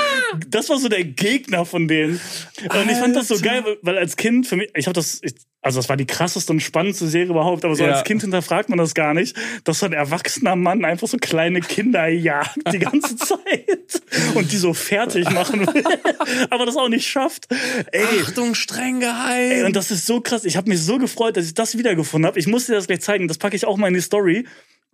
Das 0.48 0.68
war 0.68 0.78
so 0.78 0.88
der 0.88 1.04
Gegner 1.04 1.64
von 1.64 1.88
denen. 1.88 2.20
Und 2.62 2.90
ich 2.90 2.96
fand 2.98 3.16
das 3.16 3.28
so 3.28 3.34
Alter. 3.34 3.44
geil, 3.62 3.78
weil 3.82 3.98
als 3.98 4.16
Kind, 4.16 4.46
für 4.46 4.56
mich, 4.56 4.70
ich 4.74 4.86
habe 4.86 4.94
das, 4.94 5.20
ich, 5.22 5.34
also 5.62 5.78
das 5.78 5.90
war 5.90 5.98
die 5.98 6.06
krasseste 6.06 6.52
und 6.52 6.60
spannendste 6.60 7.06
Serie 7.06 7.28
überhaupt, 7.28 7.66
aber 7.66 7.74
so 7.74 7.84
Ja. 7.84 7.92
als 7.92 8.04
Kind 8.04 8.22
hinterfragt 8.22 8.70
man 8.70 8.78
das 8.78 8.94
gar 8.94 9.12
nicht, 9.12 9.36
dass 9.64 9.80
so 9.80 9.86
ein 9.86 9.92
erwachsener 9.92 10.56
Mann 10.56 10.86
einfach 10.86 11.06
so 11.06 11.18
kleine 11.18 11.60
Kinder 11.60 12.08
jagt 12.08 12.56
die 12.72 12.78
ganze 12.78 13.14
Zeit 13.16 14.02
und 14.34 14.50
die 14.52 14.56
so 14.56 14.72
fertig 14.72 15.28
machen 15.30 15.66
will, 15.66 15.84
aber 16.50 16.64
das 16.64 16.76
auch 16.76 16.88
nicht 16.88 17.06
schafft. 17.06 17.48
Ey, 17.92 18.04
Achtung, 18.22 18.54
streng 18.54 19.00
geheim. 19.00 19.50
Ey, 19.50 19.64
und 19.64 19.76
das 19.76 19.90
ist 19.90 20.06
so 20.06 20.22
krass. 20.22 20.46
Ich 20.46 20.56
habe 20.56 20.68
mich 20.70 20.80
so 20.80 20.96
gefreut, 20.98 21.36
dass 21.36 21.44
ich 21.44 21.54
das 21.54 21.76
wiedergefunden 21.76 22.26
habe. 22.26 22.38
Ich 22.38 22.46
muss 22.46 22.64
dir 22.66 22.74
das 22.74 22.86
gleich 22.86 23.00
zeigen. 23.02 23.28
Das 23.28 23.36
packe 23.36 23.54
ich 23.54 23.66
auch 23.66 23.76
mal 23.76 23.88
in 23.88 23.94
die 23.94 24.00
Story. 24.00 24.19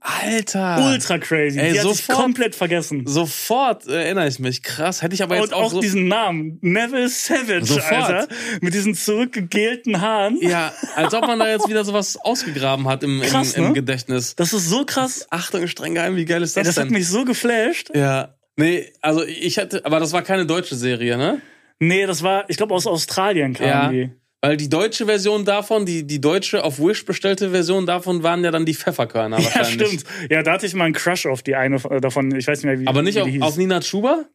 Alter. 0.01 0.87
Ultra 0.93 1.19
crazy. 1.19 1.59
Ey, 1.59 1.73
die 1.73 1.79
sofort- 1.79 2.19
komplett 2.19 2.55
vergessen. 2.55 3.07
Sofort 3.07 3.87
erinnere 3.89 4.29
ich 4.29 4.39
mich. 4.39 4.63
Krass. 4.63 5.03
Hätte 5.03 5.15
ich 5.15 5.23
aber 5.23 5.35
jetzt 5.37 5.47
Und 5.49 5.55
auch, 5.55 5.63
auch 5.65 5.71
so. 5.73 5.81
diesen 5.81 6.07
Namen, 6.07 6.59
Neville 6.61 7.09
Savage, 7.09 7.65
Sofort. 7.67 7.93
Alter. 7.93 8.29
Mit 8.61 8.75
diesen 8.75 8.95
zurückgegelten 8.95 10.01
Haaren. 10.01 10.39
ja, 10.41 10.73
als 10.95 11.13
ob 11.13 11.27
man 11.27 11.39
da 11.41 11.49
jetzt 11.49 11.69
wieder 11.69 11.85
sowas 11.85 12.17
ausgegraben 12.17 12.87
hat 12.87 13.03
im, 13.03 13.21
Krass, 13.21 13.55
im, 13.55 13.63
im 13.65 13.69
ne? 13.71 13.75
Gedächtnis. 13.75 14.37
Das 14.37 14.53
ist 14.53 14.69
so 14.69 14.85
krass. 14.85 15.27
Achtung, 15.31 15.67
streng 15.67 15.95
geheim, 15.95 16.15
wie 16.15 16.25
geil 16.25 16.43
ist 16.43 16.57
Ey, 16.57 16.63
das, 16.63 16.75
das 16.77 16.83
hat 16.85 16.91
denn? 16.91 16.97
mich 16.99 17.09
so 17.09 17.25
geflasht. 17.25 17.91
ja. 17.95 18.33
Nee, 18.59 18.91
also 19.03 19.23
ich 19.23 19.59
hatte, 19.59 19.85
aber 19.85 20.01
das 20.01 20.13
war 20.15 20.23
keine 20.23 20.47
deutsche 20.47 20.77
Serie, 20.77 21.19
ne? 21.19 21.43
Nee, 21.79 22.07
das 22.07 22.23
war, 22.23 22.49
ich 22.49 22.57
glaube, 22.57 22.73
aus 22.75 22.87
Australien 22.87 23.53
kam 23.53 23.67
Ja. 23.67 23.89
die. 23.91 24.11
Weil 24.47 24.57
die 24.57 24.69
deutsche 24.69 25.07
Version 25.07 25.45
davon, 25.45 25.87
die, 25.87 26.07
die 26.07 26.21
deutsche 26.21 26.63
auf 26.63 26.79
Wish 26.79 27.05
bestellte 27.05 27.51
Version 27.51 27.85
davon 27.85 28.23
waren 28.23 28.45
ja 28.45 28.53
dann 28.53 28.65
die 28.65 28.75
Pfefferkörner 28.75 29.39
Ja, 29.41 29.45
wahrscheinlich. 29.57 29.89
stimmt. 29.89 30.05
Ja, 30.31 30.45
da 30.45 30.53
hatte 30.53 30.67
ich 30.67 30.75
mal 30.75 30.85
einen 30.85 30.95
Crush 30.95 31.27
auf 31.27 31.43
die 31.43 31.57
eine 31.57 31.77
äh, 31.91 32.01
davon. 32.01 32.33
Ich 32.33 32.47
weiß 32.47 32.59
nicht 32.59 32.67
mehr, 32.67 32.79
wie 32.79 32.87
Aber 32.87 33.03
nicht 33.03 33.17
wie 33.17 33.23
auf, 33.23 33.29
hieß. 33.29 33.43
auf 33.43 33.57
Nina 33.57 33.83
Schuber? 33.83 34.27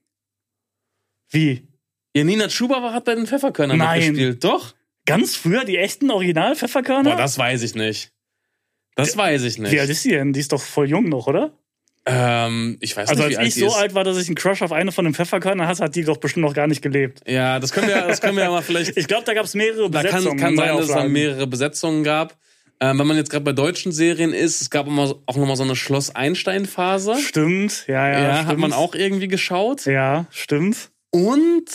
Wie? 1.29 1.65
Ja, 2.13 2.25
Nina 2.25 2.49
Schuber 2.49 2.91
hat 2.91 3.05
bei 3.05 3.15
den 3.15 3.25
Pfefferkörnern 3.25 3.77
Nein. 3.77 3.99
mitgespielt. 3.99 4.43
Doch? 4.43 4.73
Ganz 5.05 5.37
früher 5.37 5.63
die 5.63 5.77
echten 5.77 6.11
Original-Pfefferkörner? 6.11 7.11
Boah, 7.11 7.15
das 7.17 7.37
weiß 7.37 7.61
ich 7.63 7.75
nicht. 7.75 8.11
Das 8.95 9.15
weiß 9.15 9.43
ich 9.43 9.59
nicht. 9.59 9.71
Wie 9.71 9.79
alt 9.79 9.89
ist 9.89 10.03
die 10.03 10.09
denn? 10.09 10.33
Die 10.33 10.41
ist 10.41 10.51
doch 10.51 10.61
voll 10.61 10.89
jung 10.89 11.07
noch, 11.07 11.27
oder? 11.27 11.57
Ähm, 12.05 12.77
ich 12.81 12.97
weiß 12.97 13.09
Also 13.09 13.23
nicht, 13.27 13.37
als 13.37 13.47
ich 13.49 13.55
so 13.55 13.67
ist. 13.67 13.75
alt 13.75 13.93
war, 13.93 14.03
dass 14.03 14.17
ich 14.17 14.27
einen 14.27 14.35
Crush 14.35 14.61
auf 14.63 14.71
eine 14.71 14.91
von 14.91 15.05
den 15.05 15.13
Pfefferkörnern 15.13 15.67
hatte, 15.67 15.83
hat 15.83 15.95
die 15.95 16.03
doch 16.03 16.17
bestimmt 16.17 16.45
noch 16.45 16.55
gar 16.55 16.65
nicht 16.67 16.81
gelebt. 16.81 17.21
Ja, 17.27 17.59
das 17.59 17.71
können 17.71 17.87
wir, 17.87 18.01
das 18.07 18.21
können 18.21 18.35
wir 18.37 18.43
ja 18.43 18.49
mal 18.49 18.61
vielleicht. 18.63 18.97
Ich 18.97 19.07
glaube, 19.07 19.23
da 19.25 19.33
gab 19.35 19.45
es 19.45 19.53
mehrere 19.53 19.89
Da 19.89 20.01
kann, 20.03 20.11
Besetzungen. 20.13 20.39
kann 20.39 20.55
sein, 20.57 20.77
dass 20.77 20.87
es 20.87 20.93
da 20.93 21.03
mehrere 21.07 21.45
Besetzungen 21.47 22.03
gab. 22.03 22.37
Ähm, 22.79 22.97
wenn 22.97 23.05
man 23.05 23.17
jetzt 23.17 23.29
gerade 23.29 23.45
bei 23.45 23.53
deutschen 23.53 23.91
Serien 23.91 24.33
ist, 24.33 24.59
es 24.61 24.71
gab 24.71 24.87
immer, 24.87 25.13
auch 25.27 25.35
nochmal 25.37 25.55
so 25.55 25.61
eine 25.61 25.75
Schloss-Einstein-Phase. 25.75 27.17
Stimmt, 27.19 27.85
ja, 27.87 28.07
ja. 28.09 28.19
Ja, 28.23 28.33
stimmt. 28.37 28.47
hat 28.49 28.57
man 28.57 28.73
auch 28.73 28.95
irgendwie 28.95 29.27
geschaut. 29.27 29.85
Ja, 29.85 30.25
stimmt. 30.31 30.89
Und 31.11 31.65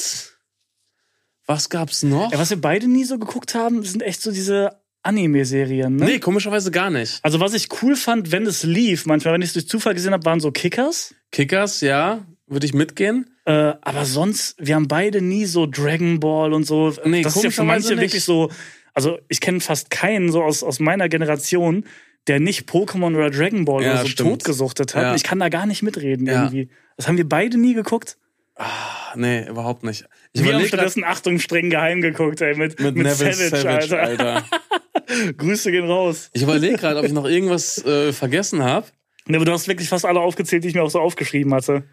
was 1.46 1.68
gab's 1.68 2.02
noch? 2.02 2.32
Ja, 2.32 2.38
was 2.40 2.50
wir 2.50 2.60
beide 2.60 2.88
nie 2.88 3.04
so 3.04 3.18
geguckt 3.20 3.54
haben, 3.54 3.84
sind 3.84 4.02
echt 4.02 4.20
so 4.20 4.32
diese 4.32 4.72
Anime-Serien. 5.06 5.96
Ne? 5.96 6.04
nee, 6.04 6.18
komischerweise 6.18 6.70
gar 6.70 6.90
nicht. 6.90 7.18
Also 7.22 7.40
was 7.40 7.54
ich 7.54 7.68
cool 7.82 7.96
fand, 7.96 8.32
wenn 8.32 8.46
es 8.46 8.62
lief, 8.62 9.06
manchmal, 9.06 9.34
wenn 9.34 9.42
ich 9.42 9.48
es 9.48 9.52
durch 9.54 9.68
Zufall 9.68 9.94
gesehen 9.94 10.12
habe, 10.12 10.24
waren 10.24 10.40
so 10.40 10.50
Kickers. 10.50 11.14
Kickers, 11.32 11.80
ja, 11.80 12.24
würde 12.46 12.66
ich 12.66 12.74
mitgehen. 12.74 13.30
Äh, 13.44 13.74
aber 13.80 14.04
sonst, 14.04 14.56
wir 14.58 14.74
haben 14.74 14.88
beide 14.88 15.20
nie 15.22 15.46
so 15.46 15.66
Dragon 15.66 16.20
Ball 16.20 16.52
und 16.52 16.64
so. 16.64 16.92
Nee, 17.04 17.22
das 17.22 17.36
ist 17.36 17.42
ja 17.44 17.50
für 17.50 17.62
manche 17.64 17.90
nicht. 17.94 18.00
wirklich 18.00 18.24
so. 18.24 18.50
Also 18.94 19.18
ich 19.28 19.40
kenne 19.40 19.60
fast 19.60 19.90
keinen 19.90 20.32
so 20.32 20.42
aus, 20.42 20.62
aus 20.62 20.80
meiner 20.80 21.08
Generation, 21.08 21.84
der 22.26 22.40
nicht 22.40 22.68
Pokémon 22.68 23.14
oder 23.14 23.30
Dragon 23.30 23.64
Ball 23.64 23.82
Ja, 23.82 23.92
oder 23.92 24.02
so 24.02 24.08
stimmt. 24.08 24.30
totgesuchtet 24.30 24.94
hat. 24.94 25.02
Ja. 25.02 25.14
Ich 25.14 25.22
kann 25.22 25.38
da 25.38 25.48
gar 25.48 25.66
nicht 25.66 25.82
mitreden 25.82 26.26
Ja. 26.26 26.44
irgendwie. 26.44 26.70
Das 26.96 27.06
haben 27.06 27.16
wir 27.18 27.28
beide 27.28 27.58
nie 27.58 27.74
geguckt. 27.74 28.16
Ah, 28.56 29.12
nee, 29.16 29.46
überhaupt 29.46 29.84
nicht. 29.84 30.06
Ich 30.32 30.42
Wir 30.42 30.52
haben 30.52 30.60
grad 30.60 30.68
stattdessen 30.68 31.04
Achtung 31.04 31.38
streng 31.38 31.68
geheim 31.68 32.00
geguckt, 32.00 32.40
ey, 32.40 32.56
mit, 32.56 32.80
mit, 32.80 32.96
mit, 32.96 33.06
Savage, 33.12 33.34
Savage, 33.50 33.68
Alter. 33.68 34.02
Alter. 34.02 34.44
Grüße 35.36 35.70
gehen 35.70 35.84
raus. 35.86 36.30
Ich 36.32 36.42
überlege 36.42 36.76
gerade, 36.76 36.98
ob 36.98 37.04
ich 37.06 37.12
noch 37.12 37.26
irgendwas 37.26 37.84
äh, 37.84 38.12
vergessen 38.12 38.62
habe. 38.62 38.86
Nee, 39.26 39.36
aber 39.36 39.44
du 39.44 39.52
hast 39.52 39.66
wirklich 39.68 39.88
fast 39.88 40.04
alle 40.04 40.20
aufgezählt, 40.20 40.64
die 40.64 40.68
ich 40.68 40.74
mir 40.74 40.82
auch 40.82 40.90
so 40.90 41.00
aufgeschrieben 41.00 41.52
hatte. 41.54 41.84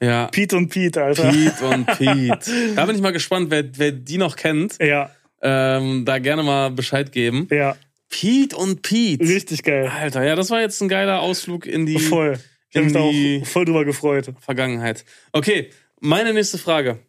Ja. 0.00 0.28
Pete 0.28 0.56
und 0.56 0.68
Pete, 0.68 1.02
Alter. 1.02 1.30
Pete 1.30 1.66
und 1.66 1.86
Pete. 1.86 2.50
Da 2.76 2.86
bin 2.86 2.94
ich 2.96 3.02
mal 3.02 3.12
gespannt, 3.12 3.50
wer, 3.50 3.64
wer 3.76 3.92
die 3.92 4.16
noch 4.18 4.36
kennt. 4.36 4.76
Ja, 4.80 5.10
Ähm, 5.42 6.04
da 6.04 6.18
gerne 6.18 6.42
mal 6.42 6.70
Bescheid 6.70 7.12
geben. 7.12 7.46
ja. 7.50 7.76
Pete 8.10 8.56
und 8.56 8.80
Pete. 8.80 9.22
Richtig 9.22 9.62
geil. 9.64 9.86
Alter, 9.94 10.24
ja, 10.24 10.34
das 10.34 10.48
war 10.48 10.62
jetzt 10.62 10.80
ein 10.80 10.88
geiler 10.88 11.20
Ausflug 11.20 11.66
in 11.66 11.84
die 11.84 11.98
Voll. 11.98 12.38
Ich 12.70 12.76
habe 12.76 12.86
in 12.86 12.92
mich 12.92 12.94
da 12.94 13.00
auch 13.00 13.46
voll 13.46 13.66
drüber 13.66 13.84
gefreut. 13.84 14.32
Vergangenheit. 14.40 15.04
Okay, 15.32 15.68
meine 16.00 16.32
nächste 16.32 16.56
Frage. 16.56 17.00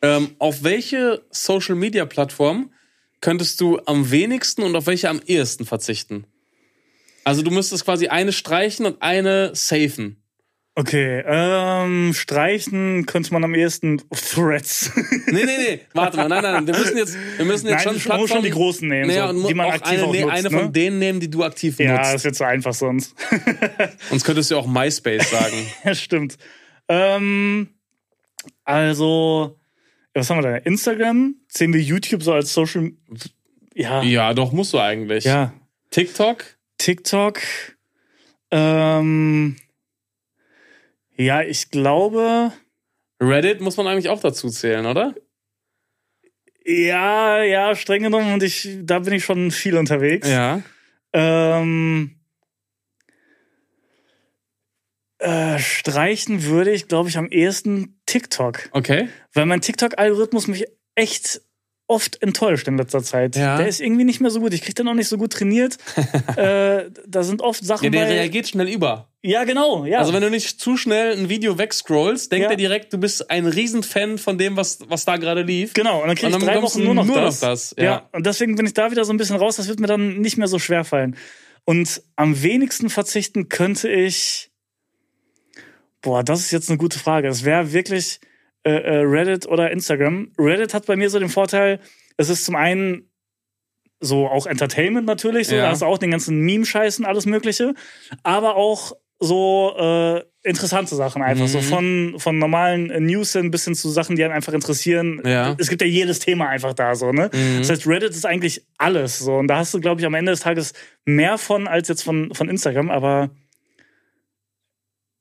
Ähm, 0.00 0.30
auf 0.38 0.62
welche 0.62 1.22
Social 1.30 1.74
Media 1.74 2.04
Plattform 2.04 2.70
könntest 3.24 3.58
du 3.62 3.80
am 3.86 4.10
wenigsten 4.10 4.62
und 4.62 4.76
auf 4.76 4.86
welche 4.86 5.08
am 5.08 5.18
ehesten 5.24 5.64
verzichten? 5.64 6.26
Also 7.24 7.40
du 7.40 7.50
müsstest 7.50 7.86
quasi 7.86 8.08
eine 8.08 8.32
streichen 8.32 8.84
und 8.84 9.00
eine 9.00 9.52
safen. 9.54 10.22
Okay, 10.74 11.22
ähm, 11.26 12.12
streichen 12.12 13.06
könnte 13.06 13.32
man 13.32 13.42
am 13.42 13.54
ehesten 13.54 14.02
Threads. 14.10 14.90
Nee, 15.26 15.44
nee, 15.44 15.56
nee, 15.56 15.80
warte 15.94 16.18
mal, 16.18 16.28
nein, 16.28 16.42
nein, 16.42 16.66
wir 16.66 16.76
müssen 16.76 16.98
jetzt, 16.98 17.16
wir 17.38 17.46
müssen 17.46 17.66
jetzt 17.66 17.86
Nein, 17.86 17.94
schon 17.94 18.02
Plattformen, 18.02 18.28
schon 18.28 18.42
die 18.42 18.50
großen 18.50 18.86
nehmen, 18.86 19.08
Naja, 19.08 19.32
so, 19.32 19.38
und 19.38 19.48
die 19.48 19.54
man 19.54 19.66
auch 19.66 19.72
aktiv 19.72 19.92
eine, 19.92 20.04
auch 20.04 20.12
nee, 20.12 20.20
nutzt, 20.20 20.34
eine 20.34 20.50
ne? 20.50 20.58
von 20.58 20.72
denen 20.72 20.98
nehmen, 20.98 21.20
die 21.20 21.30
du 21.30 21.44
aktiv 21.44 21.78
ja, 21.78 21.96
nutzt. 21.96 22.14
das 22.14 22.24
wird 22.24 22.36
so 22.36 22.44
einfach 22.44 22.74
sonst. 22.74 23.14
Sonst 24.10 24.24
könntest 24.26 24.50
du 24.50 24.56
auch 24.58 24.66
MySpace 24.66 25.30
sagen. 25.30 25.66
ja, 25.84 25.94
stimmt. 25.94 26.36
Ähm, 26.88 27.68
also, 28.64 29.56
ja, 29.56 29.63
was 30.14 30.30
haben 30.30 30.38
wir 30.38 30.42
da? 30.42 30.56
Instagram? 30.56 31.34
Sehen 31.48 31.72
wir 31.72 31.80
YouTube 31.80 32.22
so 32.22 32.32
als 32.32 32.52
Social... 32.52 32.92
Ja, 33.74 34.02
ja, 34.02 34.32
doch, 34.34 34.52
musst 34.52 34.72
du 34.72 34.78
eigentlich. 34.78 35.24
ja. 35.24 35.52
TikTok? 35.90 36.44
TikTok. 36.78 37.40
Ähm, 38.50 39.56
ja, 41.16 41.42
ich 41.42 41.70
glaube... 41.70 42.52
Reddit 43.20 43.60
muss 43.60 43.76
man 43.76 43.86
eigentlich 43.86 44.08
auch 44.08 44.20
dazu 44.20 44.48
zählen, 44.48 44.86
oder? 44.86 45.14
Ja, 46.64 47.42
ja, 47.42 47.74
streng 47.74 48.02
genommen 48.04 48.32
und 48.32 48.42
ich, 48.42 48.68
da 48.82 49.00
bin 49.00 49.12
ich 49.12 49.24
schon 49.24 49.50
viel 49.50 49.76
unterwegs. 49.76 50.28
Ja. 50.28 50.62
Ähm, 51.12 52.13
äh, 55.24 55.58
streichen 55.58 56.44
würde 56.44 56.70
ich, 56.70 56.86
glaube 56.88 57.08
ich, 57.08 57.16
am 57.16 57.28
ehesten 57.28 57.98
TikTok. 58.06 58.68
Okay. 58.72 59.08
Weil 59.32 59.46
mein 59.46 59.60
TikTok-Algorithmus 59.60 60.48
mich 60.48 60.66
echt 60.94 61.40
oft 61.86 62.22
enttäuscht 62.22 62.66
in 62.68 62.78
letzter 62.78 63.02
Zeit. 63.02 63.36
Ja. 63.36 63.58
Der 63.58 63.66
ist 63.66 63.80
irgendwie 63.80 64.04
nicht 64.04 64.20
mehr 64.20 64.30
so 64.30 64.40
gut. 64.40 64.54
Ich 64.54 64.62
kriege 64.62 64.74
den 64.74 64.88
auch 64.88 64.94
nicht 64.94 65.08
so 65.08 65.18
gut 65.18 65.32
trainiert. 65.32 65.76
äh, 66.36 66.90
da 67.06 67.22
sind 67.22 67.42
oft 67.42 67.64
Sachen 67.64 67.84
Ja, 67.84 67.90
der 67.90 68.00
bei. 68.00 68.12
reagiert 68.12 68.48
schnell 68.48 68.68
über. 68.68 69.08
Ja, 69.22 69.44
genau. 69.44 69.84
Ja. 69.84 69.98
Also 69.98 70.12
wenn 70.12 70.22
du 70.22 70.30
nicht 70.30 70.60
zu 70.60 70.76
schnell 70.76 71.16
ein 71.16 71.28
Video 71.28 71.58
wegscrollst, 71.58 72.30
denkt 72.30 72.44
Ja. 72.44 72.50
er 72.50 72.56
direkt, 72.56 72.92
du 72.92 72.98
bist 72.98 73.30
ein 73.30 73.46
Riesenfan 73.46 74.18
von 74.18 74.38
dem, 74.38 74.56
was, 74.56 74.78
was 74.88 75.04
da 75.04 75.16
gerade 75.16 75.42
lief. 75.42 75.72
Genau, 75.74 76.02
und 76.02 76.08
dann 76.08 76.16
ich 76.16 76.22
dann 76.22 76.40
drei 76.40 76.62
Wochen 76.62 76.78
du 76.78 76.84
nur 76.84 76.94
noch 76.94 77.04
nur 77.06 77.16
noch 77.16 77.24
das. 77.24 77.40
das, 77.40 77.74
ja. 77.78 77.84
ja. 77.84 78.08
und 78.12 78.26
deswegen 78.26 78.56
bin 78.56 78.66
ich 78.66 78.74
da 78.74 78.90
wieder 78.90 79.04
so 79.04 79.12
ein 79.12 79.16
bisschen 79.16 79.36
raus. 79.36 79.56
Das 79.56 79.68
wird 79.68 79.80
mir 79.80 79.86
dann 79.86 80.20
nicht 80.20 80.36
mehr 80.36 80.48
so 80.48 80.58
schwer 80.58 80.84
fallen. 80.84 81.16
Und 81.64 82.02
am 82.16 82.42
wenigsten 82.42 82.90
verzichten 82.90 83.48
könnte 83.48 83.88
ich. 83.88 84.50
Boah, 86.04 86.22
das 86.22 86.40
ist 86.40 86.50
jetzt 86.52 86.68
eine 86.68 86.78
gute 86.78 86.98
Frage. 86.98 87.28
Es 87.28 87.44
wäre 87.44 87.72
wirklich 87.72 88.20
äh, 88.62 88.70
äh, 88.72 88.96
Reddit 89.04 89.46
oder 89.46 89.70
Instagram. 89.70 90.30
Reddit 90.38 90.74
hat 90.74 90.86
bei 90.86 90.96
mir 90.96 91.08
so 91.10 91.18
den 91.18 91.28
Vorteil, 91.30 91.80
es 92.18 92.28
ist 92.28 92.44
zum 92.44 92.54
einen 92.56 93.10
so 94.00 94.28
auch 94.28 94.46
Entertainment 94.46 95.06
natürlich, 95.06 95.48
so, 95.48 95.56
Ja. 95.56 95.62
da 95.62 95.70
hast 95.70 95.80
du 95.82 95.86
auch 95.86 95.98
den 95.98 96.10
ganzen 96.10 96.40
Meme-Scheiß 96.40 96.98
und 96.98 97.06
alles 97.06 97.24
Mögliche, 97.26 97.74
aber 98.22 98.54
auch 98.56 98.92
so 99.18 99.74
äh, 99.78 100.22
interessante 100.42 100.94
Sachen 100.94 101.22
einfach, 101.22 101.46
so 101.48 101.58
Mhm. 101.58 101.62
von, 101.62 102.14
von 102.18 102.38
normalen 102.38 102.90
äh, 102.90 103.00
News 103.00 103.32
hin 103.32 103.50
bis 103.50 103.64
hin 103.64 103.74
zu 103.74 103.88
Sachen, 103.88 104.16
die 104.16 104.24
einen 104.24 104.34
einfach 104.34 104.52
interessieren. 104.52 105.22
Ja. 105.24 105.54
Es 105.58 105.70
gibt 105.70 105.80
ja 105.80 105.88
jedes 105.88 106.18
Thema 106.18 106.48
einfach 106.48 106.74
da, 106.74 106.94
so, 106.94 107.12
ne? 107.12 107.30
Mhm. 107.32 107.58
Das 107.60 107.70
heißt, 107.70 107.86
Reddit 107.86 108.10
ist 108.10 108.26
eigentlich 108.26 108.66
alles, 108.76 109.20
so, 109.20 109.36
und 109.36 109.48
da 109.48 109.56
hast 109.58 109.72
du, 109.72 109.80
glaube 109.80 110.00
ich, 110.02 110.06
am 110.06 110.12
Ende 110.14 110.32
des 110.32 110.40
Tages 110.40 110.74
mehr 111.06 111.38
von 111.38 111.66
als 111.66 111.88
jetzt 111.88 112.02
von, 112.02 112.34
von 112.34 112.50
Instagram, 112.50 112.90
aber 112.90 113.30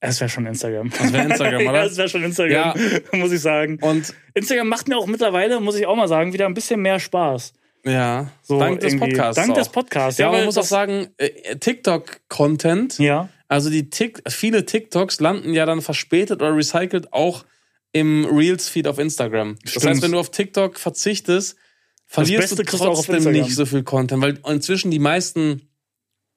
es 0.09 0.19
wäre 0.19 0.29
schon 0.29 0.45
Instagram. 0.45 0.89
Das 0.89 1.11
wäre 1.13 1.23
Instagram, 1.29 1.61
ja, 1.61 1.69
oder? 1.69 1.83
es 1.85 1.97
wäre 1.97 2.09
schon 2.09 2.23
Instagram, 2.23 2.73
muss 3.13 3.31
ich 3.31 3.41
sagen. 3.41 3.77
Und 3.81 4.13
Instagram 4.33 4.67
macht 4.67 4.87
mir 4.87 4.97
auch 4.97 5.07
mittlerweile, 5.07 5.59
muss 5.59 5.75
ich 5.75 5.85
auch 5.85 5.95
mal 5.95 6.07
sagen, 6.07 6.33
wieder 6.33 6.45
ein 6.45 6.53
bisschen 6.53 6.81
mehr 6.81 6.99
Spaß. 6.99 7.53
ja, 7.85 8.29
So 8.41 8.59
dank 8.59 8.79
des. 8.79 8.97
Podcasts. 8.99 9.35
Dank 9.35 9.51
auch. 9.51 9.57
des 9.57 9.69
Podcasts. 9.69 10.19
Ja, 10.19 10.27
aber 10.27 10.37
man 10.37 10.45
muss 10.45 10.57
auch 10.57 10.61
das- 10.61 10.69
sagen, 10.69 11.07
äh, 11.17 11.55
TikTok-Content, 11.57 12.99
Ja, 12.99 13.29
also 13.47 13.69
die 13.69 13.89
Tik 13.89 14.21
viele 14.29 14.65
TikToks 14.65 15.19
landen 15.19 15.53
ja 15.53 15.65
dann 15.65 15.81
verspätet 15.81 16.41
oder 16.41 16.55
recycelt 16.55 17.13
auch 17.13 17.45
im 17.91 18.25
Reels-Feed 18.25 18.87
auf 18.87 18.97
Instagram. 18.99 19.57
Das 19.61 19.71
Stimmt. 19.71 19.85
heißt, 19.85 20.01
wenn 20.01 20.11
du 20.13 20.19
auf 20.19 20.31
TikTok 20.31 20.79
verzichtest, 20.79 21.55
verlierst 22.07 22.57
du 22.57 22.63
trotzdem 22.63 23.31
nicht 23.31 23.53
so 23.55 23.65
viel 23.65 23.83
Content, 23.83 24.21
weil 24.23 24.39
inzwischen 24.47 24.89
die 24.91 24.99
meisten 24.99 25.69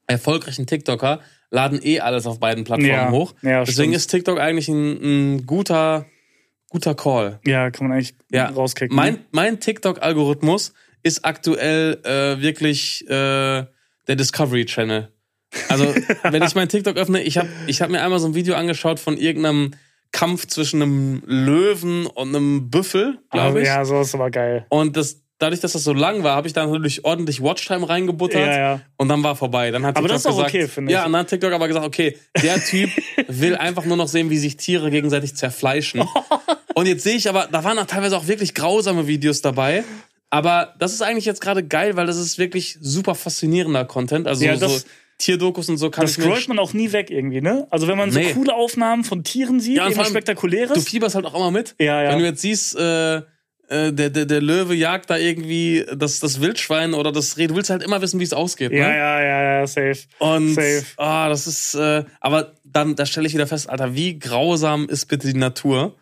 erfolgreichen 0.07 0.67
TikToker 0.67 1.21
laden 1.51 1.81
eh 1.83 2.01
alles 2.01 2.27
auf 2.27 2.41
beiden 2.41 2.65
Plattformen 2.65 2.91
Ja, 2.93 3.11
hoch. 3.11 3.35
ja, 3.43 3.61
Deswegen 3.61 3.91
stimmt. 3.91 3.97
ist 3.97 4.07
TikTok 4.11 4.39
eigentlich 4.41 4.69
ein, 4.69 5.35
ein 5.37 5.47
guter, 5.47 6.07
guter 6.71 6.95
Call. 6.95 7.41
ja, 7.47 7.71
kann 7.71 7.87
man 7.89 7.97
eigentlich 7.97 8.15
Ja, 8.31 8.47
rauskicken. 8.49 8.95
Mein, 8.97 9.19
mein 9.31 9.61
TikTok-Algorithmus 9.61 10.73
ist 11.03 11.25
aktuell 11.25 12.01
äh, 12.05 12.41
wirklich 12.43 13.05
äh, 13.09 13.11
der 14.09 14.17
Discovery 14.17 14.65
Channel. 14.67 15.13
Also, 15.69 15.95
wenn 16.25 16.43
ich 16.43 16.55
mein 16.55 16.69
TikTok 16.69 16.97
öffne, 16.97 17.23
ich 17.23 17.39
habe 17.39 17.49
ich 17.67 17.81
hab 17.81 17.91
mir 17.91 18.03
einmal 18.03 18.19
so 18.19 18.27
ein 18.27 18.35
Video 18.35 18.55
angeschaut 18.57 18.99
von 19.01 19.17
irgendeinem 19.17 19.73
Kampf 20.13 20.47
zwischen 20.47 20.83
einem 20.83 21.23
Löwen 21.27 22.07
und 22.07 22.35
einem 22.35 22.71
Büffel, 22.71 23.19
glaube 23.31 23.59
Ah, 23.59 23.63
ich. 23.63 23.67
Ja, 23.69 23.85
so 23.85 24.01
ist 24.01 24.15
aber 24.15 24.31
geil. 24.31 24.67
Und 24.69 24.97
das, 24.97 25.23
dadurch, 25.39 25.61
dass 25.61 25.73
das 25.73 25.85
so 25.85 25.93
lang 25.93 26.23
war, 26.23 26.37
habe 26.37 26.47
ich 26.47 26.53
da 26.55 26.67
natürlich 26.67 27.05
ordentlich 27.05 27.43
Watchtime 27.43 27.89
reingebuttert 27.89 28.47
Ja, 28.47 28.59
ja. 28.59 28.81
und 28.97 29.09
dann 29.09 29.23
war 29.23 29.37
vorbei. 29.37 29.71
Dann 29.71 29.85
hat 29.85 29.97
Aber 29.97 30.09
TikTok 30.09 30.15
das 30.15 30.21
ist 30.23 30.27
auch 30.27 30.37
gesagt, 30.47 30.55
okay, 30.55 30.69
finde 30.69 30.91
ich. 30.91 30.95
Ja, 30.95 31.05
und 31.07 31.13
dann 31.13 31.21
hat 31.21 31.29
TikTok 31.29 31.53
aber 31.53 31.69
gesagt, 31.69 31.87
okay, 31.87 32.17
der 32.43 32.63
Typ 32.65 32.91
will 33.29 33.57
einfach 33.57 33.85
nur 33.85 33.97
noch 33.97 34.09
sehen, 34.09 34.31
wie 34.31 34.39
sich 34.39 34.57
Tiere 34.57 34.91
gegenseitig 34.91 35.35
zerfleischen. 35.37 36.03
und 36.75 36.87
jetzt 36.87 37.05
sehe 37.05 37.17
ich 37.17 37.29
aber, 37.29 37.49
da 37.51 37.65
waren 37.65 37.79
auch 37.79 37.87
teilweise 37.87 38.17
auch 38.17 38.27
wirklich 38.27 38.55
grausame 38.55 39.07
Videos 39.07 39.43
dabei. 39.43 39.85
Aber 40.31 40.75
das 40.79 40.93
ist 40.93 41.03
eigentlich 41.03 41.25
jetzt 41.25 41.41
gerade 41.41 41.63
geil, 41.65 41.97
weil 41.97 42.07
das 42.07 42.17
ist 42.17 42.39
wirklich 42.39 42.79
super 42.81 43.15
faszinierender 43.15 43.85
Content. 43.85 44.27
Also 44.27 44.45
Ja, 44.45 44.57
so 44.57 44.67
das- 44.67 44.87
Tierdokus 45.19 45.71
und 45.71 45.79
so 45.79 45.89
kann 45.89 46.03
Das 46.03 46.11
ich 46.13 46.19
mir 46.19 46.25
scrollt 46.25 46.49
man 46.49 46.59
auch 46.59 46.75
nie 46.75 46.93
weg 46.93 47.11
irgendwie, 47.11 47.41
ne? 47.41 47.67
Also 47.71 47.89
wenn 47.89 47.97
man 47.97 48.11
so 48.11 48.19
Nee. 48.19 48.35
coole 48.35 48.55
Aufnahmen 48.55 49.03
von 49.03 49.25
Tieren 49.25 49.61
sieht, 49.61 49.77
Ja, 49.79 49.91
Spektakuläres. 50.05 50.75
Du 50.75 50.81
fieberst 50.83 51.15
halt 51.15 51.25
auch 51.25 51.35
immer 51.35 51.51
mit. 51.51 51.75
Ja, 51.81 52.03
ja. 52.03 52.11
Wenn 52.11 52.19
du 52.19 52.27
jetzt 52.27 52.43
siehst, 52.43 52.77
äh, 52.77 53.23
der, 53.69 54.11
der, 54.11 54.27
der 54.27 54.41
Löwe 54.41 54.75
jagt 54.75 55.11
da 55.11 55.17
irgendwie 55.17 55.85
das, 55.95 56.21
das 56.21 56.41
Wildschwein 56.41 56.95
oder 56.95 57.11
das 57.13 57.37
Reh, 57.37 57.47
du 57.49 57.57
willst 57.57 57.71
halt 57.71 57.83
immer 57.83 58.01
wissen, 58.03 58.21
wie 58.21 58.25
es 58.25 58.33
ausgeht. 58.33 58.71
ja, 58.73 58.89
ne? 58.89 58.97
ja, 58.97 59.21
ja, 59.23 59.43
ja, 59.61 59.67
safe. 59.67 59.99
Und 60.19 60.55
Safe. 60.55 60.85
ah, 60.97 61.29
das 61.29 61.47
ist, 61.47 61.75
äh, 61.75 62.05
aber 62.21 62.53
dann, 62.65 62.95
da 62.97 63.07
stelle 63.07 63.27
ich 63.27 63.35
wieder 63.35 63.47
fest, 63.47 63.69
Alter, 63.69 63.95
wie 63.95 64.19
grausam 64.19 64.89
ist 64.89 65.07
bitte 65.07 65.27
die 65.33 65.39
Natur? 65.39 65.95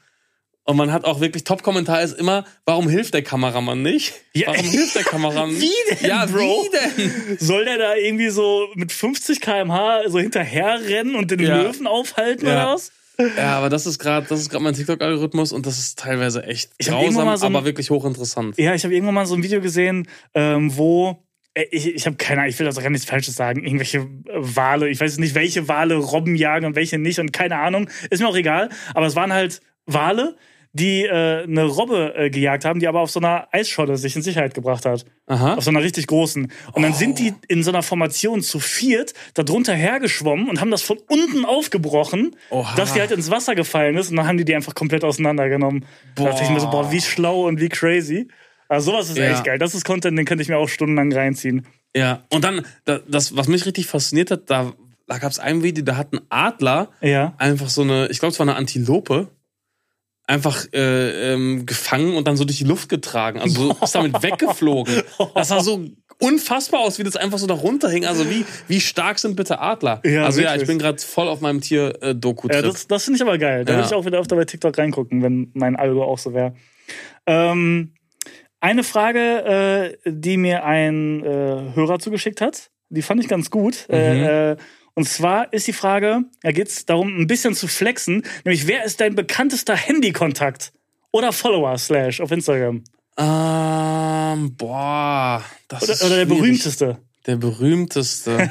Und 0.66 0.76
man 0.78 0.92
hat 0.92 1.04
auch 1.04 1.20
wirklich 1.20 1.44
Top-Kommentar 1.44 2.00
ist 2.02 2.18
immer, 2.18 2.44
warum 2.64 2.88
hilft 2.88 3.12
der 3.12 3.22
Kameramann 3.22 3.82
nicht? 3.82 4.14
Ja. 4.32 4.46
Warum 4.48 4.64
hilft 4.64 4.94
der 4.96 5.02
Kameramann? 5.04 5.50
Wie 5.60 5.70
denn, 5.90 6.08
Ja, 6.08 6.24
Bro? 6.24 6.38
wie 6.38 6.70
denn? 6.70 7.38
Soll 7.38 7.66
der 7.66 7.76
da 7.76 7.94
irgendwie 7.96 8.30
so 8.30 8.68
mit 8.74 8.90
50 8.90 9.42
km/h 9.42 10.08
so 10.08 10.18
hinterher 10.18 10.80
rennen 10.88 11.16
und 11.16 11.30
den 11.30 11.40
Ja. 11.40 11.60
Löwen 11.60 11.86
aufhalten 11.86 12.46
Ja. 12.46 12.52
oder 12.64 12.74
was? 12.74 12.92
Ja, 13.36 13.56
aber 13.58 13.68
das 13.70 13.86
ist 13.86 13.98
gerade, 13.98 14.26
das 14.28 14.40
ist 14.40 14.50
gerade 14.50 14.64
mein 14.64 14.74
TikTok-Algorithmus 14.74 15.52
und 15.52 15.66
das 15.66 15.78
ist 15.78 15.98
teilweise 15.98 16.42
echt 16.44 16.70
Ich 16.78 16.88
grausam, 16.88 17.36
so 17.36 17.46
ein- 17.46 17.54
aber 17.54 17.64
wirklich 17.64 17.90
hochinteressant. 17.90 18.58
Ja, 18.58 18.74
ich 18.74 18.82
habe 18.84 18.94
irgendwann 18.94 19.14
mal 19.14 19.26
so 19.26 19.34
ein 19.36 19.42
Video 19.42 19.60
gesehen, 19.60 20.08
ähm, 20.34 20.76
wo 20.76 21.22
äh, 21.54 21.64
ich, 21.70 21.86
ich 21.94 22.06
habe 22.06 22.16
keine 22.16 22.40
Ahnung, 22.40 22.50
ich 22.50 22.58
will 22.58 22.66
das 22.66 22.76
auch 22.76 22.82
gar 22.82 22.90
nichts 22.90 23.06
Falsches 23.08 23.36
sagen, 23.36 23.64
irgendwelche 23.64 23.98
äh, 23.98 24.06
Wale, 24.34 24.88
ich 24.88 25.00
weiß 25.00 25.18
nicht, 25.18 25.34
welche 25.36 25.68
Wale 25.68 25.94
Robben 25.94 26.34
jagen 26.34 26.66
und 26.66 26.74
welche 26.76 26.98
nicht 26.98 27.20
und 27.20 27.32
keine 27.32 27.58
Ahnung, 27.58 27.88
ist 28.10 28.20
mir 28.20 28.28
auch 28.28 28.36
egal, 28.36 28.68
aber 28.94 29.06
es 29.06 29.14
waren 29.14 29.32
halt 29.32 29.60
Wale, 29.86 30.36
die 30.76 31.04
äh, 31.04 31.44
eine 31.44 31.62
Robbe 31.64 32.14
äh, 32.16 32.30
gejagt 32.30 32.64
haben, 32.64 32.80
die 32.80 32.88
aber 32.88 33.00
auf 33.00 33.10
so 33.10 33.20
einer 33.20 33.46
Eisscholle 33.52 33.96
sich 33.96 34.16
in 34.16 34.22
Sicherheit 34.22 34.54
gebracht 34.54 34.84
hat. 34.84 35.04
Aha. 35.26 35.54
Auf 35.54 35.62
so 35.64 35.70
einer 35.70 35.82
richtig 35.82 36.08
großen. 36.08 36.50
Und 36.72 36.82
dann 36.82 36.92
sind 36.92 37.18
die 37.20 37.30
Oh. 37.32 37.36
in 37.48 37.62
so 37.62 37.70
einer 37.70 37.82
Formation 37.84 38.42
zu 38.42 38.58
viert 38.58 39.14
da 39.34 39.44
drunter 39.44 39.72
hergeschwommen 39.74 40.48
und 40.48 40.60
haben 40.60 40.72
das 40.72 40.82
von 40.82 40.98
unten 41.08 41.44
aufgebrochen, 41.44 42.34
Oha. 42.50 42.74
dass 42.76 42.92
die 42.92 43.00
halt 43.00 43.12
ins 43.12 43.30
Wasser 43.30 43.54
gefallen 43.54 43.96
ist 43.96 44.10
und 44.10 44.16
dann 44.16 44.26
haben 44.26 44.36
die 44.36 44.44
die 44.44 44.54
einfach 44.54 44.74
komplett 44.74 45.04
auseinandergenommen. 45.04 45.86
Da 46.16 46.24
dachte 46.24 46.42
ich 46.42 46.50
mir 46.50 46.58
so, 46.60 46.68
boah, 46.70 46.90
wie 46.90 47.00
schlau 47.00 47.46
und 47.46 47.60
wie 47.60 47.68
crazy. 47.68 48.26
Also 48.68 48.90
sowas 48.90 49.10
ist 49.10 49.16
Ja. 49.18 49.30
echt 49.30 49.44
geil. 49.44 49.58
Das 49.58 49.74
ist 49.76 49.84
Content, 49.84 50.18
den 50.18 50.24
könnte 50.26 50.42
ich 50.42 50.48
mir 50.48 50.56
auch 50.58 50.68
stundenlang 50.68 51.12
reinziehen. 51.12 51.66
Ja, 51.96 52.24
und 52.30 52.42
dann, 52.42 52.66
da- 52.84 52.98
das, 53.06 53.36
was 53.36 53.46
mich 53.46 53.64
richtig 53.64 53.86
fasziniert 53.86 54.32
hat, 54.32 54.50
da, 54.50 54.72
da 55.06 55.18
gab 55.18 55.30
es 55.30 55.38
ein 55.38 55.62
Video, 55.62 55.84
da 55.84 55.96
hat 55.96 56.12
ein 56.12 56.20
Adler 56.30 56.88
Ja. 57.00 57.34
einfach 57.38 57.68
so 57.68 57.82
eine, 57.82 58.08
ich 58.08 58.18
glaube, 58.18 58.32
es 58.32 58.38
war 58.40 58.48
eine 58.48 58.56
Antilope, 58.56 59.28
einfach 60.26 60.64
äh, 60.72 61.32
ähm, 61.32 61.66
gefangen 61.66 62.16
und 62.16 62.26
dann 62.26 62.36
so 62.36 62.44
durch 62.44 62.58
die 62.58 62.64
Luft 62.64 62.88
getragen. 62.88 63.40
Also 63.40 63.74
so, 63.74 63.76
ist 63.82 63.94
damit 63.94 64.22
weggeflogen. 64.22 65.02
Das 65.34 65.48
sah 65.48 65.60
so 65.60 65.84
unfassbar 66.18 66.80
aus, 66.80 66.98
wie 66.98 67.02
das 67.02 67.16
einfach 67.16 67.38
so 67.38 67.46
da 67.46 67.54
runterhing. 67.54 68.06
Also 68.06 68.28
wie, 68.30 68.44
wie 68.68 68.80
stark 68.80 69.18
sind 69.18 69.36
bitte 69.36 69.58
Adler? 69.58 70.00
Ja, 70.04 70.24
also 70.24 70.40
ja, 70.40 70.48
wirklich. 70.48 70.62
ich 70.62 70.68
bin 70.68 70.78
gerade 70.78 70.98
voll 71.02 71.28
auf 71.28 71.40
meinem 71.40 71.60
Tier-Doku-Trip. 71.60 72.62
Ja, 72.64 72.70
das, 72.70 72.86
das 72.86 73.04
finde 73.04 73.16
ich 73.16 73.22
aber 73.22 73.36
geil. 73.36 73.64
Da 73.64 73.72
Ja. 73.72 73.78
würde 73.78 73.88
ich 73.88 73.94
auch 73.94 74.06
wieder 74.06 74.18
öfter 74.18 74.36
bei 74.36 74.44
TikTok 74.44 74.76
reingucken, 74.78 75.22
wenn 75.22 75.50
mein 75.54 75.76
Algo 75.76 76.04
auch 76.04 76.18
so 76.18 76.32
wäre. 76.32 76.54
Ähm, 77.26 77.94
eine 78.60 78.84
Frage, 78.84 79.96
äh, 80.04 80.10
die 80.10 80.38
mir 80.38 80.64
ein 80.64 81.22
äh, 81.22 81.74
Hörer 81.74 81.98
zugeschickt 81.98 82.40
hat, 82.40 82.70
die 82.88 83.02
fand 83.02 83.20
ich 83.20 83.28
ganz 83.28 83.50
gut. 83.50 83.86
Mhm. 83.88 83.94
Äh, 83.94 84.52
äh, 84.52 84.56
und 84.94 85.08
zwar 85.08 85.52
ist 85.52 85.66
die 85.66 85.72
Frage, 85.72 86.22
da 86.42 86.52
geht 86.52 86.68
es 86.68 86.86
darum, 86.86 87.08
ein 87.20 87.26
bisschen 87.26 87.54
zu 87.54 87.66
flexen, 87.68 88.22
nämlich 88.44 88.66
wer 88.66 88.84
ist 88.84 89.00
dein 89.00 89.14
bekanntester 89.14 89.74
Handykontakt 89.76 90.72
oder 91.10 91.32
Follower 91.32 91.76
slash 91.78 92.20
auf 92.20 92.30
Instagram? 92.30 92.84
ähm, 93.16 94.56
boah, 94.56 95.44
das 95.68 95.82
Oder, 95.84 95.92
ist 95.92 96.02
oder 96.04 96.16
der 96.16 96.24
schwierig. 96.26 96.38
berühmteste? 96.40 96.98
Der 97.26 97.36
berühmteste. 97.36 98.50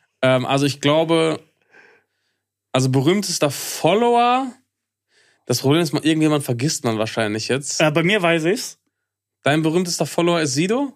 ähm, 0.22 0.46
also 0.46 0.66
ich 0.66 0.80
glaube, 0.80 1.40
also 2.72 2.88
berühmtester 2.90 3.50
Follower. 3.50 4.52
Das 5.46 5.60
Problem 5.60 5.80
ist, 5.82 5.92
man- 5.92 6.02
irgendjemand 6.04 6.44
vergisst 6.44 6.84
man 6.84 6.98
wahrscheinlich 6.98 7.48
jetzt. 7.48 7.80
Äh, 7.80 7.90
bei 7.90 8.02
mir 8.02 8.22
weiß 8.22 8.44
ich's. 8.44 8.78
Dein 9.42 9.62
berühmtester 9.62 10.06
Follower 10.06 10.40
ist 10.40 10.54
Sido? 10.54 10.92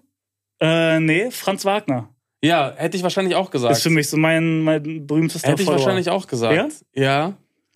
Äh, 0.60 1.00
nee, 1.00 1.30
Franz 1.30 1.64
Wagner. 1.64 2.13
Ja, 2.44 2.72
hätte 2.76 2.96
ich 2.96 3.02
wahrscheinlich 3.02 3.34
auch 3.34 3.50
gesagt. 3.50 3.72
Ist 3.76 3.82
für 3.82 3.90
mich 3.90 4.08
so 4.08 4.16
mein, 4.16 4.60
mein 4.60 5.06
berühmtester 5.06 5.48
hätte 5.48 5.62
ich 5.62 5.66
Follower. 5.66 5.80
wahrscheinlich 5.80 6.10
auch 6.10 6.26
gesagt. 6.26 6.72
Ja. 6.94 7.32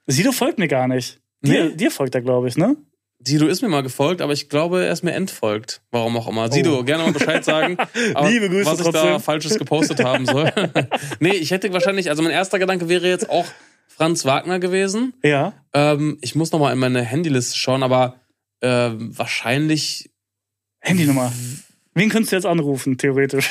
Sido 0.07 0.33
folgt 0.33 0.59
mir 0.59 0.69
gar 0.69 0.89
nicht. 0.89 1.21
Dir, 1.43 1.67
Nee. 1.71 1.77
dir 1.77 1.91
folgt 1.91 2.15
er, 2.15 2.21
glaube 2.23 2.49
ich, 2.49 2.57
ne? 2.57 2.77
Sido 3.21 3.47
ist 3.47 3.63
mir 3.63 3.69
mal 3.69 3.83
gefolgt, 3.83 4.21
aber 4.21 4.33
ich 4.33 4.49
glaube, 4.49 4.85
er 4.85 4.93
ist 4.93 5.03
mir 5.03 5.13
entfolgt. 5.13 5.81
Warum 5.91 6.17
auch 6.17 6.29
immer. 6.29 6.51
Sido, 6.53 6.79
Oh. 6.79 6.85
gerne 6.85 7.03
mal 7.05 7.13
Bescheid 7.13 7.45
sagen. 7.45 7.77
Liebe 8.27 8.49
Grüße 8.49 8.67
was 8.71 8.79
ich 8.79 8.85
da 8.87 8.93
trotzdem. 8.93 9.21
Falsches 9.21 9.59
gepostet 9.59 10.05
haben 10.05 10.25
soll. 10.27 10.53
nee, 11.21 11.33
ich 11.35 11.51
hätte 11.51 11.73
wahrscheinlich, 11.73 12.11
also 12.11 12.23
mein 12.23 12.31
erster 12.33 12.59
Gedanke 12.59 12.89
wäre 12.89 13.09
jetzt 13.09 13.29
auch 13.29 13.47
Franz 13.89 14.25
Wagner 14.25 14.61
gewesen. 14.61 15.15
Ja. 15.25 15.53
Ähm, 15.75 16.19
ich 16.21 16.35
muss 16.37 16.53
noch 16.53 16.61
mal 16.61 16.73
in 16.73 16.79
meine 16.79 17.05
Handyliste 17.11 17.57
schauen, 17.57 17.83
aber 17.83 18.15
ähm, 18.63 19.17
wahrscheinlich, 19.19 20.11
Handynummer. 20.81 21.33
Wen 21.99 22.09
könntest 22.09 22.33
du 22.33 22.37
jetzt 22.37 22.47
anrufen, 22.47 22.97
theoretisch? 22.99 23.51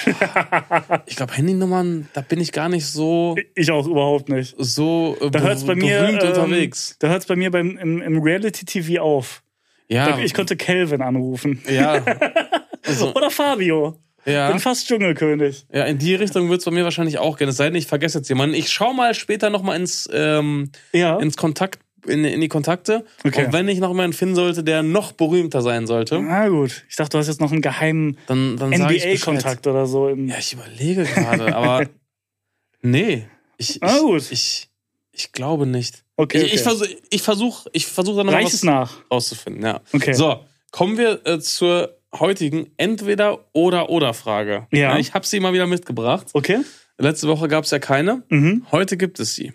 ich 1.05 1.15
glaube, 1.15 1.33
Handynummern, 1.33 2.07
da 2.13 2.21
bin 2.21 2.39
ich 2.39 2.51
gar 2.51 2.69
nicht 2.69 2.85
so, 2.85 3.35
ich 3.55 3.71
auch 3.71 3.85
überhaupt 3.87 4.29
nicht. 4.29 4.55
so 4.57 5.17
äh, 5.21 5.29
Da 5.29 5.39
hört's 5.41 5.63
bei 5.65 5.75
mir 5.75 5.99
berühmt 5.99 6.23
ähm, 6.23 6.29
unterwegs. 6.29 6.95
Da 6.99 7.09
hört 7.09 7.21
es 7.21 7.25
bei 7.27 7.35
mir 7.35 7.51
beim, 7.51 7.77
im, 7.77 8.01
im 8.01 8.21
Reality-TV 8.21 9.01
auf. 9.01 9.43
Ja, 9.89 10.19
Ich 10.19 10.33
konnte 10.33 10.55
Kelvin 10.57 11.01
anrufen. 11.01 11.61
ja, 11.69 12.03
also, 12.85 13.13
Oder 13.15 13.29
Fabio. 13.29 13.99
ja, 14.25 14.49
Bin 14.49 14.59
fast 14.59 14.87
Dschungelkönig. 14.87 15.65
ja, 15.71 15.83
in 15.85 15.97
die 15.97 16.15
Richtung 16.15 16.49
wird's 16.49 16.65
bei 16.65 16.71
mir 16.71 16.83
wahrscheinlich 16.83 17.17
auch 17.19 17.37
gehen. 17.37 17.47
Es 17.49 17.57
sei 17.57 17.65
denn, 17.65 17.75
ich 17.75 17.87
vergesse 17.87 18.17
jetzt 18.19 18.29
jemanden. 18.29 18.55
Ich 18.55 18.69
schau 18.69 18.93
mal 18.93 19.13
später 19.13 19.49
noch 19.49 19.61
mal 19.63 19.75
ins, 19.75 20.09
ähm, 20.13 20.71
Ja. 20.93 21.17
ins 21.19 21.37
Kontakt, 21.37 21.79
in, 22.07 22.23
in 22.25 22.41
die 22.41 22.47
Kontakte. 22.47 23.05
Okay. 23.23 23.45
Und 23.45 23.53
wenn 23.53 23.67
ich 23.67 23.79
noch 23.79 23.89
jemanden 23.89 24.13
finden 24.13 24.35
sollte, 24.35 24.63
der 24.63 24.83
noch 24.83 25.11
berühmter 25.11 25.61
sein 25.61 25.87
sollte, 25.87 26.19
Na 26.21 26.47
gut. 26.49 26.85
Ich 26.89 26.95
dachte, 26.95 27.11
du 27.11 27.17
hast 27.19 27.27
jetzt 27.27 27.41
noch 27.41 27.51
einen 27.51 27.61
geheimen 27.61 28.17
dann, 28.27 28.57
dann 28.57 28.71
ich. 28.91 29.03
NBA-Kontakt 29.05 29.67
oder 29.67 29.85
so. 29.85 30.07
Im 30.09 30.27
Ja, 30.27 30.37
ich 30.39 30.53
überlege 30.53 31.03
gerade, 31.03 31.55
aber 31.55 31.85
nee. 32.81 33.27
Ich, 33.57 33.77
ich, 33.77 33.83
Ah, 33.83 33.99
gut. 33.99 34.31
ich, 34.31 34.69
ich 35.11 35.31
glaube 35.31 35.65
nicht. 35.65 36.03
Okay, 36.15 36.37
Ich, 36.39 36.45
ich 36.45 36.51
okay. 36.53 36.63
versuche 36.63 36.89
ich 37.09 37.21
versuch, 37.21 37.65
ich 37.73 37.87
versuch 37.87 38.15
da 38.17 38.23
noch 38.23 38.33
Reich 38.33 38.45
was 38.45 38.63
nach. 38.63 38.93
rauszufinden. 39.11 39.63
Ja. 39.63 39.81
Okay. 39.93 40.13
So, 40.13 40.39
kommen 40.71 40.97
wir 40.97 41.25
äh, 41.25 41.39
zur 41.39 41.97
heutigen 42.17 42.71
Entweder- 42.77 43.39
oder 43.53 43.89
Oder-Frage. 43.89 44.67
Ja. 44.71 44.97
Ich 44.97 45.13
habe 45.13 45.25
sie 45.25 45.39
mal 45.39 45.53
wieder 45.53 45.67
mitgebracht. 45.67 46.27
Okay. 46.33 46.59
Letzte 46.97 47.27
Woche 47.27 47.47
gab 47.47 47.65
es 47.65 47.71
ja 47.71 47.79
keine. 47.79 48.23
Mhm. 48.29 48.65
Heute 48.71 48.97
gibt 48.97 49.19
es 49.19 49.35
sie. 49.35 49.53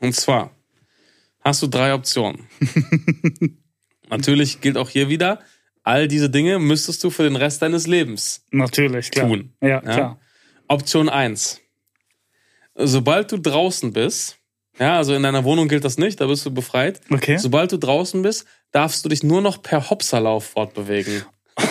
Und 0.00 0.14
zwar 0.14 0.50
hast 1.48 1.62
du 1.62 1.66
drei 1.66 1.94
Optionen. 1.94 2.46
Natürlich 4.10 4.60
gilt 4.60 4.76
auch 4.76 4.88
hier 4.88 5.08
wieder, 5.08 5.40
all 5.82 6.08
diese 6.08 6.30
Dinge 6.30 6.58
müsstest 6.58 7.02
du 7.02 7.10
für 7.10 7.24
den 7.24 7.36
Rest 7.36 7.62
deines 7.62 7.86
Lebens 7.86 8.44
Natürlich, 8.50 9.10
klar. 9.10 9.28
tun. 9.28 9.52
Ja, 9.60 9.80
klar. 9.80 10.20
Option 10.68 11.08
1. 11.08 11.60
Sobald 12.74 13.32
du 13.32 13.38
draußen 13.38 13.92
bist, 13.92 14.38
ja, 14.78 14.96
also 14.96 15.14
in 15.14 15.22
deiner 15.22 15.42
Wohnung 15.44 15.66
gilt 15.66 15.84
das 15.84 15.98
nicht, 15.98 16.20
da 16.20 16.26
bist 16.26 16.46
du 16.46 16.52
befreit. 16.52 17.00
Okay. 17.10 17.36
Sobald 17.38 17.72
du 17.72 17.78
draußen 17.78 18.22
bist, 18.22 18.46
darfst 18.70 19.04
du 19.04 19.08
dich 19.08 19.22
nur 19.22 19.40
noch 19.40 19.62
per 19.62 19.90
Hopserlauf 19.90 20.44
fortbewegen. 20.44 21.24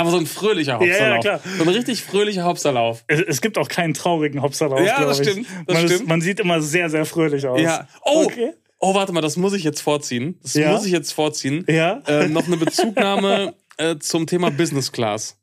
Aber 0.00 0.10
so 0.10 0.18
ein 0.18 0.26
fröhlicher 0.26 0.80
Ja, 0.80 0.86
ja, 0.86 0.92
Hopserlauf. 1.16 1.20
klar. 1.20 1.40
So 1.58 1.62
ein 1.62 1.68
richtig 1.68 2.02
fröhlicher 2.02 2.44
Hopserlauf. 2.44 3.04
Es, 3.06 3.20
es 3.20 3.40
gibt 3.40 3.58
auch 3.58 3.68
keinen 3.68 3.94
traurigen 3.94 4.42
Hopserlauf. 4.42 4.80
Ja, 4.84 5.04
das 5.04 5.18
stimmt, 5.18 5.46
das 5.66 5.74
man, 5.76 5.84
ist- 5.86 5.92
stimmt. 5.94 6.08
man 6.08 6.20
sieht 6.20 6.40
immer 6.40 6.60
sehr, 6.60 6.90
sehr 6.90 7.04
fröhlich 7.04 7.46
aus. 7.46 7.60
Ja. 7.60 7.86
Oh, 8.04 8.24
Okay. 8.24 8.52
oh, 8.78 8.94
warte 8.94 9.12
mal, 9.12 9.20
das 9.20 9.36
muss 9.36 9.52
ich 9.52 9.62
jetzt 9.64 9.80
vorziehen. 9.80 10.38
Das 10.42 10.54
Ja? 10.54 10.72
muss 10.72 10.84
ich 10.86 10.92
jetzt 10.92 11.12
vorziehen. 11.12 11.64
Ja. 11.68 12.02
Äh, 12.06 12.28
noch 12.28 12.46
eine 12.46 12.56
Bezugnahme 12.56 13.54
äh, 13.76 13.96
zum 13.98 14.26
Thema 14.26 14.50
Business 14.50 14.90
Class. 14.92 15.36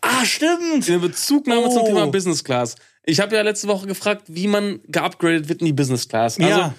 Ah, 0.00 0.24
stimmt. 0.24 0.88
Eine 0.88 0.98
Bezugnahme 1.00 1.68
zum 1.70 1.82
Oh. 1.82 1.86
Thema 1.86 2.06
Business 2.06 2.44
Class. 2.44 2.76
Ich 3.04 3.18
habe 3.20 3.34
ja 3.34 3.42
letzte 3.42 3.66
Woche 3.68 3.86
gefragt, 3.88 4.24
wie 4.28 4.46
man 4.46 4.80
geupgradet 4.86 5.48
wird 5.48 5.60
in 5.60 5.66
die 5.66 5.72
Business 5.72 6.08
Class. 6.08 6.38
Also, 6.38 6.48
Ja. 6.50 6.74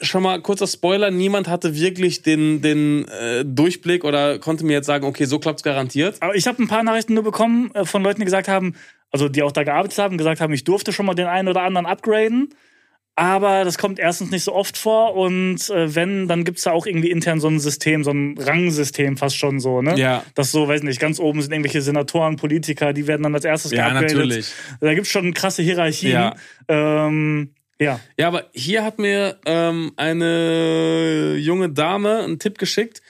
Schon 0.00 0.22
mal 0.22 0.40
kurzer 0.40 0.66
Spoiler, 0.66 1.10
niemand 1.10 1.48
hatte 1.48 1.74
wirklich 1.74 2.22
den, 2.22 2.62
den 2.62 3.06
äh, 3.08 3.44
Durchblick 3.44 4.04
oder 4.04 4.38
konnte 4.38 4.64
mir 4.64 4.74
jetzt 4.74 4.86
sagen, 4.86 5.06
okay, 5.06 5.24
so 5.24 5.38
klappt's 5.38 5.62
garantiert. 5.62 6.16
Aber 6.20 6.34
ich 6.34 6.46
habe 6.46 6.62
ein 6.62 6.68
paar 6.68 6.82
Nachrichten 6.82 7.14
nur 7.14 7.24
bekommen 7.24 7.70
äh, 7.74 7.84
von 7.84 8.02
Leuten, 8.02 8.20
die 8.20 8.24
gesagt 8.24 8.48
haben, 8.48 8.74
also 9.10 9.28
die 9.28 9.42
auch 9.42 9.52
da 9.52 9.62
gearbeitet 9.64 9.98
haben, 9.98 10.18
gesagt 10.18 10.40
haben, 10.40 10.52
ich 10.52 10.64
durfte 10.64 10.92
schon 10.92 11.06
mal 11.06 11.14
den 11.14 11.26
einen 11.26 11.48
oder 11.48 11.62
anderen 11.62 11.86
upgraden. 11.86 12.50
Aber 13.18 13.64
das 13.64 13.78
kommt 13.78 13.98
erstens 13.98 14.30
nicht 14.30 14.44
so 14.44 14.52
oft 14.54 14.76
vor 14.76 15.14
und 15.14 15.70
äh, 15.70 15.94
wenn, 15.94 16.28
dann 16.28 16.44
gibt's 16.44 16.64
da 16.64 16.72
auch 16.72 16.84
irgendwie 16.84 17.10
intern 17.10 17.40
so 17.40 17.48
ein 17.48 17.58
System, 17.58 18.04
so 18.04 18.10
ein 18.10 18.36
Rangsystem 18.38 19.16
fast 19.16 19.38
schon 19.38 19.58
so, 19.58 19.80
ne? 19.80 19.98
Ja. 19.98 20.22
Das 20.34 20.52
so, 20.52 20.68
weiß 20.68 20.82
nicht, 20.82 21.00
ganz 21.00 21.18
oben 21.18 21.40
sind 21.40 21.50
irgendwelche 21.50 21.80
Senatoren, 21.80 22.36
Politiker, 22.36 22.92
die 22.92 23.06
werden 23.06 23.22
dann 23.22 23.34
als 23.34 23.46
erstes 23.46 23.72
Ja, 23.72 23.88
geupgradet. 23.88 24.16
natürlich. 24.18 24.52
Da 24.82 24.92
gibt's 24.92 25.08
schon 25.08 25.32
krasse 25.32 25.62
Hierarchien. 25.62 26.12
Ja. 26.12 26.36
Ähm, 26.68 27.54
ja. 27.80 28.00
Ja, 28.18 28.28
aber 28.28 28.50
hier 28.52 28.84
hat 28.84 28.98
mir 28.98 29.38
ähm, 29.46 29.92
eine 29.96 31.36
junge 31.36 31.70
Dame 31.70 32.20
einen 32.24 32.38
Tipp 32.38 32.58
geschickt, 32.58 33.02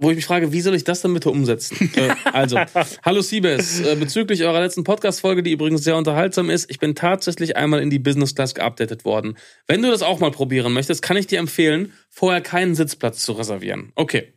wo 0.00 0.10
ich 0.10 0.16
mich 0.16 0.26
frage, 0.26 0.52
wie 0.52 0.60
soll 0.60 0.76
ich 0.76 0.84
das 0.84 1.02
denn 1.02 1.12
bitte 1.12 1.30
umsetzen? 1.30 1.90
äh, 1.96 2.14
also, 2.32 2.58
hallo 3.04 3.20
Siebes, 3.20 3.80
äh, 3.80 3.96
bezüglich 3.96 4.44
eurer 4.44 4.60
letzten 4.60 4.84
Podcast-Folge, 4.84 5.42
die 5.42 5.50
übrigens 5.50 5.82
sehr 5.82 5.96
unterhaltsam 5.96 6.50
ist, 6.50 6.70
ich 6.70 6.78
bin 6.78 6.94
tatsächlich 6.94 7.56
einmal 7.56 7.80
in 7.80 7.90
die 7.90 7.98
Business 7.98 8.34
Class 8.34 8.54
geupdatet 8.54 9.04
worden. 9.04 9.36
Wenn 9.66 9.82
du 9.82 9.90
das 9.90 10.02
auch 10.02 10.20
mal 10.20 10.30
probieren 10.30 10.72
möchtest, 10.72 11.02
kann 11.02 11.16
ich 11.16 11.26
dir 11.26 11.40
empfehlen, 11.40 11.92
vorher 12.08 12.40
keinen 12.40 12.76
Sitzplatz 12.76 13.22
zu 13.24 13.32
reservieren. 13.32 13.92
Okay. 13.96 14.32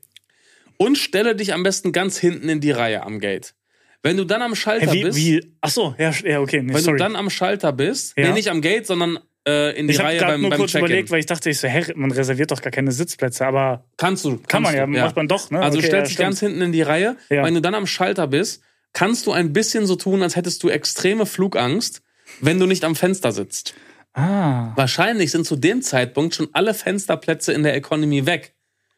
Und 0.77 0.97
stelle 0.97 1.35
dich 1.35 1.53
am 1.53 1.61
besten 1.61 1.91
ganz 1.91 2.17
hinten 2.17 2.49
in 2.49 2.59
die 2.59 2.71
Reihe 2.71 3.03
am 3.03 3.19
Gate. 3.19 3.53
Wenn 4.01 4.17
du 4.17 4.25
dann 4.25 4.41
am 4.41 4.55
Schalter 4.55 4.89
Hä, 4.91 4.93
wie, 4.93 5.03
bist, 5.03 5.17
wie, 5.17 5.53
ach 5.61 5.69
so, 5.69 5.93
ja, 5.99 6.11
ja 6.23 6.39
okay, 6.39 6.63
nee, 6.63 6.73
wenn 6.73 6.81
sorry. 6.81 6.97
du 6.97 7.03
dann 7.03 7.15
am 7.15 7.29
Schalter 7.29 7.71
bist, 7.71 8.17
Ja. 8.17 8.27
nee, 8.27 8.33
nicht 8.33 8.49
am 8.49 8.61
Gate, 8.61 8.87
sondern 8.87 9.19
äh, 9.47 9.77
in 9.77 9.87
die 9.87 9.93
ich 9.93 9.99
habe 9.99 10.09
Reihe 10.09 10.19
gerade 10.19 10.31
beim, 10.33 10.41
nur 10.41 10.49
beim 10.51 10.59
kurz 10.59 10.75
überlegt, 10.75 11.09
weil 11.11 11.19
ich 11.19 11.25
dachte, 11.25 11.49
ich 11.49 11.59
so, 11.59 11.67
hä, 11.67 11.85
man 11.95 12.11
reserviert 12.11 12.51
doch 12.51 12.61
gar 12.61 12.71
keine 12.71 12.91
Sitzplätze, 12.91 13.45
aber 13.45 13.85
Kannst 13.97 14.23
du. 14.25 14.37
kann 14.47 14.61
man 14.61 14.73
kannst 14.75 14.77
ja, 14.77 14.85
du, 14.85 15.05
macht 15.05 15.15
man 15.15 15.27
doch, 15.27 15.49
ne? 15.49 15.59
Also 15.59 15.77
Okay, 15.77 15.81
du 15.81 15.87
stellst 15.87 15.93
ja, 15.93 16.01
dich 16.03 16.13
stimmt. 16.13 16.25
ganz 16.27 16.39
hinten 16.39 16.61
in 16.61 16.71
die 16.71 16.81
Reihe. 16.83 17.17
Ja. 17.29 17.43
Wenn 17.43 17.53
du 17.55 17.61
dann 17.61 17.73
am 17.75 17.87
Schalter 17.87 18.27
bist, 18.27 18.61
kannst 18.93 19.25
du 19.25 19.31
ein 19.31 19.53
bisschen 19.53 19.85
so 19.85 19.95
tun, 19.95 20.21
als 20.21 20.35
hättest 20.35 20.61
du 20.63 20.69
extreme 20.69 21.25
Flugangst, 21.25 22.01
wenn 22.39 22.59
du 22.59 22.65
nicht 22.65 22.83
am 22.83 22.95
Fenster 22.95 23.31
sitzt. 23.31 23.73
Ah, 24.13 24.73
Wahrscheinlich 24.75 25.31
sind 25.31 25.45
zu 25.45 25.55
dem 25.55 25.81
Zeitpunkt 25.81 26.35
schon 26.35 26.49
alle 26.53 26.73
Fensterplätze 26.73 27.53
in 27.53 27.63
der 27.63 27.75
Economy 27.75 28.25
weg, 28.25 28.53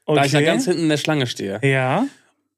okay. 0.05 0.19
da 0.19 0.25
ich 0.25 0.31
ja 0.31 0.41
ganz 0.41 0.65
hinten 0.65 0.81
in 0.83 0.89
der 0.89 0.97
Schlange 0.97 1.27
stehe. 1.27 1.59
ja. 1.61 2.05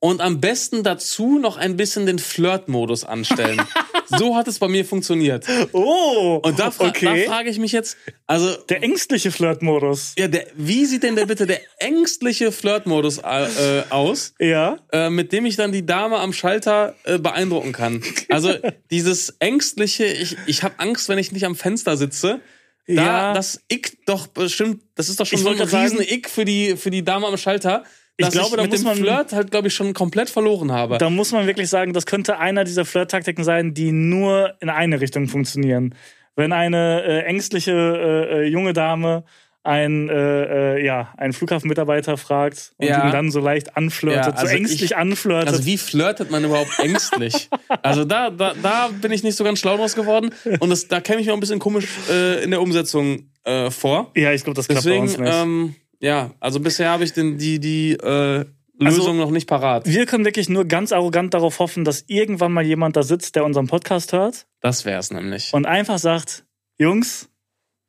Und 0.05 0.21
am 0.21 0.39
besten 0.39 0.83
dazu 0.83 1.39
noch 1.39 1.57
ein 1.57 1.77
bisschen 1.77 2.05
den 2.05 2.19
Flirt-Modus 2.19 3.05
anstellen. 3.05 3.59
so 4.05 4.35
hat 4.35 4.47
es 4.47 4.59
bei 4.59 4.67
mir 4.67 4.85
funktioniert. 4.85 5.47
Oh, 5.71 6.39
Und 6.43 6.59
da, 6.59 6.69
fra 6.69 6.89
okay. 6.89 7.23
da 7.25 7.31
frage 7.31 7.49
ich 7.49 7.57
mich 7.57 7.71
jetzt, 7.71 7.97
also 8.27 8.55
der 8.69 8.83
ängstliche 8.83 9.31
Flirtmodus. 9.31 10.13
ja, 10.15 10.27
der, 10.27 10.45
wie 10.53 10.85
sieht 10.85 11.01
denn 11.01 11.15
der 11.15 11.25
bitte 11.25 11.47
der 11.47 11.59
ängstliche 11.79 12.51
Flirt-Modus 12.51 13.17
äh, 13.17 13.81
aus? 13.89 14.35
Ja. 14.37 14.77
äh, 14.91 15.09
mit 15.09 15.31
dem 15.31 15.47
ich 15.47 15.55
dann 15.55 15.71
die 15.71 15.87
Dame 15.87 16.19
am 16.19 16.33
Schalter 16.33 16.93
äh, 17.05 17.17
beeindrucken 17.17 17.71
kann. 17.71 18.03
Also 18.29 18.53
dieses 18.91 19.37
ängstliche, 19.39 20.05
ich, 20.05 20.37
ich 20.45 20.61
habe 20.61 20.75
Angst, 20.77 21.09
wenn 21.09 21.17
ich 21.17 21.31
nicht 21.31 21.47
am 21.47 21.55
Fenster 21.55 21.97
sitze. 21.97 22.41
Da 22.87 22.93
Ja. 22.93 23.33
das 23.33 23.61
Ick 23.71 24.05
doch 24.05 24.27
bestimmt, 24.27 24.83
das 24.95 25.09
ist 25.09 25.19
doch 25.19 25.25
schon 25.25 25.37
Ich 25.37 25.43
so 25.43 25.49
ein 25.49 25.57
wollte 25.57 25.69
gerade 25.71 25.83
riesen 25.83 25.97
sagen- 25.97 26.09
Ick 26.11 26.29
für 26.29 26.45
die, 26.45 26.77
für 26.77 26.91
die 26.91 27.03
Dame 27.03 27.25
am 27.27 27.37
Schalter, 27.37 27.83
Ich 28.17 28.25
dass 28.25 28.33
glaube, 28.33 28.49
ich 28.51 28.55
da 28.57 28.61
mit 28.61 28.71
muss 28.71 28.79
dem 28.81 28.87
man- 28.87 28.97
Flirt 28.97 29.33
halt, 29.33 29.51
glaube 29.51 29.67
ich, 29.69 29.73
schon 29.73 29.93
komplett 29.93 30.29
verloren 30.29 30.71
habe. 30.71 30.97
Da 30.99 31.09
muss 31.09 31.31
man 31.31 31.47
wirklich 31.47 31.69
sagen, 31.69 31.93
das 31.93 32.05
könnte 32.05 32.37
einer 32.37 32.63
dieser 32.63 32.85
Flirt-Taktiken 32.85 33.43
sein, 33.43 33.73
die 33.73 33.91
nur 33.91 34.53
in 34.61 34.69
eine 34.69 35.01
Richtung 35.01 35.27
funktionieren. 35.27 35.95
Wenn 36.35 36.51
eine 36.53 37.03
äh, 37.03 37.19
ängstliche 37.25 37.71
äh, 37.71 38.43
äh, 38.43 38.47
junge 38.47 38.73
Dame 38.73 39.23
ein, 39.65 40.09
äh, 40.09 40.75
äh, 40.77 40.85
ja, 40.85 41.13
einen 41.17 41.33
Flughafenmitarbeiter 41.33 42.17
fragt 42.17 42.73
und 42.77 42.87
Ja. 42.87 43.05
ihn 43.05 43.11
dann 43.11 43.31
so 43.31 43.39
leicht 43.39 43.75
anflirtet, 43.75 44.25
Ja, 44.25 44.31
also 44.33 44.47
so 44.47 44.55
ängstlich 44.55 44.83
ich- 44.91 44.95
anflirtet. 44.97 45.49
Also 45.49 45.65
wie 45.65 45.77
flirtet 45.77 46.29
man 46.31 46.43
überhaupt 46.43 46.77
ängstlich? 46.79 47.49
Also 47.81 48.05
da, 48.05 48.29
da, 48.29 48.53
da 48.61 48.89
bin 49.01 49.11
ich 49.11 49.23
nicht 49.23 49.35
so 49.35 49.43
ganz 49.43 49.59
schlau 49.59 49.77
draus 49.77 49.95
geworden. 49.95 50.29
Und 50.59 50.69
das, 50.69 50.87
da 50.87 51.01
käme 51.01 51.19
ich 51.21 51.27
mir 51.27 51.33
auch 51.33 51.37
ein 51.37 51.41
bisschen 51.41 51.59
komisch 51.59 51.87
äh, 52.09 52.43
in 52.43 52.51
der 52.51 52.61
Umsetzung 52.61 53.31
äh, 53.43 53.69
vor. 53.71 54.11
ja, 54.15 54.31
ich 54.33 54.43
glaube, 54.43 54.55
das 54.55 54.67
klappt 54.67 54.83
bei 54.85 54.89
Deswegen, 54.91 55.03
uns 55.03 55.17
nicht. 55.17 55.33
ähm, 55.33 55.75
ja, 55.99 56.31
also 56.39 56.59
bisher 56.59 56.89
habe 56.89 57.03
ich 57.03 57.13
den, 57.13 57.37
die, 57.37 57.59
die 57.59 57.93
äh, 57.93 57.97
Also- 57.97 58.45
Lösung 58.79 59.17
noch 59.17 59.31
nicht 59.31 59.47
parat. 59.47 59.87
wir 59.87 60.05
können 60.05 60.25
wirklich 60.25 60.49
nur 60.49 60.65
ganz 60.65 60.91
arrogant 60.91 61.33
darauf 61.33 61.59
hoffen, 61.59 61.85
dass 61.85 62.03
irgendwann 62.07 62.51
mal 62.51 62.65
jemand 62.65 62.95
da 62.97 63.03
sitzt, 63.03 63.35
der 63.35 63.45
unseren 63.45 63.67
Podcast 63.67 64.11
hört 64.13 64.45
Das 64.61 64.83
wäre 64.85 64.99
es 64.99 65.11
nämlich. 65.11 65.53
und 65.53 65.65
einfach 65.65 65.97
sagt, 65.97 66.43
Jungs, 66.77 67.29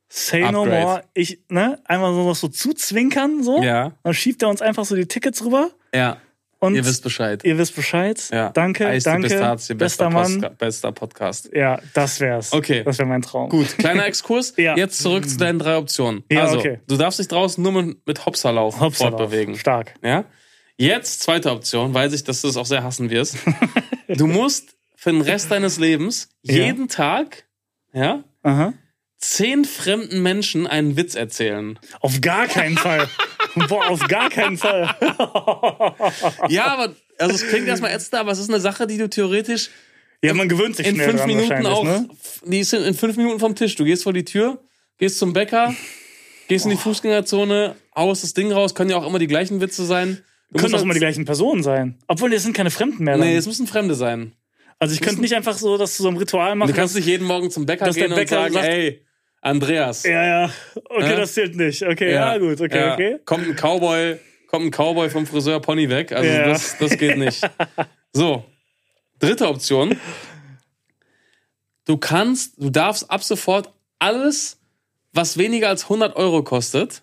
say 0.09 0.41
no 0.51 0.63
Upgrade. 0.65 0.83
more. 0.83 1.03
Ich, 1.15 1.41
ne, 1.49 1.79
einfach 1.85 2.09
so 2.13 2.25
noch 2.25 2.37
so 2.37 2.49
zuzwinkern, 2.49 3.43
so. 3.43 3.63
Ja, 3.63 3.93
Dann 4.03 4.15
schiebt 4.15 4.43
er 4.43 4.49
uns 4.49 4.63
einfach 4.63 4.85
so 4.85 4.95
die 4.97 5.07
Tickets 5.07 5.45
rüber. 5.45 5.71
ja, 5.95 6.19
Und 6.59 6.75
ihr 6.75 6.85
wisst 6.87 7.03
Bescheid. 7.03 7.45
Ihr 7.45 7.59
wisst 7.59 7.77
Bescheid. 7.77 8.23
Ja. 8.33 8.51
Danke, 8.51 8.87
Eis 8.87 9.05
danke. 9.05 9.29
Pistazie, 9.29 9.75
bester 9.75 10.07
bester, 10.07 10.11
Mann. 10.11 10.41
Postka- 10.43 10.49
bester 10.59 10.93
Podcast. 10.93 11.51
Ja, 11.53 11.81
das 11.95 12.21
wär's. 12.21 12.53
Okay. 12.53 12.83
Das 12.85 12.99
wäre 12.99 13.09
mein 13.09 13.23
Traum. 13.23 13.49
Gut, 13.51 13.77
kleiner 13.79 14.07
Exkurs. 14.07 14.55
Ja. 14.57 14.77
Jetzt 14.77 15.01
zurück 15.03 15.29
zu 15.29 15.37
deinen 15.37 15.59
drei 15.59 15.77
Optionen. 15.77 16.25
Ja, 16.31 16.43
also, 16.45 16.59
okay. 16.59 16.81
du 16.89 16.97
darfst 16.97 17.19
dich 17.19 17.29
draußen 17.29 17.63
nur 17.63 17.73
mit, 17.73 18.07
mit 18.07 18.25
Hopserlauf 18.27 18.81
Hopsala. 18.81 19.11
fortbewegen. 19.19 19.57
Stark. 19.57 19.95
Ja? 20.03 20.25
Jetzt 20.79 21.23
zweite 21.23 21.51
Option, 21.53 21.95
weiß 21.95 22.13
ich, 22.13 22.23
dass 22.25 22.43
du 22.43 22.49
es 22.49 22.57
auch 22.57 22.67
sehr 22.67 22.85
hassen 22.85 23.11
wirst. 23.11 23.37
du 24.09 24.27
musst 24.27 24.77
für 24.95 25.11
den 25.11 25.21
Rest 25.23 25.51
deines 25.51 25.79
Lebens 25.79 26.29
Ja. 26.43 26.55
jeden 26.65 26.89
Tag, 26.89 27.45
ja, 27.93 28.25
Aha. 28.43 28.73
Zehn 29.19 29.65
fremden 29.65 30.23
Menschen 30.23 30.67
einen 30.67 30.97
Witz 30.97 31.15
erzählen. 31.15 31.79
Auf 32.01 32.21
gar 32.21 32.47
keinen 32.47 32.77
Fall. 32.77 33.09
Boah, 33.69 33.89
auf 33.89 34.07
gar 34.09 34.29
keinen 34.31 34.59
Fall. 34.59 34.95
Ja, 36.49 36.67
aber 36.67 36.95
also 37.19 37.35
es 37.35 37.47
klingt 37.49 37.67
erstmal 37.69 37.93
ätzend, 37.93 38.15
aber 38.15 38.33
es 38.33 38.39
ist 38.39 38.51
eine 38.51 38.61
Sache, 38.61 38.87
die 38.87 38.99
du 38.99 39.09
theoretisch 39.09 39.71
Ja, 40.23 40.35
man 40.35 40.49
gewöhnt 40.49 40.77
sich 40.77 40.87
in 40.87 40.95
schnell 40.97 41.09
fünf 41.09 41.21
dran 41.21 41.29
Minuten 41.29 41.67
auch, 41.67 41.85
ne? 41.85 42.09
die 42.45 42.61
ist 42.61 42.73
in, 42.75 42.95
fünf 42.95 43.17
Minuten 43.17 43.41
vom 43.41 43.55
Tisch. 43.55 43.75
Du 43.77 43.85
gehst 43.85 44.03
vor 44.03 44.13
die 44.13 44.25
Tür, 44.25 44.59
gehst 44.99 45.19
zum 45.19 45.33
Bäcker, 45.33 45.75
gehst 46.49 46.67
in 46.67 46.73
die 46.73 46.77
Fußgängerzone, 46.77 47.77
haust 47.95 48.23
das 48.23 48.35
Ding 48.35 48.53
raus, 48.53 48.75
können 48.75 48.91
ja 48.91 48.97
auch 48.97 49.07
immer 49.07 49.19
die 49.19 49.27
gleichen 49.27 49.61
Witze 49.61 49.85
sein. 49.87 50.23
Du 50.51 50.59
Können 50.61 50.71
auch 50.73 50.75
halt- 50.75 50.85
immer 50.85 50.95
die 50.95 51.01
gleichen 51.01 51.25
Personen 51.25 51.63
sein. 51.63 51.99
Obwohl, 52.07 52.31
das 52.31 52.43
sind 52.45 52.53
keine 52.55 52.71
Fremden 52.71 53.03
mehr. 53.05 53.17
dann. 53.19 53.27
Nee, 53.27 53.37
es 53.37 53.47
müssen 53.47 53.67
Fremde 53.67 53.95
sein. 53.95 54.33
also 54.79 54.95
ich 54.95 55.01
könnte 55.01 55.21
nicht 55.21 55.35
einfach 55.35 55.57
so 55.59 55.77
das 55.79 55.97
zu 55.97 56.03
so 56.03 56.09
einem 56.09 56.19
Ritual 56.19 56.55
machen. 56.55 56.69
Du 56.71 56.75
kannst 56.77 56.95
nicht 56.95 57.07
jeden 57.07 57.27
Morgen 57.27 57.51
zum 57.51 57.67
Bäcker 57.67 57.87
dass 57.87 57.97
gehen 57.97 58.11
und 58.13 58.15
Bäcker 58.17 58.37
sagen, 58.43 58.55
sagt- 58.55 58.67
ey, 58.69 59.06
Andreas. 59.47 60.03
ja, 60.05 60.25
ja. 60.25 60.51
Okay, 60.85 61.11
Ja. 61.11 61.17
das 61.17 61.35
zählt 61.35 61.57
nicht. 61.57 61.83
Okay, 61.83 62.13
ja, 62.13 62.37
gut, 62.39 62.61
okay, 62.61 62.79
ja. 62.81 62.93
okay. 62.95 63.19
Kommt 63.25 63.47
ein 63.49 63.55
Cowboy, 63.57 64.17
kommt 64.49 64.67
ein 64.67 64.71
Cowboy 64.71 65.09
vom 65.11 65.27
Friseur 65.27 65.61
Pony 65.61 65.89
weg. 65.89 66.13
Also 66.13 66.29
Ja. 66.29 66.49
das, 66.49 66.77
das 66.79 66.97
geht 66.99 67.17
nicht. 67.17 67.41
So. 68.13 68.45
Dritte 69.19 69.47
Option. 69.49 69.95
Du 71.85 71.97
kannst, 71.99 72.55
du 72.57 72.71
darfst 72.71 73.11
ab 73.11 73.23
sofort 73.23 73.73
alles, 73.99 74.59
was 75.13 75.37
weniger 75.39 75.69
als 75.69 75.85
100 75.85 76.17
Euro 76.17 76.43
kostet, 76.43 77.03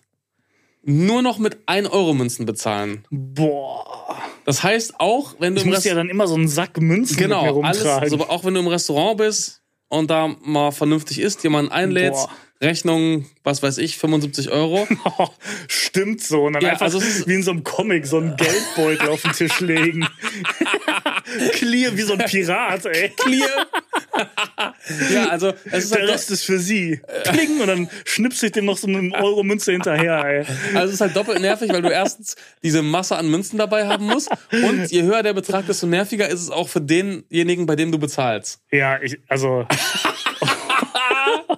nur 0.82 1.22
noch 1.22 1.38
mit 1.38 1.56
1 1.66 1.88
Euro 1.88 2.12
Münzen 2.12 2.46
bezahlen. 2.46 3.04
Boah. 3.10 4.18
Das 4.44 4.62
heißt 4.62 5.00
auch, 5.00 5.36
wenn 5.38 5.54
du 5.54 5.60
Ich 5.60 5.64
im 5.64 5.70
muss 5.70 5.78
Rest- 5.78 5.86
ja 5.86 5.94
dann 5.94 6.10
immer 6.10 6.26
so 6.26 6.34
einen 6.34 6.48
Sack 6.48 6.78
Münzen 6.80 7.16
genau, 7.16 7.62
alles, 7.62 7.84
also 7.86 8.20
auch 8.28 8.44
wenn 8.44 8.54
du 8.54 8.60
im 8.60 8.66
Restaurant 8.66 9.16
bist 9.18 9.62
und 9.88 10.10
da 10.10 10.34
mal 10.42 10.72
vernünftig 10.72 11.20
isst, 11.20 11.42
jemanden 11.44 11.72
einlädst, 11.72 12.26
Boah. 12.26 12.36
Rechnung, 12.60 13.26
was 13.42 13.62
weiß 13.62 13.78
ich, 13.78 13.98
75 13.98 14.50
Euro. 14.50 14.86
Stimmt 15.68 16.22
so. 16.22 16.44
Und 16.44 16.54
dann 16.54 16.62
Ja, 16.62 16.70
einfach 16.70 16.86
also 16.86 17.02
wie 17.26 17.34
in 17.34 17.42
so 17.42 17.50
einem 17.50 17.64
Comic 17.64 18.06
so 18.06 18.18
einen 18.18 18.36
Geldbeutel 18.36 19.08
auf 19.08 19.22
den 19.22 19.32
Tisch 19.32 19.60
legen. 19.60 20.06
Clear 21.52 21.96
wie 21.96 22.02
so 22.02 22.14
ein 22.14 22.18
Pirat, 22.18 22.86
ey. 22.86 23.10
Clear. 23.16 23.66
ja, 25.12 25.28
also 25.28 25.52
es 25.64 25.84
ist 25.84 25.94
Der 25.94 26.02
halt, 26.02 26.10
Rest 26.10 26.30
ist 26.30 26.44
für 26.44 26.58
sie. 26.58 27.00
Kling 27.24 27.60
und 27.60 27.66
dann 27.66 27.88
schnipse 28.04 28.46
ich 28.46 28.52
dem 28.52 28.66
noch 28.66 28.76
so 28.76 28.86
eine 28.86 29.14
Euro-Münze 29.14 29.72
hinterher, 29.72 30.24
ey. 30.24 30.46
also 30.74 30.88
es 30.88 30.94
ist 30.94 31.00
halt 31.00 31.16
doppelt 31.16 31.40
nervig, 31.40 31.70
weil 31.72 31.82
du 31.82 31.88
erstens 31.90 32.36
diese 32.62 32.82
Masse 32.82 33.16
an 33.16 33.28
Münzen 33.28 33.58
dabei 33.58 33.86
haben 33.86 34.06
musst 34.06 34.28
und 34.50 34.90
je 34.90 35.02
höher 35.02 35.22
der 35.22 35.32
Betrag, 35.32 35.66
desto 35.66 35.86
nerviger 35.86 36.28
ist 36.28 36.40
es 36.40 36.50
auch 36.50 36.68
für 36.68 36.80
denjenigen, 36.80 37.66
bei 37.66 37.76
dem 37.76 37.90
du 37.90 37.98
bezahlst. 37.98 38.60
Ja, 38.70 39.00
ich, 39.02 39.18
also, 39.28 39.66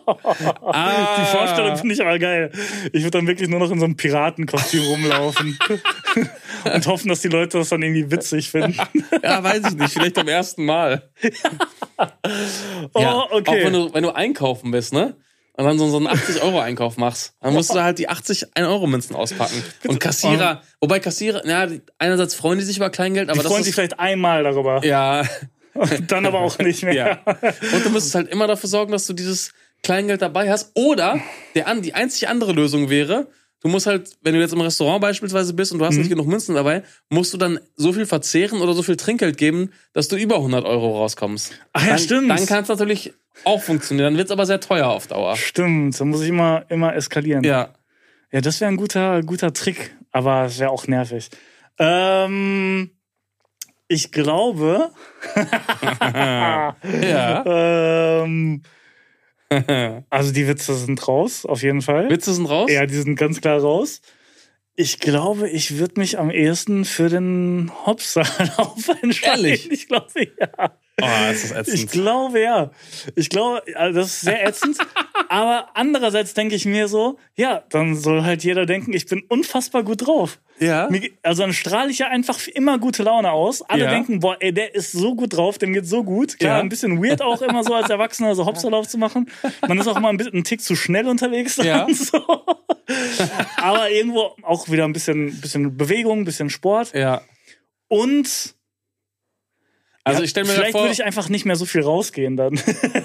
Ah, 0.06 1.16
die 1.18 1.36
Vorstellung 1.36 1.76
finde 1.76 1.94
ich 1.94 2.00
aber 2.00 2.18
geil. 2.18 2.50
Ich 2.92 3.02
würde 3.02 3.18
dann 3.18 3.26
wirklich 3.26 3.48
nur 3.48 3.60
noch 3.60 3.70
in 3.70 3.78
so 3.78 3.84
einem 3.84 3.96
Piratenkostüm 3.96 4.82
rumlaufen. 4.82 5.58
und 6.74 6.86
hoffen, 6.86 7.08
dass 7.08 7.20
die 7.20 7.28
Leute 7.28 7.58
das 7.58 7.68
dann 7.68 7.82
irgendwie 7.82 8.10
witzig 8.10 8.50
finden. 8.50 8.76
Ja, 9.22 9.42
weiß 9.42 9.62
ich 9.68 9.74
nicht, 9.74 9.92
vielleicht 9.92 10.14
beim 10.14 10.28
ersten 10.28 10.64
Mal. 10.64 11.10
Oh, 12.92 13.00
ja, 13.00 13.12
Auch 13.12 13.32
okay. 13.32 13.64
wenn 13.64 13.72
du, 13.72 13.94
wenn 13.94 14.02
du 14.02 14.10
einkaufen 14.10 14.70
bist, 14.70 14.92
ne? 14.92 15.16
Und 15.58 15.64
dann 15.64 15.78
so, 15.78 15.96
einen 15.96 16.08
80-Euro-Einkauf 16.08 16.98
machst, 16.98 17.34
dann 17.40 17.54
musst 17.54 17.74
du 17.74 17.82
halt 17.82 17.98
die 17.98 18.10
80 18.10 18.54
1-Euro-Münzen 18.54 19.16
auspacken. 19.16 19.62
Und 19.88 20.00
Kassierer, 20.00 20.60
wobei 20.82 21.00
Kassierer, 21.00 21.46
ja, 21.46 21.66
einerseits 21.98 22.34
freuen 22.34 22.58
die 22.58 22.64
sich 22.64 22.76
über 22.76 22.90
Kleingeld, 22.90 23.30
aber 23.30 23.38
die 23.38 23.42
das 23.44 23.48
freuen 23.48 23.60
ist, 23.60 23.66
sich 23.66 23.74
vielleicht 23.74 23.98
einmal 23.98 24.42
darüber. 24.42 24.84
ja, 24.84 25.24
Dann 26.08 26.26
aber 26.26 26.40
auch 26.40 26.58
nicht 26.58 26.82
mehr. 26.82 26.94
Ja. 26.94 27.34
Und 27.72 27.84
du 27.84 27.90
müsstest 27.90 28.14
halt 28.14 28.28
immer 28.28 28.46
dafür 28.46 28.68
sorgen, 28.68 28.92
dass 28.92 29.06
du 29.06 29.12
dieses 29.12 29.52
Kleingeld 29.82 30.22
dabei 30.22 30.50
hast. 30.50 30.72
Oder 30.74 31.20
der, 31.54 31.72
die 31.76 31.94
einzig 31.94 32.28
andere 32.28 32.52
Lösung 32.52 32.90
wäre, 32.90 33.28
du 33.60 33.68
musst 33.68 33.86
halt, 33.86 34.10
wenn 34.22 34.34
du 34.34 34.40
jetzt 34.40 34.52
im 34.52 34.60
Restaurant 34.60 35.00
beispielsweise 35.00 35.54
bist 35.54 35.72
und 35.72 35.78
du 35.78 35.84
hast 35.84 35.94
Mhm. 35.94 36.00
nicht 36.00 36.10
genug 36.10 36.26
Münzen 36.26 36.54
dabei, 36.54 36.82
musst 37.08 37.32
du 37.34 37.38
dann 37.38 37.58
so 37.76 37.92
viel 37.92 38.06
verzehren 38.06 38.60
oder 38.60 38.72
so 38.74 38.82
viel 38.82 38.96
Trinkgeld 38.96 39.38
geben, 39.38 39.72
dass 39.92 40.08
du 40.08 40.16
über 40.16 40.36
100 40.36 40.64
Euro 40.64 40.98
rauskommst. 40.98 41.52
Ach 41.72 41.82
ja, 41.82 41.88
dann, 41.90 41.98
stimmt. 41.98 42.30
Dann 42.30 42.46
kannst 42.46 42.70
du 42.70 42.74
natürlich 42.74 43.12
auch 43.44 43.62
funktionieren. 43.62 44.06
Dann 44.06 44.16
wird 44.16 44.26
es 44.28 44.32
aber 44.32 44.46
sehr 44.46 44.60
teuer 44.60 44.88
auf 44.88 45.06
Dauer. 45.06 45.36
Stimmt, 45.36 45.98
da 46.00 46.04
muss 46.04 46.22
ich 46.22 46.28
immer, 46.30 46.64
immer 46.68 46.94
eskalieren. 46.94 47.44
Ja. 47.44 47.74
Ja, 48.32 48.40
das 48.40 48.60
wäre 48.60 48.70
ein 48.70 48.76
guter, 48.76 49.22
guter 49.22 49.52
Trick, 49.52 49.94
aber 50.10 50.46
es 50.46 50.58
wäre 50.58 50.70
auch 50.70 50.86
nervig. 50.88 51.28
Ähm, 51.78 52.90
ich 53.88 54.10
glaube. 54.10 54.90
Ja. 57.02 57.44
ähm, 58.24 58.62
also 60.10 60.32
die 60.32 60.48
Witze 60.48 60.74
sind 60.74 61.06
raus, 61.06 61.46
auf 61.46 61.62
jeden 61.62 61.82
Fall. 61.82 62.10
Witze 62.10 62.34
sind 62.34 62.46
raus? 62.46 62.70
Ja, 62.70 62.86
die 62.86 62.94
sind 62.94 63.16
ganz 63.16 63.40
klar 63.40 63.60
raus. 63.60 64.00
Ich 64.74 64.98
glaube, 64.98 65.48
ich 65.48 65.78
würde 65.78 65.98
mich 65.98 66.18
am 66.18 66.30
ehesten 66.30 66.84
für 66.84 67.08
den 67.08 67.70
Hopserlauf 67.86 68.88
entscheiden. 69.02 69.44
Ehrlich? 69.44 69.70
Ich 69.70 69.88
glaube, 69.88 70.08
ja. 70.38 70.76
Oh, 71.00 71.04
das 71.28 71.44
ist 71.44 71.52
ätzend. 71.52 71.74
Ich 71.78 71.86
glaube, 71.88 72.40
ja. 72.40 72.70
Ich 73.16 73.28
glaube, 73.28 73.62
also 73.74 74.00
das 74.00 74.08
ist 74.08 74.20
sehr 74.22 74.46
ätzend. 74.46 74.78
aber 75.28 75.68
andererseits 75.74 76.32
denke 76.32 76.54
ich 76.54 76.64
mir 76.64 76.88
so, 76.88 77.18
ja, 77.34 77.64
dann 77.68 77.94
soll 77.96 78.24
halt 78.24 78.42
jeder 78.44 78.64
denken, 78.64 78.94
ich 78.94 79.04
bin 79.06 79.22
unfassbar 79.28 79.82
gut 79.82 80.06
drauf. 80.06 80.40
ja. 80.58 80.88
Also 81.22 81.42
dann 81.42 81.52
strahle 81.52 81.90
ich 81.90 81.98
ja 81.98 82.06
einfach 82.08 82.46
immer 82.48 82.78
gute 82.78 83.02
Laune 83.02 83.30
aus. 83.30 83.60
Alle 83.60 83.84
Ja. 83.84 83.90
denken, 83.90 84.20
boah, 84.20 84.36
ey, 84.40 84.54
der 84.54 84.74
ist 84.74 84.92
so 84.92 85.14
gut 85.14 85.36
drauf, 85.36 85.58
dem 85.58 85.74
geht's 85.74 85.90
so 85.90 86.02
gut. 86.02 86.38
Klar, 86.38 86.56
Ja. 86.56 86.62
ein 86.62 86.70
bisschen 86.70 87.02
weird 87.04 87.20
auch 87.20 87.42
immer 87.42 87.62
so 87.62 87.74
als 87.74 87.90
Erwachsener 87.90 88.34
so 88.34 88.46
Hopserlauf 88.46 88.88
zu 88.88 88.96
machen. 88.96 89.30
Man 89.68 89.76
ist 89.78 89.86
auch 89.88 89.96
immer 89.98 90.08
ein 90.08 90.16
bisschen 90.16 90.32
einen 90.32 90.44
Tick 90.44 90.62
zu 90.62 90.74
schnell 90.76 91.08
unterwegs. 91.08 91.56
Ja. 91.56 91.86
So. 91.94 92.22
Aber 93.56 93.90
irgendwo 93.90 94.34
auch 94.42 94.70
wieder 94.70 94.84
ein 94.84 94.92
bisschen, 94.92 95.40
bisschen 95.40 95.76
Bewegung, 95.76 96.20
ein 96.20 96.24
bisschen 96.24 96.50
Sport. 96.50 96.94
Ja. 96.94 97.20
Und 97.88 98.54
Also 100.06 100.20
ja, 100.20 100.24
ich 100.24 100.30
stelle 100.30 100.46
mir 100.46 100.52
vielleicht 100.52 100.70
vor, 100.70 100.82
würde 100.82 100.92
ich 100.92 101.02
einfach 101.02 101.28
nicht 101.28 101.46
mehr 101.46 101.56
so 101.56 101.64
viel 101.64 101.82
rausgehen 101.82 102.36
dann. 102.36 102.54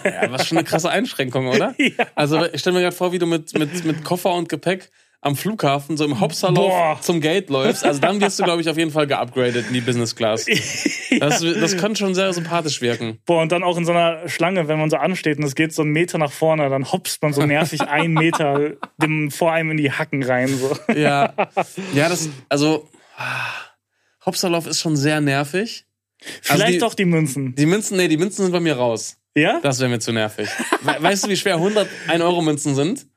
ja, 0.03 0.31
was 0.31 0.47
schon 0.47 0.59
eine 0.59 0.65
krasse 0.65 0.91
Einschränkung, 0.91 1.47
oder? 1.47 1.73
Ja. 1.81 2.05
Also 2.13 2.45
ich 2.45 2.61
stelle 2.61 2.75
mir 2.75 2.81
gerade 2.83 2.95
vor, 2.95 3.11
wie 3.11 3.17
du 3.17 3.25
mit, 3.25 3.57
mit, 3.57 3.83
mit 3.85 4.03
Koffer 4.03 4.35
und 4.35 4.49
Gepäck 4.49 4.91
am 5.19 5.35
Flughafen 5.35 5.97
so 5.97 6.05
im 6.05 6.19
Hopserlauf 6.19 7.01
zum 7.01 7.19
Gate 7.19 7.49
läufst. 7.49 7.83
Also 7.83 7.99
dann 7.99 8.21
wirst 8.21 8.39
du, 8.39 8.43
glaube 8.43 8.61
ich, 8.61 8.69
auf 8.69 8.77
jeden 8.77 8.91
Fall 8.91 9.07
geupgradet 9.07 9.67
in 9.67 9.73
die 9.73 9.81
Business 9.81 10.15
Class. 10.15 10.45
Das, 11.19 11.41
das 11.41 11.77
könnte 11.77 11.99
schon 11.99 12.15
sehr 12.15 12.31
sympathisch 12.31 12.81
wirken. 12.81 13.19
Boah, 13.25 13.41
und 13.41 13.51
dann 13.51 13.63
auch 13.63 13.77
in 13.77 13.85
so 13.85 13.91
einer 13.91 14.29
Schlange, 14.29 14.69
wenn 14.69 14.79
man 14.79 14.89
so 14.89 14.95
ansteht 14.95 15.37
und 15.37 15.43
es 15.43 15.55
geht 15.55 15.73
so 15.73 15.81
einen 15.81 15.91
Meter 15.91 16.17
nach 16.17 16.31
vorne, 16.31 16.69
dann 16.69 16.89
hopst 16.91 17.21
man 17.21 17.33
so 17.33 17.45
nervig 17.45 17.81
einen 17.89 18.13
Meter 18.13 18.71
dem 18.97 19.29
vor 19.29 19.51
einem 19.51 19.71
in 19.71 19.77
die 19.77 19.91
Hacken 19.91 20.23
rein. 20.23 20.47
So. 20.47 20.75
Ja, 20.95 21.33
ja, 21.93 22.09
das, 22.09 22.29
also 22.47 22.87
ah, 23.17 23.25
Hopserlauf 24.25 24.67
ist 24.67 24.79
schon 24.79 24.95
sehr 24.95 25.19
nervig. 25.19 25.85
Also 26.21 26.53
Vielleicht 26.53 26.81
die, 26.81 26.83
auch 26.83 26.93
die 26.93 27.05
Münzen. 27.05 27.55
Die 27.55 27.65
Münzen, 27.65 27.97
nee, 27.97 28.07
die 28.07 28.17
Münzen 28.17 28.43
sind 28.43 28.51
bei 28.51 28.59
mir 28.59 28.75
raus. 28.75 29.17
Ja? 29.35 29.59
Das 29.61 29.79
wäre 29.79 29.89
mir 29.89 29.99
zu 29.99 30.11
nervig. 30.11 30.49
We 30.81 30.95
weißt 30.99 31.25
du, 31.25 31.29
wie 31.29 31.37
schwer 31.37 31.55
100 31.55 31.87
1-Euro-Münzen 32.07 32.75
sind? 32.75 33.07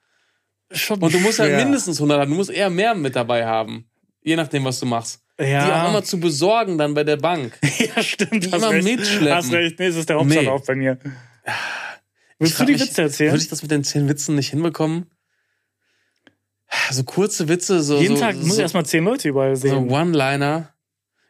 Schon 0.72 1.00
Und 1.00 1.12
du 1.12 1.18
musst 1.18 1.38
ja 1.38 1.44
schwer. 1.46 1.58
mindestens 1.58 1.98
100 1.98 2.20
haben. 2.20 2.30
Du 2.30 2.36
musst 2.36 2.50
eher 2.50 2.70
mehr 2.70 2.94
mit 2.94 3.14
dabei 3.14 3.44
haben. 3.46 3.86
Je 4.22 4.36
nachdem, 4.36 4.64
was 4.64 4.80
du 4.80 4.86
machst. 4.86 5.20
Ja. 5.38 5.66
Die 5.66 5.72
auch 5.72 5.88
immer 5.90 6.04
zu 6.04 6.18
besorgen 6.18 6.78
dann 6.78 6.94
bei 6.94 7.04
der 7.04 7.16
Bank. 7.16 7.58
Ja, 7.96 8.02
stimmt. 8.02 8.44
Die 8.44 8.50
hast 8.50 8.62
immer 8.62 8.70
recht. 8.70 8.84
mitschleppen. 8.84 9.34
Hast 9.34 9.52
recht. 9.52 9.78
Nee, 9.78 9.86
es 9.86 9.96
ist 9.96 10.08
der 10.08 10.16
Hauptsache 10.16 10.62
bei 10.66 10.74
mir. 10.74 10.98
Willst 12.38 12.58
du 12.58 12.64
die 12.64 12.72
mich, 12.72 12.80
Witze 12.82 13.02
erzählen? 13.02 13.32
Würde 13.32 13.42
ich 13.42 13.48
das 13.48 13.62
mit 13.62 13.70
den 13.70 13.84
10 13.84 14.08
Witzen 14.08 14.34
nicht 14.36 14.50
hinbekommen? 14.50 15.10
So 16.90 17.04
kurze 17.04 17.48
Witze, 17.48 17.82
so, 17.82 18.00
Jeden 18.00 18.16
so, 18.16 18.22
Tag 18.22 18.36
muss 18.36 18.46
ich 18.46 18.52
so, 18.54 18.60
erstmal 18.62 18.86
zehn 18.86 19.04
Leute 19.04 19.28
überall 19.28 19.54
so 19.54 19.68
sehen. 19.68 19.90
One-Liner. 19.90 20.73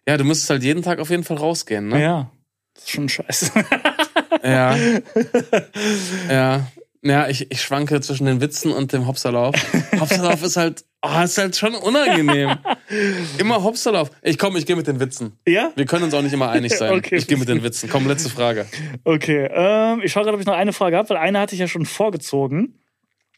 Ja, 0.06 0.16
du 0.16 0.24
müsstest 0.24 0.50
halt 0.50 0.62
jeden 0.62 0.82
Tag 0.82 0.98
auf 0.98 1.10
jeden 1.10 1.24
Fall 1.24 1.36
rausgehen, 1.38 1.88
ne? 1.88 2.00
ja. 2.00 2.30
Das 2.74 2.84
ist 2.84 2.90
schon 2.90 3.08
scheiße. 3.08 3.52
Ja. 4.42 4.76
ja. 6.28 6.66
Ja, 7.02 7.28
ich, 7.28 7.50
ich 7.50 7.60
schwanke 7.62 8.00
zwischen 8.00 8.26
den 8.26 8.40
Witzen 8.40 8.72
und 8.72 8.92
dem 8.92 9.06
Hopserlauf. 9.06 9.54
Hopserlauf 10.00 10.42
ist 10.42 10.56
halt, 10.56 10.84
oh, 11.02 11.22
ist 11.22 11.36
halt 11.38 11.54
schon 11.56 11.74
unangenehm. 11.74 12.56
Immer 13.38 13.62
Hopserlauf. 13.62 14.10
Ich 14.22 14.38
komm, 14.38 14.56
ich 14.56 14.64
gehe 14.64 14.74
mit 14.76 14.86
den 14.86 15.00
Witzen. 15.00 15.38
ja? 15.46 15.70
Wir 15.76 15.84
können 15.84 16.04
uns 16.04 16.14
auch 16.14 16.22
nicht 16.22 16.32
immer 16.32 16.50
einig 16.50 16.74
sein. 16.74 16.92
Okay. 16.98 17.16
Ich 17.16 17.26
gehe 17.26 17.36
mit 17.38 17.48
den 17.48 17.62
Witzen. 17.62 17.88
Komm, 17.90 18.06
letzte 18.08 18.28
Frage. 18.30 18.66
Okay. 19.04 19.48
Ähm, 19.52 20.00
ich 20.02 20.12
schaue 20.12 20.24
gerade, 20.24 20.34
ob 20.34 20.40
ich 20.40 20.46
noch 20.46 20.54
eine 20.54 20.72
Frage 20.72 20.96
habe, 20.96 21.08
weil 21.10 21.16
eine 21.18 21.40
hatte 21.40 21.54
ich 21.54 21.60
ja 21.60 21.68
schon 21.68 21.86
vorgezogen. 21.86 22.78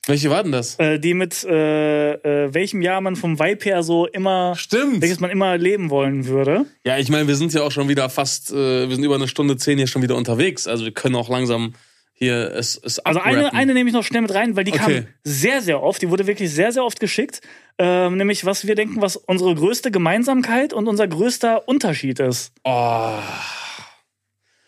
Welche 0.06 0.30
war 0.30 0.42
denn 0.44 0.52
das? 0.52 0.78
Äh, 0.78 1.00
die 1.00 1.14
mit 1.14 1.42
äh, 1.44 2.12
äh, 2.12 2.54
welchem 2.54 2.80
Jahr 2.80 3.00
man 3.00 3.16
vom 3.16 3.40
Vibe 3.40 3.64
her 3.64 3.82
so 3.82 4.06
immer, 4.06 4.54
Stimmt. 4.56 5.02
welches 5.02 5.18
man 5.18 5.30
immer 5.30 5.58
leben 5.58 5.90
wollen 5.90 6.26
würde. 6.26 6.64
Ja, 6.84 6.96
ich 6.96 7.08
meine, 7.08 7.26
wir 7.26 7.34
sind 7.34 7.52
ja 7.52 7.62
auch 7.62 7.72
schon 7.72 7.88
wieder 7.88 8.08
fast, 8.08 8.52
äh, 8.52 8.88
wir 8.88 8.94
sind 8.94 9.04
über 9.04 9.16
eine 9.16 9.26
Stunde 9.26 9.56
zehn 9.56 9.78
hier 9.78 9.88
schon 9.88 10.02
wieder 10.02 10.14
unterwegs. 10.14 10.68
Also 10.68 10.84
wir 10.84 10.92
können 10.92 11.16
auch 11.16 11.28
langsam 11.28 11.74
hier 12.12 12.52
es, 12.54 12.80
es 12.82 13.00
Also 13.00 13.20
eine, 13.20 13.52
eine 13.52 13.74
nehme 13.74 13.90
ich 13.90 13.94
noch 13.94 14.04
schnell 14.04 14.22
mit 14.22 14.32
rein, 14.32 14.56
weil 14.56 14.64
die 14.64 14.72
Okay. 14.72 15.02
kam 15.02 15.06
sehr, 15.24 15.60
sehr 15.60 15.82
oft. 15.82 16.00
Die 16.00 16.08
wurde 16.08 16.26
wirklich 16.26 16.50
sehr, 16.50 16.70
sehr 16.70 16.84
oft 16.84 17.00
geschickt. 17.00 17.40
Ähm, 17.78 18.16
nämlich, 18.16 18.46
was 18.46 18.66
wir 18.66 18.74
denken, 18.76 19.02
was 19.02 19.16
unsere 19.16 19.54
größte 19.54 19.90
Gemeinsamkeit 19.90 20.72
und 20.72 20.86
unser 20.88 21.08
größter 21.08 21.66
Unterschied 21.68 22.20
ist. 22.20 22.52
Oh. 22.64 23.10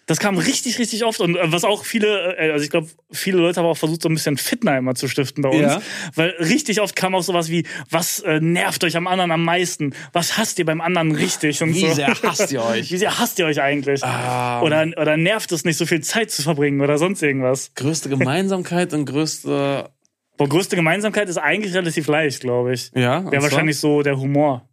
Das 0.09 0.18
kam 0.18 0.39
richtig, 0.39 0.78
richtig 0.78 1.05
oft. 1.05 1.20
Und 1.20 1.36
äh, 1.36 1.52
was 1.52 1.64
auch 1.64 1.85
viele, 1.85 2.35
äh, 2.39 2.51
also 2.51 2.64
ich 2.64 2.70
glaube, 2.70 2.89
viele 3.12 3.36
Leute 3.39 3.60
haben 3.60 3.66
auch 3.66 3.76
versucht, 3.76 4.01
so 4.01 4.09
ein 4.09 4.14
bisschen 4.14 4.39
Fitner 4.39 4.78
immer 4.78 4.94
zu 4.94 5.06
stiften 5.06 5.43
bei 5.43 5.51
uns. 5.51 5.60
Ja. 5.60 5.82
Weil 6.14 6.30
richtig 6.40 6.80
oft 6.80 6.97
kam 6.97 7.14
auch 7.14 7.22
sowas 7.22 7.51
wie, 7.51 7.66
was 7.90 8.20
äh, 8.20 8.40
nervt 8.40 8.82
euch 8.85 8.97
am 8.97 9.06
anderen 9.06 9.30
am 9.30 9.44
meisten? 9.44 9.94
Was 10.14 10.39
hasst 10.39 10.59
ihr 10.59 10.64
beim 10.64 10.80
anderen 10.80 11.12
richtig? 11.14 11.62
Und 11.62 11.74
Wie 11.74 11.80
so. 11.80 11.93
sehr 11.93 12.09
hasst 12.09 12.51
ihr 12.51 12.64
euch? 12.64 12.90
Wie 12.90 12.97
sehr 12.97 13.18
hasst 13.18 13.39
ihr 13.39 13.44
euch 13.44 13.60
eigentlich? 13.60 14.02
Ah. 14.02 14.62
Oder, 14.62 14.86
oder 14.97 15.18
nervt 15.18 15.52
es 15.52 15.66
nicht, 15.66 15.76
so 15.76 15.85
viel 15.85 16.01
Zeit 16.01 16.30
zu 16.30 16.40
verbringen 16.40 16.80
oder 16.80 16.97
sonst 16.97 17.22
irgendwas? 17.22 17.74
Größte 17.74 18.09
Gemeinsamkeit 18.09 18.94
und 18.94 19.05
größte. 19.05 19.90
Boah, 20.39 20.48
größte 20.48 20.74
Gemeinsamkeit 20.74 21.28
ist 21.28 21.36
eigentlich 21.36 21.74
relativ 21.74 22.06
leicht, 22.06 22.40
glaube 22.40 22.72
ich. 22.72 22.90
Ja, 22.94 23.30
Wäre 23.30 23.43
wahrscheinlich 23.43 23.78
so 23.78 24.02
der 24.02 24.18
Humor. 24.18 24.66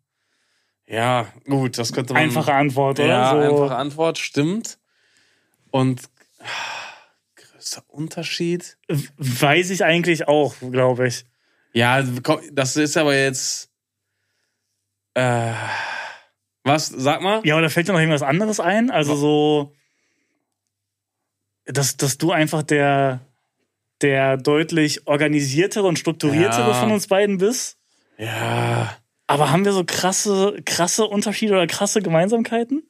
Ja, 0.88 1.28
gut, 1.46 1.78
das 1.78 1.92
könnte 1.92 2.14
man. 2.14 2.22
Einfache 2.22 2.54
Antwort, 2.54 3.00
oder? 3.00 3.10
Ja, 3.10 3.32
so. 3.32 3.38
einfache 3.38 3.76
Antwort, 3.76 4.18
stimmt. 4.18 4.78
Und 5.76 6.04
ah, 6.40 6.46
größter 7.36 7.84
Unterschied? 7.90 8.78
Weiß 9.18 9.72
ich 9.72 9.84
eigentlich 9.84 10.26
auch, 10.26 10.56
glaube 10.72 11.10
ich. 11.10 11.26
Ja, 11.74 12.02
das 12.54 12.78
ist 12.78 12.96
aber 12.96 13.14
jetzt. 13.14 13.70
Äh, 15.16 15.52
was? 16.64 16.88
Sag 16.88 17.22
mal. 17.22 17.42
Ja, 17.44 17.58
oder 17.58 17.70
fällt 17.70 17.90
dir 17.90 17.92
noch 17.92 18.00
irgendwas 18.00 18.22
anderes 18.22 18.62
ein? 18.62 18.90
Also 18.90 19.18
so, 19.18 19.74
dass, 21.66 21.98
dass 21.98 22.18
du 22.18 22.32
einfach 22.32 22.64
der, 22.64 23.20
der 24.02 24.38
deutlich 24.38 25.08
organisiertere 25.08 25.88
und 25.88 26.00
strukturiertere 26.00 26.70
Ja. 26.70 26.80
von 26.80 26.94
uns 26.94 27.08
beiden 27.08 27.38
bist. 27.38 27.78
Ja. 28.18 28.96
Aber 29.28 29.52
haben 29.52 29.66
wir 29.66 29.74
so 29.74 29.84
krasse, 29.86 30.56
krasse 30.66 31.04
Unterschiede 31.04 31.52
oder 31.52 31.68
krasse 31.68 32.02
Gemeinsamkeiten? 32.02 32.90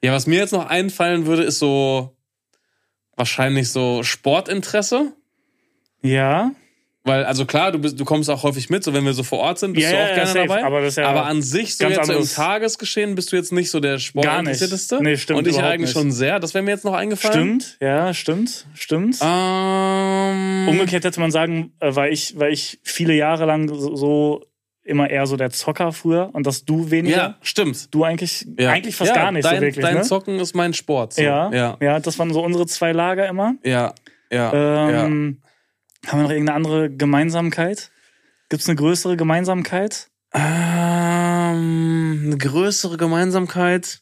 Ja, 0.00 0.12
was 0.12 0.28
mir 0.28 0.38
jetzt 0.38 0.52
noch 0.52 0.66
einfallen 0.66 1.26
würde, 1.26 1.42
ist 1.42 1.58
so 1.58 2.16
wahrscheinlich 3.20 3.70
so 3.70 4.02
Sportinteresse. 4.02 5.12
Ja. 6.02 6.50
Weil, 7.04 7.24
also 7.24 7.46
klar, 7.46 7.72
du, 7.72 7.78
bist, 7.78 7.98
du 7.98 8.04
kommst 8.04 8.28
auch 8.28 8.42
häufig 8.42 8.68
mit, 8.68 8.84
so 8.84 8.92
wenn 8.92 9.04
wir 9.06 9.14
so 9.14 9.22
vor 9.22 9.38
Ort 9.38 9.58
sind, 9.58 9.72
bist 9.72 9.86
Ja, 9.86 9.92
du 9.92 9.96
auch 9.96 10.08
ja, 10.08 10.14
gerne 10.16 10.26
safe, 10.26 10.48
dabei. 10.48 10.64
aber 10.64 10.86
ja 10.86 11.22
an 11.22 11.40
sich, 11.40 11.76
so 11.76 11.84
ganz 11.84 11.96
jetzt 11.96 12.06
so 12.08 12.12
im. 12.12 12.24
Tagesgeschehen, 12.26 13.14
bist 13.14 13.32
du 13.32 13.36
jetzt 13.36 13.52
nicht 13.52 13.70
so 13.70 13.80
der 13.80 13.98
Sportinteressierteste. 13.98 15.02
Nee, 15.02 15.16
stimmt 15.16 15.38
Und 15.38 15.48
ich 15.48 15.58
eigentlich 15.58 15.80
nicht. 15.80 15.92
schon 15.92 16.12
sehr. 16.12 16.40
Das 16.40 16.52
wäre 16.52 16.62
mir 16.62 16.72
jetzt 16.72 16.84
noch 16.84 16.92
eingefallen. 16.92 17.60
Stimmt, 17.60 17.78
ja, 17.80 18.12
stimmt, 18.12 18.66
stimmt. 18.74 19.18
Ähm, 19.22 20.68
Umgekehrt 20.68 21.04
hätte 21.04 21.20
man 21.20 21.30
sagen, 21.30 21.72
äh, 21.80 21.94
weil 21.94 22.12
ich, 22.12 22.38
weil 22.38 22.52
ich 22.52 22.80
viele 22.82 23.14
Jahre 23.14 23.46
lang 23.46 23.68
so 23.74 24.44
immer 24.90 25.08
eher 25.08 25.26
so 25.26 25.36
der 25.36 25.50
Zocker 25.50 25.92
früher 25.92 26.30
und 26.32 26.46
dass 26.46 26.64
du 26.64 26.90
weniger. 26.90 27.16
ja, 27.16 27.38
stimmt. 27.40 27.94
Du 27.94 28.04
eigentlich, 28.04 28.46
Ja. 28.58 28.70
eigentlich 28.72 28.96
fast 28.96 29.10
ja, 29.10 29.16
gar 29.22 29.32
nicht 29.32 29.44
dein, 29.44 29.56
so 29.56 29.62
wirklich. 29.62 29.84
Dein 29.84 29.94
ne? 29.96 30.02
Zocken 30.02 30.38
ist 30.38 30.54
mein 30.54 30.74
Sport. 30.74 31.14
So. 31.14 31.22
ja, 31.22 31.50
ja, 31.52 31.76
ja, 31.80 32.00
das 32.00 32.18
waren 32.18 32.32
so 32.32 32.42
unsere 32.44 32.66
zwei 32.66 32.92
Lager 32.92 33.26
immer. 33.28 33.54
ja, 33.64 33.94
ja. 34.30 34.52
Ähm, 34.52 35.40
Haben 36.06 36.18
wir 36.18 36.22
noch 36.24 36.30
irgendeine 36.30 36.56
andere 36.56 36.90
Gemeinsamkeit? 36.90 37.90
Gibt 38.48 38.62
es 38.62 38.68
eine 38.68 38.76
größere 38.76 39.16
Gemeinsamkeit? 39.16 40.08
Ähm, 40.90 42.22
eine 42.26 42.38
größere 42.38 42.96
Gemeinsamkeit. 42.96 44.00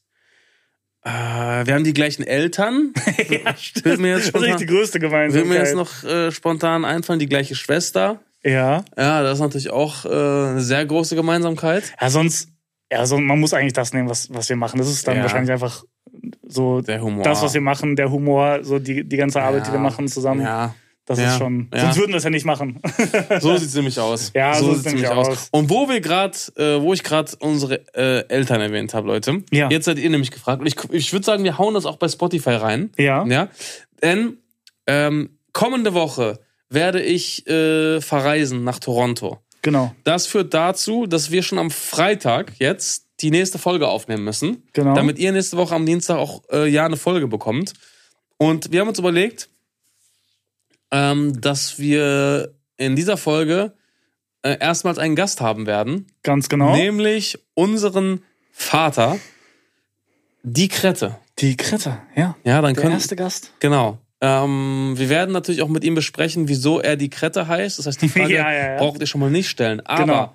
Äh, 1.04 1.10
wir 1.10 1.74
haben 1.74 1.84
die 1.84 1.92
gleichen 1.94 2.24
Eltern. 2.24 2.92
ja, 3.28 3.54
Wird 3.84 4.00
mir 4.00 4.16
jetzt 4.16 4.34
Das 4.34 4.42
ist 4.42 4.48
echt 4.48 4.58
spontan, 4.58 4.58
die 4.58 4.66
größte 4.66 4.98
Gemeinsamkeit. 5.00 5.48
mir 5.48 5.56
jetzt 5.58 5.74
noch 5.74 6.04
äh, 6.04 6.30
spontan 6.32 6.84
einfallen, 6.84 7.18
die 7.18 7.28
gleiche 7.28 7.54
Schwester. 7.54 8.20
Ja. 8.48 8.84
Ja, 8.96 9.22
das 9.22 9.34
ist 9.34 9.40
natürlich 9.40 9.70
auch 9.70 10.04
äh, 10.04 10.08
eine 10.08 10.60
sehr 10.60 10.84
große 10.86 11.14
Gemeinsamkeit. 11.16 11.92
ja, 12.00 12.10
sonst, 12.10 12.48
ja, 12.92 13.04
so, 13.06 13.18
man 13.18 13.38
muss 13.38 13.52
eigentlich 13.54 13.72
das 13.74 13.92
nehmen, 13.92 14.08
was, 14.08 14.32
was 14.32 14.48
wir 14.48 14.56
machen. 14.56 14.78
Das 14.78 14.88
ist 14.88 15.06
dann 15.06 15.16
Ja. 15.16 15.22
wahrscheinlich 15.22 15.50
einfach 15.52 15.84
so 16.46 16.80
Der 16.80 17.02
Humor. 17.02 17.22
das, 17.24 17.42
was 17.42 17.52
wir 17.54 17.60
machen, 17.60 17.96
der 17.96 18.10
Humor, 18.10 18.60
so 18.62 18.78
die, 18.78 19.04
die 19.06 19.16
ganze 19.16 19.42
Arbeit, 19.42 19.66
die 19.66 19.72
wir 19.72 19.78
machen 19.78 20.08
zusammen. 20.08 20.40
Ja, 20.42 20.74
Das 21.04 21.18
Ja. 21.18 21.32
ist 21.32 21.38
schon. 21.38 21.68
Ja. 21.72 21.80
Sonst 21.80 21.96
würden 21.98 22.10
wir 22.10 22.16
es 22.18 22.24
ja 22.24 22.30
nicht 22.30 22.44
machen. 22.46 22.80
so 23.40 23.56
sieht's 23.56 23.74
nämlich 23.74 23.98
aus. 23.98 24.30
Ja, 24.34 24.52
so 24.54 24.72
sieht's 24.74 24.84
sieht's 24.90 24.94
nämlich 24.94 25.08
aus. 25.10 25.48
Und 25.52 25.70
wo 25.70 25.88
wir 25.88 26.00
gerade, 26.00 26.36
äh, 26.56 26.80
wo 26.82 26.92
ich 26.92 27.02
gerade 27.02 27.32
unsere 27.40 27.80
äh, 27.94 28.26
Eltern 28.28 28.60
erwähnt 28.60 28.92
habe, 28.94 29.06
Leute. 29.06 29.42
Ja. 29.50 29.70
Jetzt 29.70 29.86
seid 29.86 29.98
ihr 29.98 30.10
nämlich 30.10 30.30
gefragt. 30.30 30.60
Und 30.60 30.66
ich, 30.66 30.76
ich 30.92 31.12
würde 31.12 31.24
sagen, 31.24 31.44
wir 31.44 31.56
hauen 31.56 31.72
das 31.74 31.86
auch 31.86 31.96
bei 31.96 32.08
Spotify 32.08 32.50
rein. 32.50 32.90
ja. 32.98 33.24
Ja. 33.26 33.48
Denn 34.02 34.36
ähm, 34.86 35.30
kommende 35.52 35.92
Woche 35.94 36.38
werde 36.70 37.02
ich 37.02 37.46
äh, 37.48 38.00
verreisen 38.00 38.64
nach 38.64 38.78
Toronto. 38.78 39.38
Genau. 39.62 39.94
Das 40.04 40.26
führt 40.26 40.54
dazu, 40.54 41.06
dass 41.06 41.30
wir 41.30 41.42
schon 41.42 41.58
am 41.58 41.70
Freitag 41.70 42.52
jetzt 42.58 43.06
die 43.20 43.30
nächste 43.30 43.58
Folge 43.58 43.88
aufnehmen 43.88 44.24
müssen. 44.24 44.62
Genau. 44.72 44.94
Damit 44.94 45.18
ihr 45.18 45.32
nächste 45.32 45.56
Woche 45.56 45.74
am 45.74 45.86
Dienstag 45.86 46.16
auch 46.18 46.42
äh, 46.50 46.68
ja 46.68 46.86
eine 46.86 46.96
Folge 46.96 47.26
bekommt. 47.26 47.72
Und 48.36 48.70
wir 48.70 48.80
haben 48.80 48.88
uns 48.88 48.98
überlegt, 48.98 49.48
ähm, 50.90 51.40
dass 51.40 51.78
wir 51.78 52.54
in 52.76 52.94
dieser 52.94 53.16
Folge 53.16 53.74
äh, 54.42 54.56
erstmals 54.60 54.98
einen 54.98 55.16
Gast 55.16 55.40
haben 55.40 55.66
werden. 55.66 56.06
Ganz 56.22 56.48
genau. 56.48 56.74
Nämlich 56.74 57.38
unseren 57.54 58.22
Vater, 58.52 59.18
die 60.42 60.68
Krette. 60.68 61.18
Die 61.40 61.56
Krette, 61.56 61.98
ja. 62.14 62.36
Ja, 62.44 62.60
dann 62.62 62.74
Der 62.74 62.82
können. 62.82 62.94
erste 62.94 63.16
Gast. 63.16 63.52
Genau. 63.58 63.98
Ähm, 64.20 64.94
wir 64.96 65.08
werden 65.08 65.32
natürlich 65.32 65.62
auch 65.62 65.68
mit 65.68 65.84
ihm 65.84 65.94
besprechen, 65.94 66.48
wieso 66.48 66.80
er 66.80 66.96
die 66.96 67.08
Krette 67.10 67.46
heißt. 67.46 67.78
Das 67.78 67.86
heißt, 67.86 68.02
die 68.02 68.08
Frage 68.08 68.34
Ja, 68.34 68.52
ja, 68.52 68.72
ja. 68.72 68.76
braucht 68.78 69.00
ihr 69.00 69.06
schon 69.06 69.20
mal 69.20 69.30
nicht 69.30 69.48
stellen. 69.48 69.80
Aber 69.86 70.02
Genau. 70.04 70.34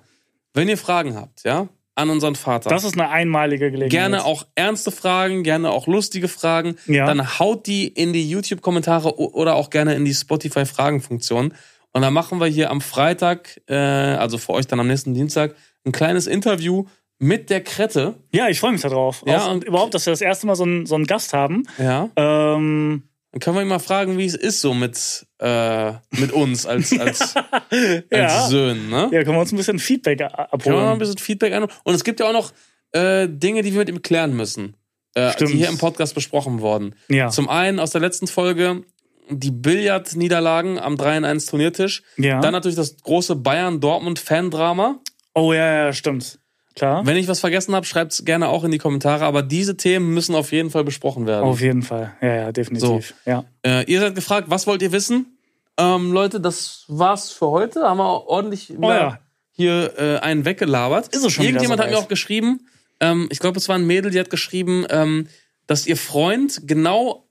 wenn 0.54 0.68
ihr 0.68 0.78
Fragen 0.78 1.16
habt, 1.16 1.44
ja, 1.44 1.68
an 1.96 2.10
unseren 2.10 2.34
Vater, 2.34 2.70
Das 2.70 2.82
ist 2.82 2.94
eine 2.98 3.08
einmalige 3.10 3.66
Gelegenheit. 3.70 3.90
gerne 3.90 4.24
auch 4.24 4.46
ernste 4.56 4.90
Fragen, 4.90 5.42
gerne 5.44 5.70
auch 5.70 5.86
lustige 5.86 6.26
Fragen, 6.28 6.76
Ja. 6.86 7.06
dann 7.06 7.38
haut 7.38 7.66
die 7.66 7.86
in 7.86 8.12
die 8.12 8.28
YouTube-Kommentare 8.28 9.16
oder 9.18 9.54
auch 9.54 9.70
gerne 9.70 9.94
in 9.94 10.04
die 10.04 10.14
Spotify-Fragen-Funktion. 10.14 11.54
Und 11.92 12.02
dann 12.02 12.12
machen 12.12 12.40
wir 12.40 12.46
hier 12.48 12.70
am 12.70 12.80
Freitag, 12.80 13.60
äh, 13.68 13.74
also 13.76 14.38
für 14.38 14.52
euch 14.54 14.66
dann 14.66 14.80
am 14.80 14.88
nächsten 14.88 15.14
Dienstag, 15.14 15.54
ein 15.84 15.92
kleines 15.92 16.26
Interview 16.26 16.86
mit 17.20 17.48
der 17.50 17.62
Krette. 17.62 18.14
Ja, 18.32 18.48
ich 18.48 18.58
freue 18.58 18.72
mich 18.72 18.80
darauf. 18.80 19.22
Ja, 19.26 19.42
auch, 19.42 19.46
und- 19.50 19.56
und 19.58 19.64
überhaupt, 19.64 19.94
dass 19.94 20.04
wir 20.06 20.12
das 20.12 20.20
erste 20.20 20.46
Mal 20.48 20.56
so 20.56 20.64
einen, 20.64 20.86
so 20.86 20.96
einen 20.96 21.06
Gast 21.06 21.32
haben. 21.32 21.62
Ja. 21.78 22.08
Ähm, 22.16 23.04
Dann 23.34 23.40
können 23.40 23.56
wir 23.56 23.62
ihn 23.62 23.68
mal 23.68 23.80
fragen, 23.80 24.16
wie 24.16 24.26
es 24.26 24.36
ist 24.36 24.60
so 24.60 24.74
mit, 24.74 25.26
äh, 25.40 25.90
mit 26.12 26.30
uns 26.30 26.66
als, 26.66 26.96
als, 26.96 27.34
als 27.70 28.04
Ja. 28.12 28.46
Söhnen. 28.46 28.88
Ne? 28.88 29.08
ja, 29.10 29.24
können 29.24 29.34
wir 29.36 29.40
uns 29.40 29.50
ein 29.50 29.56
bisschen 29.56 29.80
Feedback 29.80 30.20
a- 30.20 30.28
Können 30.28 30.36
wir 30.66 30.70
mal 30.72 30.78
ein 30.78 30.82
abholen. 30.84 30.98
bisschen 31.00 31.18
Feedback 31.18 31.52
ein. 31.52 31.64
Und 31.64 31.94
es 31.94 32.04
gibt 32.04 32.20
ja 32.20 32.28
auch 32.28 32.32
noch 32.32 32.52
äh, 32.92 33.26
Dinge, 33.28 33.62
die 33.62 33.72
wir 33.72 33.80
mit 33.80 33.88
ihm 33.88 34.02
klären 34.02 34.36
müssen, 34.36 34.76
äh, 35.16 35.26
die 35.30 35.32
Stimmt. 35.32 35.50
hier 35.50 35.68
im 35.68 35.78
Podcast 35.78 36.14
besprochen 36.14 36.60
wurden. 36.60 36.94
Ja. 37.08 37.28
Zum 37.30 37.48
einen 37.48 37.80
aus 37.80 37.90
der 37.90 38.00
letzten 38.02 38.28
Folge 38.28 38.82
die 39.28 39.50
Billard-Niederlagen 39.50 40.78
am 40.78 40.94
3-1 40.94 41.50
Turniertisch. 41.50 42.04
Ja. 42.16 42.38
Dann 42.40 42.52
natürlich 42.52 42.76
das 42.76 42.98
große 42.98 43.34
Bayern-Dortmund-Fan-Drama. 43.34 45.00
Oh 45.34 45.52
ja, 45.52 45.86
ja, 45.86 45.92
stimmt. 45.92 46.38
Klar. 46.76 47.06
Wenn 47.06 47.16
ich 47.16 47.28
was 47.28 47.40
vergessen 47.40 47.74
habe, 47.74 47.86
schreibt 47.86 48.12
es 48.12 48.24
gerne 48.24 48.48
auch 48.48 48.64
in 48.64 48.70
die 48.72 48.78
Kommentare. 48.78 49.24
Aber 49.24 49.42
diese 49.42 49.76
Themen 49.76 50.12
müssen 50.12 50.34
auf 50.34 50.50
jeden 50.52 50.70
Fall 50.70 50.82
besprochen 50.84 51.26
werden. 51.26 51.44
Auf 51.44 51.60
jeden 51.60 51.82
Fall. 51.82 52.12
Ja, 52.20 52.34
ja, 52.34 52.52
definitiv. 52.52 53.14
Ja. 53.26 53.44
Äh, 53.64 53.84
ihr 53.90 54.00
seid 54.00 54.14
gefragt, 54.16 54.50
was 54.50 54.66
wollt 54.66 54.82
ihr 54.82 54.90
wissen? 54.92 55.38
Ähm, 55.78 56.12
Leute, 56.12 56.40
das 56.40 56.84
war's 56.88 57.30
für 57.30 57.48
heute. 57.48 57.82
Haben 57.82 57.98
wir 57.98 58.26
ordentlich 58.28 58.72
Oh 58.76 58.90
ja. 58.90 59.18
hier 59.52 59.92
äh, 59.98 60.18
einen 60.18 60.44
weggelabert. 60.44 61.08
Ist 61.14 61.24
es 61.24 61.32
schon 61.32 61.44
Irgendjemand 61.44 61.80
hat 61.80 61.90
mir 61.90 61.98
auch 61.98 62.08
geschrieben, 62.08 62.66
ähm, 63.00 63.28
ich 63.30 63.38
glaube, 63.38 63.58
es 63.58 63.68
war 63.68 63.76
ein 63.76 63.86
Mädel, 63.86 64.10
die 64.10 64.18
hat 64.20 64.30
geschrieben, 64.30 64.84
ähm, 64.90 65.28
dass 65.66 65.86
ihr 65.86 65.96
Freund 65.96 66.62
genau 66.66 67.28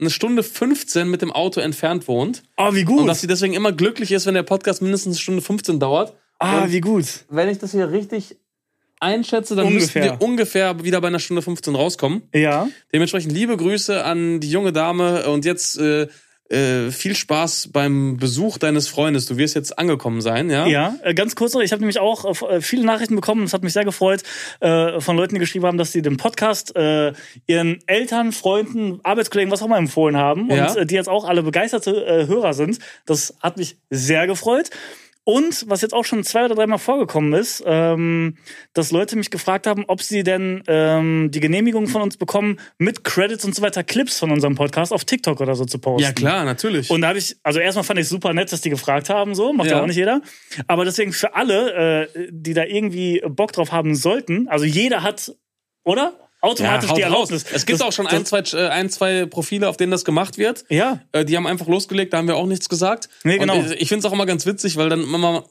eine 0.00 0.10
Stunde 0.10 0.42
15 0.42 1.08
mit 1.08 1.22
dem 1.22 1.30
Auto 1.32 1.60
entfernt 1.60 2.08
wohnt. 2.08 2.42
Oh, 2.56 2.74
wie 2.74 2.80
Und 2.80 2.86
gut. 2.86 3.08
dass 3.08 3.20
sie 3.20 3.26
deswegen 3.28 3.54
immer 3.54 3.70
glücklich 3.72 4.10
ist, 4.12 4.26
wenn 4.26 4.34
der 4.34 4.42
Podcast 4.42 4.82
mindestens 4.82 5.16
eine 5.16 5.20
Stunde 5.22 5.42
15 5.42 5.78
dauert. 5.80 6.14
ah, 6.40 6.62
Und 6.62 6.72
wie 6.72 6.80
gut. 6.80 7.04
wenn 7.28 7.48
ich 7.48 7.58
das 7.58 7.70
hier 7.72 7.90
richtig 7.90 8.36
einschätze, 9.04 9.54
dann 9.54 9.66
Ungefähr. 9.66 10.02
müssten 10.02 10.20
wir 10.20 10.26
ungefähr 10.26 10.82
wieder 10.84 11.00
bei 11.00 11.08
einer 11.08 11.20
Stunde 11.20 11.42
15 11.42 11.74
rauskommen. 11.74 12.22
Ja. 12.34 12.68
Dementsprechend 12.92 13.32
liebe 13.32 13.56
Grüße 13.56 14.04
an 14.04 14.40
die 14.40 14.50
junge 14.50 14.72
Dame 14.72 15.28
und 15.28 15.44
jetzt 15.44 15.78
äh, 15.78 16.08
äh, 16.50 16.90
viel 16.90 17.14
Spaß 17.14 17.70
beim 17.72 18.18
Besuch 18.18 18.58
deines 18.58 18.86
Freundes. 18.86 19.24
Du 19.24 19.38
wirst 19.38 19.54
jetzt 19.54 19.78
angekommen 19.78 20.20
sein, 20.20 20.50
ja? 20.50 20.66
Ja, 20.66 20.94
äh, 21.02 21.14
ganz 21.14 21.34
kurz 21.36 21.54
noch, 21.54 21.62
ich 21.62 21.72
habe 21.72 21.80
nämlich 21.80 21.98
auch 21.98 22.42
äh, 22.50 22.60
viele 22.60 22.84
Nachrichten 22.84 23.14
bekommen, 23.16 23.42
das 23.44 23.54
hat 23.54 23.62
mich 23.62 23.72
sehr 23.72 23.86
gefreut, 23.86 24.22
äh, 24.60 25.00
von 25.00 25.16
Leuten, 25.16 25.34
die 25.36 25.38
geschrieben 25.38 25.64
haben, 25.64 25.78
dass 25.78 25.92
sie 25.92 26.02
den 26.02 26.18
Podcast 26.18 26.76
äh, 26.76 27.14
ihren 27.46 27.78
Eltern, 27.86 28.30
Freunden, 28.32 29.00
Arbeitskollegen, 29.04 29.50
was 29.50 29.62
auch 29.62 29.66
immer 29.66 29.78
empfohlen 29.78 30.18
haben 30.18 30.50
Ja. 30.50 30.68
und 30.70 30.76
äh, 30.76 30.86
die 30.86 30.94
jetzt 30.94 31.08
auch 31.08 31.24
alle 31.24 31.42
begeisterte 31.42 32.04
äh, 32.04 32.26
Hörer 32.26 32.52
sind. 32.52 32.78
Das 33.06 33.34
hat 33.40 33.56
mich 33.56 33.78
sehr 33.88 34.26
gefreut. 34.26 34.68
Und 35.26 35.64
was 35.68 35.80
jetzt 35.80 35.94
auch 35.94 36.04
schon 36.04 36.22
zwei 36.22 36.44
oder 36.44 36.54
dreimal 36.54 36.78
vorgekommen 36.78 37.32
ist, 37.32 37.62
ähm, 37.66 38.36
dass 38.74 38.90
Leute 38.90 39.16
mich 39.16 39.30
gefragt 39.30 39.66
haben, 39.66 39.84
ob 39.86 40.02
sie 40.02 40.22
denn 40.22 40.62
ähm, 40.66 41.30
die 41.30 41.40
Genehmigung 41.40 41.86
von 41.86 42.02
uns 42.02 42.18
bekommen, 42.18 42.60
mit 42.76 43.04
Credits 43.04 43.42
und 43.44 43.54
so 43.54 43.62
weiter 43.62 43.82
Clips 43.84 44.18
von 44.18 44.30
unserem 44.30 44.54
Podcast 44.54 44.92
auf 44.92 45.06
TikTok 45.06 45.40
oder 45.40 45.54
so 45.54 45.64
zu 45.64 45.78
posten. 45.78 46.02
Ja, 46.02 46.12
klar, 46.12 46.44
natürlich. 46.44 46.90
Und 46.90 47.00
da 47.00 47.08
habe 47.08 47.18
ich, 47.18 47.36
also 47.42 47.58
erstmal 47.58 47.84
fand 47.84 48.00
ich 48.00 48.08
super 48.08 48.34
nett, 48.34 48.52
dass 48.52 48.60
die 48.60 48.70
gefragt 48.70 49.08
haben, 49.08 49.34
so, 49.34 49.54
macht 49.54 49.68
ja, 49.70 49.76
Ja. 49.76 49.82
auch 49.82 49.86
nicht 49.86 49.96
jeder. 49.96 50.20
Aber 50.66 50.84
deswegen 50.84 51.12
für 51.14 51.34
alle, 51.34 52.04
äh, 52.12 52.28
die 52.30 52.52
da 52.52 52.64
irgendwie 52.64 53.22
Bock 53.26 53.52
drauf 53.52 53.72
haben 53.72 53.94
sollten, 53.94 54.46
also 54.48 54.66
jeder 54.66 55.02
hat, 55.02 55.32
oder? 55.84 56.23
Automatisch 56.44 56.90
haut 56.90 56.98
die 56.98 57.02
raus. 57.02 57.10
Erlaubnis. 57.30 57.44
Es 57.52 57.66
gibt 57.66 57.80
Das- 57.80 57.86
auch 57.86 57.92
schon 57.92 58.06
ein 58.06 58.24
zwei, 58.24 58.40
äh, 58.52 58.68
ein, 58.68 58.90
zwei 58.90 59.26
Profile, 59.26 59.68
auf 59.68 59.76
denen 59.76 59.90
das 59.90 60.04
gemacht 60.04 60.38
wird. 60.38 60.64
Ja, 60.68 61.00
Äh, 61.12 61.24
die 61.24 61.36
haben 61.36 61.46
einfach 61.46 61.66
losgelegt, 61.66 62.12
da 62.12 62.18
haben 62.18 62.28
wir 62.28 62.36
auch 62.36 62.46
nichts 62.46 62.68
gesagt. 62.68 63.08
Nee, 63.24 63.38
genau. 63.38 63.56
Und 63.56 63.72
ich 63.72 63.80
ich 63.82 63.88
finde 63.88 64.00
es 64.06 64.10
auch 64.10 64.14
immer 64.14 64.26
ganz 64.26 64.46
witzig, 64.46 64.76
weil 64.76 64.88
dann 64.88 65.02
immer, 65.02 65.44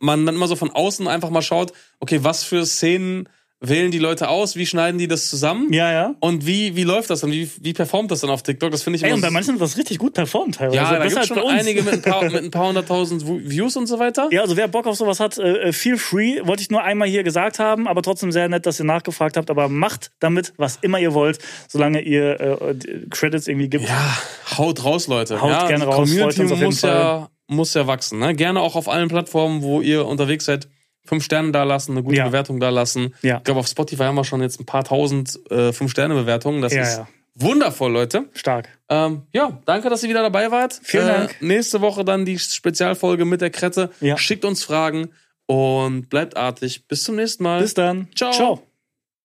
man 0.00 0.26
dann 0.26 0.34
immer 0.34 0.48
so 0.48 0.56
von 0.56 0.70
außen 0.70 1.06
einfach 1.08 1.30
mal 1.30 1.42
schaut, 1.42 1.72
okay, 2.00 2.24
was 2.24 2.42
für 2.44 2.66
Szenen 2.66 3.28
wählen 3.60 3.90
die 3.90 3.98
Leute 3.98 4.28
aus, 4.28 4.56
wie 4.56 4.64
schneiden 4.64 4.98
die 4.98 5.06
das 5.06 5.28
zusammen? 5.28 5.72
ja, 5.72 5.92
ja. 5.92 6.14
Und 6.20 6.46
wie, 6.46 6.76
wie 6.76 6.84
läuft 6.84 7.10
das 7.10 7.20
dann? 7.20 7.30
Wie, 7.30 7.48
wie 7.60 7.72
performt 7.74 8.10
das 8.10 8.20
dann 8.20 8.30
auf 8.30 8.42
TikTok? 8.42 8.70
Das 8.70 8.82
finde 8.82 8.96
ich 8.96 9.04
Ey, 9.04 9.12
und 9.12 9.20
bei 9.20 9.30
manchen 9.30 9.54
hat 9.54 9.60
das 9.60 9.76
richtig 9.76 9.98
gut 9.98 10.14
performt 10.14 10.56
teilweise. 10.56 10.76
Ja, 10.76 10.98
da 10.98 11.04
gibt 11.04 11.16
als 11.16 11.28
schon 11.28 11.38
einige 11.38 11.82
mit 11.82 11.92
ein, 11.94 12.02
paar, 12.02 12.24
mit 12.30 12.42
ein 12.42 12.50
paar 12.50 12.68
hunderttausend 12.68 13.24
Views 13.26 13.76
und 13.76 13.86
so 13.86 13.98
weiter. 13.98 14.28
Ja, 14.30 14.40
also 14.40 14.56
wer 14.56 14.66
Bock 14.68 14.86
auf 14.86 14.96
sowas 14.96 15.20
hat, 15.20 15.38
äh, 15.38 15.72
feel 15.72 15.98
free. 15.98 16.40
Wollte 16.44 16.62
ich 16.62 16.70
nur 16.70 16.82
einmal 16.82 17.08
hier 17.08 17.22
gesagt 17.22 17.58
haben, 17.58 17.86
aber 17.86 18.02
trotzdem 18.02 18.32
sehr 18.32 18.48
nett, 18.48 18.64
dass 18.64 18.80
ihr 18.80 18.86
nachgefragt 18.86 19.36
habt. 19.36 19.50
Aber 19.50 19.68
macht 19.68 20.10
damit, 20.20 20.54
was 20.56 20.78
immer 20.80 20.98
ihr 20.98 21.12
wollt, 21.12 21.38
solange 21.68 22.00
ihr 22.00 22.40
äh, 22.40 22.74
Credits 23.10 23.46
irgendwie 23.46 23.68
gibt. 23.68 23.86
Ja, 23.86 24.18
haut 24.56 24.84
raus, 24.84 25.06
Leute. 25.06 25.40
Haut 25.40 25.50
ja, 25.50 25.66
gerne 25.66 25.84
raus, 25.84 26.08
Community 26.08 26.42
muss 26.44 26.82
ja, 26.82 27.28
muss 27.46 27.74
ja 27.74 27.86
wachsen. 27.86 28.20
Ne? 28.20 28.34
Gerne 28.34 28.60
auch 28.60 28.74
auf 28.74 28.88
allen 28.88 29.08
Plattformen, 29.08 29.62
wo 29.62 29.80
ihr 29.80 30.06
unterwegs 30.06 30.46
seid. 30.46 30.68
Fünf 31.04 31.24
Sterne 31.24 31.50
da 31.52 31.64
lassen, 31.64 31.92
eine 31.92 32.02
gute 32.02 32.16
Ja. 32.18 32.26
Bewertung 32.28 32.60
da 32.60 32.68
lassen. 32.70 33.14
Ja. 33.22 33.38
Ich 33.38 33.44
glaube, 33.44 33.60
auf 33.60 33.66
Spotify 33.66 34.04
haben 34.04 34.14
wir 34.16 34.24
schon 34.24 34.42
jetzt 34.42 34.60
ein 34.60 34.66
paar 34.66 34.84
tausend 34.84 35.38
äh, 35.50 35.72
Fünf-Sterne-Bewertungen. 35.72 36.60
Das 36.62 36.72
Ja, 36.72 36.82
ist 36.82 36.98
ja. 36.98 37.08
wundervoll, 37.34 37.90
Leute. 37.92 38.26
Stark. 38.34 38.68
Ähm, 38.88 39.22
ja, 39.32 39.60
danke, 39.64 39.88
dass 39.90 40.02
ihr 40.02 40.08
wieder 40.08 40.22
dabei 40.22 40.50
wart. 40.50 40.78
Vielen 40.82 41.08
Äh, 41.08 41.12
Dank. 41.12 41.36
Nächste 41.40 41.80
Woche 41.80 42.04
dann 42.04 42.24
die 42.24 42.38
Spezialfolge 42.38 43.24
mit 43.24 43.40
der 43.40 43.50
Krette. 43.50 43.90
Schickt 44.16 44.44
uns 44.44 44.62
Fragen 44.62 45.10
und 45.46 46.08
bleibt 46.10 46.36
artig. 46.36 46.86
Bis 46.86 47.02
zum 47.02 47.16
nächsten 47.16 47.42
Mal. 47.42 47.60
Bis 47.62 47.74
dann. 47.74 48.08
Ciao. 48.14 48.30
Ciao. 48.32 48.69